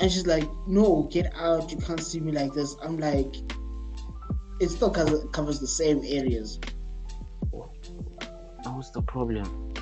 and 0.00 0.10
she's 0.10 0.26
like, 0.26 0.48
"No, 0.66 1.08
get 1.10 1.32
out! 1.36 1.70
You 1.70 1.78
can't 1.78 2.00
see 2.00 2.18
me 2.18 2.32
like 2.32 2.52
this." 2.52 2.76
I'm 2.82 2.98
like, 2.98 3.36
it 4.60 4.68
still 4.68 4.90
covers, 4.90 5.24
covers 5.32 5.58
the 5.58 5.66
same 5.66 6.02
areas. 6.04 6.60
That 8.62 8.76
was 8.76 8.92
the 8.92 9.02
problem. 9.02 9.74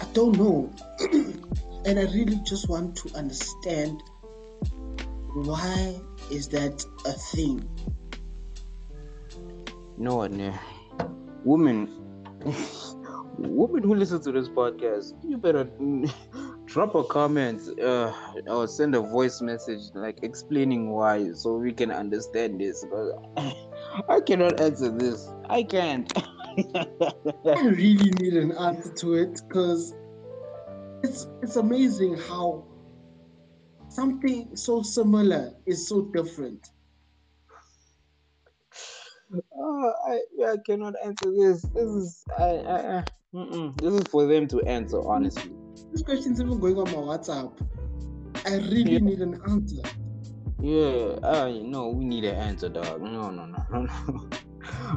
I 0.00 0.04
don't 0.14 0.36
know. 0.36 0.72
and 1.84 1.98
I 1.98 2.04
really 2.12 2.40
just 2.44 2.68
want 2.68 2.96
to 2.96 3.14
understand 3.16 4.02
why 5.34 6.00
is 6.30 6.48
that 6.48 6.84
a 7.04 7.12
thing? 7.12 7.68
No 9.98 10.16
one? 10.16 10.58
Women, 11.44 11.88
women 13.38 13.82
who 13.82 13.94
listen 13.94 14.22
to 14.22 14.32
this 14.32 14.48
podcast, 14.48 15.12
you 15.22 15.36
better 15.36 15.64
drop 16.70 16.94
a 16.94 17.02
comment 17.02 17.60
uh, 17.80 18.12
or 18.46 18.68
send 18.68 18.94
a 18.94 19.00
voice 19.00 19.40
message 19.40 19.90
like 19.94 20.20
explaining 20.22 20.90
why 20.90 21.32
so 21.32 21.56
we 21.56 21.72
can 21.72 21.90
understand 21.90 22.60
this. 22.60 22.84
Because 22.84 23.12
I 24.08 24.20
cannot 24.20 24.60
answer 24.60 24.96
this. 24.96 25.28
I 25.48 25.64
can't. 25.64 26.12
I 26.74 27.60
really 27.66 28.10
need 28.20 28.34
an 28.34 28.52
answer 28.52 28.92
to 28.94 29.14
it 29.14 29.40
because 29.48 29.94
it's 31.02 31.26
it's 31.42 31.56
amazing 31.56 32.16
how 32.16 32.64
something 33.88 34.56
so 34.56 34.82
similar 34.82 35.52
is 35.66 35.88
so 35.88 36.02
different. 36.12 36.70
Oh, 39.56 39.92
I, 40.08 40.52
I 40.52 40.56
cannot 40.64 40.94
answer 41.04 41.30
this. 41.30 41.62
This 41.62 41.88
is 41.88 42.24
I, 42.38 42.44
I, 42.44 42.98
I 42.98 43.04
this 43.32 43.94
is 43.94 44.04
for 44.08 44.26
them 44.26 44.46
to 44.48 44.60
answer. 44.62 45.00
Honestly, 45.06 45.52
This 45.92 46.02
question's 46.02 46.40
even 46.40 46.58
going 46.60 46.76
on 46.78 46.84
my 46.84 47.16
WhatsApp. 47.16 47.52
I 48.46 48.56
really 48.56 48.92
Yeah. 48.92 48.98
need 48.98 49.20
an 49.20 49.40
answer. 49.48 49.82
yeah. 50.62 51.18
Ah, 51.22 51.44
I 51.46 51.58
know 51.62 51.88
we 51.90 52.04
need 52.04 52.24
an 52.24 52.36
answer, 52.36 52.68
dog. 52.68 53.00
No, 53.02 53.30
no, 53.30 53.46
no, 53.46 53.58
no, 53.72 53.80
no. 54.08 54.28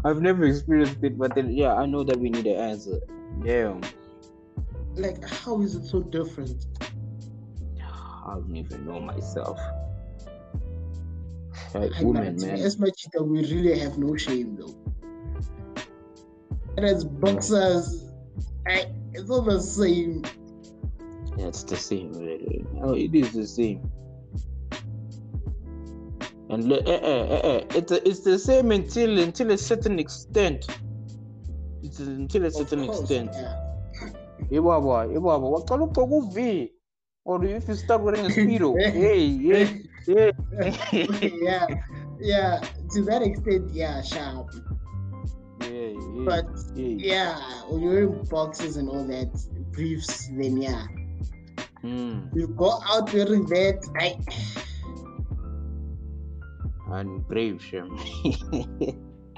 I've 0.06 0.22
never 0.22 0.44
experienced 0.46 1.04
it, 1.04 1.18
but 1.18 1.34
then 1.36 1.52
yeah, 1.52 1.74
I 1.76 1.86
know 1.86 2.04
that 2.04 2.18
we 2.20 2.30
need 2.30 2.46
an 2.48 2.58
answer. 2.58 3.00
Damn, 3.44 3.82
Like, 4.96 5.24
how 5.28 5.62
is 5.62 5.76
it 5.76 5.86
so 5.86 6.02
different? 6.04 6.66
I 8.26 8.36
don't 8.36 8.56
even 8.56 8.86
know 8.86 9.00
myself. 9.00 9.60
Like 11.74 11.92
I 11.98 12.04
women, 12.04 12.38
man. 12.38 12.60
As 12.60 12.78
much 12.78 13.08
that 13.14 13.24
we 13.24 13.40
really 13.52 13.78
have 13.80 13.98
no 13.98 14.16
shame 14.16 14.56
though. 14.56 14.76
And 16.78 16.86
as 16.86 17.04
boxers, 17.04 18.06
I, 18.68 18.86
it's 19.14 19.30
all 19.30 19.42
the 19.42 19.60
same. 19.60 20.24
Yeah, 21.38 21.48
it's 21.48 21.64
the 21.64 21.76
same, 21.76 22.14
really. 22.14 22.66
Oh, 22.82 22.94
it 22.94 23.14
is 23.16 23.34
the 23.34 23.48
same. 23.48 23.82
And 26.50 26.72
eh, 26.72 26.82
eh, 26.86 27.00
eh, 27.02 27.42
eh, 27.44 27.64
it's 27.74 27.92
it's 27.92 28.20
the 28.20 28.38
same 28.38 28.72
until 28.72 29.18
until 29.20 29.52
a 29.52 29.58
certain 29.58 29.98
extent. 29.98 30.68
It's 31.82 32.00
until 32.00 32.46
a 32.46 32.52
certain 32.52 32.86
course, 32.86 33.00
extent. 33.02 33.32
yeah. 33.34 33.56
Ibaba, 34.52 35.10
Ibaba, 35.10 35.50
waqala 35.50 35.90
ugqoka 35.90 36.08
uV. 36.34 36.70
Or 37.26 37.44
if 37.46 37.68
you 37.70 37.76
start 37.76 38.02
wearing 38.02 38.26
a 38.26 38.30
speedo, 38.30 38.76
hey, 38.92 39.24
yeah, 40.06 40.32
hey. 40.92 41.08
yeah, 41.42 41.66
yeah. 42.20 42.60
To 42.92 43.02
that 43.06 43.22
extent, 43.24 43.72
yeah, 43.72 44.02
sharp. 44.02 44.52
yeah, 45.62 45.70
yeah, 45.72 46.26
But 46.26 46.46
yeah, 46.76 47.40
when 47.70 47.82
you're 47.82 48.04
in 48.04 48.24
boxes 48.26 48.76
and 48.76 48.90
all 48.90 49.08
that, 49.08 49.32
briefs, 49.72 50.28
then 50.28 50.58
yeah. 50.62 50.86
Mm. 51.84 52.34
You 52.36 52.48
go 52.48 52.80
out 52.86 53.14
wearing 53.14 53.46
that, 53.48 53.84
I 54.00 54.18
And 56.96 57.28
brave, 57.28 57.62
Shem. 57.62 57.98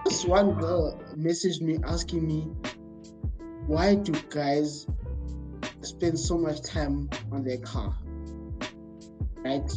this 0.06 0.26
one 0.26 0.54
girl 0.60 1.02
messaged 1.16 1.62
me 1.62 1.80
asking 1.86 2.28
me 2.28 2.42
why 3.68 3.96
do 3.96 4.14
guys 4.30 4.86
spend 5.82 6.20
so 6.20 6.38
much 6.38 6.62
time 6.62 7.10
on 7.32 7.44
their 7.44 7.58
car? 7.58 7.98
Right? 9.38 9.72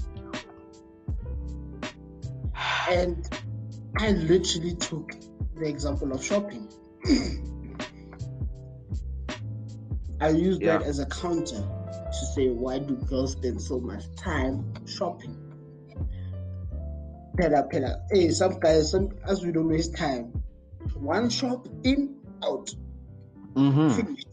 And 2.91 3.27
I 3.99 4.11
literally 4.13 4.75
took 4.77 5.11
the 5.57 5.67
example 5.69 6.13
of 6.13 6.23
shopping. 6.25 6.69
I 10.21 10.29
use 10.31 10.59
Yeah. 10.61 10.79
that 10.79 10.87
as 10.87 10.99
a 10.99 11.07
counter 11.07 11.63
to 12.21 12.27
say 12.27 12.49
why 12.49 12.79
do 12.79 12.95
girls 12.97 13.33
spend 13.33 13.61
so 13.61 13.79
much 13.81 14.05
time 14.17 14.73
shopping? 14.87 15.37
Pella 17.37 17.63
pella. 17.71 18.03
Hey, 18.11 18.31
some 18.31 18.59
guys, 18.59 18.91
some 18.91 19.11
as 19.27 19.45
we 19.45 19.53
don't 19.53 19.69
waste 19.69 19.97
time. 19.97 20.43
One 20.95 21.31
shop 21.31 21.69
in, 21.85 22.17
out, 22.43 22.71
mm-hmm. 23.55 23.91
finished. 23.91 24.27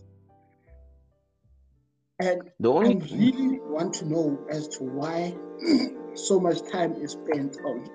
And 2.20 2.50
The 2.60 2.72
I 2.72 2.94
really 3.12 3.60
want 3.60 3.94
to 3.96 4.08
know 4.08 4.40
as 4.50 4.68
to 4.70 4.84
why 4.84 5.36
so 6.16 6.40
much 6.40 6.62
time 6.72 6.94
is 6.94 7.12
spent 7.12 7.58
on 7.66 7.88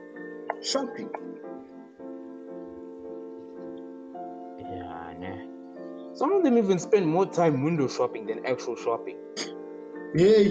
shopping. 0.62 1.10
yeah, 4.58 5.14
nah. 5.18 6.14
Some 6.14 6.32
of 6.32 6.44
them 6.44 6.58
even 6.58 6.78
spend 6.78 7.06
more 7.06 7.26
time 7.26 7.64
window 7.64 7.88
shopping 7.88 8.26
than 8.26 8.44
actual 8.44 8.76
shopping. 8.76 9.16
Hey, 10.12 10.46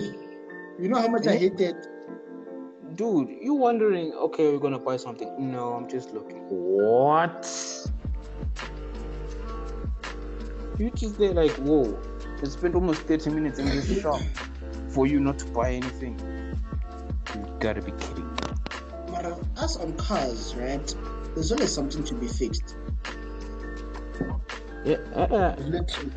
you 0.80 0.88
know 0.88 1.02
how 1.02 1.10
much 1.10 1.27
I 1.27 1.36
hate 1.36 1.57
that? 1.57 1.86
Dude, 2.95 3.27
you 3.41 3.53
wondering, 3.56 4.14
okay, 4.14 4.49
we're 4.53 4.60
gonna 4.60 4.80
buy 4.80 4.95
something. 4.95 5.52
No, 5.52 5.73
I'm 5.73 5.90
just 5.90 6.14
looking. 6.14 6.45
What? 6.48 7.45
You 10.77 10.90
just 10.91 11.18
there 11.18 11.34
like, 11.34 11.52
whoa, 11.57 11.99
I 12.41 12.48
spent 12.48 12.73
almost 12.73 13.02
30 13.02 13.31
minutes 13.31 13.60
in 13.60 13.65
this 13.65 14.02
shop 14.02 14.22
for 14.91 15.06
you 15.06 15.19
not 15.19 15.40
to 15.40 15.45
buy 15.48 15.73
anything. 15.73 16.18
You 17.36 17.57
gotta 17.60 17.81
be 17.81 17.91
kidding 17.91 18.34
me. 18.34 18.40
But 19.07 19.26
uh, 19.26 19.36
us 19.57 19.76
on 19.76 19.91
cars, 19.98 20.56
right? 20.56 20.95
There's 21.36 21.52
always 21.52 21.73
something 21.73 22.06
to 22.06 22.14
be 22.14 22.27
fixed. 22.27 22.77
Yeah, 24.86 24.98
uh, 25.14 25.19
uh, 25.19 25.56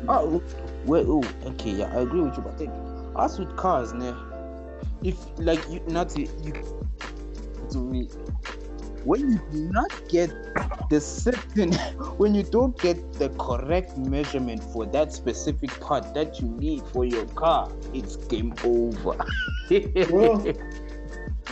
Oh, 0.07 0.41
well, 0.85 1.05
oh, 1.09 1.47
okay, 1.49 1.71
yeah, 1.71 1.91
I 1.93 2.03
agree 2.03 2.21
with 2.21 2.37
you, 2.37 2.43
but 2.43 2.57
then 2.57 2.71
us 3.15 3.39
with 3.39 3.55
cars, 3.55 3.93
ne, 3.93 4.13
if 5.03 5.17
like 5.37 5.59
you 5.69 5.81
not 5.87 6.15
you 6.17 6.27
to 7.71 7.77
me, 7.77 8.07
when 9.03 9.31
you 9.31 9.41
do 9.51 9.69
not 9.71 9.91
get 10.07 10.29
the 10.89 10.99
certain, 10.99 11.73
when 12.17 12.33
you 12.33 12.43
don't 12.43 12.77
get 12.79 13.13
the 13.13 13.29
correct 13.29 13.97
measurement 13.97 14.63
for 14.63 14.85
that 14.85 15.13
specific 15.13 15.69
part 15.79 16.13
that 16.13 16.39
you 16.39 16.47
need 16.47 16.83
for 16.93 17.05
your 17.05 17.25
car, 17.27 17.71
it's 17.93 18.15
game 18.15 18.53
over. 18.63 19.17
Bro. 20.09 20.45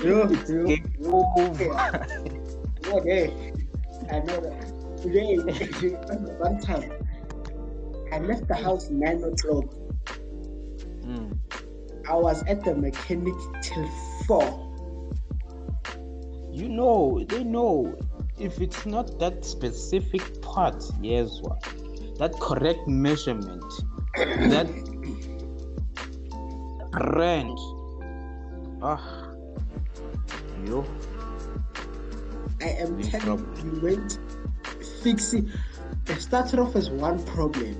Yo, 0.03 0.21
it's 0.23 0.49
yo, 0.49 0.65
game 0.65 0.95
yo. 0.99 1.33
over. 1.37 2.07
Okay. 2.87 3.53
I 4.11 4.19
know 4.19 4.41
that. 4.41 4.97
Today, 5.01 5.35
one 6.39 6.59
time, 6.59 6.91
I 8.11 8.19
left 8.19 8.47
the 8.47 8.55
house 8.55 8.89
9 8.89 9.23
o'clock. 9.23 9.65
Mm. 11.11 11.37
I 12.07 12.15
was 12.15 12.43
at 12.43 12.63
the 12.63 12.75
mechanic 12.75 13.33
till 13.61 13.87
4. 14.27 14.67
You 16.51 16.67
know, 16.69 17.23
they 17.27 17.43
know 17.43 17.97
if 18.39 18.59
it's 18.59 18.85
not 18.85 19.19
that 19.19 19.45
specific 19.45 20.41
part, 20.41 20.83
yes, 21.01 21.39
what 21.41 21.61
that 22.17 22.33
correct 22.39 22.87
measurement, 22.87 23.63
that 24.15 24.67
range. 27.15 27.59
Ah, 28.81 29.31
yo, 30.65 30.85
I 32.61 32.69
am 32.69 32.95
Big 32.97 33.11
telling 33.11 33.25
problem. 33.25 33.75
you, 33.75 33.81
went 33.81 34.19
fixing. 35.01 35.51
It 36.07 36.19
started 36.21 36.59
off 36.59 36.75
as 36.75 36.89
one 36.89 37.23
problem 37.23 37.75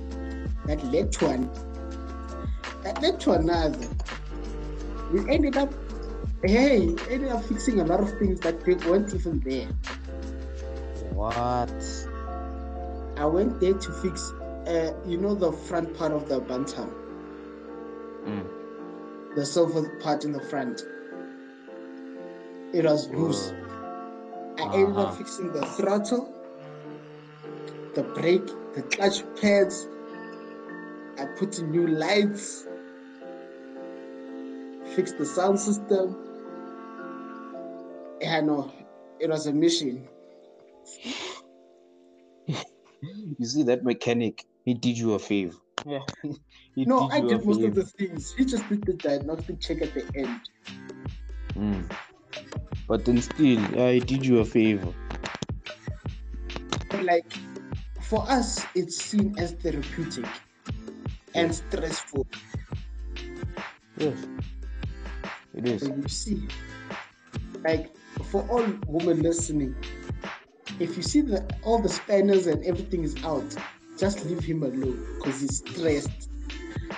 that 0.66 0.82
led 0.86 1.12
to 1.12 1.28
an 1.28 1.50
led 2.84 3.20
to 3.20 3.32
another. 3.32 3.88
We 5.10 5.20
ended 5.28 5.56
up, 5.56 5.72
hey, 6.42 6.96
ended 7.08 7.28
up 7.30 7.44
fixing 7.44 7.80
a 7.80 7.84
lot 7.84 8.00
of 8.00 8.10
things 8.18 8.40
that 8.40 8.64
they 8.64 8.74
weren't 8.74 9.14
even 9.14 9.40
there. 9.40 9.68
what? 10.94 11.70
I 13.16 13.26
went 13.26 13.60
there 13.60 13.74
to 13.74 13.92
fix, 13.92 14.32
uh, 14.66 14.92
you 15.04 15.18
know, 15.18 15.34
the 15.34 15.52
front 15.52 15.94
part 15.94 16.12
of 16.12 16.28
the 16.28 16.40
Bantam, 16.40 16.94
Mm. 18.26 18.46
the 19.34 19.44
silver 19.44 19.88
part 20.00 20.24
in 20.24 20.32
the 20.32 20.40
front. 20.40 20.82
It 22.72 22.84
was 22.84 23.08
loose. 23.10 23.52
I 24.58 24.64
ended 24.72 24.98
Uh-huh. 24.98 25.00
up 25.00 25.14
fixing 25.14 25.52
the 25.52 25.64
throttle, 25.64 26.32
the 27.94 28.02
brake, 28.02 28.46
the 28.74 28.82
clutch 28.82 29.24
pads. 29.40 29.88
I 31.18 31.26
put 31.38 31.58
in 31.58 31.70
new 31.70 31.86
lights, 31.86 32.66
fixed 34.94 35.18
the 35.18 35.26
sound 35.26 35.58
system. 35.58 36.16
Yeah, 38.20 38.40
no, 38.40 38.72
it 39.20 39.28
was 39.28 39.46
a 39.46 39.52
mission. 39.52 40.08
You 43.38 43.46
see 43.46 43.64
that 43.64 43.82
mechanic? 43.82 44.44
He 44.64 44.74
did 44.74 44.96
you 44.96 45.14
a 45.14 45.18
favor. 45.18 45.56
Yeah. 45.84 46.00
he 46.74 46.84
No, 46.84 47.08
I 47.10 47.20
did 47.20 47.44
most 47.44 47.60
of 47.60 47.74
the 47.74 47.84
things. 47.84 48.32
He 48.36 48.44
just 48.44 48.68
did 48.68 48.86
the 48.86 48.92
diagnostic 48.92 49.60
check 49.60 49.82
at 49.82 49.92
the 49.94 50.06
end. 50.14 50.40
Mm. 51.56 51.92
But 52.86 53.04
then 53.04 53.20
still, 53.20 53.60
yeah, 53.74 53.90
he 53.90 54.00
did 54.00 54.24
you 54.24 54.38
a 54.38 54.44
favor. 54.44 54.92
Like, 57.02 57.32
for 58.00 58.22
us, 58.30 58.64
it's 58.76 58.96
seen 59.02 59.34
as 59.38 59.52
therapeutic 59.52 60.26
and 61.34 61.54
stressful. 61.54 62.26
Yes. 63.98 64.18
It 65.54 65.68
is. 65.68 65.82
You 65.82 66.08
see, 66.08 66.48
like 67.64 67.94
for 68.30 68.42
all 68.48 68.66
women 68.86 69.22
listening, 69.22 69.74
if 70.78 70.96
you 70.96 71.02
see 71.02 71.20
that 71.22 71.58
all 71.62 71.78
the 71.78 71.88
spanners 71.88 72.46
and 72.46 72.64
everything 72.64 73.04
is 73.04 73.14
out, 73.24 73.54
just 73.98 74.24
leave 74.24 74.42
him 74.42 74.62
alone 74.62 75.04
because 75.16 75.40
he's 75.40 75.58
stressed. 75.58 76.30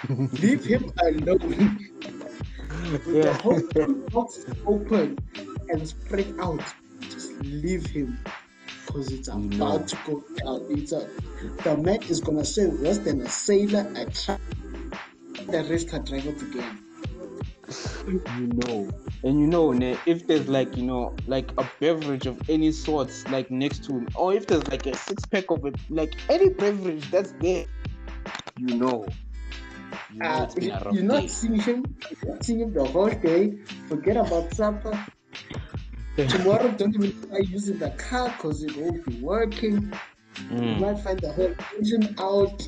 leave 0.40 0.64
him 0.64 0.92
alone. 1.02 1.78
With 2.92 3.22
the 3.22 3.34
whole 3.42 3.60
box 4.10 4.38
is 4.38 4.46
open 4.66 5.18
and 5.68 5.88
spread 5.88 6.34
out, 6.38 6.62
just 7.00 7.32
leave 7.42 7.86
him 7.86 8.18
because 8.86 9.10
it's 9.10 9.28
about 9.28 9.44
know. 9.44 9.78
to 9.78 9.96
go 10.06 10.24
down. 10.44 10.66
It's 10.70 10.92
a, 10.92 11.08
the 11.64 11.76
man 11.76 12.02
is 12.04 12.20
gonna 12.20 12.44
say 12.44 12.66
worse 12.66 12.98
than 12.98 13.22
a 13.22 13.28
sailor, 13.28 13.90
a 13.96 14.04
truck, 14.10 14.40
the 15.48 15.64
rest 15.64 15.92
are 15.94 16.00
driver 16.00 16.32
together. 16.32 16.78
You 18.06 18.46
know 18.46 18.90
and 19.22 19.40
you 19.40 19.46
know 19.46 19.72
ne, 19.72 19.96
if 20.06 20.26
there's 20.26 20.48
like 20.48 20.76
you 20.76 20.82
know 20.84 21.16
like 21.26 21.52
a 21.58 21.66
beverage 21.80 22.26
of 22.26 22.38
any 22.48 22.70
sorts 22.72 23.26
like 23.28 23.50
next 23.50 23.84
to 23.84 23.92
him 23.92 24.08
or 24.14 24.32
if 24.34 24.46
there's 24.46 24.66
like 24.68 24.86
a 24.86 24.94
six 24.96 25.24
pack 25.26 25.44
of 25.50 25.64
it 25.64 25.76
like 25.88 26.14
any 26.28 26.50
beverage 26.50 27.08
that's 27.10 27.32
there 27.40 27.64
you 28.56 28.76
know 28.76 29.06
you 30.08 30.22
know 30.22 30.38
Uh, 30.38 30.44
it's 30.44 30.54
been 30.54 30.70
a 30.70 30.80
rough 30.84 30.96
you're 30.96 31.02
not 31.04 31.28
day. 31.28 31.30
seeing 31.30 31.60
him, 31.60 31.96
you're 32.10 32.34
not 32.34 32.44
seeing 32.44 32.60
him 32.60 32.72
the 32.72 32.84
whole 32.84 33.10
day. 33.10 33.58
Forget 33.88 34.16
about 34.16 34.52
supper. 34.52 34.92
Tomorrow, 36.28 36.70
don't 36.76 36.94
even 36.94 37.12
try 37.28 37.38
using 37.38 37.78
the 37.78 37.90
car 37.90 38.28
because 38.30 38.62
it 38.62 38.76
won't 38.76 39.04
be 39.04 39.12
working. 39.20 39.92
You 40.62 40.74
Mm, 40.74 40.76
might 40.76 40.98
find 41.00 41.20
the 41.20 41.32
whole 41.32 41.54
engine 41.78 42.14
out. 42.18 42.62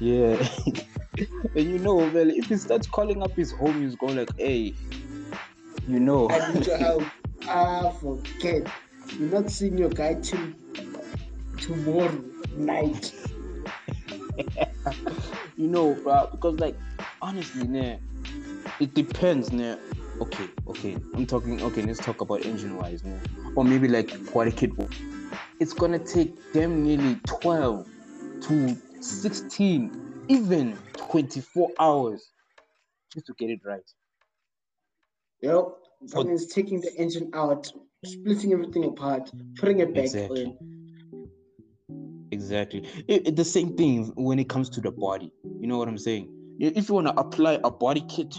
yeah 0.00 0.36
and 1.54 1.70
you 1.70 1.78
know 1.78 1.96
well 1.96 2.30
if 2.30 2.46
he 2.46 2.56
starts 2.56 2.86
calling 2.86 3.22
up 3.22 3.32
his 3.36 3.52
home, 3.52 3.82
he's 3.82 3.96
going 3.96 4.16
like 4.16 4.30
hey 4.38 4.74
you 5.88 6.00
know 6.00 6.28
I 6.30 6.52
need 6.52 6.66
your 6.66 6.76
help. 6.76 7.02
Ah, 7.46 7.90
forget. 7.90 8.66
You're 9.18 9.28
not 9.28 9.50
seeing 9.50 9.76
your 9.76 9.90
guy 9.90 10.14
till 10.14 10.40
tomorrow 11.58 12.24
night. 12.56 13.12
you 15.56 15.68
know, 15.68 15.94
bro, 15.94 16.28
because 16.32 16.58
like 16.58 16.76
honestly, 17.22 17.66
nah, 17.66 17.96
it 18.80 18.94
depends, 18.94 19.52
nah. 19.52 19.76
Okay, 20.20 20.48
okay, 20.68 20.96
I'm 21.14 21.26
talking. 21.26 21.62
Okay, 21.62 21.82
let's 21.82 21.98
talk 21.98 22.20
about 22.20 22.46
engine 22.46 22.76
wise, 22.76 23.04
nah, 23.04 23.18
or 23.56 23.64
maybe 23.64 23.88
like 23.88 24.10
what 24.32 24.48
a 24.48 24.50
kid. 24.50 24.72
it's 25.60 25.72
gonna 25.72 25.98
take 25.98 26.52
them 26.52 26.84
nearly 26.84 27.18
12 27.26 27.86
to 28.42 28.76
16, 29.00 30.03
even 30.28 30.76
24 30.96 31.70
hours 31.78 32.30
just 33.12 33.26
to 33.26 33.34
get 33.38 33.50
it 33.50 33.60
right. 33.64 33.82
Yep. 35.42 35.64
That 36.12 36.26
means 36.26 36.46
taking 36.46 36.80
the 36.80 36.92
engine 36.96 37.30
out, 37.34 37.70
splitting 38.04 38.52
everything 38.52 38.84
apart, 38.84 39.30
putting 39.56 39.80
it 39.80 39.94
back 39.94 40.04
Exactly. 40.04 40.42
in. 40.44 40.58
Exactly. 42.30 42.86
It, 43.08 43.28
it- 43.28 43.36
the 43.36 43.44
same 43.44 43.76
thing 43.76 44.12
when 44.16 44.38
it 44.38 44.48
comes 44.48 44.68
to 44.70 44.80
the 44.80 44.90
body. 44.90 45.30
You 45.60 45.66
know 45.66 45.78
what 45.78 45.88
I'm 45.88 45.98
saying? 45.98 46.28
If 46.60 46.88
you 46.88 46.94
want 46.94 47.06
to 47.08 47.18
apply 47.18 47.58
a 47.64 47.70
body 47.70 48.04
kit, 48.08 48.36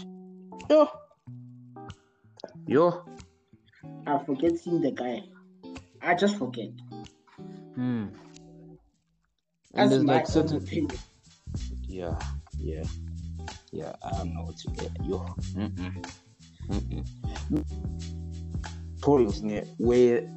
yo, 0.70 0.88
yo, 2.66 3.04
I 4.06 4.18
forget 4.24 4.56
seeing 4.58 4.80
the 4.80 4.90
guy. 4.92 5.22
I 6.02 6.14
just 6.14 6.36
forget. 6.38 6.70
hmm. 7.74 8.06
That's 9.72 9.82
And 9.82 9.90
there's 9.92 10.04
my 10.04 10.14
like 10.14 10.26
certain, 10.26 10.56
opinion. 10.58 10.98
Yeah, 11.96 12.18
yeah, 12.58 12.84
yeah. 13.72 13.92
I 14.04 14.10
don't 14.18 14.34
know 14.34 14.42
what 14.42 14.58
to 14.58 14.70
get. 14.72 14.90
Yo, 15.02 15.16
mm-mm, 15.56 16.04
mm-mm. 19.00 19.64
Where 19.78 20.30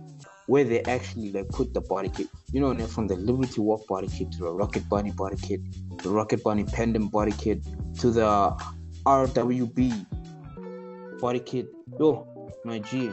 where 0.48 0.64
they 0.64 0.82
actually 0.84 1.34
like 1.34 1.50
put 1.50 1.74
the 1.74 1.82
body 1.82 2.08
kit. 2.08 2.28
You 2.54 2.62
know, 2.62 2.74
from 2.88 3.08
the 3.08 3.18
Liberty 3.18 3.60
Walk 3.60 3.86
body 3.88 4.08
kit 4.08 4.32
to 4.32 4.38
the 4.38 4.54
Rocket 4.54 4.88
Bunny 4.88 5.12
body 5.12 5.36
kit, 5.36 5.60
the 6.02 6.10
Rocket 6.10 6.42
Bunny 6.46 6.64
Pandem 6.64 7.12
body 7.12 7.34
kit 7.34 7.62
to 8.00 8.12
the 8.12 8.56
RWB 9.06 10.06
body 11.20 11.40
kit. 11.42 11.68
Yo, 12.00 12.26
my 12.64 12.80
G, 12.80 13.12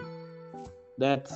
that 0.98 1.28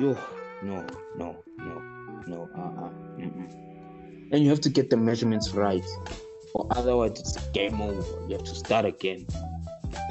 yo, 0.00 0.16
no, 0.62 0.82
no, 1.18 1.36
no, 1.58 1.82
no, 2.26 2.48
uh, 2.56 2.86
uh 2.86 2.88
mm-mm. 3.18 3.75
And 4.32 4.42
you 4.42 4.50
have 4.50 4.60
to 4.62 4.68
get 4.68 4.90
the 4.90 4.96
measurements 4.96 5.52
right, 5.52 5.84
or 6.54 6.66
otherwise 6.70 7.20
it's 7.20 7.36
game 7.48 7.80
over. 7.80 8.02
You 8.28 8.36
have 8.36 8.44
to 8.44 8.54
start 8.54 8.84
again. 8.84 9.26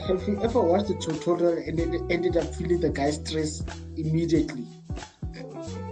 Have 0.08 0.28
you 0.28 0.42
ever 0.42 0.62
watched 0.62 0.88
the 0.88 0.96
tutorial 0.96 1.58
and 1.58 1.78
then 1.78 2.08
ended 2.10 2.38
up 2.38 2.54
feeling 2.56 2.80
the 2.80 2.90
guy's 2.90 3.16
stress 3.16 3.64
immediately? 3.98 4.66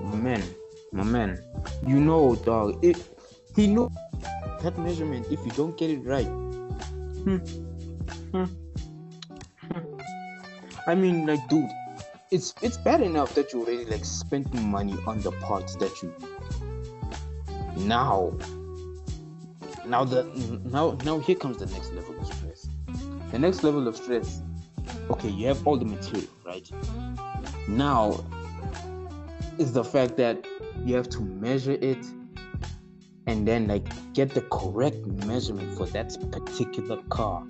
My 0.02 0.16
man, 0.16 0.44
my 0.92 1.04
man, 1.04 1.44
you 1.88 2.00
know, 2.00 2.36
dog. 2.36 2.84
If 2.84 3.10
he 3.56 3.68
know 3.68 3.92
that 4.62 4.78
measurement, 4.78 5.28
if 5.32 5.40
you 5.46 5.52
don't 5.52 5.78
get 5.78 5.90
it 5.90 6.00
right, 6.04 6.26
hmm, 6.26 7.38
hmm, 8.32 8.44
hmm. 8.44 10.00
I 10.88 10.96
mean, 10.96 11.26
like, 11.26 11.48
dude, 11.50 11.70
it's 12.32 12.54
it's 12.62 12.78
bad 12.78 13.02
enough 13.02 13.36
that 13.36 13.54
you 13.54 13.62
already 13.62 13.86
like 13.86 14.06
spent 14.06 14.54
money 14.54 14.96
on 15.06 15.22
the 15.22 15.32
parts 15.32 15.76
that 15.78 16.02
you. 16.02 16.14
Now, 17.78 18.34
now 19.86 20.04
the 20.04 20.24
now 20.66 20.98
now 21.04 21.20
here 21.20 21.36
comes 21.36 21.58
the 21.58 21.66
next 21.68 21.94
level 21.94 22.20
of 22.20 22.28
stress. 22.28 22.68
The 23.32 23.40
next 23.40 23.64
level 23.64 23.88
of 23.88 23.98
stress. 23.98 24.42
Okay, 25.10 25.30
you 25.30 25.48
have 25.48 25.66
all 25.66 25.78
the 25.78 25.86
material, 25.86 26.30
right? 26.46 26.70
Now 27.68 28.24
is 29.58 29.74
the 29.74 29.84
fact 29.84 30.18
that 30.18 30.46
you 30.86 30.96
have 30.96 31.10
to 31.10 31.22
measure 31.22 31.78
it 31.80 32.06
and 33.28 33.48
then 33.48 33.68
like 33.68 33.86
get 34.14 34.32
the 34.32 34.42
correct 34.42 35.06
measurement 35.06 35.78
for 35.78 35.86
that 35.88 36.16
particular 36.32 37.02
car. 37.10 37.46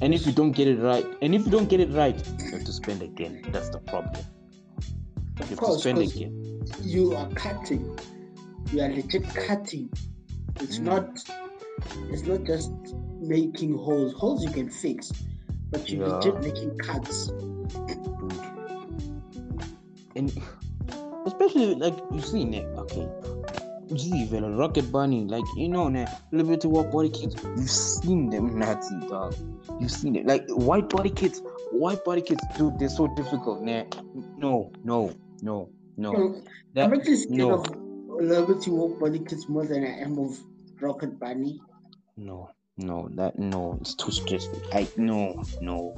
And 0.00 0.12
if 0.12 0.26
you 0.26 0.32
don't 0.32 0.52
get 0.52 0.66
it 0.66 0.80
right, 0.80 1.06
and 1.22 1.34
if 1.34 1.44
you 1.44 1.50
don't 1.50 1.68
get 1.68 1.78
it 1.78 1.90
right, 1.90 2.16
you 2.40 2.50
have 2.50 2.64
to 2.64 2.72
spend 2.72 3.02
again. 3.02 3.44
That's 3.50 3.68
the 3.68 3.78
problem. 3.78 4.24
You 5.38 5.46
have 5.46 5.60
to 5.60 5.78
spend 5.78 5.98
again. 5.98 6.66
you 6.82 7.14
are 7.14 7.28
cutting. 7.30 7.98
You 8.72 8.80
are 8.82 8.88
legit 8.88 9.24
cutting. 9.34 9.90
It's 10.60 10.78
Mm. 10.78 10.84
not. 10.84 11.18
It's 12.10 12.22
not 12.26 12.44
just 12.44 12.70
making 13.20 13.76
holes. 13.76 14.12
Holes 14.14 14.44
you 14.44 14.50
can 14.50 14.68
fix, 14.70 15.12
but 15.70 15.88
you're 15.90 16.06
Yeah. 16.06 16.14
legit 16.16 16.40
making 16.42 16.78
cuts. 16.78 17.26
dude. 17.28 18.32
And 20.16 20.32
especially 21.26 21.74
like 21.74 21.96
you 22.12 22.20
see, 22.20 22.44
ne, 22.44 22.64
okay. 22.76 23.08
You 23.88 23.98
see, 23.98 24.28
well, 24.32 24.50
Rocket 24.50 24.90
Bunny, 24.90 25.24
like 25.26 25.44
you 25.56 25.68
know, 25.68 25.88
ne, 25.88 26.06
Liberty 26.32 26.68
Walk 26.68 26.90
body 26.90 27.10
kits. 27.10 27.36
You've 27.56 27.70
seen 27.70 28.30
them, 28.30 28.58
Nati 28.58 28.94
dog. 29.08 29.34
You've 29.80 29.90
seen 29.90 30.16
it, 30.16 30.26
like 30.26 30.48
white 30.50 30.88
body 30.88 31.10
kits. 31.10 31.42
White 31.72 32.04
body 32.04 32.22
kits, 32.22 32.44
dude, 32.56 32.78
they're 32.78 32.88
so 32.88 33.06
difficult. 33.16 33.62
Ne, 33.62 33.86
no, 34.36 34.70
no, 34.84 35.12
no, 35.42 35.68
no. 35.96 36.36
That- 36.74 36.86
I'm 36.86 36.94
actually 36.94 37.16
scared 37.16 37.38
no. 37.38 37.54
of 37.60 37.81
Walk 38.28 39.00
body 39.00 39.18
kits 39.18 39.48
more 39.48 39.66
than 39.66 39.84
I 39.84 40.00
am 40.00 40.18
of 40.18 40.38
Rocket 40.80 41.18
Bunny. 41.18 41.60
No, 42.16 42.50
no, 42.76 43.08
that 43.14 43.38
no, 43.38 43.78
it's 43.80 43.94
too 43.94 44.12
stressful. 44.12 44.62
I 44.72 44.88
no, 44.96 45.42
no. 45.60 45.96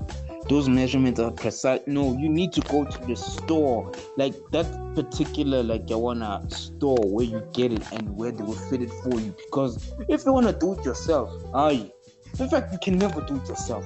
Those 0.48 0.68
measurements 0.68 1.20
are 1.20 1.30
precise. 1.30 1.80
No, 1.86 2.16
you 2.16 2.28
need 2.28 2.52
to 2.52 2.60
go 2.62 2.84
to 2.84 3.06
the 3.06 3.16
store, 3.16 3.92
like 4.16 4.34
that 4.52 4.66
particular, 4.94 5.62
like 5.62 5.88
you 5.90 5.98
wanna 5.98 6.42
store 6.50 6.98
where 7.04 7.24
you 7.26 7.42
get 7.52 7.72
it 7.72 7.82
and 7.92 8.16
where 8.16 8.32
they 8.32 8.42
will 8.42 8.54
fit 8.54 8.82
it 8.82 8.90
for 9.02 9.20
you. 9.20 9.34
Because 9.46 9.92
if 10.08 10.24
you 10.24 10.32
wanna 10.32 10.52
do 10.52 10.74
it 10.74 10.84
yourself, 10.84 11.30
aye. 11.54 11.90
In 12.38 12.48
fact, 12.48 12.72
you 12.72 12.78
can 12.78 12.98
never 12.98 13.20
do 13.22 13.36
it 13.36 13.48
yourself. 13.48 13.84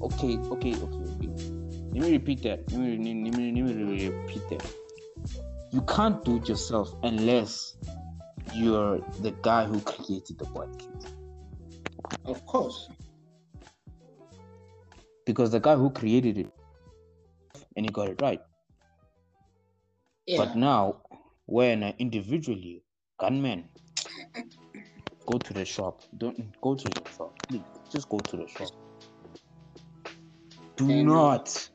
Okay, 0.00 0.36
okay, 0.36 0.74
okay, 0.74 0.74
okay. 0.74 1.30
Let 1.92 2.02
me 2.02 2.12
repeat 2.12 2.42
that. 2.44 2.70
Let 2.70 2.80
me, 2.80 2.96
let 2.96 3.34
me, 3.36 3.52
let 3.52 3.76
me 3.76 4.08
repeat 4.08 4.48
that. 4.50 4.66
You 5.72 5.82
can't 5.82 6.24
do 6.24 6.36
it 6.36 6.48
yourself 6.48 6.94
unless 7.02 7.76
you're 8.54 8.98
the 9.20 9.30
guy 9.42 9.64
who 9.66 9.80
created 9.80 10.38
the 10.38 10.46
body 10.46 10.72
kit. 10.78 11.12
Of 12.24 12.44
course. 12.46 12.88
because 15.26 15.52
the 15.52 15.60
guy 15.60 15.76
who 15.76 15.90
created 15.90 16.38
it 16.38 16.50
and 17.76 17.86
he 17.86 17.92
got 17.92 18.08
it 18.08 18.20
right. 18.20 18.40
Yeah. 20.26 20.38
But 20.38 20.56
now, 20.56 21.02
when 21.46 21.84
uh, 21.84 21.92
individually, 21.98 22.82
gunmen 23.18 23.68
go 25.26 25.38
to 25.38 25.52
the 25.54 25.64
shop, 25.64 26.02
don't 26.18 26.60
go 26.60 26.74
to 26.74 26.84
the 26.84 27.08
shop, 27.16 27.38
please, 27.48 27.62
just 27.92 28.08
go 28.08 28.18
to 28.18 28.36
the 28.38 28.48
shop. 28.48 28.70
Do 30.76 30.90
And- 30.90 31.06
not, 31.06 31.68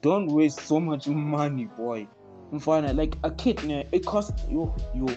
don't 0.00 0.26
waste 0.26 0.60
so 0.60 0.80
much 0.80 1.06
money, 1.06 1.66
boy. 1.66 2.08
And 2.52 2.98
like 2.98 3.16
a 3.24 3.30
kit, 3.30 3.64
ne, 3.64 3.86
it 3.92 4.04
costs 4.04 4.44
you, 4.46 4.74
you, 4.94 5.08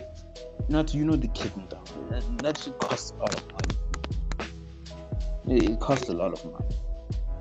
not 0.70 0.94
you 0.94 1.04
know 1.04 1.18
the 1.18 1.28
kit, 1.28 1.56
ne, 1.58 1.66
dog. 1.68 1.86
that, 2.10 2.24
that 2.38 2.58
should 2.58 2.80
cost 2.80 3.14
a 3.14 3.18
lot 3.18 3.36
of 3.36 3.44
money. 3.52 5.58
It, 5.58 5.70
it 5.72 5.80
costs 5.82 6.08
a 6.08 6.14
lot 6.14 6.32
of 6.32 6.46
money. 6.46 6.76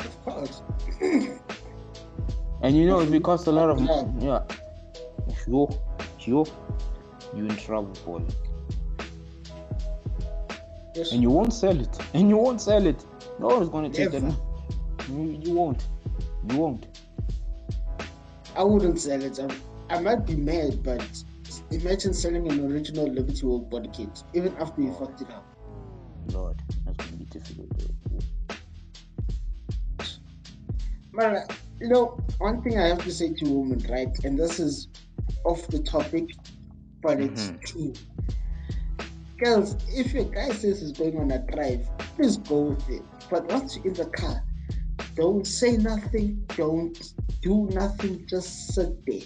of 0.00 0.22
course. 0.24 0.62
And 2.62 2.76
you 2.76 2.86
know, 2.86 3.00
if 3.00 3.12
it 3.12 3.22
costs 3.22 3.46
a 3.46 3.52
lot 3.52 3.70
of 3.70 3.80
money, 3.80 4.12
yeah, 4.20 4.42
you, 5.46 5.68
you, 6.20 6.44
you 7.36 7.44
in 7.44 7.56
trouble, 7.56 7.92
boy. 8.04 8.22
Yes. 10.96 11.12
And 11.12 11.22
you 11.22 11.30
won't 11.30 11.52
sell 11.52 11.80
it. 11.80 11.96
And 12.14 12.28
you 12.28 12.36
won't 12.36 12.60
sell 12.60 12.84
it. 12.84 13.04
No 13.38 13.46
one's 13.46 13.68
gonna 13.68 13.90
take 13.90 14.12
Never. 14.12 14.26
that. 14.26 14.36
You, 15.08 15.38
you 15.40 15.54
won't. 15.54 15.86
You 16.50 16.58
won't. 16.58 16.98
I 18.56 18.64
wouldn't 18.64 18.98
sell 18.98 19.22
it. 19.22 19.38
I, 19.38 19.48
I 19.90 20.00
might 20.00 20.26
be 20.26 20.34
mad, 20.36 20.82
but 20.82 21.04
imagine 21.70 22.14
selling 22.14 22.50
an 22.50 22.72
original 22.72 23.06
Liberty 23.06 23.46
Walk 23.46 23.70
body 23.70 23.90
kit, 23.90 24.22
even 24.32 24.56
after 24.56 24.80
you 24.80 24.92
fucked 24.94 25.20
it 25.20 25.30
up. 25.30 25.44
Lord, 26.32 26.60
that's 26.84 26.96
gonna 26.96 27.16
be 27.16 27.24
difficult. 27.26 27.68
Though. 27.78 28.20
Man, 31.12 31.46
you 31.80 31.88
know, 31.88 32.18
one 32.38 32.62
thing 32.62 32.78
I 32.78 32.88
have 32.88 33.04
to 33.04 33.12
say 33.12 33.32
to 33.34 33.44
women, 33.44 33.84
right? 33.90 34.08
And 34.24 34.38
this 34.38 34.58
is 34.58 34.88
off 35.44 35.66
the 35.68 35.78
topic, 35.80 36.30
but 37.02 37.20
it's 37.20 37.50
Mhm. 37.50 37.60
true. 37.60 37.92
Girls, 39.38 39.76
if 39.88 40.14
your 40.14 40.24
guy 40.24 40.50
says 40.52 40.80
he's 40.80 40.92
going 40.92 41.18
on 41.18 41.30
a 41.30 41.38
drive, 41.52 41.88
please 41.98 42.36
go 42.38 42.62
with 42.70 42.88
it. 42.88 43.02
But 43.30 43.50
once 43.52 43.76
you're 43.76 43.86
in 43.86 43.94
the 43.94 44.06
car, 44.06 44.42
don't 45.14 45.46
say 45.46 45.76
nothing, 45.76 46.44
don't 46.56 46.98
do 47.42 47.66
nothing, 47.66 48.26
just 48.26 48.74
sit 48.74 49.04
there. 49.06 49.20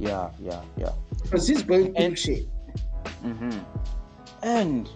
Yeah, 0.00 0.30
yeah, 0.40 0.62
yeah. 0.78 0.92
Because 1.22 1.46
he's 1.46 1.62
going 1.62 1.94
And- 1.96 2.18
shit. 2.18 2.48
Mm-hmm. 3.22 3.58
And 4.42 4.88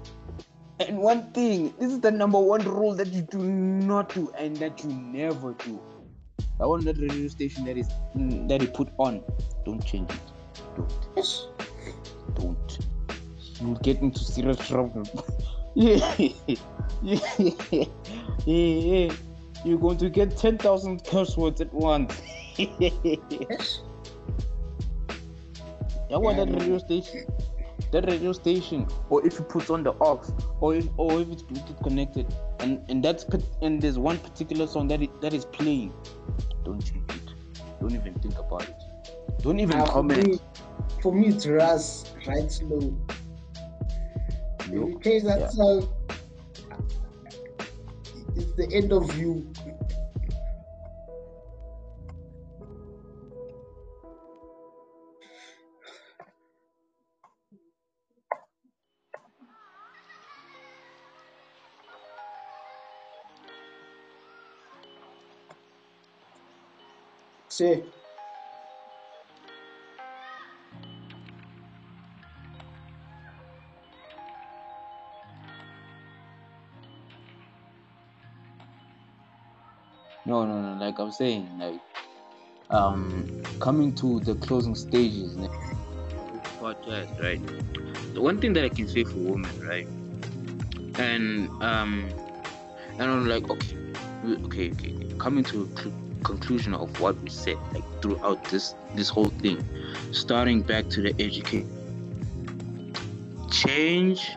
and 0.81 0.98
one 0.98 1.31
thing, 1.32 1.74
this 1.78 1.93
is 1.93 2.01
the 2.01 2.10
number 2.10 2.40
one 2.40 2.62
rule 2.64 2.94
that 2.94 3.09
you 3.09 3.22
do 3.22 3.39
not 3.39 4.14
do 4.14 4.32
and 4.39 4.56
that 4.56 4.82
you 4.82 4.90
never 4.90 5.52
do. 5.64 5.78
That 6.59 6.68
one 6.68 6.85
that 6.85 6.97
radio 6.98 7.28
station 7.28 7.66
that 7.66 7.76
is 7.76 7.89
mm, 8.16 8.48
that 8.48 8.62
he 8.62 8.66
put 8.66 8.89
on, 8.98 9.22
don't 9.66 9.85
change 9.85 10.10
it. 10.10 10.20
Don't. 10.76 10.93
Yes. 11.16 11.47
don't. 12.35 12.78
You'll 13.60 13.76
get 13.76 14.01
into 14.01 14.18
serious 14.18 14.59
trouble. 14.66 15.05
yeah. 15.74 16.16
yeah. 17.02 17.86
yeah. 18.47 19.12
You're 19.64 19.78
going 19.78 19.98
to 19.98 20.10
get 20.10 20.36
10,000 20.36 21.05
curse 21.05 21.36
words 21.36 21.60
at 21.60 21.72
once. 21.72 22.20
Yes. 22.56 23.81
Yeah, 26.15 26.19
what 26.20 26.36
that 26.36 26.49
radio 26.49 26.78
station? 26.78 27.27
That 27.91 28.07
radio 28.07 28.32
station, 28.32 28.86
or 29.11 29.27
if 29.27 29.36
you 29.36 29.45
put 29.45 29.69
on 29.69 29.82
the 29.82 29.93
aux, 30.01 30.23
or 30.61 30.77
if 30.77 30.86
or 30.97 31.20
if 31.20 31.28
it's 31.28 31.43
Bluetooth 31.43 31.82
connected, 31.82 32.32
and 32.61 32.89
and 32.89 33.05
that's 33.05 33.24
and 33.62 33.82
there's 33.82 33.99
one 33.99 34.19
particular 34.19 34.69
song 34.69 34.86
that 34.89 35.03
it, 35.03 35.20
that 35.20 35.35
is 35.35 35.45
playing, 35.45 35.93
don't 36.65 36.81
change 36.85 37.11
it. 37.11 37.35
Don't 37.81 37.95
even 37.95 38.15
think 38.20 38.39
about 38.39 38.62
it. 38.69 38.77
Don't 39.43 39.59
even 39.59 39.81
Uh, 39.81 39.86
for 39.86 39.93
comment. 39.93 40.28
me, 40.28 40.39
for 41.03 41.12
me, 41.12 41.27
it's 41.28 41.47
Ras, 41.49 42.15
right 42.28 42.51
slow. 42.51 42.97
If 44.61 44.69
you 44.69 44.93
Yo, 44.93 44.99
change 45.01 45.24
that 45.24 45.41
yeah. 45.41 45.49
song, 45.49 45.89
it's 48.36 48.53
the 48.55 48.70
end 48.73 48.93
of 48.93 49.19
you. 49.19 49.51
See, 67.55 67.85
No, 80.26 80.44
no, 80.47 80.60
no. 80.60 80.85
Like 80.85 80.98
I'm 80.98 81.12
saying, 81.12 81.56
like 81.59 81.81
um, 82.70 83.44
coming 83.60 83.94
to 83.97 84.18
the 84.20 84.35
closing 84.35 84.74
stages. 84.74 85.36
Podcast, 86.60 87.20
right? 87.20 87.40
The 88.14 88.20
one 88.20 88.40
thing 88.40 88.52
that 88.55 88.64
I 88.64 88.68
can 88.68 88.89
say 88.89 89.05
for 89.05 89.18
women, 89.18 89.60
right? 89.60 89.86
And 90.98 91.48
um, 91.62 92.10
and 92.98 93.02
I'm 93.02 93.26
like, 93.28 93.48
okay, 93.48 93.76
okay, 94.47 94.72
okay. 94.72 94.94
Coming 95.18 95.44
to 95.44 95.70
a 95.72 95.81
cl- 95.81 96.03
conclusion 96.24 96.74
of 96.74 97.01
what 97.01 97.20
we 97.22 97.30
said, 97.30 97.56
like 97.72 97.84
throughout 98.02 98.42
this 98.44 98.74
this 98.94 99.09
whole 99.09 99.32
thing, 99.44 99.64
starting 100.12 100.62
back 100.62 100.88
to 100.88 101.02
the 101.02 101.14
education. 101.22 101.70
Change 103.51 104.32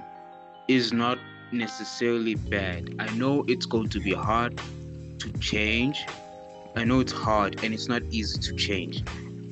is 0.68 0.93
not 0.93 1.18
necessarily 1.51 2.35
bad. 2.35 2.93
I 2.99 3.09
know 3.15 3.43
it's 3.47 3.65
going 3.65 3.89
to 3.89 3.99
be 3.99 4.14
hard 4.14 4.59
to 5.19 5.31
change. 5.39 6.05
I 6.76 6.84
know 6.84 6.99
it's 6.99 7.11
hard 7.11 7.64
and 7.64 7.73
it's 7.73 7.88
not 7.88 8.03
easy 8.11 8.39
to 8.39 8.53
change, 8.53 9.03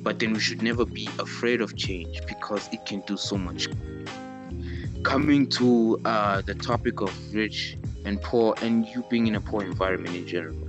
but 0.02 0.18
then 0.18 0.34
we 0.34 0.40
should 0.40 0.62
never 0.62 0.84
be 0.84 1.08
afraid 1.18 1.60
of 1.60 1.74
change 1.76 2.20
because 2.28 2.68
it 2.72 2.84
can 2.86 3.00
do 3.06 3.16
so 3.16 3.36
much. 3.36 3.68
Coming 5.02 5.48
to 5.50 6.00
uh, 6.04 6.42
the 6.42 6.54
topic 6.54 7.00
of 7.00 7.12
rich 7.34 7.76
and 8.04 8.20
poor, 8.22 8.54
and 8.62 8.86
you 8.86 9.04
being 9.10 9.26
in 9.26 9.34
a 9.34 9.40
poor 9.40 9.62
environment 9.62 10.14
in 10.14 10.26
general, 10.26 10.65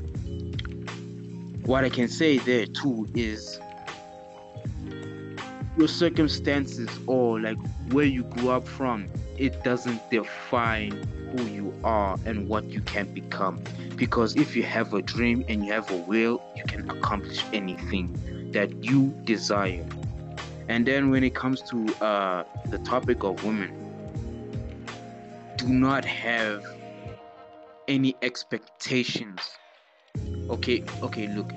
what 1.67 1.83
I 1.83 1.89
can 1.89 2.07
say 2.07 2.37
there 2.37 2.65
too 2.65 3.09
is 3.13 3.59
your 5.77 5.89
circumstances 5.89 6.89
or 7.07 7.41
like 7.41 7.57
where 7.91 8.05
you 8.05 8.23
grew 8.23 8.51
up 8.51 8.65
from, 8.65 9.09
it 9.37 9.65
doesn't 9.65 10.09
define 10.09 10.91
who 11.35 11.43
you 11.43 11.77
are 11.83 12.17
and 12.25 12.47
what 12.47 12.63
you 12.63 12.79
can 12.81 13.13
become. 13.13 13.61
Because 13.97 14.37
if 14.37 14.55
you 14.55 14.63
have 14.63 14.93
a 14.93 15.01
dream 15.01 15.43
and 15.49 15.65
you 15.65 15.73
have 15.73 15.91
a 15.91 15.97
will 15.97 16.41
you 16.55 16.63
can 16.63 16.89
accomplish 16.89 17.43
anything 17.51 18.17
that 18.53 18.81
you 18.81 19.13
desire. 19.25 19.85
And 20.69 20.85
then 20.85 21.09
when 21.09 21.25
it 21.25 21.35
comes 21.35 21.61
to 21.63 21.85
uh, 21.95 22.43
the 22.67 22.77
topic 22.79 23.25
of 23.25 23.43
women 23.43 23.73
do 25.57 25.67
not 25.67 26.05
have 26.05 26.63
any 27.89 28.15
expectations 28.21 29.41
okay 30.49 30.83
okay 31.01 31.27
look 31.27 31.53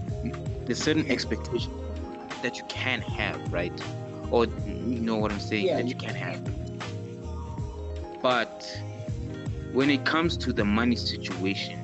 there's 0.67 0.83
certain 0.83 1.11
expectations 1.11 1.75
that 2.43 2.57
you 2.57 2.65
can 2.69 3.01
have 3.01 3.53
right? 3.53 3.73
Or 4.31 4.47
you 4.47 5.01
know 5.01 5.17
what 5.17 5.33
i'm 5.33 5.41
saying 5.41 5.67
Yeah, 5.67 5.77
that 5.77 5.89
you 5.89 5.95
can 5.97 6.15
have. 6.15 6.41
But 8.23 8.65
when 9.73 9.91
it 9.91 10.05
comes 10.05 10.37
to 10.39 10.53
the 10.53 10.65
money 10.65 10.97
situation 10.97 11.79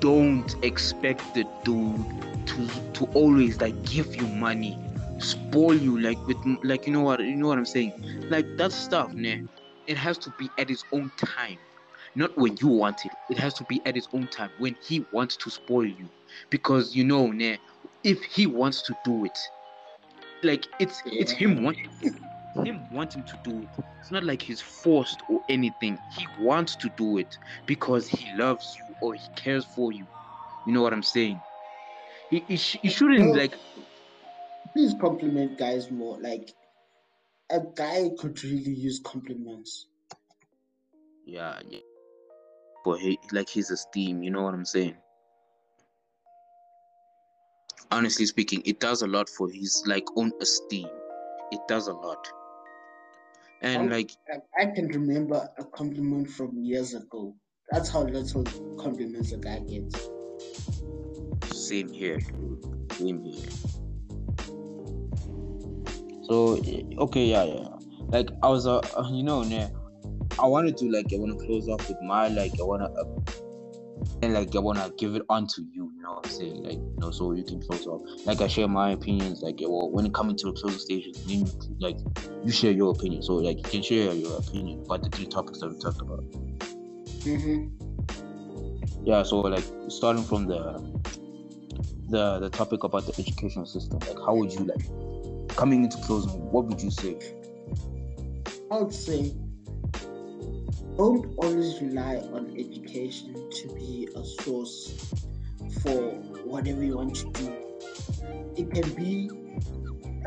don't 0.00 0.54
expect 0.62 1.34
the 1.34 1.44
dude 1.64 2.04
to 2.46 2.68
to 2.92 3.04
always 3.14 3.60
like 3.60 3.80
give 3.82 4.14
you 4.14 4.26
money 4.28 4.78
spoil 5.18 5.74
you 5.74 5.98
like 5.98 6.24
with 6.26 6.36
like 6.62 6.86
you 6.86 6.92
know 6.92 7.00
what 7.00 7.20
you 7.20 7.34
know 7.36 7.48
what 7.48 7.58
i'm 7.58 7.66
saying? 7.66 7.92
Like 8.30 8.46
that 8.56 8.72
stuff 8.72 9.12
nah, 9.14 9.36
it 9.86 9.96
has 9.96 10.18
to 10.18 10.30
be 10.38 10.50
at 10.58 10.68
his 10.68 10.84
own 10.92 11.10
time 11.16 11.58
not 12.18 12.36
when 12.36 12.56
you 12.60 12.68
want 12.68 13.06
it. 13.06 13.12
It 13.30 13.38
has 13.38 13.54
to 13.54 13.64
be 13.64 13.80
at 13.86 13.94
his 13.94 14.08
own 14.12 14.26
time 14.28 14.50
when 14.58 14.76
he 14.82 15.04
wants 15.12 15.36
to 15.36 15.50
spoil 15.50 15.86
you. 15.86 16.08
Because 16.50 16.94
you 16.94 17.04
know 17.04 17.28
nah, 17.28 17.56
if 18.04 18.22
he 18.24 18.46
wants 18.46 18.82
to 18.82 18.96
do 19.04 19.24
it 19.24 19.38
like 20.42 20.66
it's 20.78 21.02
it's 21.06 21.32
him 21.32 21.62
wanting 21.62 21.88
him 22.64 22.86
wanting 22.92 23.22
to 23.24 23.36
do 23.42 23.60
it. 23.60 23.84
It's 24.00 24.10
not 24.10 24.24
like 24.24 24.42
he's 24.42 24.60
forced 24.60 25.22
or 25.28 25.40
anything. 25.48 25.98
He 26.16 26.26
wants 26.42 26.76
to 26.76 26.90
do 26.96 27.18
it 27.18 27.36
because 27.66 28.08
he 28.08 28.32
loves 28.36 28.76
you 28.78 28.94
or 29.00 29.14
he 29.14 29.28
cares 29.36 29.64
for 29.64 29.92
you. 29.92 30.06
You 30.66 30.72
know 30.72 30.82
what 30.82 30.92
i'm 30.92 31.02
saying? 31.02 31.40
He, 32.30 32.40
he, 32.40 32.56
he 32.56 32.88
shouldn't 32.88 33.34
like 33.36 33.54
please 34.74 34.94
compliment 35.00 35.58
guys 35.58 35.90
more. 35.90 36.18
Like, 36.20 36.52
a 37.50 37.60
guy 37.74 38.10
could 38.18 38.42
really 38.44 38.74
use 38.74 39.00
compliments. 39.02 39.86
yeah, 41.24 41.60
yeah 41.68 41.80
for 42.84 42.98
he, 42.98 43.18
like 43.32 43.48
his 43.48 43.70
esteem 43.70 44.22
you 44.22 44.30
know 44.30 44.42
what 44.42 44.54
i'm 44.54 44.64
saying 44.64 44.96
honestly 47.90 48.26
speaking 48.26 48.62
it 48.64 48.80
does 48.80 49.02
a 49.02 49.06
lot 49.06 49.28
for 49.28 49.50
his 49.50 49.82
like 49.86 50.04
own 50.16 50.32
esteem 50.40 50.88
it 51.50 51.60
does 51.68 51.88
a 51.88 51.92
lot 51.92 52.28
and 53.62 53.82
Um, 53.82 53.90
like 53.90 54.12
I, 54.28 54.62
I 54.62 54.66
can 54.66 54.88
remember 54.88 55.48
a 55.58 55.64
compliment 55.64 56.30
from 56.30 56.56
years 56.62 56.94
ago. 56.94 57.34
That's 57.70 57.90
how 57.90 58.02
little 58.02 58.44
compliments 58.78 59.32
a 59.32 59.38
guy 59.38 59.58
gets. 59.60 60.08
Same 61.50 61.92
here. 61.92 62.20
Same 62.92 63.22
here. 63.22 63.48
So 66.22 66.54
eh, 66.64 66.82
okay, 66.98 67.26
yeah, 67.26 67.44
yeah. 67.44 67.68
Like 68.10 68.30
I 68.42 68.48
was, 68.48 68.66
uh, 68.66 68.78
uh, 68.78 69.08
you 69.10 69.22
know, 69.22 69.42
yeah, 69.42 69.68
I 70.38 70.46
wanted 70.46 70.76
to 70.78 70.90
like 70.90 71.12
I 71.12 71.16
want 71.16 71.38
to 71.38 71.46
close 71.46 71.68
off 71.68 71.88
with 71.88 72.00
my 72.02 72.28
like 72.28 72.52
I 72.60 72.64
wanna 72.64 72.86
uh, 72.86 73.04
and 74.22 74.34
like 74.34 74.54
I 74.54 74.60
wanna 74.60 74.90
give 74.96 75.14
it 75.16 75.22
on 75.28 75.46
to 75.48 75.62
you. 75.72 75.90
You 75.96 76.02
know 76.02 76.14
what 76.14 76.26
I'm 76.26 76.32
saying? 76.32 76.62
Like 76.62 76.78
you 76.78 76.96
know, 76.98 77.10
so 77.10 77.32
you 77.32 77.44
can 77.44 77.60
close 77.60 77.86
off. 77.86 78.02
Like 78.24 78.40
I 78.40 78.46
share 78.46 78.68
my 78.68 78.92
opinions. 78.92 79.42
Like 79.42 79.56
well, 79.60 79.90
when 79.90 80.06
it 80.06 80.14
comes 80.14 80.40
to 80.42 80.52
the 80.52 80.60
closing 80.60 80.78
station, 80.78 81.12
you 81.26 81.46
like 81.80 81.98
you 82.44 82.52
share 82.52 82.72
your 82.72 82.92
opinion. 82.92 83.22
So 83.22 83.34
like 83.34 83.58
you 83.58 83.64
can 83.64 83.82
share 83.82 84.12
your 84.12 84.38
opinion 84.38 84.82
about 84.84 85.02
the 85.02 85.10
three 85.10 85.26
topics 85.26 85.60
that 85.60 85.70
we 85.70 85.78
talked 85.78 86.00
about. 86.00 86.24
Mm-hmm. 87.24 87.66
yeah 89.04 89.22
so 89.22 89.40
like 89.40 89.64
starting 89.88 90.22
from 90.22 90.46
the 90.46 90.80
the 92.08 92.38
the 92.38 92.48
topic 92.48 92.84
about 92.84 93.04
the 93.06 93.12
education 93.20 93.66
system 93.66 93.98
like 93.98 94.18
how 94.24 94.34
would 94.34 94.52
you 94.52 94.60
like 94.60 95.48
coming 95.56 95.84
into 95.84 95.98
closing 95.98 96.30
what 96.52 96.66
would 96.66 96.80
you 96.80 96.90
say 96.90 97.18
I 98.70 98.78
would 98.78 98.94
say 98.94 99.34
don't 100.98 101.32
always 101.38 101.80
rely 101.80 102.16
on 102.32 102.52
education 102.58 103.32
to 103.52 103.68
be 103.68 104.08
a 104.16 104.24
source 104.42 105.14
for 105.80 106.10
whatever 106.44 106.82
you 106.82 106.96
want 106.96 107.14
to 107.14 107.30
do. 107.30 107.54
It 108.56 108.72
can 108.72 108.90
be 108.94 109.30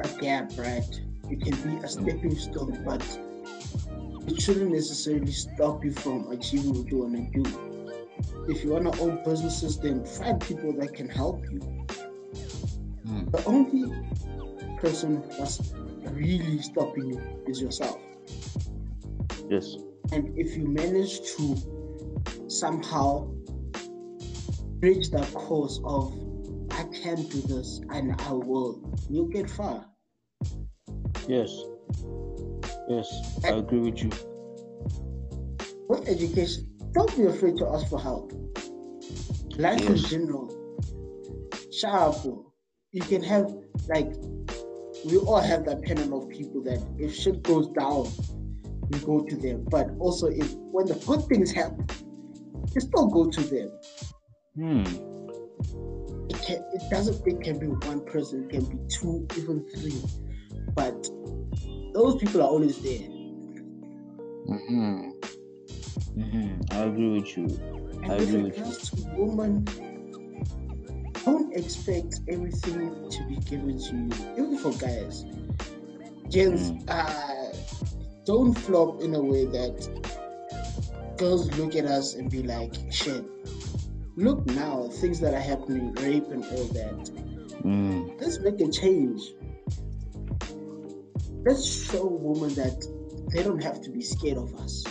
a 0.02 0.08
gap, 0.22 0.50
right? 0.58 1.02
It 1.30 1.42
can 1.42 1.56
be 1.62 1.84
a 1.84 1.90
stepping 1.90 2.38
stone, 2.38 2.82
but 2.86 3.04
it 4.28 4.42
shouldn't 4.42 4.72
necessarily 4.72 5.34
stop 5.34 5.84
you 5.84 5.92
from 5.92 6.32
achieving 6.32 6.74
what 6.74 6.90
you 6.90 7.00
want 7.00 7.34
to 7.34 7.44
do. 7.44 8.46
If 8.48 8.64
you 8.64 8.72
want 8.72 8.94
to 8.94 9.02
own 9.02 9.22
businesses, 9.26 9.78
then 9.78 10.06
find 10.06 10.40
people 10.40 10.72
that 10.80 10.94
can 10.94 11.10
help 11.10 11.44
you. 11.52 11.60
Hmm. 13.06 13.30
The 13.30 13.44
only 13.46 13.94
person 14.80 15.22
that's 15.38 15.74
really 16.04 16.62
stopping 16.62 17.10
you 17.10 17.22
is 17.46 17.62
yourself. 17.62 18.00
yes 19.50 19.76
And 20.12 20.38
if 20.38 20.56
you 20.58 20.68
manage 20.68 21.22
to 21.36 21.56
somehow 22.48 23.32
bridge 24.80 25.10
that 25.12 25.32
course 25.34 25.80
of 25.86 26.14
I 26.72 26.84
can 27.02 27.18
do 27.28 27.42
this 27.42 27.82
and 27.92 28.20
I 28.22 28.32
will, 28.34 28.82
you'll 29.10 29.28
get 29.28 29.50
far. 29.50 29.86
yes 31.28 31.52
yes 32.90 33.08
i 33.46 33.50
agree 33.50 33.80
with 33.80 34.00
you 34.04 34.10
With 35.88 36.08
education, 36.08 36.62
don't 36.94 37.14
be 37.18 37.26
afraid 37.26 37.56
to 37.58 37.66
ask 37.74 37.88
for 37.90 38.00
help. 38.00 38.32
Life 39.58 39.82
in 39.82 39.96
Yes. 39.96 40.10
general, 40.10 40.48
sharp. 41.80 42.16
You 42.92 43.02
can 43.12 43.22
have 43.24 43.46
like 43.94 44.10
we 45.06 45.18
all 45.18 45.44
have 45.52 45.66
that 45.66 45.82
panel 45.84 46.10
of 46.20 46.30
people 46.30 46.62
that 46.64 46.82
if 46.98 47.14
shit 47.14 47.44
goes 47.44 47.68
down, 47.82 48.08
we 48.92 49.00
go 49.00 49.22
to 49.24 49.36
them. 49.38 49.66
But 49.70 49.90
also, 50.00 50.28
if 50.28 50.54
when 50.72 50.86
the 50.88 50.96
good 51.06 51.22
things 51.28 51.52
happen, 51.52 51.88
you 52.74 52.82
still 52.82 53.08
go 53.08 53.30
to 53.30 53.42
them. 53.42 53.72
Hmm. 54.56 54.84
It 56.30 56.42
can. 56.42 56.64
It 56.74 56.82
doesn't. 56.90 57.26
It 57.28 57.42
can 57.42 57.60
be 57.60 57.68
one 57.68 58.02
person. 58.06 58.44
It 58.46 58.50
can 58.50 58.66
be 58.66 58.78
two, 58.90 59.28
even 59.38 59.66
three. 59.76 60.02
But 60.74 61.08
those 61.94 62.16
people 62.18 62.42
are 62.42 62.50
always 62.50 62.78
there. 62.82 63.08
Mm-hmm. 64.48 65.10
Mm-hmm. 66.20 66.74
I 66.74 66.78
agree 66.78 67.10
with 67.20 67.38
you. 67.38 67.48
I 68.04 68.16
with 68.16 68.30
agree 68.30 68.44
with 68.44 68.58
you. 68.58 68.64
to 68.66 69.06
women, 69.18 69.66
don't 71.26 71.54
expect 71.56 72.20
everything 72.30 73.10
to 73.10 73.24
be 73.28 73.36
given 73.38 73.78
to 73.78 73.96
you, 73.96 74.34
even 74.34 74.58
for 74.58 74.72
guys. 74.74 75.26
Gents, 76.30 76.72
Mm. 76.72 76.84
uh, 76.90 77.52
don't 78.26 78.54
flop 78.54 79.02
in 79.02 79.16
a 79.16 79.22
way 79.22 79.46
that 79.46 81.16
girls 81.18 81.52
look 81.58 81.76
at 81.76 81.86
us 81.86 82.16
and 82.16 82.30
be 82.30 82.44
like, 82.44 82.74
shit. 82.92 83.24
Look 84.18 84.46
now, 84.48 84.88
things 84.90 85.20
that 85.22 85.34
are 85.34 85.40
happening, 85.40 85.94
rape 85.96 86.28
and 86.30 86.44
all 86.46 86.66
that. 86.66 87.12
Mm. 87.64 88.20
Let's 88.20 88.40
make 88.40 88.60
a 88.60 88.70
change. 88.70 89.22
Let's 91.46 91.66
show 91.90 92.06
women 92.06 92.54
that 92.56 92.86
they 93.34 93.44
don't 93.44 93.64
have 93.64 93.82
to 93.82 93.90
be 93.90 94.02
scared 94.02 94.38
of 94.38 94.54
us, 94.56 94.84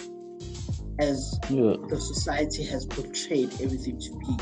as 0.98 1.38
Yeah. 1.48 1.76
the 1.88 2.00
society 2.00 2.64
has 2.64 2.86
portrayed 2.86 3.52
everything 3.60 3.98
to 4.00 4.10
be. 4.18 4.36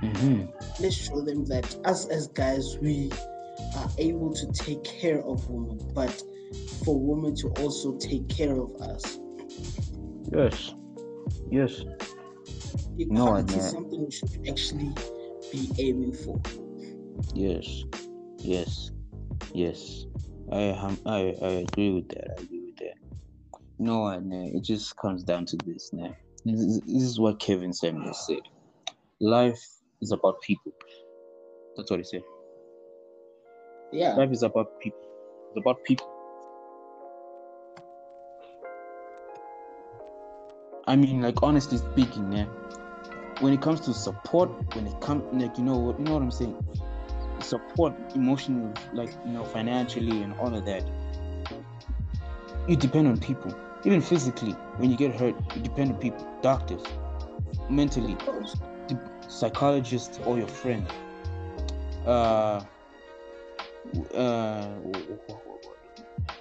Mm-hmm. 0.00 0.44
let's 0.80 0.94
show 0.94 1.20
them 1.22 1.44
that 1.46 1.76
us 1.84 2.06
as 2.06 2.28
guys 2.28 2.78
we 2.80 3.10
are 3.76 3.90
able 3.98 4.32
to 4.32 4.46
take 4.52 4.84
care 4.84 5.20
of 5.24 5.50
women 5.50 5.80
but 5.92 6.22
for 6.84 6.98
women 6.98 7.34
to 7.34 7.48
also 7.62 7.96
take 7.98 8.28
care 8.28 8.60
of 8.60 8.74
us 8.76 9.18
Yes. 10.32 10.74
Yes. 11.50 11.82
equality 12.98 13.08
No, 13.08 13.34
I 13.34 13.40
is 13.40 13.70
something 13.70 14.04
we 14.04 14.10
should 14.10 14.30
actually 14.48 14.92
be 15.50 15.70
aiming 15.78 16.12
for 16.12 16.40
Yes. 17.34 17.84
Yes. 18.38 18.90
Yes. 19.54 20.06
I 20.50 20.60
am. 20.60 20.98
I, 21.06 21.34
I 21.42 21.48
agree 21.66 21.92
with 21.92 22.08
that. 22.10 22.28
I 22.38 22.42
agree 22.42 22.64
with 22.66 22.76
that. 22.76 22.94
No, 23.78 24.06
and 24.06 24.32
it 24.32 24.62
just 24.64 24.96
comes 24.96 25.22
down 25.22 25.46
to 25.46 25.56
this. 25.64 25.90
Now, 25.92 26.14
this 26.44 26.60
is, 26.60 26.80
this 26.80 27.02
is 27.02 27.20
what 27.20 27.38
Kevin 27.38 27.72
Samuel 27.72 28.14
said. 28.14 28.40
Life 29.20 29.62
is 30.00 30.12
about 30.12 30.40
people. 30.42 30.72
That's 31.76 31.90
what 31.90 32.00
he 32.00 32.04
said. 32.04 32.22
yeah 33.92 34.14
Life 34.14 34.32
is 34.32 34.42
about 34.42 34.78
people. 34.80 35.00
It's 35.50 35.58
about 35.58 35.82
people. 35.84 36.17
I 40.88 40.96
mean, 40.96 41.20
like 41.20 41.42
honestly 41.42 41.76
speaking, 41.76 42.32
yeah. 42.32 42.46
When 43.40 43.52
it 43.52 43.60
comes 43.60 43.80
to 43.80 43.92
support, 43.92 44.48
when 44.74 44.86
it 44.86 44.98
comes, 45.02 45.22
like 45.34 45.58
you 45.58 45.64
know, 45.64 45.94
you 45.98 46.02
know 46.02 46.14
what 46.14 46.22
I'm 46.22 46.30
saying. 46.30 46.56
Support, 47.40 47.92
emotional, 48.14 48.72
like 48.94 49.10
you 49.26 49.32
know, 49.32 49.44
financially 49.44 50.22
and 50.22 50.32
all 50.40 50.54
of 50.54 50.64
that. 50.64 50.82
You 52.66 52.76
depend 52.76 53.06
on 53.06 53.18
people, 53.18 53.54
even 53.84 54.00
physically. 54.00 54.52
When 54.78 54.90
you 54.90 54.96
get 54.96 55.14
hurt, 55.14 55.34
you 55.54 55.60
depend 55.60 55.92
on 55.92 55.98
people, 55.98 56.26
doctors, 56.40 56.82
mentally, 57.68 58.16
psychologist 59.28 60.22
or 60.24 60.38
your 60.38 60.48
friend. 60.48 60.86
Uh, 62.06 62.64
uh, 64.14 64.68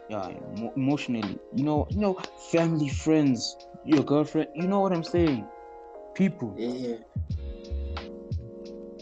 yeah, 0.09 0.29
emotionally. 0.75 1.37
You 1.55 1.63
know, 1.63 1.87
you 1.89 1.99
know, 1.99 2.19
family, 2.51 2.89
friends, 2.89 3.55
your 3.85 4.03
girlfriend. 4.03 4.49
You 4.55 4.67
know 4.67 4.79
what 4.79 4.93
I'm 4.93 5.03
saying? 5.03 5.45
People. 6.15 6.55
yeah 6.57 6.97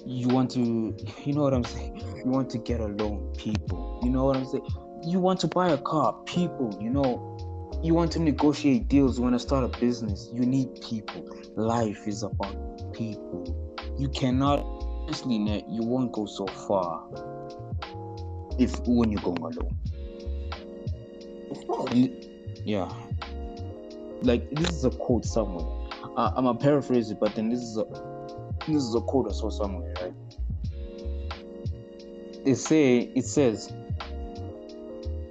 You 0.05 0.27
want 0.27 0.51
to, 0.51 0.95
you 1.23 1.33
know 1.33 1.41
what 1.41 1.53
I'm 1.53 1.63
saying? 1.63 2.01
You 2.23 2.31
want 2.31 2.49
to 2.51 2.57
get 2.57 2.79
along. 2.79 3.35
People. 3.37 3.99
You 4.03 4.09
know 4.09 4.25
what 4.25 4.37
I'm 4.37 4.45
saying? 4.45 4.67
You 5.03 5.19
want 5.19 5.39
to 5.41 5.47
buy 5.47 5.69
a 5.69 5.77
car. 5.77 6.13
People. 6.25 6.77
You 6.81 6.89
know. 6.89 7.31
You 7.83 7.93
want 7.93 8.11
to 8.13 8.19
negotiate 8.19 8.87
deals. 8.87 9.17
You 9.17 9.23
want 9.23 9.35
to 9.35 9.39
start 9.39 9.63
a 9.63 9.79
business. 9.79 10.29
You 10.33 10.41
need 10.41 10.81
people. 10.81 11.23
Life 11.55 12.07
is 12.07 12.23
about 12.23 12.93
people. 12.93 13.43
You 13.97 14.09
cannot, 14.09 14.59
honestly, 15.03 15.35
you 15.69 15.83
won't 15.83 16.11
go 16.11 16.25
so 16.25 16.47
far 16.47 17.03
if 18.57 18.79
when 18.87 19.11
you're 19.11 19.21
going 19.21 19.41
alone. 19.41 19.77
Yeah. 22.63 22.91
Like 24.21 24.49
this 24.51 24.69
is 24.69 24.85
a 24.85 24.89
quote 24.91 25.25
somewhere. 25.25 25.65
Uh, 26.17 26.31
I'm 26.35 26.45
gonna 26.45 26.57
paraphrase 26.57 27.11
it, 27.11 27.19
but 27.19 27.35
then 27.35 27.49
this 27.49 27.61
is 27.61 27.77
a 27.77 27.85
this 28.67 28.81
is 28.83 28.95
a 28.95 29.01
quote 29.01 29.27
I 29.29 29.33
saw 29.33 29.49
somewhere, 29.49 29.93
right? 30.01 30.13
It 32.45 32.55
say 32.55 32.99
it 33.15 33.25
says, 33.25 33.73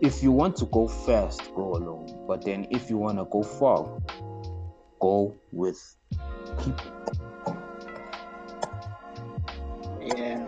if 0.00 0.22
you 0.22 0.32
want 0.32 0.56
to 0.56 0.66
go 0.66 0.86
fast, 0.88 1.52
go 1.54 1.72
alone. 1.74 2.24
But 2.26 2.44
then 2.44 2.66
if 2.70 2.90
you 2.90 2.98
wanna 2.98 3.24
go 3.24 3.42
far, 3.42 3.88
go 5.00 5.34
with 5.52 5.96
people. 6.58 6.92
yeah 10.16 10.46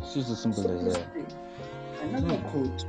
It's 0.00 0.14
just 0.14 0.30
as 0.30 0.42
simple 0.42 0.62
so 0.64 0.70
as 0.70 0.94
that. 0.94 1.06
another 2.02 2.36
Hmm. 2.36 2.48
quote 2.48 2.84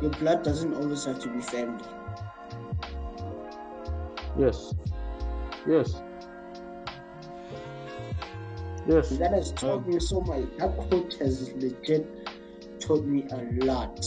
your 0.00 0.10
blood 0.12 0.42
doesn't 0.42 0.74
always 0.74 1.04
have 1.04 1.18
to 1.20 1.28
be 1.28 1.40
family 1.40 1.84
Yes. 4.38 4.72
Yes. 5.66 6.02
Yes. 8.86 9.10
that 9.18 9.32
has 9.32 9.52
taught 9.52 9.86
me 9.86 10.00
so 10.00 10.20
much 10.20 10.44
that 10.58 10.74
quote 10.76 11.14
has 11.14 11.52
legit 11.54 12.06
taught 12.80 13.04
me 13.04 13.26
a 13.30 13.64
lot 13.64 14.00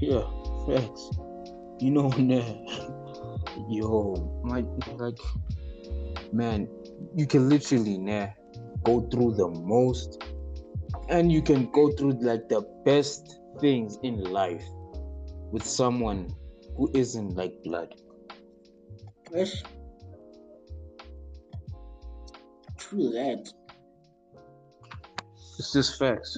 Yeah, 0.00 0.22
facts. 0.66 1.10
You 1.80 1.90
know, 1.90 2.08
nah, 2.18 2.54
yo, 3.68 4.40
my 4.44 4.64
like, 4.96 5.18
man, 6.32 6.68
you 7.14 7.26
can 7.26 7.48
literally 7.48 7.98
nah 7.98 8.28
go 8.84 9.00
through 9.10 9.34
the 9.34 9.48
most, 9.48 10.22
and 11.08 11.30
you 11.30 11.42
can 11.42 11.70
go 11.72 11.90
through 11.92 12.12
like 12.12 12.48
the 12.48 12.62
best 12.84 13.40
things 13.60 13.98
in 14.02 14.24
life 14.24 14.64
with 15.50 15.64
someone 15.64 16.28
who 16.76 16.90
isn't 16.94 17.36
like 17.36 17.52
blood. 17.64 17.94
Yes. 19.32 19.62
True 22.76 23.10
that. 23.10 23.52
It's 25.58 25.72
just 25.72 25.98
facts. 25.98 26.36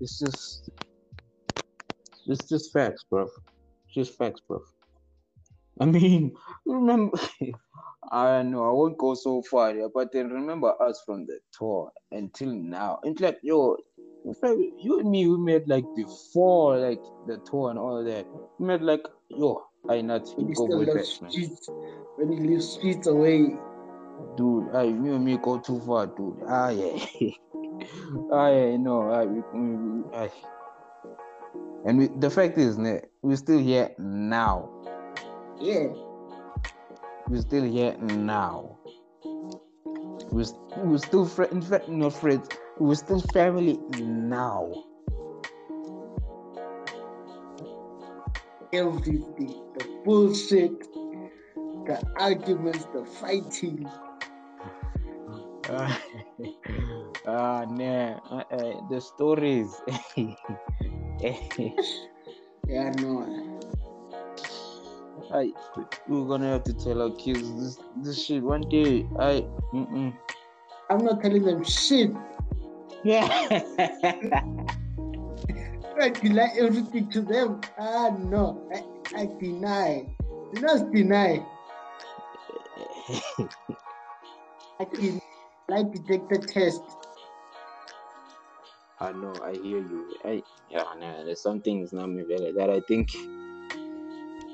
It's 0.00 0.18
just, 0.18 0.70
it's 2.26 2.48
just 2.48 2.72
facts, 2.72 3.04
bro. 3.08 3.26
Just 3.92 4.16
facts, 4.16 4.40
bro. 4.46 4.60
I 5.80 5.86
mean, 5.86 6.36
remember, 6.66 7.18
I 8.12 8.42
know 8.42 8.68
I 8.68 8.72
won't 8.72 8.98
go 8.98 9.14
so 9.14 9.42
far 9.42 9.72
there, 9.72 9.88
but 9.88 10.12
then 10.12 10.30
remember 10.30 10.74
us 10.82 11.02
from 11.06 11.26
the 11.26 11.40
tour 11.52 11.90
until 12.12 12.50
now. 12.50 13.00
It's 13.02 13.20
like, 13.20 13.38
yo, 13.42 13.76
in 14.24 14.34
fact, 14.34 14.58
you 14.78 15.00
and 15.00 15.10
me, 15.10 15.26
we 15.26 15.36
met 15.38 15.66
like 15.68 15.84
before, 15.96 16.78
like 16.78 17.00
the 17.26 17.38
tour 17.38 17.70
and 17.70 17.78
all 17.78 18.04
that. 18.04 18.26
We 18.58 18.66
met 18.66 18.82
like, 18.82 19.06
yo, 19.28 19.64
I 19.88 20.00
not 20.02 20.28
When 20.36 20.52
go 20.52 20.64
way 20.66 20.86
love 20.86 20.96
back, 20.96 21.22
man. 21.22 21.32
when 22.16 22.32
you 22.32 22.50
leave 22.50 22.62
streets 22.62 23.06
away, 23.06 23.56
dude. 24.36 24.74
I 24.74 24.82
you 24.84 25.14
and 25.14 25.24
me 25.24 25.38
go 25.38 25.58
too 25.58 25.80
far, 25.80 26.06
dude. 26.06 26.38
Ah 26.46 26.68
yeah, 26.70 26.98
ah 28.32 28.48
yeah, 28.50 28.76
no, 28.76 29.10
I, 29.10 29.24
we, 29.24 29.40
we, 29.54 30.16
I. 30.16 30.30
And 31.86 31.98
we, 31.98 32.08
the 32.08 32.28
fact 32.28 32.58
is, 32.58 32.76
we're 33.22 33.36
still 33.36 33.58
here 33.58 33.94
now. 33.98 34.68
yeah, 35.58 35.86
We're 37.26 37.40
still 37.40 37.64
here 37.64 37.96
now. 37.96 38.76
We're, 40.30 40.44
we're 40.76 40.98
still 40.98 41.24
friends. 41.26 41.52
In 41.54 41.62
fact, 41.62 41.88
not 41.88 42.12
friends. 42.12 42.48
We're 42.80 42.94
still 42.96 43.20
family 43.32 43.78
now. 44.00 44.72
everything, 48.72 49.54
the 49.76 49.84
bullshit, 50.04 50.80
the 51.86 52.02
arguments, 52.18 52.86
the 52.92 53.04
fighting. 53.04 53.88
Ah, 57.26 57.66
nah, 57.68 58.16
uh, 58.32 58.42
uh, 58.50 58.88
the 58.88 59.00
stories. 59.00 59.70
Yeah, 62.66 62.92
no, 62.98 63.28
I, 65.34 65.52
we're 66.08 66.26
gonna 66.26 66.48
have 66.48 66.64
to 66.64 66.72
tell 66.72 67.02
our 67.02 67.10
kids 67.10 67.44
this 67.60 67.78
this 68.02 68.24
shit 68.24 68.42
one 68.42 68.62
day. 68.70 69.06
I, 69.18 69.44
mm-mm. 69.74 70.16
I'm 70.88 71.04
not 71.04 71.20
telling 71.20 71.44
them 71.44 71.62
shit. 71.62 72.10
Yeah. 73.04 73.26
I 76.00 76.08
deny 76.10 76.48
everything 76.58 77.10
to 77.10 77.20
them. 77.22 77.60
Ah, 77.78 78.10
no. 78.18 78.66
I, 78.72 79.22
I 79.22 79.28
deny. 79.38 80.06
You 80.52 80.60
not 80.60 80.92
deny. 80.92 81.44
I 84.80 84.84
can 84.84 85.20
lie 85.68 85.84
detector 85.92 86.38
test. 86.38 86.80
I 88.98 89.12
know, 89.12 89.32
I 89.42 89.52
hear 89.52 89.78
you. 89.78 90.16
I 90.24 90.42
yeah, 90.70 90.84
nah, 90.98 91.24
there's 91.24 91.42
some 91.42 91.60
things 91.62 91.92
now 91.92 92.06
me 92.06 92.22
better 92.22 92.52
that 92.52 92.70
I 92.70 92.80
think 92.86 93.10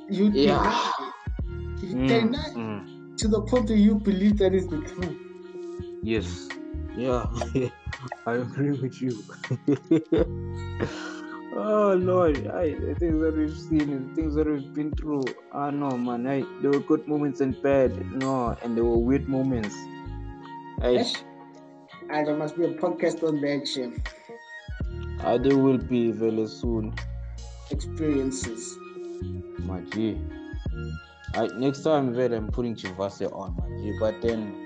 You 0.09 0.31
Yeah. 0.31 0.63
deny. 0.63 0.93
You 1.83 1.95
mm, 1.95 2.09
deny 2.09 2.51
mm, 2.55 3.19
to 3.19 3.29
the 3.29 3.43
point 3.43 3.69
where 3.69 3.79
you 3.79 3.97
believe 3.97 4.39
that 4.39 4.55
is 4.55 4.67
the 4.69 4.79
truth. 4.79 5.17
yes. 6.03 6.49
Yeah. 6.97 7.27
I 8.27 8.35
agree 8.35 8.73
with 8.73 9.01
you. 9.01 9.25
oh 11.57 11.95
Lord, 11.95 12.47
I 12.49 12.75
the 12.75 12.95
things 12.99 13.21
that 13.23 13.35
we've 13.37 13.57
seen, 13.57 14.09
the 14.09 14.15
things 14.15 14.35
that 14.35 14.47
we've 14.47 14.75
been 14.75 14.93
through. 14.93 15.25
I 15.53 15.71
know 15.71 15.97
man, 15.97 16.27
I 16.27 16.45
there 16.61 16.71
were 16.71 16.81
good 16.81 17.07
moments 17.09 17.41
and 17.41 17.61
bad, 17.63 17.93
no, 18.13 18.57
and 18.63 18.77
there 18.77 18.85
were 18.85 18.99
weird 18.99 19.29
moments. 19.29 19.75
I, 20.83 20.91
Yes? 20.91 21.25
Ah, 22.11 22.23
there 22.25 22.37
must 22.37 22.57
be 22.57 22.65
a 22.65 22.75
podcast 22.75 23.27
on 23.27 23.41
that, 23.41 23.67
chef. 23.67 23.93
I 25.25 25.39
there 25.39 25.57
will 25.57 25.79
be 25.79 26.13
very 26.13 26.47
soon. 26.47 26.95
Experiences. 27.71 28.77
My 29.59 29.81
G. 29.93 30.21
I, 31.35 31.49
next 31.59 31.81
time, 31.83 32.15
Ved, 32.15 32.33
I'm 32.33 32.49
putting 32.49 32.77
Chivase 32.77 33.33
on, 33.33 33.57
my 33.57 33.69
G. 33.83 33.93
But 33.99 34.23
then, 34.23 34.66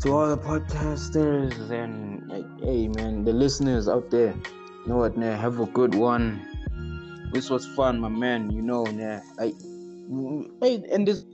to 0.00 0.12
all 0.12 0.28
the 0.28 0.36
podcasters 0.36 1.70
and, 1.70 2.28
like, 2.28 2.44
hey, 2.60 2.88
man, 2.88 3.24
the 3.24 3.32
listeners 3.32 3.88
out 3.88 4.10
there, 4.10 4.34
you 4.34 4.86
know 4.86 4.98
what, 4.98 5.16
nah, 5.16 5.36
have 5.36 5.58
a 5.60 5.66
good 5.66 5.94
one. 5.94 6.42
This 7.32 7.48
was 7.50 7.66
fun, 7.66 8.00
my 8.00 8.08
man, 8.08 8.50
you 8.50 8.62
know, 8.62 8.84
nah. 8.84 9.20
I, 9.38 9.54
hey, 10.60 10.84
and 10.92 11.08
this, 11.08 11.24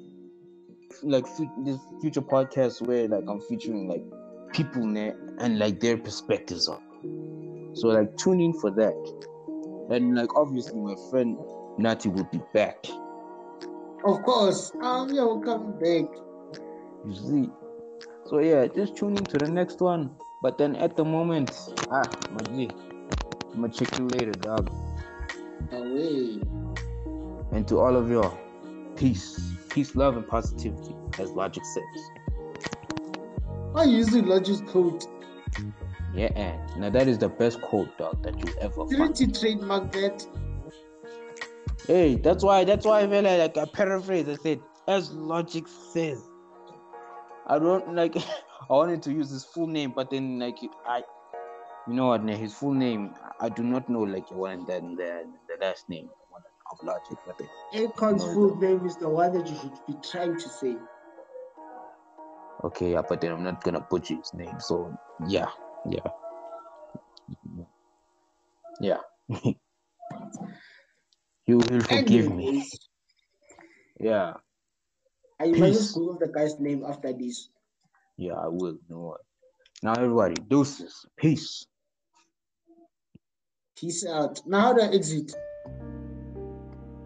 like, 1.03 1.27
this 1.65 1.79
future 2.01 2.23
podcast 2.23 2.87
where, 2.87 3.09
like, 3.09 3.25
I'm 3.29 3.41
featuring, 3.41 3.89
like, 3.89 4.05
people, 4.53 4.87
nah, 4.87 5.11
and, 5.39 5.59
like, 5.59 5.81
their 5.81 5.97
perspectives 5.97 6.69
on. 6.69 6.81
So, 7.75 7.89
like, 7.89 8.17
tune 8.17 8.41
in 8.41 8.53
for 8.61 8.71
that. 8.71 8.95
And, 9.91 10.15
like, 10.15 10.35
obviously, 10.37 10.79
my 10.79 10.95
friend 11.11 11.37
Nati 11.79 12.09
will 12.09 12.29
be 12.31 12.41
back. 12.55 12.87
Of 14.05 14.23
course. 14.23 14.73
Um, 14.81 15.09
yeah, 15.11 15.25
we'll 15.25 15.41
come 15.41 15.73
back. 15.73 16.09
You 17.07 17.15
see. 17.15 17.51
So 18.33 18.39
yeah, 18.39 18.67
just 18.67 18.97
tune 18.97 19.19
in 19.19 19.27
to 19.27 19.37
the 19.37 19.51
next 19.51 19.83
one. 19.83 20.11
But 20.41 20.57
then 20.57 20.75
at 20.77 20.97
the 20.97 21.05
moment, 21.05 21.51
ah, 21.91 22.11
my 22.31 22.41
G, 22.45 22.71
I'm 23.53 23.61
gonna 23.61 23.69
check 23.69 23.99
you 23.99 24.07
later, 24.07 24.33
dog. 24.33 24.73
Away. 25.71 26.41
And 27.53 27.69
to 27.69 27.79
all 27.79 27.95
of 27.95 28.11
y'all, 28.11 28.39
peace, 28.97 29.39
peace, 29.69 29.95
love, 29.95 30.17
and 30.17 30.27
positivity, 30.27 30.95
as 31.19 31.33
Logic 31.33 31.63
says. 31.63 31.85
I 33.75 33.85
use 33.85 34.07
the 34.07 34.23
largest 34.23 34.67
code. 34.67 35.05
Yeah, 36.15 36.31
and 36.35 36.81
now 36.81 36.89
that 36.89 37.09
is 37.09 37.19
the 37.19 37.29
best 37.29 37.61
quote, 37.61 37.99
dog, 37.99 38.23
that 38.23 38.39
you 38.39 38.51
ever 38.63 38.87
Didn't 38.89 39.21
you 39.21 39.27
trademark 39.27 39.93
that? 39.93 40.27
Hey, 41.87 42.15
that's 42.15 42.43
why, 42.43 42.65
that's 42.65 42.87
why 42.87 43.03
I 43.03 43.09
feel 43.09 43.25
like, 43.25 43.55
like 43.55 43.59
I 43.59 43.71
paraphrase. 43.71 44.27
I 44.27 44.37
said, 44.37 44.63
as 44.89 45.13
Logic 45.13 45.69
says. 45.69 46.31
I 47.53 47.59
don't 47.59 47.95
like. 47.95 48.17
I 48.71 48.73
wanted 48.73 49.03
to 49.03 49.13
use 49.13 49.29
his 49.31 49.45
full 49.45 49.67
name, 49.67 49.93
but 49.95 50.11
then 50.11 50.39
like 50.39 50.59
I, 50.87 51.03
you 51.87 51.95
know 51.95 52.07
what? 52.07 52.27
His 52.27 52.55
full 52.55 52.73
name, 52.73 53.13
I 53.41 53.51
do 53.51 53.63
not 53.63 53.91
know 53.91 54.01
like 54.01 54.29
the 54.29 54.37
one 54.37 54.65
that 54.67 54.81
the 54.81 55.27
the 55.49 55.57
last 55.61 55.87
name 55.91 56.09
of 56.71 56.79
Logic, 56.83 57.19
but 57.27 57.37
then, 57.37 57.49
Akon's 57.75 58.25
full 58.25 58.57
name 58.57 58.87
is 58.87 58.97
the 58.97 59.09
one 59.09 59.35
that 59.35 59.47
you 59.47 59.55
should 59.57 59.79
be 59.87 59.95
trying 60.03 60.35
to 60.35 60.49
say. 60.49 60.77
okay, 62.65 62.93
yeah, 62.93 63.03
but 63.07 63.21
then 63.21 63.33
I'm 63.33 63.45
not 63.45 63.63
gonna 63.63 63.85
butcher 63.91 64.15
his 64.15 64.33
name. 64.33 64.59
So 64.59 64.97
yeah, 65.29 65.51
yeah, 65.87 66.09
yeah. 68.81 69.01
you 71.47 71.59
will 71.59 71.81
forgive 71.81 72.33
me. 72.33 72.67
Yeah, 74.01 74.35
I 75.43 75.53
Peace. 75.53 75.77
just 75.77 75.95
Google 75.95 76.19
the 76.21 76.29
guy's 76.29 76.59
name 76.61 76.85
after 76.89 77.13
this. 77.13 77.49
yeah, 78.17 78.35
I 78.35 78.47
will. 78.49 78.73
You 78.75 78.81
know 78.89 79.01
what? 79.01 79.21
Now 79.83 79.95
everybody, 79.95 80.35
deuces, 80.49 81.05
peace. 81.17 81.67
Peace 83.77 84.07
out. 84.07 84.41
Now 84.47 84.61
how 84.61 84.73
do 84.75 84.83
I 84.83 84.87
exit? 84.95 85.35